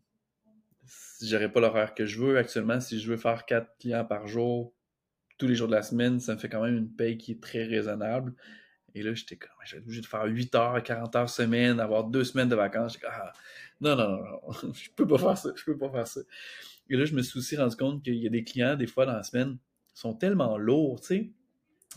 j'aurais 1.21 1.51
pas 1.51 1.59
l'horaire 1.59 1.93
que 1.93 2.07
je 2.07 2.19
veux 2.19 2.37
actuellement. 2.37 2.79
Si 2.79 2.99
je 2.99 3.09
veux 3.11 3.17
faire 3.17 3.45
4 3.45 3.77
clients 3.79 4.05
par 4.05 4.27
jour, 4.27 4.73
tous 5.37 5.47
les 5.47 5.55
jours 5.55 5.67
de 5.67 5.75
la 5.75 5.83
semaine, 5.83 6.19
ça 6.19 6.33
me 6.33 6.39
fait 6.39 6.49
quand 6.49 6.63
même 6.63 6.75
une 6.75 6.91
paye 6.91 7.17
qui 7.17 7.33
est 7.33 7.41
très 7.41 7.63
raisonnable. 7.63 8.33
Et 8.99 9.03
là, 9.03 9.13
j'étais 9.13 9.37
comme, 9.37 9.51
j'étais 9.63 9.81
obligé 9.81 10.01
de 10.01 10.05
faire 10.05 10.25
8 10.25 10.55
heures, 10.55 10.83
40 10.83 11.15
heures 11.15 11.29
semaine, 11.29 11.79
avoir 11.79 12.03
deux 12.03 12.25
semaines 12.25 12.49
de 12.49 12.55
vacances. 12.55 12.93
J'étais 12.93 13.05
comme, 13.05 13.15
ah, 13.15 13.33
non, 13.79 13.95
non, 13.95 14.09
non, 14.09 14.23
non, 14.23 14.73
je 14.73 14.89
peux 14.93 15.07
pas 15.07 15.17
faire 15.17 15.37
ça, 15.37 15.51
je 15.55 15.63
peux 15.63 15.77
pas 15.77 15.89
faire 15.89 16.05
ça. 16.05 16.19
Et 16.89 16.97
là, 16.97 17.05
je 17.05 17.13
me 17.13 17.21
suis 17.21 17.39
aussi 17.39 17.55
rendu 17.55 17.77
compte 17.77 18.03
qu'il 18.03 18.15
y 18.15 18.27
a 18.27 18.29
des 18.29 18.43
clients, 18.43 18.75
des 18.75 18.87
fois, 18.87 19.05
dans 19.05 19.13
la 19.13 19.23
semaine, 19.23 19.57
sont 19.93 20.13
tellement 20.13 20.57
lourds, 20.57 20.99
tu 20.99 21.07
sais. 21.07 21.31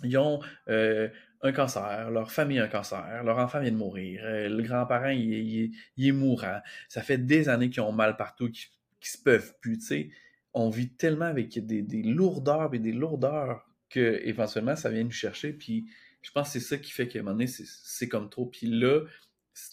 Ils 0.05 0.17
ont 0.17 0.41
euh, 0.69 1.09
un 1.43 1.53
cancer, 1.53 2.11
leur 2.11 2.31
famille 2.31 2.61
a 2.61 2.65
un 2.65 2.69
cancer, 2.69 3.23
leur 3.25 3.39
enfant 3.39 3.61
vient 3.61 3.73
de 3.73 3.77
mourir, 3.77 4.23
euh, 4.25 4.49
le 4.49 4.63
grand-parent, 4.63 5.09
il, 5.09 5.73
est 5.99 6.13
mourant. 6.13 6.61
Ça 6.89 7.03
fait 7.03 7.19
des 7.19 7.49
années 7.49 7.69
qu'ils 7.69 7.83
ont 7.83 7.93
mal 7.93 8.17
partout, 8.17 8.49
qu'ils, 8.51 8.69
se 9.01 9.19
peuvent 9.19 9.55
plus, 9.61 9.79
tu 9.79 9.87
sais. 9.87 10.11
On 10.55 10.71
vit 10.71 10.91
tellement 10.91 11.25
avec 11.25 11.59
des, 11.67 11.83
des 11.83 12.03
lourdeurs 12.05 12.73
et 12.75 12.79
des 12.79 12.93
lourdeurs 12.93 13.67
que 13.93 14.21
éventuellement 14.25 14.77
ça 14.77 14.91
vient 14.91 15.05
nous 15.05 15.11
chercher, 15.11 15.53
puis 15.53 15.87
je 16.23 16.31
pense 16.31 16.49
que 16.49 16.53
c'est 16.61 16.67
ça 16.67 16.79
qui 16.79 16.93
fait 16.93 17.09
qu'à 17.09 17.19
un 17.19 17.23
moment 17.23 17.35
donné, 17.35 17.47
c'est 17.49 18.09
comme 18.09 18.31
trop. 18.31 18.47
Puis 18.47 18.67
là, 18.67 19.01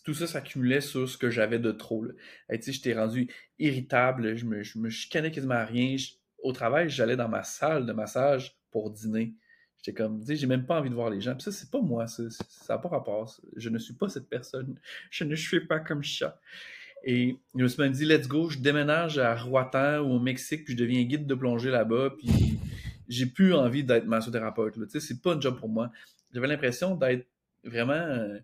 tout 0.03 0.13
ça 0.13 0.27
s'accumulait 0.27 0.81
sur 0.81 1.07
ce 1.07 1.17
que 1.17 1.29
j'avais 1.29 1.59
de 1.59 1.71
trop. 1.71 2.05
Sais, 2.49 2.71
j'étais 2.71 2.93
rendu 2.93 3.29
irritable, 3.59 4.35
je 4.35 4.45
me, 4.45 4.63
je 4.63 4.79
me 4.79 4.89
chicanais 4.89 5.31
quasiment 5.31 5.55
à 5.55 5.65
rien. 5.65 5.95
au 6.43 6.51
travail, 6.51 6.89
j'allais 6.89 7.15
dans 7.15 7.29
ma 7.29 7.43
salle 7.43 7.85
de 7.85 7.93
massage 7.93 8.57
pour 8.71 8.89
dîner. 8.91 9.35
J'étais 9.77 9.93
comme, 9.93 10.23
tu 10.25 10.35
j'ai 10.35 10.47
même 10.47 10.65
pas 10.65 10.79
envie 10.79 10.89
de 10.89 10.95
voir 10.95 11.09
les 11.09 11.21
gens. 11.21 11.33
Puis 11.35 11.43
ça, 11.43 11.51
c'est 11.51 11.71
pas 11.71 11.81
moi, 11.81 12.07
ça 12.07 12.23
n'a 12.69 12.77
pas 12.77 12.89
rapport. 12.89 13.33
Je 13.55 13.69
ne 13.69 13.77
suis 13.77 13.93
pas 13.93 14.09
cette 14.09 14.27
personne. 14.27 14.77
Je 15.09 15.23
ne 15.23 15.35
suis 15.35 15.65
pas 15.65 15.79
comme 15.79 16.03
chat. 16.03 16.37
Et 17.05 17.37
je 17.55 17.63
me 17.63 17.67
suis 17.67 17.81
même 17.81 17.93
dit, 17.93 18.03
let's 18.03 18.27
go, 18.27 18.49
je 18.49 18.57
déménage 18.57 19.19
à 19.19 19.33
Roatan 19.35 19.99
ou 19.99 20.15
au 20.15 20.19
Mexique, 20.19 20.65
puis 20.65 20.73
je 20.73 20.77
deviens 20.77 21.01
guide 21.03 21.27
de 21.27 21.35
plongée 21.35 21.69
là-bas, 21.69 22.09
puis 22.17 22.59
j'ai 23.07 23.25
plus 23.25 23.53
envie 23.53 23.85
d'être 23.85 24.05
massothérapeute. 24.05 24.73
Tu 24.73 24.89
sais, 24.89 24.99
c'est 24.99 25.21
pas 25.21 25.35
un 25.35 25.39
job 25.39 25.57
pour 25.57 25.69
moi 25.69 25.91
j'avais 26.34 26.47
l'impression 26.47 26.95
d'être 26.95 27.27
vraiment 27.63 27.93
un, 27.93 28.39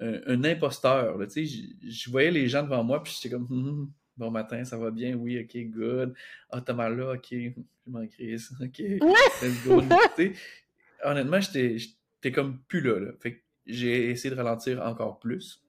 un, 0.00 0.44
imposteur. 0.44 1.18
Tu 1.28 1.46
sais, 1.46 1.66
je, 1.82 2.10
voyais 2.10 2.30
les 2.30 2.48
gens 2.48 2.62
devant 2.62 2.84
moi, 2.84 3.02
puis 3.02 3.12
j'étais 3.14 3.34
comme 3.34 3.46
hum, 3.50 3.68
hum, 3.68 3.92
bon 4.16 4.30
matin, 4.30 4.64
ça 4.64 4.76
va 4.76 4.90
bien, 4.90 5.14
oui, 5.14 5.40
ok, 5.40 5.70
good. 5.70 6.14
Ah, 6.50 6.60
t'as 6.60 6.72
mal 6.72 6.96
là, 6.96 7.12
ok, 7.12 7.26
je 7.30 7.50
m'en 7.86 8.06
crise, 8.06 8.50
ok, 8.60 8.78
let's 8.78 9.64
go. 9.64 9.82
honnêtement, 11.04 11.40
j'étais 11.40 12.32
comme 12.32 12.58
plus 12.68 12.80
là, 12.80 12.98
là. 12.98 13.12
Fait 13.20 13.34
que 13.34 13.40
j'ai 13.66 14.10
essayé 14.10 14.34
de 14.34 14.40
ralentir 14.40 14.82
encore 14.82 15.18
plus 15.18 15.62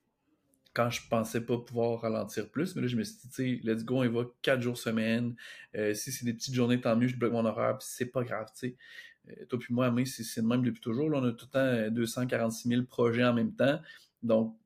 quand 0.74 0.89
je 0.89 1.01
pensais 1.09 1.41
pas 1.41 1.57
pouvoir 1.57 2.01
ralentir 2.01 2.49
plus. 2.49 2.76
Mais 2.76 2.84
là, 2.84 2.88
je 2.88 2.95
me 2.95 3.03
suis 3.03 3.15
dit, 3.15 3.30
tu 3.30 3.59
sais, 3.59 3.59
let's 3.63 3.84
go, 3.84 4.03
on 4.03 4.09
va 4.09 4.24
quatre 4.41 4.61
jours 4.61 4.78
semaine. 4.78 5.36
Euh, 5.76 5.93
si 5.93 6.11
c'est 6.11 6.26
des 6.26 6.34
petites 6.34 6.53
journées, 6.53 6.80
tant 6.80 6.95
mieux, 6.95 7.07
je 7.07 7.17
bloque 7.17 7.34
mon 7.34 7.45
horaire, 7.45 7.78
puis 7.78 7.88
c'est 7.89 8.05
pas 8.05 8.24
grave, 8.24 8.47
tu 8.53 8.70
sais. 8.70 8.76
Euh, 9.28 9.45
toi 9.45 9.59
puis 9.59 9.74
moi, 9.74 9.93
c'est 10.05 10.41
le 10.41 10.47
même 10.47 10.63
depuis 10.63 10.82
toujours. 10.82 11.09
Là, 11.09 11.20
on 11.20 11.26
a 11.26 11.32
tout 11.32 11.47
le 11.53 11.89
temps 11.89 11.91
246 11.91 12.70
000 12.70 12.84
projets 12.84 13.26
en 13.26 13.34
même 13.34 13.53
temps. 13.53 13.80
Donc, 14.24 14.57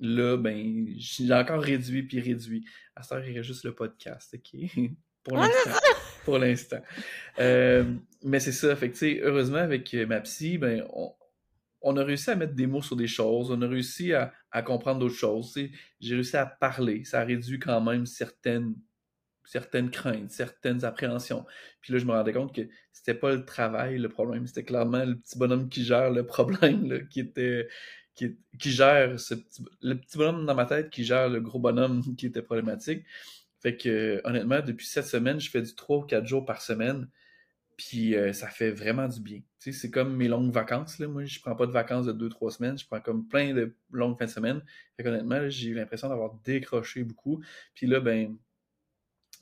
là, 0.00 0.36
ben, 0.36 0.86
j'ai 0.96 1.32
encore 1.32 1.62
réduit 1.62 2.02
puis 2.02 2.20
réduit. 2.20 2.64
À 2.94 3.02
ce 3.02 3.14
il 3.26 3.34
y 3.34 3.38
a 3.38 3.42
juste 3.42 3.64
le 3.64 3.74
podcast, 3.74 4.34
OK? 4.34 4.60
Pour 5.24 5.36
l'instant. 5.36 5.70
pour 6.24 6.38
l'instant. 6.38 6.82
Euh, 7.38 7.84
mais 8.22 8.40
c'est 8.40 8.52
ça. 8.52 8.74
Fait 8.76 8.90
que, 8.90 9.22
heureusement, 9.22 9.58
avec 9.58 9.92
ma 9.92 10.20
psy, 10.20 10.56
ben, 10.56 10.82
on 11.80 11.96
a 11.96 12.04
réussi 12.04 12.30
à 12.30 12.36
mettre 12.36 12.54
des 12.54 12.66
mots 12.66 12.82
sur 12.82 12.96
des 12.96 13.06
choses, 13.06 13.50
on 13.50 13.60
a 13.62 13.68
réussi 13.68 14.12
à, 14.12 14.32
comprendre 14.62 15.00
d'autres 15.00 15.14
choses. 15.14 15.58
J'ai 16.00 16.14
réussi 16.14 16.36
à 16.36 16.46
parler. 16.46 17.04
Ça 17.04 17.20
a 17.20 17.24
réduit 17.24 17.58
quand 17.58 17.80
même 17.80 18.06
certaines, 18.06 18.74
certaines 19.48 19.90
craintes, 19.90 20.30
certaines 20.30 20.84
appréhensions. 20.84 21.46
Puis 21.80 21.92
là, 21.92 21.98
je 21.98 22.04
me 22.04 22.12
rendais 22.12 22.34
compte 22.34 22.54
que 22.54 22.62
c'était 22.92 23.14
pas 23.14 23.34
le 23.34 23.44
travail 23.44 23.98
le 23.98 24.08
problème, 24.10 24.46
c'était 24.46 24.64
clairement 24.64 25.04
le 25.04 25.16
petit 25.16 25.38
bonhomme 25.38 25.68
qui 25.70 25.84
gère 25.84 26.10
le 26.10 26.26
problème, 26.26 27.08
qui 27.08 27.20
était. 27.20 27.68
Qui, 28.14 28.36
gère 28.72 29.20
ce 29.20 29.34
le 29.80 29.94
petit 29.94 30.18
bonhomme 30.18 30.44
dans 30.44 30.56
ma 30.56 30.64
tête 30.66 30.90
qui 30.90 31.04
gère 31.04 31.28
le 31.28 31.40
gros 31.40 31.60
bonhomme 31.60 32.02
qui 32.16 32.26
était 32.26 32.42
problématique. 32.42 33.04
Fait 33.60 33.76
que 33.76 34.20
honnêtement, 34.24 34.60
depuis 34.60 34.86
cette 34.86 35.06
semaine, 35.06 35.38
je 35.38 35.48
fais 35.48 35.62
du 35.62 35.72
3 35.72 35.98
ou 35.98 36.02
4 36.02 36.26
jours 36.26 36.44
par 36.44 36.60
semaine. 36.60 37.08
Puis 37.76 38.16
euh, 38.16 38.32
ça 38.32 38.48
fait 38.48 38.72
vraiment 38.72 39.06
du 39.06 39.20
bien. 39.20 39.38
Tu 39.60 39.72
sais, 39.72 39.72
c'est 39.72 39.90
comme 39.90 40.16
mes 40.16 40.26
longues 40.26 40.52
vacances. 40.52 40.98
Là. 40.98 41.06
Moi, 41.06 41.26
je 41.26 41.38
prends 41.38 41.54
pas 41.54 41.66
de 41.66 41.70
vacances 41.70 42.06
de 42.06 42.28
2-3 42.28 42.56
semaines. 42.56 42.76
Je 42.76 42.84
prends 42.84 43.00
comme 43.00 43.28
plein 43.28 43.54
de 43.54 43.76
longues 43.92 44.18
fins 44.18 44.26
de 44.26 44.30
semaine. 44.30 44.62
Fait 44.96 45.04
qu'honnêtement, 45.04 45.48
j'ai 45.48 45.72
l'impression 45.74 46.08
d'avoir 46.08 46.34
décroché 46.44 47.04
beaucoup. 47.04 47.40
Puis 47.74 47.86
là, 47.86 48.00
ben, 48.00 48.36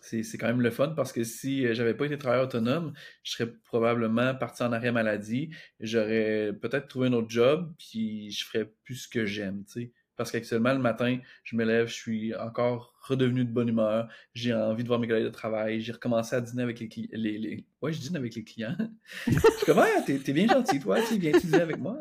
c'est 0.06 0.38
quand 0.38 0.46
même 0.46 0.60
le 0.60 0.70
fun 0.70 0.90
parce 0.90 1.12
que 1.12 1.24
si 1.24 1.66
euh, 1.66 1.74
j'avais 1.74 1.94
pas 1.94 2.06
été 2.06 2.16
travailleur 2.18 2.46
autonome, 2.46 2.92
je 3.22 3.32
serais 3.32 3.52
probablement 3.64 4.34
parti 4.34 4.62
en 4.62 4.72
arrêt 4.72 4.92
maladie. 4.92 5.50
J'aurais 5.80 6.52
peut-être 6.60 6.88
trouvé 6.88 7.08
un 7.08 7.12
autre 7.12 7.30
job, 7.30 7.72
puis 7.78 8.30
je 8.30 8.44
ferais 8.44 8.72
plus 8.84 8.96
ce 8.96 9.08
que 9.08 9.26
j'aime, 9.26 9.64
tu 9.64 9.72
sais. 9.72 9.92
Parce 10.16 10.32
qu'actuellement, 10.32 10.72
le 10.72 10.78
matin, 10.78 11.18
je 11.44 11.56
me 11.56 11.64
lève, 11.64 11.88
je 11.88 11.94
suis 11.94 12.34
encore 12.34 12.94
redevenu 13.02 13.44
de 13.44 13.50
bonne 13.50 13.68
humeur, 13.68 14.08
j'ai 14.34 14.54
envie 14.54 14.82
de 14.82 14.88
voir 14.88 14.98
mes 14.98 15.06
collègues 15.06 15.26
de 15.26 15.30
travail, 15.30 15.80
j'ai 15.82 15.92
recommencé 15.92 16.34
à 16.34 16.40
dîner 16.40 16.62
avec 16.62 16.80
les 16.80 16.88
clients. 16.88 17.08
Les, 17.12 17.66
Ouais, 17.82 17.92
je 17.92 18.00
dîne 18.00 18.16
avec 18.16 18.34
les 18.34 18.42
clients. 18.42 18.76
je 19.26 19.72
ah, 19.76 20.02
t'es, 20.04 20.32
bien 20.32 20.48
gentil, 20.48 20.80
toi, 20.80 20.98
tu 21.06 21.18
viens 21.18 21.38
dîner 21.38 21.60
avec 21.60 21.78
moi. 21.78 21.98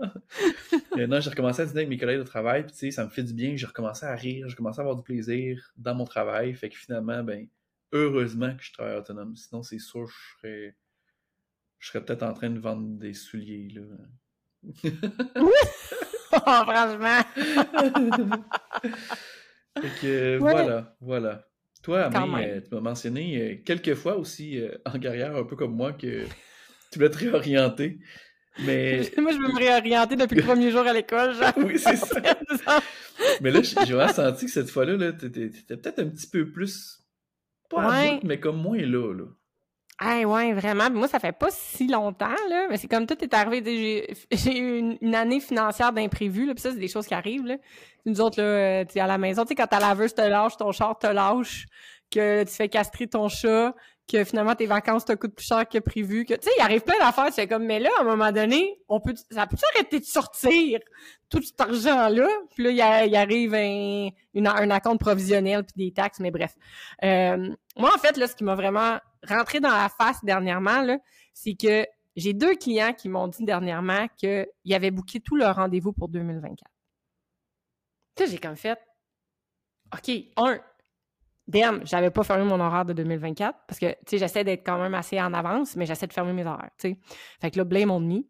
Et 0.98 1.06
non, 1.06 1.20
j'ai 1.20 1.30
recommencé 1.30 1.62
à 1.62 1.66
dîner 1.66 1.80
avec 1.80 1.90
mes 1.90 1.98
collègues 1.98 2.20
de 2.20 2.24
travail, 2.24 2.64
puis 2.64 2.72
tu 2.72 2.78
sais, 2.78 2.92
ça 2.92 3.04
me 3.04 3.10
fait 3.10 3.24
du 3.24 3.34
bien, 3.34 3.56
j'ai 3.58 3.68
recommencé 3.68 4.06
à 4.06 4.16
rire, 4.16 4.48
j'ai 4.48 4.56
commencé 4.56 4.80
à 4.80 4.82
avoir 4.82 4.96
du 4.96 5.04
plaisir 5.04 5.74
dans 5.76 5.94
mon 5.94 6.06
travail, 6.06 6.54
fait 6.54 6.70
que 6.70 6.78
finalement, 6.78 7.22
ben, 7.22 7.46
heureusement 7.96 8.56
que 8.56 8.64
je 8.64 8.74
travaille 8.74 8.98
autonome. 8.98 9.36
Sinon, 9.36 9.64
c'est 9.64 9.80
sûr, 9.80 10.08
je 10.08 10.16
serais, 10.38 10.76
je 11.80 11.88
serais 11.88 12.04
peut-être 12.04 12.24
en 12.24 12.34
train 12.34 12.50
de 12.50 12.60
vendre 12.60 12.98
des 13.00 13.14
souliers, 13.14 13.70
là. 13.70 13.84
franchement. 16.40 17.22
fait 19.82 20.02
que, 20.02 20.38
voilà, 20.38 20.96
voilà. 21.02 21.48
Toi, 21.84 22.06
Amé, 22.06 22.48
euh, 22.48 22.62
tu 22.62 22.74
m'as 22.74 22.82
mentionné 22.82 23.38
euh, 23.38 23.56
quelques 23.64 23.94
fois 23.94 24.18
aussi 24.18 24.60
euh, 24.60 24.72
en 24.86 24.98
carrière, 24.98 25.36
un 25.36 25.44
peu 25.44 25.56
comme 25.56 25.76
moi, 25.76 25.94
que 25.94 26.24
tu 26.92 26.98
voulais 26.98 27.12
te 27.12 27.18
réorienter. 27.18 28.00
Mais... 28.66 29.02
moi, 29.18 29.34
je 29.34 29.38
veux 29.38 29.54
me 29.54 29.58
réorienter 29.58 30.16
depuis 30.16 30.38
le 30.38 30.44
premier 30.44 30.72
jour 30.72 30.82
à 30.82 30.94
l'école. 30.94 31.36
oui, 31.58 31.78
c'est 31.78 31.96
ça. 31.98 32.22
mais 33.42 33.52
là, 33.52 33.62
j'ai 33.62 33.94
vraiment 33.94 34.12
senti 34.12 34.46
que 34.46 34.52
cette 34.52 34.70
fois-là, 34.70 34.94
-là, 34.94 35.16
t'étais 35.16 35.50
peut-être 35.68 36.00
un 36.00 36.08
petit 36.08 36.28
peu 36.28 36.50
plus. 36.50 37.05
Pas 37.70 37.90
ouais. 37.90 38.20
mais 38.24 38.40
comme 38.40 38.62
moins 38.62 38.78
là. 38.78 39.14
là. 39.14 39.26
Ah 39.98 40.22
ouais, 40.24 40.52
vraiment. 40.52 40.90
Moi, 40.92 41.08
ça 41.08 41.20
fait 41.20 41.32
pas 41.32 41.48
si 41.52 41.88
longtemps, 41.88 42.36
là, 42.50 42.68
mais 42.70 42.76
c'est 42.76 42.90
comme 42.90 43.08
tout 43.08 43.18
est 43.24 43.34
arrivé. 43.34 44.14
J'ai 44.32 44.58
eu 44.58 44.98
une, 45.00 45.16
année 45.16 45.40
financière 45.40 45.94
d'imprévu, 45.94 46.46
là, 46.46 46.54
puis 46.54 46.62
ça, 46.62 46.72
c'est 46.72 46.80
des 46.80 46.90
choses 46.90 47.08
qui 47.08 47.14
arrivent, 47.14 47.46
là. 47.46 47.56
Nous 48.06 48.20
autres, 48.20 48.42
là, 48.42 48.48
euh, 48.48 48.86
tu 48.86 49.00
à 49.00 49.08
la 49.08 49.18
maison, 49.18 49.44
tu 49.44 49.50
sais, 49.50 49.56
quand 49.56 49.68
ta 49.68 49.80
laveuse 49.80 50.14
te 50.14 50.22
lâche, 50.22 50.58
ton 50.58 50.74
char 50.74 51.00
te 51.00 51.08
lâche, 51.08 51.66
que 52.12 52.44
tu 52.44 52.52
fais 52.52 52.68
castrer 52.68 53.08
ton 53.08 53.30
chat, 53.30 53.74
que 54.08 54.24
finalement 54.24 54.56
tes 54.56 54.68
vacances 54.68 55.06
te 55.06 55.14
coûtent 55.14 55.36
plus 55.36 55.46
cher 55.46 55.68
que 55.68 55.80
prévu, 55.80 56.26
que 56.26 56.36
tu 56.36 56.44
sais, 56.44 56.52
il 56.58 56.62
arrive 56.62 56.82
plein 56.82 56.98
d'affaires, 57.00 57.32
c'est 57.32 57.48
comme 57.48 57.66
mais 57.66 57.80
là 57.80 57.90
à 57.98 58.02
un 58.02 58.04
moment 58.04 58.32
donné, 58.32 58.80
on 58.88 59.00
peut 59.00 59.16
ça 59.32 59.48
peut 59.48 59.58
arrêter 59.74 60.00
de 60.00 60.06
sortir 60.06 60.80
tout 61.30 61.42
cet 61.42 61.60
argent 61.60 62.10
là, 62.10 62.28
puis 62.54 62.64
là 62.64 63.06
il, 63.06 63.16
arrive 63.16 63.54
un 63.56 64.10
une, 64.34 64.48
un 64.48 64.70
account 64.70 64.98
provisionnel 64.98 65.64
puis 65.64 65.88
des 65.88 65.94
taxes 65.94 66.20
mais 66.20 66.32
bref. 66.32 66.54
Euh, 67.04 67.54
moi 67.78 67.92
en 67.94 67.98
fait 67.98 68.18
là 68.18 68.28
ce 68.28 68.36
qui 68.36 68.44
m'a 68.44 68.56
vraiment 68.56 69.00
rentré 69.28 69.60
dans 69.60 69.70
la 69.70 69.90
face 69.90 70.24
dernièrement 70.24 70.82
là, 70.82 71.00
c'est 71.34 71.56
que 71.56 71.86
j'ai 72.16 72.34
deux 72.34 72.56
clients 72.56 72.94
qui 72.94 73.10
m'ont 73.10 73.28
dit 73.28 73.44
dernièrement 73.44 74.08
qu'ils 74.18 74.74
avaient 74.74 74.92
booké 74.92 75.20
tout 75.20 75.36
leur 75.36 75.56
rendez-vous 75.56 75.92
pour 75.92 76.10
2024. 76.10 76.58
Tu 78.16 78.24
sais, 78.24 78.32
j'ai 78.32 78.38
comme 78.38 78.56
fait 78.56 78.80
OK, 79.94 80.12
un, 80.38 80.60
damn, 81.48 81.86
j'avais 81.86 82.12
pas 82.12 82.24
fermé 82.24 82.44
mon 82.44 82.60
horaire 82.60 82.86
de 82.86 82.94
2024 82.94 83.60
parce 83.68 83.80
que, 83.80 83.88
tu 83.88 83.96
sais, 84.08 84.18
j'essaie 84.18 84.44
d'être 84.44 84.66
quand 84.66 84.78
même 84.78 84.94
assez 84.94 85.22
en 85.22 85.34
avance, 85.34 85.76
mais 85.76 85.86
j'essaie 85.86 86.08
de 86.08 86.14
fermer 86.14 86.34
mes 86.34 86.46
horaires, 86.46 86.72
tu 86.78 86.90
sais. 86.90 86.98
Fait 87.42 87.52
que 87.52 87.58
là, 87.58 87.64
blame 87.64 87.92
on 87.92 88.00
me. 88.00 88.22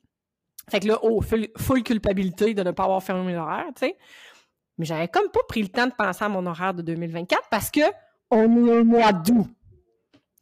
Fait 0.70 0.80
que 0.80 0.88
là, 0.88 1.00
oh, 1.04 1.22
full, 1.22 1.84
culpabilité 1.84 2.54
de 2.54 2.64
ne 2.64 2.72
pas 2.72 2.84
avoir 2.84 3.04
fermé 3.04 3.34
mes 3.34 3.38
horaires, 3.38 3.68
tu 3.76 3.88
sais. 3.88 3.98
Mais 4.78 4.86
j'avais 4.86 5.08
comme 5.08 5.30
pas 5.30 5.42
pris 5.48 5.62
le 5.62 5.70
temps 5.70 5.88
de 5.88 5.94
penser 5.94 6.26
à 6.26 6.30
mon 6.30 6.46
horaire 6.46 6.74
de 6.74 6.82
2024 6.82 7.44
parce 7.50 7.72
que 7.72 7.82
on 8.30 8.68
est 8.68 8.80
au 8.80 8.84
mois 8.84 9.14
d'août. 9.14 9.48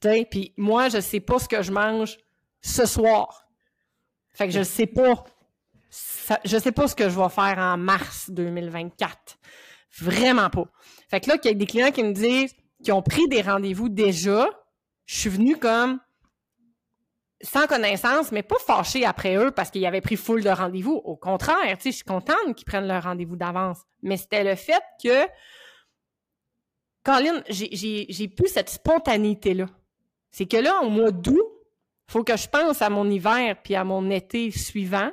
Tu 0.02 0.10
sais, 0.10 0.28
puis 0.30 0.54
moi, 0.58 0.90
je 0.90 1.00
sais 1.00 1.20
pas 1.20 1.38
ce 1.40 1.48
que 1.48 1.62
je 1.62 1.72
mange 1.72 2.18
ce 2.62 2.86
soir. 2.86 3.48
Fait 4.34 4.48
que 4.48 4.54
je 4.54 4.64
sais 4.64 4.88
pas. 4.88 5.26
je 6.46 6.58
sais 6.58 6.72
pas 6.72 6.88
ce 6.88 6.96
que 6.96 7.10
je 7.10 7.20
vais 7.20 7.30
faire 7.30 7.58
en 7.60 7.78
mars 7.78 8.32
2024. 8.32 9.38
Vraiment 10.00 10.50
pas. 10.50 10.66
Fait 11.10 11.20
que 11.20 11.30
là, 11.30 11.38
il 11.44 11.48
y 11.48 11.52
a 11.52 11.54
des 11.54 11.68
clients 11.68 11.92
qui 11.92 12.04
me 12.04 12.14
disent 12.14 12.56
qui 12.84 12.92
ont 12.92 13.02
pris 13.02 13.28
des 13.28 13.42
rendez-vous 13.42 13.90
déjà, 13.90 14.50
je 15.06 15.20
suis 15.20 15.30
venue 15.30 15.58
comme 15.58 16.00
sans 17.42 17.68
connaissance, 17.68 18.32
mais 18.32 18.42
pas 18.42 18.60
fâchée 18.60 19.06
après 19.06 19.36
eux 19.36 19.52
parce 19.52 19.70
qu'ils 19.70 19.86
avaient 19.86 20.02
pris 20.02 20.16
full 20.16 20.44
de 20.44 20.50
rendez-vous. 20.50 21.02
Au 21.04 21.16
contraire, 21.16 21.78
tu 21.78 21.84
sais, 21.84 21.92
je 21.92 21.96
suis 21.98 22.06
contente 22.06 22.56
qu'ils 22.56 22.66
prennent 22.66 22.88
leur 22.88 23.04
rendez-vous 23.04 23.36
d'avance. 23.36 23.80
Mais 24.02 24.18
c'était 24.18 24.44
le 24.44 24.56
fait 24.56 24.82
que, 25.04 25.28
Colin, 27.04 27.44
j'ai 27.50 28.28
plus 28.30 28.48
cette 28.48 28.70
spontanéité-là. 28.70 29.66
C'est 30.32 30.46
que 30.46 30.58
là, 30.58 30.82
au 30.84 30.90
mois 30.90 31.12
d'août, 31.12 31.44
faut 32.08 32.24
que 32.24 32.38
je 32.38 32.48
pense 32.48 32.82
à 32.82 32.90
mon 32.90 33.10
hiver 33.10 33.58
puis 33.62 33.76
à 33.76 33.84
mon 33.84 34.10
été 34.10 34.50
suivant. 34.52 35.12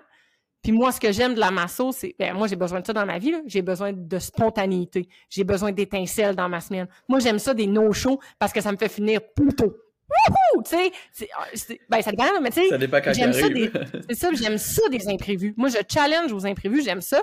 Puis 0.62 0.72
moi, 0.72 0.92
ce 0.92 1.00
que 1.00 1.10
j'aime 1.10 1.34
de 1.34 1.40
la 1.40 1.50
masso, 1.50 1.90
c'est, 1.92 2.14
ben, 2.18 2.34
moi, 2.34 2.46
j'ai 2.46 2.56
besoin 2.56 2.80
de 2.80 2.86
ça 2.86 2.92
dans 2.92 3.06
ma 3.06 3.18
vie, 3.18 3.34
J'ai 3.46 3.62
besoin 3.62 3.92
de 3.92 4.18
spontanéité. 4.18 5.08
J'ai 5.28 5.44
besoin 5.44 5.72
d'étincelles 5.72 6.36
dans 6.36 6.48
ma 6.48 6.60
semaine. 6.60 6.86
Moi, 7.08 7.18
j'aime 7.20 7.38
ça 7.38 7.54
des 7.54 7.66
no-shows 7.66 8.20
parce 8.38 8.52
que 8.52 8.60
ça 8.60 8.70
me 8.70 8.76
fait 8.76 8.90
finir 8.90 9.20
plus 9.34 9.54
tôt. 9.54 9.74
Wouhou! 10.10 10.62
Tu 10.64 10.76
sais, 11.12 11.28
ah, 11.38 11.46
ben, 11.88 12.02
ça 12.02 12.10
dépend, 12.10 12.24
mais 12.42 12.50
tu 12.50 12.68
sais. 12.68 13.12
J'aime 13.14 13.32
ça 13.32 13.48
des, 13.48 13.70
c'est 14.08 14.16
ça, 14.16 14.28
j'aime 14.32 14.58
ça 14.58 14.88
des 14.90 15.08
imprévus. 15.08 15.54
Moi, 15.56 15.68
je 15.68 15.78
challenge 15.88 16.32
aux 16.32 16.44
imprévus, 16.46 16.82
j'aime 16.82 17.00
ça. 17.00 17.22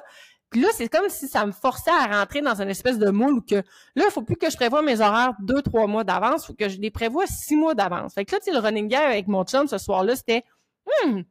Puis 0.49 0.61
là, 0.61 0.69
c'est 0.73 0.88
comme 0.88 1.09
si 1.09 1.27
ça 1.27 1.45
me 1.45 1.51
forçait 1.51 1.91
à 1.91 2.19
rentrer 2.19 2.41
dans 2.41 2.61
une 2.61 2.69
espèce 2.69 2.97
de 2.97 3.09
moule 3.09 3.33
où 3.33 3.41
que, 3.41 3.55
là, 3.55 4.05
il 4.05 4.11
faut 4.11 4.21
plus 4.21 4.38
que 4.38 4.49
je 4.49 4.55
prévoie 4.55 4.81
mes 4.81 5.01
horaires 5.01 5.33
deux, 5.39 5.61
trois 5.61 5.88
mois 5.88 6.05
d'avance, 6.05 6.45
faut 6.45 6.53
que 6.53 6.69
je 6.69 6.79
les 6.79 6.89
prévoie 6.89 7.25
six 7.27 7.57
mois 7.57 7.75
d'avance. 7.75 8.13
Fait 8.13 8.23
que 8.23 8.33
là, 8.33 8.39
tu 8.39 8.45
sais, 8.45 8.57
le 8.57 8.59
running 8.59 8.88
guy 8.88 8.95
avec 8.95 9.27
mon 9.27 9.43
chum 9.43 9.67
ce 9.67 9.77
soir-là, 9.77 10.15
c'était, 10.15 10.43
hmm, 11.03 11.21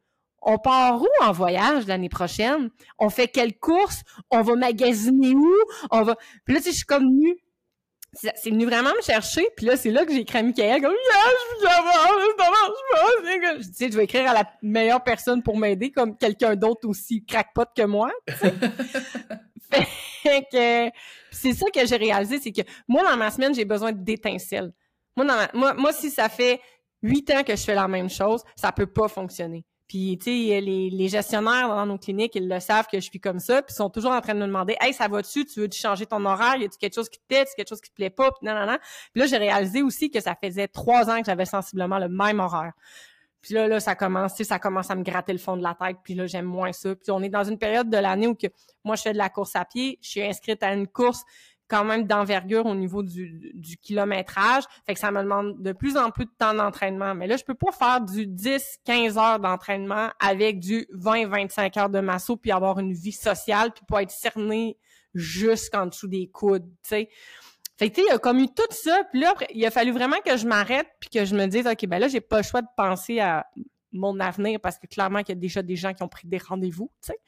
on 0.41 0.57
part 0.57 1.01
où 1.01 1.07
en 1.21 1.31
voyage 1.31 1.87
l'année 1.87 2.09
prochaine? 2.09 2.69
On 2.99 3.09
fait 3.09 3.27
quelle 3.27 3.57
course? 3.57 4.03
On 4.31 4.41
va 4.41 4.55
magasiner 4.55 5.33
où? 5.33 5.53
On 5.91 6.03
va. 6.03 6.15
Puis 6.45 6.53
là, 6.53 6.59
tu 6.59 6.65
sais, 6.65 6.71
je 6.71 6.77
suis 6.77 6.85
comme 6.85 7.03
venue. 7.03 7.37
C'est 8.13 8.49
venu 8.49 8.65
vraiment 8.65 8.89
me 8.97 9.01
chercher, 9.03 9.47
puis 9.55 9.67
là, 9.67 9.77
c'est 9.77 9.91
là 9.91 10.03
que 10.03 10.11
j'ai 10.11 10.21
écrit 10.21 10.39
à 10.39 10.43
Michael, 10.43 10.81
comme, 10.81 10.91
yeah, 10.91 10.97
je 11.59 11.67
je 13.59 13.63
Je 13.63 13.69
dis, 13.69 13.91
je 13.91 13.97
vais 13.97 14.05
écrire 14.05 14.31
à 14.31 14.33
la 14.33 14.43
meilleure 14.63 15.03
personne 15.03 15.43
pour 15.43 15.55
m'aider, 15.55 15.91
comme 15.91 16.17
quelqu'un 16.17 16.55
d'autre 16.55 16.87
aussi 16.87 17.23
crackpot 17.25 17.65
que 17.75 17.83
moi, 17.83 18.09
Fait 19.69 20.43
que, 20.51 20.89
c'est 21.31 21.53
ça 21.53 21.65
que 21.69 21.85
j'ai 21.85 21.97
réalisé, 21.97 22.39
c'est 22.39 22.51
que 22.51 22.61
moi, 22.87 23.03
dans 23.03 23.17
ma 23.17 23.29
semaine, 23.29 23.53
j'ai 23.53 23.65
besoin 23.65 23.91
d'étincelles. 23.91 24.71
Moi, 25.15 25.25
moi, 25.53 25.73
moi, 25.73 25.93
si 25.93 26.09
ça 26.09 26.29
fait 26.29 26.59
huit 27.01 27.29
ans 27.31 27.43
que 27.43 27.55
je 27.55 27.63
fais 27.63 27.75
la 27.75 27.87
même 27.87 28.09
chose, 28.09 28.43
ça 28.55 28.71
peut 28.71 28.87
pas 28.87 29.07
fonctionner. 29.07 29.65
Puis, 29.87 30.17
tu 30.17 30.25
sais, 30.25 30.61
les, 30.61 31.07
gestionnaires 31.07 31.69
dans 31.69 31.85
nos 31.85 31.97
cliniques, 31.97 32.35
ils 32.35 32.47
le 32.47 32.59
savent 32.59 32.87
que 32.91 32.99
je 32.99 33.05
suis 33.09 33.21
comme 33.21 33.39
ça, 33.39 33.61
puis 33.61 33.73
ils 33.73 33.77
sont 33.77 33.89
toujours 33.89 34.11
en 34.11 34.19
train 34.19 34.33
de 34.33 34.39
me 34.39 34.45
demander 34.45 34.75
«Hey, 34.81 34.93
ça 34.93 35.07
va-tu? 35.07 35.45
Tu 35.45 35.61
veux 35.61 35.69
changer 35.71 36.05
ton 36.05 36.25
horaire? 36.25 36.57
Y 36.57 36.65
a-tu 36.65 36.77
quelque 36.77 36.95
chose 36.95 37.07
qui 37.07 37.19
te 37.19 37.25
plaît? 37.25 37.45
Quelque 37.55 37.69
chose 37.69 37.79
qui 37.79 37.89
te 37.89 37.95
plaît 37.95 38.09
pas?» 38.09 38.31
Puis 38.37 38.45
non, 38.45 38.53
non. 38.53 38.77
Puis 39.13 39.21
là, 39.21 39.27
j'ai 39.27 39.37
réalisé 39.37 39.81
aussi 39.81 40.11
que 40.11 40.19
ça 40.19 40.35
faisait 40.35 40.67
trois 40.67 41.09
ans 41.09 41.19
que 41.19 41.25
j'avais 41.25 41.45
sensiblement 41.45 41.99
le 41.99 42.09
même 42.09 42.41
horaire. 42.41 42.73
Puis 43.41 43.53
là, 43.53 43.67
là, 43.69 43.79
ça 43.79 43.95
commence, 43.95 44.35
ça 44.43 44.59
commence 44.59 44.91
à 44.91 44.95
me 44.95 45.03
gratter 45.03 45.31
le 45.31 45.39
fond 45.39 45.55
de 45.55 45.63
la 45.63 45.73
tête, 45.73 45.97
puis 46.03 46.15
là, 46.15 46.27
j'aime 46.27 46.45
moins 46.45 46.73
ça. 46.73 46.93
Puis 46.95 47.11
on 47.11 47.21
est 47.21 47.29
dans 47.29 47.45
une 47.45 47.57
période 47.57 47.89
de 47.89 47.97
l'année 47.97 48.27
où 48.27 48.35
que 48.35 48.47
moi, 48.83 48.97
je 48.97 49.03
fais 49.03 49.13
de 49.13 49.17
la 49.17 49.29
course 49.29 49.55
à 49.55 49.63
pied, 49.63 49.99
je 50.01 50.09
suis 50.09 50.21
inscrite 50.21 50.61
à 50.63 50.73
une 50.73 50.87
course 50.87 51.23
quand 51.67 51.83
même 51.83 52.05
d'envergure 52.05 52.65
au 52.65 52.75
niveau 52.75 53.03
du, 53.03 53.51
du, 53.53 53.77
kilométrage. 53.77 54.63
Fait 54.85 54.93
que 54.93 54.99
ça 54.99 55.11
me 55.11 55.21
demande 55.21 55.61
de 55.61 55.71
plus 55.73 55.97
en 55.97 56.11
plus 56.11 56.25
de 56.25 56.31
temps 56.37 56.53
d'entraînement. 56.53 57.13
Mais 57.13 57.27
là, 57.27 57.37
je 57.37 57.43
peux 57.43 57.55
pas 57.55 57.71
faire 57.71 58.01
du 58.01 58.25
10-15 58.27 59.19
heures 59.19 59.39
d'entraînement 59.39 60.09
avec 60.19 60.59
du 60.59 60.87
20-25 60.93 61.79
heures 61.79 61.89
de 61.89 61.99
masso 61.99 62.37
puis 62.37 62.51
avoir 62.51 62.79
une 62.79 62.93
vie 62.93 63.11
sociale 63.11 63.71
puis 63.73 63.83
pas 63.87 64.03
être 64.03 64.11
cerné 64.11 64.77
jusqu'en 65.13 65.87
dessous 65.87 66.07
des 66.07 66.27
coudes, 66.27 66.69
tu 66.83 66.89
sais. 66.89 67.09
Fait 67.77 67.89
que, 67.89 67.95
tu 67.95 68.01
sais, 68.01 68.07
il 68.09 68.13
a 68.13 68.17
comme 68.17 68.39
eu 68.39 68.47
tout 68.47 68.63
ça, 68.71 69.03
puis 69.11 69.19
là, 69.19 69.35
il 69.53 69.63
a 69.63 69.69
fallu 69.69 69.91
vraiment 69.91 70.17
que 70.25 70.35
je 70.35 70.47
m'arrête 70.47 70.87
puis 70.99 71.09
que 71.11 71.25
je 71.25 71.35
me 71.35 71.45
dise, 71.45 71.67
OK, 71.67 71.85
ben 71.85 71.99
là, 71.99 72.07
j'ai 72.07 72.21
pas 72.21 72.37
le 72.37 72.43
choix 72.43 72.61
de 72.61 72.67
penser 72.75 73.19
à 73.19 73.45
mon 73.91 74.19
avenir 74.19 74.59
parce 74.59 74.77
que 74.79 74.87
clairement 74.87 75.19
qu'il 75.19 75.35
y 75.35 75.37
a 75.37 75.41
déjà 75.41 75.61
des 75.61 75.75
gens 75.75 75.93
qui 75.93 76.01
ont 76.01 76.07
pris 76.07 76.27
des 76.27 76.39
rendez-vous, 76.39 76.91
tu 77.03 77.11
sais. 77.11 77.19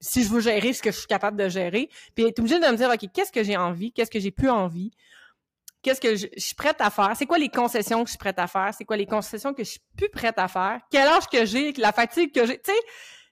Si 0.00 0.24
je 0.24 0.28
veux 0.28 0.40
gérer 0.40 0.72
ce 0.72 0.82
que 0.82 0.90
je 0.90 0.98
suis 0.98 1.06
capable 1.06 1.36
de 1.36 1.48
gérer. 1.48 1.88
Puis 2.14 2.24
être 2.26 2.38
obligé 2.38 2.58
de 2.58 2.66
me 2.66 2.76
dire, 2.76 2.90
OK, 2.90 3.08
qu'est-ce 3.12 3.32
que 3.32 3.42
j'ai 3.42 3.56
envie? 3.56 3.92
Qu'est-ce 3.92 4.10
que 4.10 4.18
j'ai 4.18 4.30
plus 4.30 4.50
envie? 4.50 4.90
Qu'est-ce 5.82 6.00
que 6.00 6.16
je, 6.16 6.26
suis 6.36 6.54
prête 6.54 6.80
à 6.80 6.90
faire? 6.90 7.12
C'est 7.16 7.26
quoi 7.26 7.38
les 7.38 7.48
concessions 7.48 8.02
que 8.02 8.08
je 8.08 8.12
suis 8.12 8.18
prête 8.18 8.38
à 8.38 8.46
faire? 8.46 8.72
C'est 8.76 8.84
quoi 8.84 8.96
les 8.96 9.06
concessions 9.06 9.54
que 9.54 9.64
je 9.64 9.70
suis 9.70 9.80
plus 9.96 10.08
prête 10.10 10.38
à 10.38 10.48
faire? 10.48 10.80
Quel 10.90 11.06
âge 11.08 11.26
que 11.28 11.44
j'ai? 11.44 11.72
La 11.72 11.92
fatigue 11.92 12.34
que 12.34 12.46
j'ai? 12.46 12.58
Tu 12.58 12.70
sais, 12.70 12.78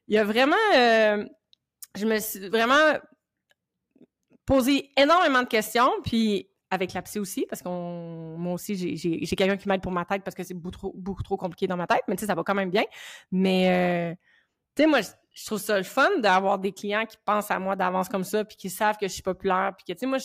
il 0.09 0.15
y 0.15 0.19
a 0.19 0.25
vraiment... 0.25 0.57
Euh, 0.75 1.25
je 1.95 2.07
me 2.07 2.19
suis 2.19 2.49
vraiment 2.49 2.99
posé 4.47 4.91
énormément 4.97 5.43
de 5.43 5.49
questions, 5.49 5.91
puis 6.05 6.49
avec 6.71 6.93
la 6.93 7.03
psy 7.03 7.19
aussi, 7.19 7.47
parce 7.49 7.63
qu'on 7.63 8.37
moi 8.39 8.55
aussi, 8.55 8.97
j'ai 8.97 9.37
quelqu'un 9.37 9.57
qui 9.57 9.69
m'aide 9.69 9.83
pour 9.83 9.93
ma 9.93 10.05
tête 10.05 10.23
parce 10.23 10.35
que 10.35 10.43
c'est 10.43 10.55
beaucoup 10.55 11.23
trop, 11.23 11.37
compliqué 11.37 11.67
dans 11.67 11.77
ma 11.77 11.87
tête, 11.87 12.03
mais 12.09 12.17
tu 12.17 12.21
sais, 12.21 12.27
ça 12.27 12.35
va 12.35 12.43
quand 12.45 12.55
même 12.55 12.71
bien. 12.71 12.85
Mais, 13.31 14.13
euh, 14.13 14.15
sais, 14.83 14.87
moi, 14.87 15.01
je 15.03 15.47
trouve 15.47 15.61
ça 15.61 15.77
le 15.79 15.85
fun 15.85 16.19
d'avoir 16.19 16.59
des 16.59 16.73
clients 16.73 17.07
qui 17.07 17.17
pensent 17.25 17.51
à 17.51 17.59
moi 17.59 17.77
d'avance 17.77 18.09
comme 18.09 18.25
ça, 18.25 18.45
puis 18.45 18.57
qui 18.57 18.71
savent 18.71 18.97
que 18.97 19.07
je 19.07 19.13
suis 19.13 19.23
populaire, 19.23 19.73
puis 19.77 19.85
que, 19.87 19.93
tu 19.93 20.01
sais, 20.01 20.07
moi, 20.07 20.19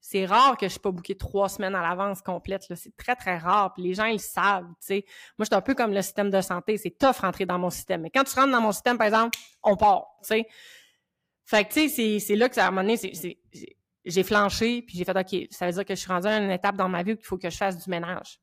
c'est 0.00 0.26
rare 0.26 0.56
que 0.56 0.66
je 0.66 0.72
suis 0.72 0.80
pas 0.80 0.90
booké 0.90 1.16
trois 1.16 1.48
semaines 1.48 1.74
à 1.74 1.82
l'avance 1.82 2.22
complète. 2.22 2.64
C'est 2.74 2.96
très, 2.96 3.16
très 3.16 3.36
rare. 3.36 3.74
Puis 3.74 3.82
les 3.82 3.94
gens, 3.94 4.06
ils 4.06 4.20
savent. 4.20 4.68
tu 4.80 4.86
sais. 4.86 5.04
Moi, 5.36 5.44
je 5.44 5.46
suis 5.46 5.54
un 5.54 5.60
peu 5.60 5.74
comme 5.74 5.92
le 5.92 6.02
système 6.02 6.30
de 6.30 6.40
santé. 6.40 6.78
C'est 6.78 6.96
tough 6.96 7.16
rentrer 7.20 7.46
dans 7.46 7.58
mon 7.58 7.70
système. 7.70 8.02
Mais 8.02 8.10
quand 8.10 8.24
tu 8.24 8.34
rentres 8.34 8.52
dans 8.52 8.60
mon 8.60 8.72
système, 8.72 8.96
par 8.96 9.06
exemple, 9.06 9.36
on 9.62 9.76
part. 9.76 10.06
sais. 10.22 10.46
Fait 11.44 11.64
que, 11.64 11.72
tu 11.72 11.88
sais, 11.88 12.18
c'est 12.20 12.36
là 12.36 12.48
que 12.48 12.54
ça, 12.54 12.68
un 12.68 12.70
moment 12.70 12.94
j'ai 14.04 14.22
flanché, 14.22 14.82
puis 14.82 14.96
j'ai 14.96 15.04
fait 15.04 15.18
OK, 15.18 15.48
ça 15.50 15.66
veut 15.66 15.72
dire 15.72 15.84
que 15.84 15.94
je 15.94 16.00
suis 16.00 16.08
rendue 16.08 16.28
à 16.28 16.38
une 16.38 16.50
étape 16.50 16.76
dans 16.76 16.88
ma 16.88 17.02
vie 17.02 17.12
où 17.12 17.16
il 17.18 17.24
faut 17.24 17.36
que 17.36 17.50
je 17.50 17.56
fasse 17.56 17.76
du 17.82 17.90
ménage. 17.90 18.40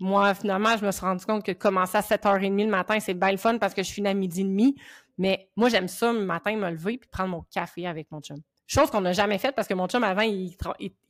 Moi, 0.00 0.34
finalement, 0.34 0.76
je 0.76 0.84
me 0.84 0.90
suis 0.90 1.02
rendu 1.02 1.24
compte 1.24 1.44
que 1.44 1.52
commencer 1.52 1.98
à 1.98 2.00
7h30 2.00 2.64
le 2.64 2.70
matin, 2.70 2.98
c'est 3.00 3.14
bien 3.14 3.30
le 3.30 3.36
fun 3.36 3.58
parce 3.58 3.74
que 3.74 3.82
je 3.82 3.92
finis 3.92 4.08
à 4.08 4.14
midi 4.14 4.40
et 4.40 4.44
demi. 4.44 4.76
Mais 5.18 5.50
moi, 5.56 5.68
j'aime 5.68 5.88
ça, 5.88 6.12
le 6.12 6.24
matin, 6.24 6.56
me 6.56 6.70
lever 6.70 6.98
puis 6.98 7.08
prendre 7.10 7.30
mon 7.30 7.42
café 7.50 7.86
avec 7.86 8.10
mon 8.10 8.20
chum. 8.20 8.38
Chose 8.66 8.90
qu'on 8.90 9.02
n'a 9.02 9.12
jamais 9.12 9.38
faite 9.38 9.54
parce 9.54 9.68
que 9.68 9.74
mon 9.74 9.86
chum, 9.86 10.02
avant, 10.02 10.22
il, 10.22 10.56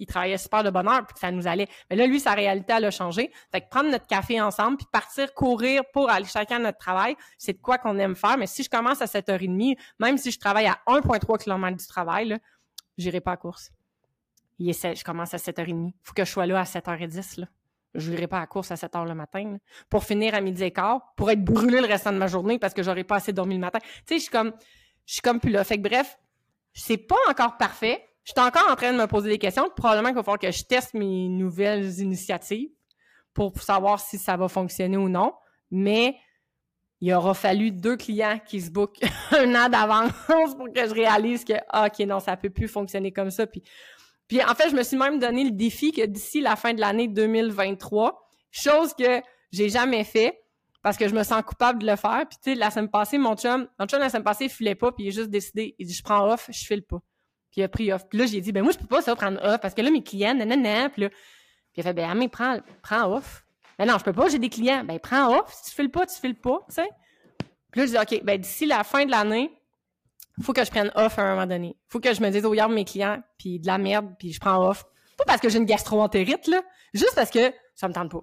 travaillait 0.06 0.38
super 0.38 0.64
de 0.64 0.70
bonne 0.70 0.88
heure 0.88 1.06
puis 1.06 1.16
ça 1.18 1.30
nous 1.30 1.46
allait. 1.46 1.68
Mais 1.88 1.96
là, 1.96 2.06
lui, 2.06 2.18
sa 2.18 2.32
réalité, 2.32 2.72
elle 2.76 2.86
a 2.86 2.90
changé. 2.90 3.30
Fait 3.52 3.60
que 3.60 3.68
prendre 3.68 3.90
notre 3.90 4.06
café 4.06 4.40
ensemble 4.40 4.78
puis 4.78 4.86
partir 4.90 5.32
courir 5.34 5.82
pour 5.92 6.10
aller 6.10 6.26
chacun 6.26 6.56
à 6.56 6.60
notre 6.60 6.78
travail, 6.78 7.14
c'est 7.38 7.52
de 7.52 7.60
quoi 7.60 7.78
qu'on 7.78 7.98
aime 7.98 8.16
faire. 8.16 8.36
Mais 8.36 8.48
si 8.48 8.64
je 8.64 8.70
commence 8.70 9.00
à 9.00 9.04
7h30, 9.04 9.76
même 10.00 10.18
si 10.18 10.32
je 10.32 10.40
travaille 10.40 10.66
à 10.66 10.78
1,3 10.88 11.38
km 11.38 11.76
du 11.76 11.86
travail, 11.86 12.36
j'irai 12.98 13.20
pas 13.20 13.32
à 13.32 13.36
course. 13.36 13.70
Il 14.58 14.72
je 14.72 15.04
commence 15.04 15.34
à 15.34 15.38
7h30. 15.38 15.88
Il 15.88 15.92
faut 16.02 16.14
que 16.14 16.24
je 16.24 16.30
sois 16.30 16.46
là 16.46 16.60
à 16.60 16.64
7h10. 16.64 17.40
Là. 17.40 17.46
Je 17.95 18.11
n'irai 18.11 18.26
pas 18.26 18.40
à 18.40 18.47
course 18.47 18.70
à 18.70 18.74
7h 18.74 19.07
le 19.07 19.14
matin. 19.14 19.59
Pour 19.90 20.05
finir 20.05 20.34
à 20.34 20.40
midi 20.40 20.64
et 20.64 20.70
quart, 20.70 21.12
pour 21.16 21.30
être 21.30 21.45
brûlé 21.45 21.80
le 21.80 21.86
restant 21.86 22.12
de 22.12 22.18
ma 22.18 22.26
journée 22.26 22.59
parce 22.59 22.74
que 22.74 22.82
j'aurais 22.82 23.05
pas 23.05 23.16
assez 23.16 23.32
dormi 23.32 23.55
le 23.55 23.61
matin. 23.61 23.78
Tu 23.80 23.88
sais, 24.07 24.14
je 24.16 24.22
suis 24.22 24.30
comme, 24.30 24.53
je 25.07 25.14
suis 25.14 25.22
comme 25.22 25.40
plus 25.40 25.51
là. 25.51 25.62
Fait 25.64 25.76
que 25.76 25.82
bref, 25.82 26.18
c'est 26.72 26.97
pas 26.97 27.16
encore 27.28 27.57
parfait. 27.59 28.09
Je 28.24 28.32
suis 28.32 28.40
encore 28.40 28.70
en 28.70 28.76
train 28.76 28.93
de 28.93 28.99
me 28.99 29.07
poser 29.07 29.28
des 29.28 29.38
questions. 29.38 29.68
Probablement 29.76 30.09
qu'il 30.09 30.16
va 30.16 30.22
falloir 30.22 30.38
que 30.38 30.51
je 30.51 30.64
teste 30.64 30.95
mes 30.95 31.28
nouvelles 31.28 32.01
initiatives 32.01 32.70
pour 33.34 33.61
savoir 33.61 34.01
si 34.01 34.18
ça 34.18 34.36
va 34.36 34.49
fonctionner 34.49 34.97
ou 34.97 35.09
non. 35.09 35.34
Mais 35.70 36.16
il 37.01 37.12
aura 37.12 37.34
fallu 37.34 37.72
deux 37.72 37.97
clients 37.97 38.38
qui 38.47 38.61
se 38.61 38.70
bookent 38.70 39.01
un 39.32 39.55
an 39.57 39.68
d'avance 39.68 40.12
pour 40.57 40.72
que 40.72 40.86
je 40.88 40.95
réalise 40.95 41.45
que, 41.45 41.55
ah, 41.68 41.86
OK, 41.86 41.99
non, 42.07 42.20
ça 42.20 42.36
peut 42.36 42.51
plus 42.51 42.68
fonctionner 42.68 43.12
comme 43.12 43.30
ça. 43.30 43.47
Puis, 43.47 43.62
puis 44.33 44.43
en 44.43 44.55
fait, 44.55 44.70
je 44.70 44.74
me 44.74 44.83
suis 44.83 44.97
même 44.97 45.18
donné 45.18 45.45
le 45.45 45.51
défi 45.51 45.93
que 45.93 46.07
d'ici 46.07 46.41
la 46.41 46.57
fin 46.57 46.72
de 46.72 46.80
l'année 46.80 47.07
2023, 47.07 48.18
chose 48.51 48.95
que 48.95 49.20
j'ai 49.51 49.68
jamais 49.68 50.05
fait 50.05 50.43
parce 50.83 50.97
que 50.97 51.07
je 51.07 51.14
me 51.14 51.22
sens 51.22 51.43
coupable 51.43 51.83
de 51.83 51.87
le 51.87 51.97
faire. 51.97 52.24
Puis, 52.26 52.39
tu 52.43 52.51
sais, 52.53 52.55
la 52.55 52.70
semaine 52.70 52.89
passée, 52.89 53.18
mon 53.18 53.37
chum, 53.37 53.68
mon 53.78 53.87
chum, 53.87 54.01
la 54.01 54.09
semaine 54.09 54.22
passée, 54.22 54.45
il 54.45 54.51
filait 54.51 54.74
pas, 54.74 54.91
puis 54.91 55.05
il 55.05 55.09
a 55.09 55.11
juste 55.11 55.28
décidé, 55.28 55.74
il 55.78 55.87
dit, 55.87 55.93
je 55.93 56.03
prends 56.03 56.33
off, 56.33 56.49
je 56.51 56.64
file 56.64 56.83
pas. 56.83 56.97
Puis 57.51 57.61
il 57.61 57.64
a 57.64 57.68
pris 57.68 57.93
off. 57.93 58.09
Puis 58.09 58.18
là, 58.20 58.24
j'ai 58.24 58.41
dit, 58.41 58.53
ben 58.53 58.62
moi, 58.62 58.72
je 58.72 58.78
peux 58.78 58.87
pas 58.87 59.03
ça 59.03 59.14
prendre 59.14 59.39
off 59.45 59.61
parce 59.61 59.74
que 59.74 59.83
là, 59.83 59.91
mes 59.91 60.03
clients, 60.03 60.35
nanana, 60.35 60.89
puis 60.89 61.03
là, 61.03 61.09
puis 61.11 61.18
il 61.76 61.80
a 61.80 61.83
fait, 61.83 61.93
ben, 61.93 62.14
mais 62.14 62.28
prends, 62.28 62.57
prends 62.83 63.14
off. 63.14 63.45
Ben 63.78 63.85
non, 63.85 63.99
je 63.99 64.05
peux 64.05 64.14
pas, 64.14 64.30
j'ai 64.30 64.39
des 64.39 64.49
clients. 64.49 64.83
Ben, 64.83 64.99
prends 64.99 65.41
off. 65.41 65.53
Si 65.53 65.68
tu 65.68 65.76
files 65.76 65.91
pas, 65.91 66.07
tu 66.07 66.18
files 66.18 66.41
pas, 66.41 66.64
tu 66.70 66.76
sais. 66.76 66.89
Puis 67.70 67.83
là, 67.83 67.87
je 67.87 67.91
dis, 67.91 67.99
OK, 67.99 68.24
ben, 68.24 68.41
d'ici 68.41 68.64
la 68.64 68.83
fin 68.83 69.05
de 69.05 69.11
l'année, 69.11 69.53
faut 70.41 70.53
que 70.53 70.64
je 70.64 70.70
prenne 70.70 70.91
off 70.95 71.18
à 71.18 71.22
un 71.22 71.35
moment 71.35 71.47
donné. 71.47 71.76
Faut 71.89 72.01
que 72.01 72.14
je 72.14 72.22
me 72.22 72.30
dise, 72.30 72.45
oh, 72.45 72.51
regarde 72.51 72.72
mes 72.72 72.85
clients, 72.85 73.22
puis 73.39 73.59
de 73.59 73.66
la 73.66 73.78
merde, 73.78 74.07
puis 74.18 74.33
je 74.33 74.41
prends 74.41 74.66
off. 74.68 74.85
Pas 75.18 75.24
parce 75.24 75.41
que 75.41 75.49
j'ai 75.49 75.59
une 75.59 75.66
gastro-entérite, 75.66 76.47
là. 76.47 76.62
Juste 76.95 77.14
parce 77.14 77.30
que 77.30 77.53
ça 77.74 77.89
me 77.89 77.93
tente 77.93 78.11
pas. 78.11 78.22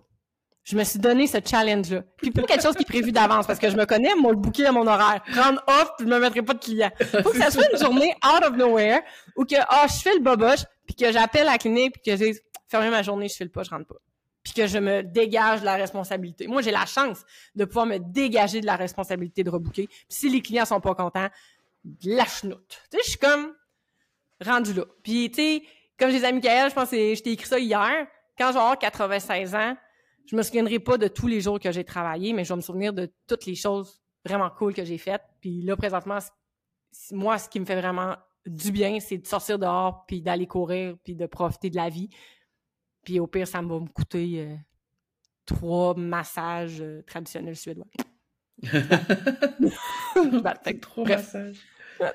Je 0.63 0.75
me 0.75 0.83
suis 0.83 0.99
donné 0.99 1.27
ce 1.27 1.37
challenge-là. 1.43 2.03
Puis 2.17 2.31
pas 2.31 2.43
quelque 2.43 2.61
chose 2.61 2.75
qui 2.75 2.83
est 2.83 2.85
prévu 2.85 3.11
d'avance, 3.11 3.47
parce 3.47 3.59
que 3.59 3.69
je 3.69 3.75
me 3.75 3.85
connais, 3.85 4.13
moi, 4.15 4.31
le 4.31 4.37
bouquet 4.37 4.65
à 4.65 4.71
mon 4.71 4.85
horaire. 4.85 5.21
Prendre 5.31 5.63
off, 5.67 5.91
puis 5.97 6.07
je 6.07 6.11
me 6.11 6.19
mettrai 6.19 6.41
pas 6.41 6.53
de 6.53 6.59
clients. 6.59 6.91
Faut 7.23 7.29
que 7.29 7.37
ça 7.37 7.51
soit 7.51 7.71
une 7.71 7.79
journée 7.79 8.13
out 8.25 8.43
of 8.43 8.55
nowhere, 8.55 9.01
où 9.35 9.45
que, 9.45 9.55
ah, 9.67 9.85
je 9.87 10.01
fais 10.01 10.13
le 10.13 10.21
boboche, 10.21 10.65
puis 10.85 10.95
que 10.95 11.11
j'appelle 11.11 11.45
la 11.45 11.57
clinique, 11.57 11.93
puis 11.93 12.11
que 12.11 12.17
j'ai 12.17 12.33
fermé 12.67 12.89
ma 12.89 13.03
journée, 13.03 13.27
je 13.27 13.35
fais 13.35 13.43
le 13.45 13.51
pas, 13.51 13.63
je 13.63 13.69
rentre 13.69 13.87
pas 13.87 13.97
puis 14.43 14.53
que 14.53 14.67
je 14.67 14.77
me 14.79 15.03
dégage 15.03 15.61
de 15.61 15.65
la 15.65 15.75
responsabilité. 15.75 16.47
Moi, 16.47 16.61
j'ai 16.61 16.71
la 16.71 16.85
chance 16.85 17.23
de 17.55 17.65
pouvoir 17.65 17.85
me 17.85 17.97
dégager 17.97 18.61
de 18.61 18.65
la 18.65 18.75
responsabilité 18.75 19.43
de 19.43 19.49
rebooker. 19.49 19.87
Puis 19.87 20.05
si 20.07 20.29
les 20.29 20.41
clients 20.41 20.65
sont 20.65 20.79
pas 20.79 20.95
contents, 20.95 21.27
lâche 22.03 22.43
note. 22.43 22.81
Tu 22.91 22.97
sais, 22.97 23.03
je 23.03 23.09
suis 23.11 23.19
comme 23.19 23.53
rendu 24.41 24.73
là. 24.73 24.85
Puis, 25.03 25.29
tu 25.29 25.35
sais, 25.35 25.63
comme 25.97 26.11
j'ai 26.11 26.19
dit 26.19 26.25
à 26.25 26.31
Michael, 26.31 26.69
je 26.69 26.75
pense 26.75 26.89
que 26.89 27.15
je 27.15 27.21
t'ai 27.21 27.31
écrit 27.31 27.47
ça 27.47 27.59
hier, 27.59 28.07
quand 28.37 28.47
je 28.47 28.53
vais 28.53 28.59
avoir 28.59 28.79
96 28.79 29.55
ans, 29.55 29.75
je 30.25 30.35
me 30.35 30.43
souviendrai 30.43 30.79
pas 30.79 30.97
de 30.97 31.07
tous 31.07 31.27
les 31.27 31.41
jours 31.41 31.59
que 31.59 31.71
j'ai 31.71 31.83
travaillé, 31.83 32.33
mais 32.33 32.43
je 32.43 32.49
vais 32.53 32.57
me 32.57 32.61
souvenir 32.61 32.93
de 32.93 33.11
toutes 33.27 33.45
les 33.45 33.55
choses 33.55 34.01
vraiment 34.23 34.49
cool 34.49 34.73
que 34.73 34.83
j'ai 34.85 34.97
faites. 34.97 35.23
Puis 35.41 35.61
là, 35.61 35.75
présentement, 35.75 36.19
moi, 37.11 37.37
ce 37.37 37.49
qui 37.49 37.59
me 37.59 37.65
fait 37.65 37.79
vraiment 37.79 38.15
du 38.45 38.71
bien, 38.71 38.99
c'est 38.99 39.17
de 39.17 39.27
sortir 39.27 39.59
dehors, 39.59 40.05
puis 40.05 40.21
d'aller 40.21 40.47
courir, 40.47 40.95
puis 41.03 41.15
de 41.15 41.25
profiter 41.25 41.69
de 41.69 41.75
la 41.75 41.89
vie. 41.89 42.09
Puis 43.03 43.19
au 43.19 43.27
pire, 43.27 43.47
ça 43.47 43.61
va 43.61 43.79
me 43.79 43.87
coûter 43.87 44.41
euh, 44.41 44.55
trois 45.45 45.95
massages 45.95 46.81
euh, 46.81 47.01
traditionnels 47.05 47.55
suédois. 47.55 47.87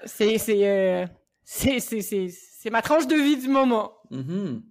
C'est, 0.07 0.39
c'est, 0.39 1.09
c'est, 1.45 1.81
c'est, 1.81 2.29
c'est 2.31 2.71
ma 2.71 2.83
tranche 2.83 3.07
de 3.07 3.17
vie 3.17 3.37
du 3.37 3.49
moment. 3.49 3.93
Mm-hmm. 4.11 4.63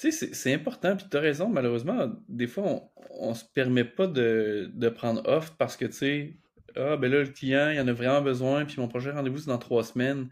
Tu 0.00 0.10
sais, 0.10 0.34
c'est 0.34 0.54
important, 0.54 0.96
puis 0.96 1.06
tu 1.10 1.16
as 1.16 1.20
raison, 1.20 1.48
malheureusement, 1.48 2.10
des 2.28 2.46
fois, 2.46 2.64
on, 2.64 2.90
on 3.10 3.34
se 3.34 3.44
permet 3.44 3.84
pas 3.84 4.06
de, 4.06 4.70
de 4.72 4.88
prendre 4.88 5.22
off 5.26 5.54
parce 5.58 5.76
que, 5.76 5.84
tu 5.84 5.92
sais, 5.92 6.36
ah, 6.76 6.96
ben 6.96 7.10
là, 7.10 7.20
le 7.20 7.28
client, 7.28 7.70
il 7.70 7.80
en 7.80 7.88
a 7.88 7.92
vraiment 7.92 8.22
besoin, 8.22 8.64
puis 8.64 8.76
mon 8.78 8.88
prochain 8.88 9.12
rendez-vous, 9.12 9.38
c'est 9.38 9.50
dans 9.50 9.58
trois 9.58 9.84
semaines. 9.84 10.28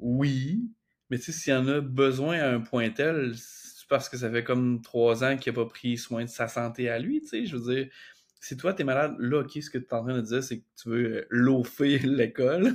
Oui, 0.00 0.70
mais 1.10 1.18
tu 1.18 1.24
sais, 1.24 1.32
s'il 1.32 1.52
y 1.52 1.56
en 1.56 1.68
a 1.68 1.80
besoin 1.80 2.38
à 2.38 2.50
un 2.50 2.60
point 2.60 2.90
tel, 2.90 3.34
parce 3.88 4.08
que 4.08 4.16
ça 4.16 4.30
fait 4.30 4.42
comme 4.42 4.80
trois 4.82 5.22
ans 5.24 5.36
qu'il 5.36 5.52
n'a 5.52 5.56
pas 5.56 5.66
pris 5.66 5.96
soin 5.96 6.24
de 6.24 6.28
sa 6.28 6.48
santé 6.48 6.88
à 6.88 6.98
lui, 6.98 7.20
tu 7.20 7.28
sais, 7.28 7.46
je 7.46 7.56
veux 7.56 7.74
dire, 7.74 7.88
si 8.44 8.58
toi, 8.58 8.74
tu 8.74 8.82
es 8.82 8.84
malade, 8.84 9.16
là, 9.18 9.40
OK, 9.40 9.52
ce 9.52 9.70
que 9.70 9.78
tu 9.78 9.86
es 9.86 9.94
en 9.94 10.04
train 10.04 10.18
de 10.18 10.20
dire, 10.20 10.44
c'est 10.44 10.58
que 10.58 10.64
tu 10.76 10.90
veux 10.90 11.16
euh, 11.16 11.26
loafer 11.30 11.98
l'école. 12.04 12.74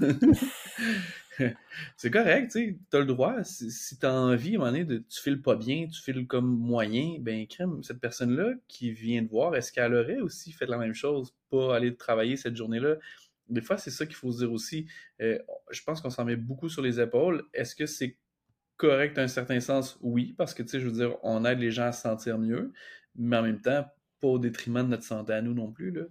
c'est 1.96 2.10
correct, 2.10 2.52
tu 2.52 2.76
sais, 2.92 2.98
as 2.98 3.00
le 3.02 3.06
droit. 3.06 3.44
Si, 3.44 4.00
tu 4.00 4.04
as 4.04 4.12
envie, 4.12 4.54
à 4.54 4.56
un 4.56 4.58
moment 4.58 4.72
donné, 4.72 4.84
de, 4.84 4.98
tu 4.98 5.22
files 5.22 5.44
pas 5.44 5.56
bien, 5.56 5.88
tu 5.88 6.02
files 6.02 6.26
comme 6.26 6.48
moyen, 6.48 7.18
ben, 7.20 7.46
crème, 7.46 7.84
cette 7.84 8.00
personne-là 8.00 8.54
qui 8.68 8.92
vient 8.92 9.24
te 9.24 9.30
voir, 9.30 9.56
est-ce 9.56 9.72
qu'elle 9.72 9.94
aurait 9.94 10.20
aussi 10.22 10.52
fait 10.52 10.66
la 10.66 10.80
même 10.80 10.96
chose, 10.96 11.36
pas 11.52 11.76
aller 11.76 11.96
travailler 11.96 12.36
cette 12.36 12.56
journée-là? 12.56 12.96
Des 13.48 13.62
fois, 13.62 13.78
c'est 13.78 13.92
ça 13.92 14.08
qu'il 14.08 14.16
faut 14.16 14.32
se 14.32 14.40
dire 14.40 14.52
aussi. 14.52 14.88
Euh, 15.22 15.38
je 15.70 15.84
pense 15.84 16.02
qu'on 16.02 16.10
s'en 16.10 16.26
met 16.26 16.36
beaucoup 16.36 16.70
sur 16.70 16.82
les 16.82 17.00
épaules. 17.00 17.44
Est-ce 17.54 17.76
que 17.76 17.86
c'est 17.86 18.18
correct 18.78 19.16
dans 19.16 19.22
un 19.22 19.28
certain 19.28 19.60
sens, 19.60 20.00
oui, 20.02 20.34
parce 20.36 20.56
que, 20.56 20.64
tu 20.64 20.70
sais, 20.70 20.80
je 20.80 20.88
veux 20.88 20.94
dire, 20.94 21.16
on 21.22 21.46
aide 21.46 21.60
les 21.60 21.70
gens 21.70 21.86
à 21.86 21.92
se 21.92 22.02
sentir 22.02 22.40
mieux, 22.40 22.74
mais 23.16 23.38
en 23.38 23.44
même 23.44 23.62
temps, 23.62 23.86
pas 24.20 24.28
au 24.28 24.40
détriment 24.40 24.84
de 24.84 24.90
notre 24.90 25.04
santé 25.04 25.34
à 25.34 25.42
nous 25.42 25.54
non 25.54 25.72
plus. 25.72 25.92
Là. 25.92 26.04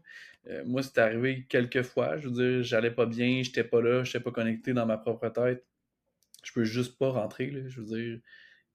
Euh, 0.49 0.65
moi, 0.65 0.83
c'est 0.83 0.99
arrivé 0.99 1.47
quelques 1.49 1.83
fois, 1.83 2.17
je 2.17 2.29
veux 2.29 2.35
dire, 2.35 2.63
j'allais 2.63 2.91
pas 2.91 3.07
bien, 3.07 3.43
j'étais 3.43 3.65
pas 3.65 3.83
là, 3.83 4.05
j'étais 4.05 4.21
pas 4.21 4.31
connecté 4.31 4.73
dans 4.73 4.87
ma 4.87 4.97
propre 4.99 5.29
tête. 5.29 5.65
Je 6.43 6.53
peux 6.53 6.65
juste 6.65 6.99
pas 6.99 7.11
rentrer, 7.11 7.51
là, 7.51 7.69
je 7.69 7.81
veux 7.81 7.97
dire, 7.97 8.21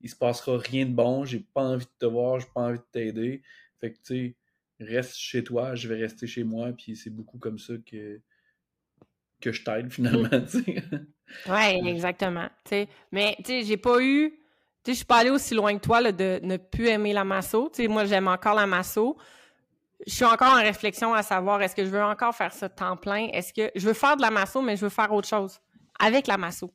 il 0.01 0.09
se 0.09 0.15
passera 0.15 0.57
rien 0.57 0.85
de 0.85 0.91
bon, 0.91 1.25
j'ai 1.25 1.39
pas 1.39 1.63
envie 1.63 1.85
de 1.85 1.91
te 1.97 2.05
voir, 2.05 2.39
j'ai 2.39 2.47
pas 2.53 2.61
envie 2.61 2.79
de 2.79 2.85
t'aider. 2.91 3.41
Fait 3.79 3.91
que, 3.91 3.97
tu 3.97 4.03
sais, 4.03 4.35
reste 4.79 5.15
chez 5.15 5.43
toi, 5.43 5.75
je 5.75 5.87
vais 5.87 5.95
rester 5.95 6.27
chez 6.27 6.43
moi, 6.43 6.71
puis 6.73 6.95
c'est 6.95 7.09
beaucoup 7.09 7.37
comme 7.37 7.57
ça 7.57 7.73
que, 7.85 8.19
que 9.39 9.51
je 9.51 9.63
t'aide 9.63 9.89
finalement. 9.91 10.29
Oui, 11.47 11.87
exactement. 11.87 12.49
Mais 13.11 13.35
tu 13.39 13.45
sais, 13.45 13.63
j'ai 13.63 13.77
pas 13.77 14.03
eu. 14.03 14.42
Tu 14.83 14.91
sais, 14.91 14.93
je 14.93 14.97
suis 14.97 15.05
pas 15.05 15.17
allée 15.17 15.29
aussi 15.29 15.55
loin 15.55 15.73
que 15.77 15.81
toi 15.81 16.01
là, 16.01 16.11
de 16.11 16.41
ne 16.43 16.57
plus 16.57 16.87
aimer 16.87 17.13
la 17.13 17.23
masso. 17.23 17.69
Tu 17.73 17.83
sais, 17.83 17.87
moi, 17.87 18.03
j'aime 18.03 18.27
encore 18.27 18.53
la 18.53 18.65
masso. 18.65 19.17
Je 20.05 20.13
suis 20.13 20.25
encore 20.25 20.51
en 20.51 20.61
réflexion 20.61 21.13
à 21.13 21.23
savoir 21.23 21.61
est-ce 21.61 21.73
que 21.73 21.85
je 21.85 21.89
veux 21.89 22.03
encore 22.03 22.35
faire 22.35 22.51
ça 22.51 22.67
temps 22.67 22.97
plein? 22.97 23.29
Est-ce 23.31 23.53
que 23.53 23.71
je 23.75 23.87
veux 23.87 23.93
faire 23.93 24.17
de 24.17 24.21
la 24.21 24.29
masso, 24.31 24.61
mais 24.61 24.75
je 24.75 24.81
veux 24.81 24.89
faire 24.89 25.13
autre 25.13 25.27
chose? 25.27 25.59
Avec 25.99 26.27
la 26.27 26.37
masso? 26.37 26.67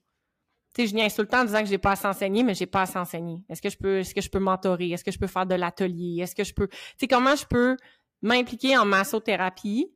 Tu 0.75 0.83
sais, 0.83 0.89
je 0.89 0.95
viens 0.95 1.09
tout 1.09 1.35
en 1.35 1.45
disant 1.45 1.61
que 1.61 1.67
j'ai 1.67 1.77
pas 1.77 1.93
à 1.93 1.97
s'enseigner, 1.97 2.43
mais 2.43 2.55
j'ai 2.55 2.67
pas 2.67 2.83
à 2.83 2.87
s'enseigner. 2.87 3.43
Est-ce 3.51 3.61
que 3.61 3.69
je 3.69 3.77
peux, 3.77 3.99
est-ce 3.99 4.15
que 4.15 4.23
je 4.23 4.31
peux 4.31 4.39
mentorer? 4.39 4.91
Est-ce 4.91 5.05
que 5.05 5.11
je 5.11 5.19
peux 5.19 5.27
faire 5.27 5.45
de 5.45 5.55
l'atelier? 5.55 6.23
Est-ce 6.23 6.35
que 6.35 6.45
je 6.45 6.55
peux, 6.55 6.69
tu 6.69 6.77
sais, 7.01 7.09
comment 7.09 7.37
je 7.37 7.45
peux 7.45 7.77
m'impliquer 8.23 8.79
en 8.79 8.87
massothérapie 8.87 9.93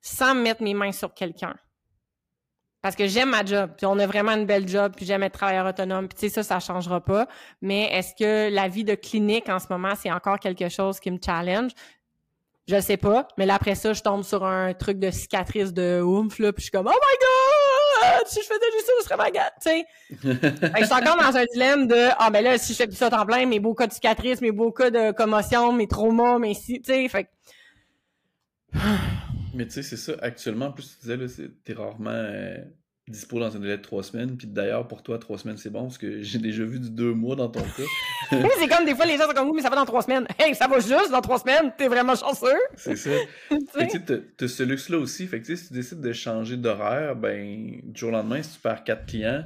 sans 0.00 0.34
mettre 0.34 0.62
mes 0.62 0.72
mains 0.72 0.92
sur 0.92 1.12
quelqu'un? 1.12 1.54
Parce 2.88 2.96
que 2.96 3.06
j'aime 3.06 3.28
ma 3.28 3.44
job, 3.44 3.72
puis 3.76 3.84
on 3.84 3.98
a 3.98 4.06
vraiment 4.06 4.32
une 4.32 4.46
belle 4.46 4.66
job, 4.66 4.94
puis 4.96 5.04
j'aime 5.04 5.22
être 5.22 5.34
travailleur 5.34 5.66
autonome, 5.66 6.08
puis 6.08 6.18
tu 6.18 6.30
sais, 6.30 6.34
ça, 6.36 6.42
ça 6.42 6.58
changera 6.58 7.02
pas. 7.02 7.28
Mais 7.60 7.82
est-ce 7.92 8.14
que 8.18 8.50
la 8.50 8.66
vie 8.68 8.82
de 8.82 8.94
clinique 8.94 9.50
en 9.50 9.58
ce 9.58 9.66
moment, 9.68 9.92
c'est 9.94 10.10
encore 10.10 10.38
quelque 10.38 10.70
chose 10.70 10.98
qui 10.98 11.10
me 11.10 11.18
challenge? 11.22 11.72
Je 12.66 12.80
sais 12.80 12.96
pas. 12.96 13.28
Mais 13.36 13.44
là, 13.44 13.56
après 13.56 13.74
ça, 13.74 13.92
je 13.92 14.00
tombe 14.00 14.22
sur 14.22 14.42
un 14.42 14.72
truc 14.72 14.98
de 14.98 15.10
cicatrice 15.10 15.74
de 15.74 16.00
oomph, 16.00 16.38
là, 16.38 16.50
puis 16.50 16.62
je 16.62 16.64
suis 16.64 16.70
comme, 16.70 16.86
oh 16.86 16.98
my 16.98 18.16
god! 18.16 18.26
Si 18.26 18.40
je 18.40 18.46
faisais 18.46 18.72
juste 18.72 18.86
ça, 18.86 18.92
ce 19.00 19.04
serait 19.04 19.16
ma 19.18 19.30
gâte, 19.30 19.52
tu 19.60 19.68
sais. 19.68 19.84
je 20.80 20.84
suis 20.86 20.94
encore 20.94 21.22
dans 21.22 21.36
un 21.36 21.44
dilemme 21.52 21.88
de, 21.88 22.08
ah, 22.18 22.30
ben 22.30 22.42
là, 22.42 22.56
si 22.56 22.72
je 22.72 22.78
fais 22.78 22.86
plus 22.86 22.96
ça 22.96 23.10
temps 23.10 23.26
plein, 23.26 23.44
mes 23.44 23.60
beaux 23.60 23.74
cas 23.74 23.86
de 23.86 23.92
cicatrices, 23.92 24.40
mes 24.40 24.50
beaux 24.50 24.72
cas 24.72 24.90
de 24.90 25.12
commotion, 25.12 25.74
mes 25.74 25.88
traumas, 25.88 26.38
mes 26.38 26.54
si, 26.54 26.80
tu 26.80 26.90
sais, 26.90 27.06
fait 27.10 27.28
Mais 29.52 29.66
tu 29.66 29.72
sais, 29.72 29.82
c'est 29.82 29.98
ça. 29.98 30.14
Actuellement, 30.22 30.68
en 30.68 30.72
plus, 30.72 30.96
tu 30.96 31.00
disais, 31.02 31.18
là, 31.18 31.26
t'es 31.64 31.74
rarement 31.74 32.08
euh, 32.12 32.56
dispo 33.10 33.40
dans 33.40 33.56
un 33.56 33.60
délai 33.60 33.76
de 33.76 33.82
trois 33.82 34.02
semaines. 34.02 34.36
Puis 34.36 34.46
d'ailleurs, 34.46 34.86
pour 34.86 35.02
toi, 35.02 35.18
trois 35.18 35.38
semaines, 35.38 35.56
c'est 35.56 35.70
bon, 35.70 35.82
parce 35.82 35.98
que 35.98 36.22
j'ai 36.22 36.38
déjà 36.38 36.64
vu 36.64 36.78
du 36.78 36.90
deux 36.90 37.12
mois 37.12 37.36
dans 37.36 37.48
ton 37.48 37.60
cas. 37.60 37.82
c'est 38.58 38.68
comme 38.68 38.84
des 38.84 38.94
fois, 38.94 39.06
les 39.06 39.16
gens 39.16 39.26
sont 39.26 39.34
comme, 39.34 39.54
mais 39.54 39.62
ça 39.62 39.70
va 39.70 39.76
dans 39.76 39.84
trois 39.84 40.02
semaines. 40.02 40.26
Hey, 40.38 40.54
ça 40.54 40.68
va 40.68 40.78
juste 40.78 41.10
dans 41.10 41.20
trois 41.20 41.38
semaines, 41.38 41.72
t'es 41.76 41.88
vraiment 41.88 42.14
chanceux. 42.14 42.58
C'est 42.76 42.96
ça. 42.96 43.10
tu 43.50 43.58
sais, 44.38 44.48
ce 44.48 44.62
luxe-là 44.62 44.98
aussi. 44.98 45.26
Fait 45.26 45.40
que 45.40 45.54
si 45.54 45.68
tu 45.68 45.74
décides 45.74 46.00
de 46.00 46.12
changer 46.12 46.56
d'horaire, 46.56 47.16
ben, 47.16 47.80
du 47.82 47.98
jour 47.98 48.10
au 48.10 48.12
lendemain, 48.12 48.42
si 48.42 48.54
tu 48.54 48.60
perds 48.60 48.84
quatre 48.84 49.06
clients, 49.06 49.44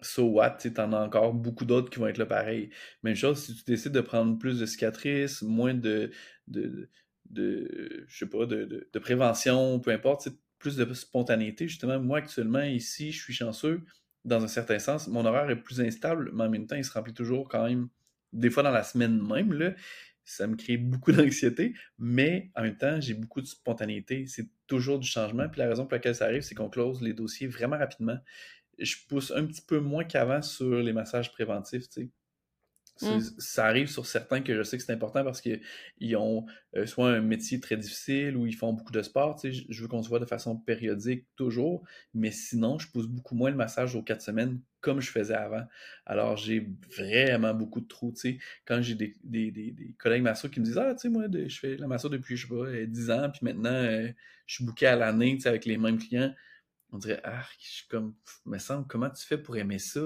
so 0.00 0.24
what, 0.24 0.58
tu 0.60 0.72
t'en 0.72 0.92
as 0.92 1.00
encore 1.00 1.32
beaucoup 1.34 1.64
d'autres 1.64 1.90
qui 1.90 1.98
vont 1.98 2.06
être 2.06 2.18
là 2.18 2.26
pareil. 2.26 2.70
Même 3.02 3.16
chose, 3.16 3.38
si 3.38 3.54
tu 3.54 3.64
décides 3.64 3.92
de 3.92 4.00
prendre 4.00 4.38
plus 4.38 4.60
de 4.60 4.66
cicatrices, 4.66 5.42
moins 5.42 5.74
de, 5.74 6.10
de, 6.46 6.88
de 7.30 8.04
je 8.06 8.18
sais 8.18 8.28
pas, 8.28 8.46
de, 8.46 8.88
de, 8.92 8.98
prévention, 8.98 9.80
peu 9.80 9.90
importe, 9.90 10.28
plus 10.58 10.76
de 10.76 10.92
spontanéité. 10.94 11.68
Justement, 11.68 11.98
moi, 12.00 12.18
actuellement, 12.18 12.62
ici, 12.62 13.12
je 13.12 13.22
suis 13.22 13.34
chanceux, 13.34 13.82
dans 14.24 14.44
un 14.44 14.48
certain 14.48 14.78
sens. 14.78 15.08
Mon 15.08 15.24
horaire 15.24 15.50
est 15.50 15.56
plus 15.56 15.80
instable, 15.80 16.30
mais 16.32 16.44
en 16.44 16.50
même 16.50 16.66
temps, 16.66 16.76
il 16.76 16.84
se 16.84 16.92
remplit 16.92 17.14
toujours 17.14 17.48
quand 17.48 17.66
même, 17.66 17.88
des 18.32 18.50
fois 18.50 18.62
dans 18.62 18.70
la 18.70 18.84
semaine 18.84 19.20
même. 19.20 19.74
Ça 20.24 20.46
me 20.46 20.56
crée 20.56 20.76
beaucoup 20.76 21.12
d'anxiété, 21.12 21.74
mais 21.98 22.50
en 22.54 22.62
même 22.62 22.76
temps, 22.76 23.00
j'ai 23.00 23.14
beaucoup 23.14 23.40
de 23.40 23.46
spontanéité. 23.46 24.26
C'est 24.26 24.48
toujours 24.66 24.98
du 24.98 25.08
changement. 25.08 25.48
Puis 25.48 25.60
la 25.60 25.68
raison 25.68 25.84
pour 25.84 25.94
laquelle 25.94 26.14
ça 26.14 26.26
arrive, 26.26 26.42
c'est 26.42 26.54
qu'on 26.54 26.68
close 26.68 27.00
les 27.02 27.14
dossiers 27.14 27.46
vraiment 27.46 27.78
rapidement. 27.78 28.18
Je 28.78 28.96
pousse 29.08 29.32
un 29.34 29.44
petit 29.46 29.62
peu 29.62 29.80
moins 29.80 30.04
qu'avant 30.04 30.42
sur 30.42 30.76
les 30.80 30.92
massages 30.92 31.32
préventifs. 31.32 31.86
Mm. 33.02 33.20
Ça 33.38 33.66
arrive 33.66 33.88
sur 33.88 34.06
certains 34.06 34.40
que 34.40 34.54
je 34.54 34.62
sais 34.62 34.76
que 34.76 34.82
c'est 34.82 34.92
important 34.92 35.24
parce 35.24 35.40
qu'ils 35.40 36.16
ont 36.16 36.46
euh, 36.76 36.86
soit 36.86 37.10
un 37.10 37.20
métier 37.20 37.60
très 37.60 37.76
difficile 37.76 38.36
ou 38.36 38.46
ils 38.46 38.54
font 38.54 38.72
beaucoup 38.72 38.92
de 38.92 39.02
sport. 39.02 39.40
Je 39.42 39.82
veux 39.82 39.88
qu'on 39.88 40.02
se 40.02 40.08
voit 40.08 40.18
de 40.18 40.24
façon 40.24 40.56
périodique 40.56 41.26
toujours, 41.36 41.84
mais 42.14 42.30
sinon, 42.30 42.78
je 42.78 42.88
pousse 42.88 43.06
beaucoup 43.06 43.34
moins 43.34 43.50
le 43.50 43.56
massage 43.56 43.94
aux 43.94 44.02
quatre 44.02 44.22
semaines 44.22 44.60
comme 44.80 45.00
je 45.00 45.10
faisais 45.10 45.34
avant. 45.34 45.64
Alors, 46.06 46.36
j'ai 46.36 46.68
vraiment 46.96 47.52
beaucoup 47.52 47.80
de 47.80 47.88
trous. 47.88 48.12
Tu 48.12 48.20
sais, 48.20 48.38
quand 48.64 48.80
j'ai 48.80 48.94
des, 48.94 49.16
des, 49.24 49.50
des, 49.50 49.94
collègues 49.98 50.22
masseurs 50.22 50.50
qui 50.50 50.60
me 50.60 50.64
disent 50.64 50.78
Ah, 50.78 50.94
tu 50.94 51.00
sais, 51.00 51.08
moi, 51.08 51.24
je 51.32 51.58
fais 51.58 51.76
la 51.76 51.88
masseur 51.88 52.10
depuis, 52.10 52.36
je 52.36 52.46
sais 52.46 52.54
pas, 52.54 52.86
10 52.86 53.10
ans, 53.10 53.30
puis 53.30 53.40
maintenant, 53.42 53.70
euh, 53.70 54.08
je 54.46 54.54
suis 54.54 54.64
booké 54.64 54.86
à 54.86 54.96
l'année 54.96 55.34
tu 55.36 55.42
sais, 55.42 55.48
avec 55.48 55.64
les 55.64 55.76
mêmes 55.76 55.98
clients 55.98 56.32
on 56.92 56.98
dirait, 56.98 57.20
ah, 57.24 57.44
je 57.60 57.68
suis 57.68 57.88
comme, 57.88 58.14
me 58.46 58.58
semble, 58.58 58.86
comment 58.86 59.10
tu 59.10 59.24
fais 59.24 59.38
pour 59.38 59.56
aimer 59.56 59.78
ça? 59.78 60.00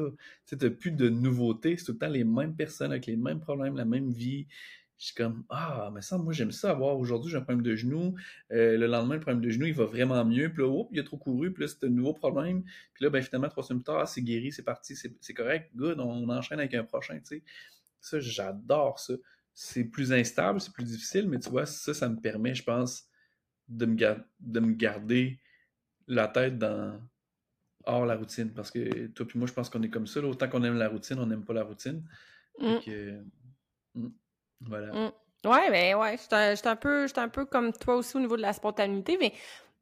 Tu 0.47 0.59
sais, 0.59 0.70
plus 0.70 0.91
de 0.91 1.09
nouveautés, 1.09 1.76
c'est 1.76 1.85
tout 1.85 1.93
le 1.93 1.99
temps 1.99 2.09
les 2.09 2.24
mêmes 2.24 2.57
personnes 2.57 2.91
avec 2.91 3.07
les 3.07 3.16
mêmes 3.16 3.41
problèmes, 3.41 3.76
la 3.76 3.85
même 3.85 4.11
vie. 4.11 4.47
Je 4.99 5.07
suis 5.07 5.14
comme, 5.14 5.45
ah, 5.49 5.91
me 5.93 6.01
semble, 6.01 6.24
moi, 6.24 6.33
j'aime 6.33 6.53
ça 6.53 6.70
avoir, 6.70 6.97
aujourd'hui, 6.97 7.30
j'ai 7.30 7.37
un 7.37 7.41
problème 7.41 7.62
de 7.62 7.74
genou, 7.74 8.14
euh, 8.53 8.76
le 8.76 8.87
lendemain, 8.87 9.14
le 9.14 9.20
problème 9.20 9.43
de 9.43 9.51
genou, 9.51 9.66
il 9.66 9.74
va 9.74 9.85
vraiment 9.85 10.24
mieux, 10.24 10.53
puis 10.53 10.62
là, 10.62 10.85
il 10.93 11.01
a 11.01 11.03
trop 11.03 11.16
couru, 11.16 11.53
puis 11.53 11.64
là, 11.64 11.68
c'est 11.68 11.85
un 11.87 11.91
nouveau 11.91 12.14
problème, 12.14 12.62
puis 12.95 13.05
là, 13.05 13.11
ben, 13.11 13.20
finalement, 13.20 13.49
trois 13.49 13.64
semaines 13.64 13.80
plus 13.80 13.87
tard, 13.87 13.99
ah, 14.01 14.07
c'est 14.07 14.22
guéri, 14.22 14.53
c'est 14.53 14.62
parti, 14.62 14.95
c'est 14.95 15.35
correct, 15.35 15.70
good, 15.74 15.99
on, 15.99 16.28
enchaîne 16.28 16.61
avec 16.61 16.74
un 16.74 16.85
prochain, 16.85 17.18
tu 17.18 17.39
sais. 17.39 17.43
Ça, 18.01 18.20
j'adore 18.20 18.99
ça. 18.99 19.14
C'est 19.55 19.85
plus 19.85 20.12
instable, 20.12 20.61
c'est 20.61 20.72
plus 20.72 20.85
difficile, 20.85 21.28
mais 21.28 21.39
tu 21.39 21.51
vois, 21.51 21.66
ça, 21.66 21.95
ça 21.95 22.09
me 22.09 22.20
permet, 22.20 22.55
je 22.55 22.64
pense, 22.64 23.09
de 23.68 23.87
me, 23.87 23.97
de 24.41 24.61
me 24.61 24.72
garder 24.72 25.41
la 26.09 26.28
tête 26.28 26.59
dans 26.59 26.98
hors 27.86 28.07
la 28.07 28.16
routine. 28.16 28.53
Parce 28.53 28.70
que 28.70 29.07
toi 29.09 29.26
puis 29.26 29.38
moi, 29.38 29.48
je 29.48 29.53
pense 29.53 29.68
qu'on 29.68 29.82
est 29.82 29.90
comme 29.90 30.07
ça. 30.07 30.20
Autant 30.20 30.48
qu'on 30.48 30.62
aime 30.64 30.78
la 30.78 30.88
routine, 30.88 31.18
on 31.18 31.26
n'aime 31.26 31.44
pas 31.44 31.53
la 31.53 31.64
routine. 31.64 32.03
Mm. 32.59 32.76
Mm, 33.94 34.09
voilà. 34.61 34.92
Mm. 34.92 35.12
Ouais, 35.44 35.70
ben 35.70 35.96
ouais, 35.96 36.16
je 36.16 36.55
suis 36.57 36.68
un, 36.68 36.76
peu, 36.76 37.07
un 37.16 37.28
peu 37.28 37.44
comme 37.46 37.72
toi 37.72 37.96
aussi 37.96 38.16
au 38.16 38.20
niveau 38.20 38.36
de 38.36 38.42
la 38.42 38.53
spontanéité, 38.53 39.18
mais 39.20 39.32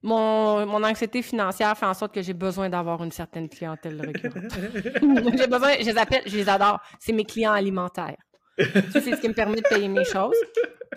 mon, 0.03 0.65
mon 0.65 0.83
anxiété 0.83 1.21
financière 1.21 1.77
fait 1.77 1.85
en 1.85 1.93
sorte 1.93 2.15
que 2.15 2.23
j'ai 2.23 2.33
besoin 2.33 2.71
d'avoir 2.71 3.05
une 3.05 3.13
certaine 3.13 3.47
clientèle 3.47 4.01
récurrente. 4.01 4.51
j'ai 5.37 5.47
besoin, 5.47 5.75
je 5.79 5.91
les 5.91 5.99
appelle, 5.99 6.23
je 6.25 6.35
les 6.35 6.49
adore. 6.49 6.81
C'est 6.99 7.13
mes 7.13 7.25
clients 7.25 7.53
alimentaires. 7.53 8.17
c'est 8.57 9.01
ce 9.01 9.21
qui 9.21 9.29
me 9.29 9.35
permet 9.35 9.57
de 9.57 9.69
payer 9.69 9.89
mes 9.89 10.05
choses 10.05 10.37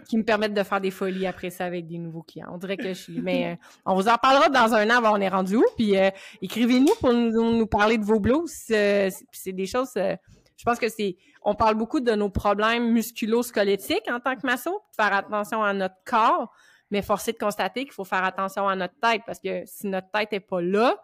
qui 0.08 0.18
me 0.18 0.24
permettent 0.24 0.54
de 0.54 0.64
faire 0.64 0.82
des 0.82 0.92
folies 0.92 1.28
après 1.28 1.50
ça 1.50 1.66
avec 1.66 1.88
des 1.88 1.98
nouveaux 1.98 2.24
clients. 2.24 2.50
On 2.52 2.58
dirait 2.58 2.78
que 2.78 2.90
je 2.90 2.94
suis. 2.94 3.22
Mais 3.22 3.54
euh, 3.54 3.56
on 3.86 3.96
vous 3.96 4.08
en 4.08 4.18
parlera 4.18 4.50
dans 4.50 4.74
un 4.74 4.90
an, 4.90 5.02
on 5.04 5.22
est 5.22 5.30
rendu 5.30 5.58
où? 5.58 5.66
Puis 5.76 5.98
euh, 5.98 6.10
écrivez-nous 6.42 6.94
pour 7.00 7.14
nous, 7.14 7.68
parler 7.68 7.98
de 7.98 8.04
vos 8.04 8.20
blues. 8.20 8.52
c'est 8.52 9.12
des 9.48 9.66
choses. 9.66 9.92
Euh, 9.98 10.16
je 10.58 10.64
pense 10.64 10.80
que 10.80 10.90
c'est. 10.90 11.18
On 11.44 11.56
parle 11.56 11.76
beaucoup 11.76 12.00
de 12.00 12.12
nos 12.14 12.30
problèmes 12.30 12.92
musculo-squelettiques 12.92 14.10
en 14.10 14.20
tant 14.20 14.36
que 14.36 14.46
masso, 14.46 14.82
faire 14.96 15.14
attention 15.14 15.62
à 15.62 15.74
notre 15.74 15.96
corps, 16.06 16.52
mais 16.90 17.02
forcé 17.02 17.34
de 17.34 17.38
constater 17.38 17.84
qu'il 17.84 17.94
faut 17.94 18.06
faire 18.06 18.24
attention 18.24 18.68
à 18.68 18.76
notre 18.76 18.98
tête 19.00 19.22
parce 19.26 19.40
que 19.40 19.64
si 19.66 19.88
notre 19.88 20.10
tête 20.12 20.32
n'est 20.32 20.40
pas 20.40 20.62
là, 20.62 20.96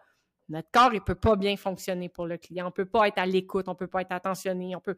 notre 0.48 0.70
corps, 0.72 0.94
il 0.94 1.00
peut 1.00 1.14
pas 1.14 1.36
bien 1.36 1.56
fonctionner 1.56 2.08
pour 2.08 2.26
le 2.26 2.38
client. 2.38 2.66
On 2.68 2.70
peut 2.70 2.86
pas 2.86 3.06
être 3.06 3.18
à 3.18 3.26
l'écoute, 3.26 3.68
on 3.68 3.74
peut 3.74 3.86
pas 3.86 4.00
être 4.00 4.12
attentionné, 4.12 4.74
on 4.74 4.80
peut, 4.80 4.96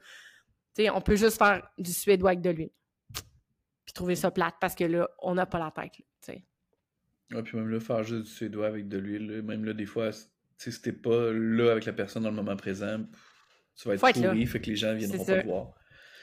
on 0.78 1.00
peut 1.00 1.16
juste 1.16 1.38
faire 1.38 1.66
du 1.76 1.92
suédois 1.92 2.30
avec 2.30 2.40
de 2.40 2.50
l'huile 2.50 2.70
trouver 3.94 4.16
ça 4.16 4.30
plate 4.30 4.54
parce 4.60 4.74
que 4.74 4.84
là, 4.84 5.08
on 5.20 5.34
n'a 5.34 5.46
pas 5.46 5.58
la 5.58 5.70
tête, 5.70 5.92
tu 5.94 6.04
sais. 6.20 6.44
Ouais, 7.32 7.42
puis 7.42 7.56
même 7.56 7.68
là, 7.68 7.80
faire 7.80 8.02
juste 8.02 8.24
du 8.24 8.30
suédois 8.30 8.66
avec 8.66 8.88
de 8.88 8.98
l'huile, 8.98 9.42
même 9.42 9.64
là, 9.64 9.72
des 9.72 9.86
fois, 9.86 10.10
si 10.12 10.82
t'es 10.82 10.92
pas 10.92 11.32
là 11.32 11.72
avec 11.72 11.86
la 11.86 11.92
personne 11.92 12.22
dans 12.22 12.30
le 12.30 12.36
moment 12.36 12.56
présent, 12.56 12.98
tu 13.76 13.88
vas 13.88 13.94
être 13.94 14.22
pourri, 14.22 14.46
fait 14.46 14.60
que 14.60 14.70
les 14.70 14.76
gens 14.76 14.94
viendront 14.94 15.24
pas 15.24 15.40
te 15.40 15.46
voir. 15.46 15.74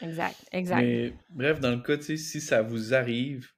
Exact, 0.01 0.38
exact. 0.51 0.82
Mais 0.82 1.13
bref, 1.30 1.59
dans 1.59 1.72
le 1.72 1.82
cas, 1.82 1.97
tu 1.97 2.03
sais, 2.03 2.17
si 2.17 2.39
ça 2.39 2.61
vous 2.61 2.93
arrive, 2.93 3.49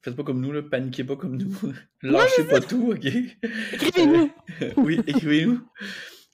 faites 0.00 0.16
pas 0.16 0.22
comme 0.22 0.40
nous, 0.40 0.52
là, 0.52 0.62
paniquez 0.62 1.04
pas 1.04 1.16
comme 1.16 1.36
nous. 1.36 1.54
Lâchez 2.02 2.44
pas 2.44 2.60
tout, 2.60 2.92
ok? 2.92 3.04
Écrivez-nous! 3.04 4.30
oui, 4.76 5.00
écrivez-nous. 5.06 5.60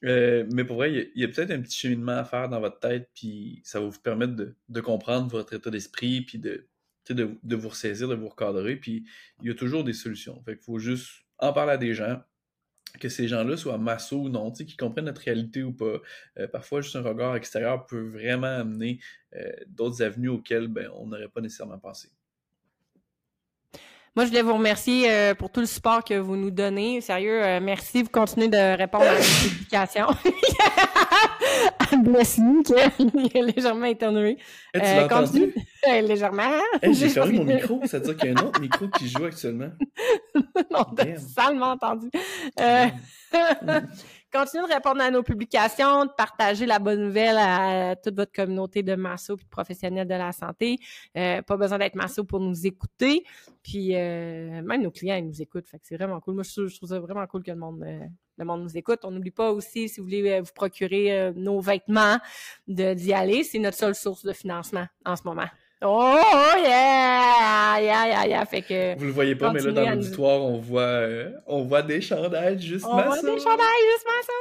Euh, 0.05 0.47
mais 0.53 0.64
pour 0.64 0.76
vrai, 0.76 1.11
il 1.14 1.20
y 1.20 1.24
a, 1.24 1.29
peut-être 1.29 1.51
un 1.51 1.61
petit 1.61 1.76
cheminement 1.76 2.18
à 2.18 2.24
faire 2.24 2.49
dans 2.49 2.61
votre 2.61 2.79
tête, 2.79 3.11
puis 3.14 3.61
ça 3.64 3.81
va 3.81 3.87
vous 3.87 4.01
permettre 4.01 4.37
de, 4.37 4.55
de 4.68 4.81
comprendre 4.81 5.29
votre 5.29 5.55
état 5.55 5.70
d'esprit, 5.70 6.20
puis 6.20 6.39
de 6.39 6.68
de, 7.14 7.56
vous 7.56 7.68
ressaisir, 7.68 8.09
de 8.09 8.14
vous 8.14 8.28
recadrer, 8.28 8.76
puis 8.76 9.04
il 9.42 9.48
y 9.48 9.50
a 9.50 9.54
toujours 9.54 9.84
des 9.84 9.92
solutions. 9.92 10.42
Fait 10.44 10.56
qu'il 10.56 10.64
faut 10.64 10.78
juste 10.78 11.09
en 11.38 11.52
parler 11.52 11.72
à 11.72 11.76
des 11.76 11.94
gens, 11.94 12.20
que 13.00 13.09
ces 13.09 13.28
gens-là 13.28 13.56
soient 13.56 13.78
masso 13.78 14.16
ou 14.16 14.28
non, 14.28 14.50
qui 14.50 14.76
comprennent 14.76 15.04
notre 15.04 15.20
réalité 15.20 15.62
ou 15.62 15.72
pas. 15.72 15.98
Euh, 16.38 16.48
parfois, 16.48 16.80
juste 16.80 16.96
un 16.96 17.02
regard 17.02 17.36
extérieur 17.36 17.86
peut 17.86 18.09
vraiment 18.09 18.46
amener 18.46 18.98
euh, 19.34 19.50
d'autres 19.66 20.02
avenues 20.02 20.30
auxquelles 20.30 20.68
ben, 20.68 20.88
on 20.96 21.06
n'aurait 21.06 21.28
pas 21.28 21.40
nécessairement 21.40 21.78
pensé. 21.78 22.11
Moi, 24.16 24.24
je 24.24 24.30
voulais 24.30 24.42
vous 24.42 24.54
remercier 24.54 25.11
euh, 25.11 25.34
pour 25.34 25.52
tout 25.52 25.61
le 25.61 25.66
support 25.66 26.02
que 26.02 26.14
vous 26.14 26.34
nous 26.34 26.50
donnez. 26.50 27.00
Sérieux, 27.00 27.61
merci. 27.61 28.02
Vous 28.02 28.09
continuez 28.09 28.48
de 28.48 28.76
répondre 28.76 29.04
à 29.04 29.14
nos 29.14 29.48
publications. 29.48 30.09
Bless 32.03 32.39
you, 32.39 32.62
qui 32.62 32.75
est 32.75 33.43
légèrement 33.43 33.87
éternué. 33.87 34.39
Eh, 34.75 34.79
tu 34.79 34.85
euh, 34.85 35.05
entendu? 35.05 35.55
légèrement. 35.87 36.61
Eh, 36.83 36.93
j'ai 36.93 37.09
fermé 37.09 37.39
mon 37.39 37.45
micro, 37.45 37.81
ça 37.87 37.99
veut 37.99 38.05
dire 38.05 38.16
qu'il 38.16 38.33
y 38.33 38.35
a 38.35 38.41
un 38.41 38.45
autre 38.45 38.61
micro 38.61 38.89
qui 38.89 39.09
joue 39.09 39.25
actuellement. 39.25 39.71
non, 40.71 40.85
t'as 40.95 41.16
salement 41.16 41.73
entendu. 41.73 42.11
Continuez 44.31 44.69
de 44.69 44.75
répondre 44.75 45.01
à 45.01 45.11
nos 45.11 45.23
publications, 45.23 46.05
de 46.05 46.11
partager 46.11 46.66
la 46.66 46.79
bonne 46.79 47.03
nouvelle 47.03 47.39
à 47.39 47.97
toute 47.97 48.14
votre 48.14 48.31
communauté 48.31 48.83
de 48.83 48.95
masso 48.95 49.37
et 49.37 49.43
de 49.43 49.49
professionnels 49.49 50.07
de 50.07 50.14
la 50.14 50.33
santé. 50.33 50.77
Euh, 51.16 51.41
pas 51.41 51.57
besoin 51.57 51.79
d'être 51.79 51.95
masso 51.95 52.25
pour 52.25 52.39
nous 52.39 52.66
écouter. 52.66 53.25
Puis 53.62 53.97
euh, 53.97 54.61
même 54.62 54.83
nos 54.83 54.91
clients, 54.91 55.16
ils 55.16 55.27
nous 55.27 55.41
écoutent. 55.41 55.66
Fait 55.66 55.79
que 55.79 55.87
c'est 55.87 55.97
vraiment 55.97 56.21
cool. 56.21 56.35
Moi, 56.35 56.43
je 56.43 56.77
trouve, 56.77 56.89
ça 56.91 57.01
vraiment 57.01 57.27
cool 57.27 57.43
que 57.43 57.51
le 57.51 57.57
monde, 57.57 57.83
euh, 57.83 58.05
le 58.39 58.45
monde 58.45 58.62
nous 58.62 58.76
écoute. 58.76 59.01
On 59.05 59.11
n'oublie 59.11 59.30
pas 59.30 59.51
aussi, 59.51 59.89
si 59.89 60.01
vous 60.01 60.07
voulez 60.07 60.41
vous 60.41 60.53
procurer 60.55 61.32
nos 61.34 61.61
vêtements, 61.61 62.18
d'y 62.66 63.12
aller. 63.12 63.45
C'est 63.45 63.59
notre 63.59 63.76
seule 63.76 63.95
source 63.95 64.24
de 64.24 64.32
financement 64.32 64.86
en 65.05 65.16
ce 65.16 65.22
moment. 65.24 65.49
Oh 65.80 66.18
yeah! 66.57 67.78
Yeah, 67.80 68.07
yeah, 68.09 68.26
yeah. 68.26 68.45
Fait 68.47 68.62
que. 68.62 68.99
Vous 68.99 69.05
le 69.05 69.12
voyez 69.12 69.36
pas, 69.36 69.53
mais 69.53 69.61
là, 69.61 69.70
dans 69.70 69.91
l'auditoire, 69.91 70.43
on 70.43 70.59
voit, 70.59 70.82
euh, 70.82 71.30
on 71.47 71.62
voit 71.62 71.82
des 71.82 72.01
chandails 72.01 72.61
juste 72.61 72.84
On 72.84 73.01
voit 73.01 73.22
des 73.22 73.39
chandails 73.39 73.84
juste 73.93 74.07
ça! 74.26 74.32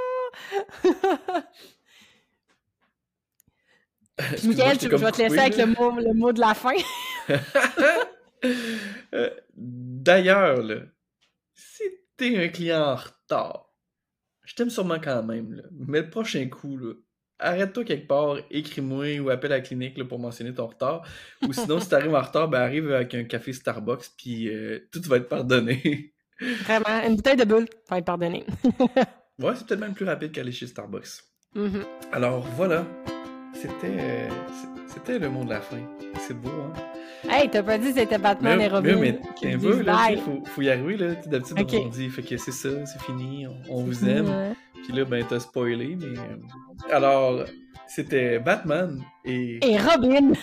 Michael, 4.47 4.77
tu, 4.79 4.89
je 4.89 4.95
vais 4.95 5.11
te 5.11 5.21
laisser 5.21 5.37
avec 5.37 5.57
le 5.57 5.67
mot, 5.67 5.91
le 5.99 6.13
mot 6.15 6.31
de 6.33 6.39
la 6.39 6.55
fin. 6.55 6.71
Euh, 9.13 9.31
d'ailleurs, 9.55 10.59
si 11.55 11.81
t'es 12.17 12.37
un 12.37 12.49
client 12.49 12.91
en 12.91 12.95
retard, 12.95 13.66
je 14.47 14.55
t'aime 14.55 14.69
sûrement 14.69 14.97
quand 14.99 15.23
même, 15.23 15.53
là. 15.53 15.63
mais 15.71 16.01
le 16.01 16.09
prochain 16.09 16.47
coup, 16.47 16.77
là, 16.77 16.93
arrête-toi 17.37 17.83
quelque 17.83 18.07
part, 18.07 18.37
écris-moi 18.49 19.19
ou 19.19 19.29
appelle 19.29 19.51
à 19.51 19.57
la 19.57 19.61
clinique 19.61 19.97
là, 19.97 20.05
pour 20.05 20.19
mentionner 20.19 20.53
ton 20.53 20.67
retard. 20.67 21.03
Ou 21.45 21.51
sinon, 21.51 21.81
si 21.81 21.89
t'arrives 21.89 22.15
en 22.15 22.21
retard, 22.21 22.47
ben 22.47 22.61
arrive 22.61 22.91
avec 22.91 23.13
un 23.13 23.25
café 23.25 23.51
Starbucks, 23.51 24.11
puis 24.17 24.47
euh, 24.47 24.87
tout 24.91 25.01
va 25.03 25.17
être 25.17 25.27
pardonné. 25.27 26.13
Vraiment, 26.63 27.05
une 27.05 27.17
bouteille 27.17 27.35
de 27.35 27.43
bulle 27.43 27.67
va 27.89 27.97
être 27.97 28.05
pardonnée. 28.05 28.45
ouais, 28.79 29.53
c'est 29.55 29.67
peut-être 29.67 29.79
même 29.81 29.93
plus 29.93 30.05
rapide 30.05 30.31
qu'aller 30.31 30.53
chez 30.53 30.67
Starbucks. 30.67 31.23
Mhm. 31.53 31.83
Alors 32.13 32.41
voilà, 32.55 32.85
c'était 33.53 33.97
euh, 33.99 34.29
c'était 34.87 35.19
le 35.19 35.29
mot 35.29 35.43
de 35.43 35.49
la 35.49 35.61
fin. 35.61 35.81
C'est 36.19 36.35
beau, 36.35 36.49
hein? 36.49 36.73
Hey, 37.29 37.49
t'as 37.49 37.63
pas 37.63 37.77
dit 37.77 37.93
que 37.93 37.99
c'était 37.99 38.17
Batman 38.17 38.57
Mais, 38.57 38.65
et 38.65 38.67
Robin. 38.67 38.95
mais, 38.99 39.19
mais 39.43 39.53
un 39.55 39.59
peu, 39.59 39.81
là, 39.81 39.93
bye. 39.93 40.17
faut, 40.17 40.43
faut 40.45 40.61
y 40.61 40.69
arriver, 40.69 40.97
là. 40.97 41.15
D'habitude, 41.25 41.57
on 41.85 41.89
dit, 41.89 42.09
fait 42.09 42.21
que 42.21 42.37
c'est 42.37 42.51
ça, 42.51 42.69
c'est 42.85 43.01
fini, 43.01 43.47
on, 43.69 43.83
vous 43.83 44.07
aime. 44.07 44.53
Puis 44.83 44.93
là, 44.95 45.03
ben, 45.05 45.25
t'as 45.27 45.39
spoilé, 45.39 45.97
mais... 45.99 46.17
euh, 46.19 46.95
Alors, 46.95 47.43
c'était 47.87 48.39
Batman 48.39 49.01
et 49.25 49.59
Et 49.67 49.77
Robin. 49.77 50.33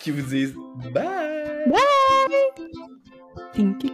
qui 0.00 0.10
vous 0.10 0.22
disent 0.22 0.54
bye! 0.92 1.04
Tinky, 3.54 3.90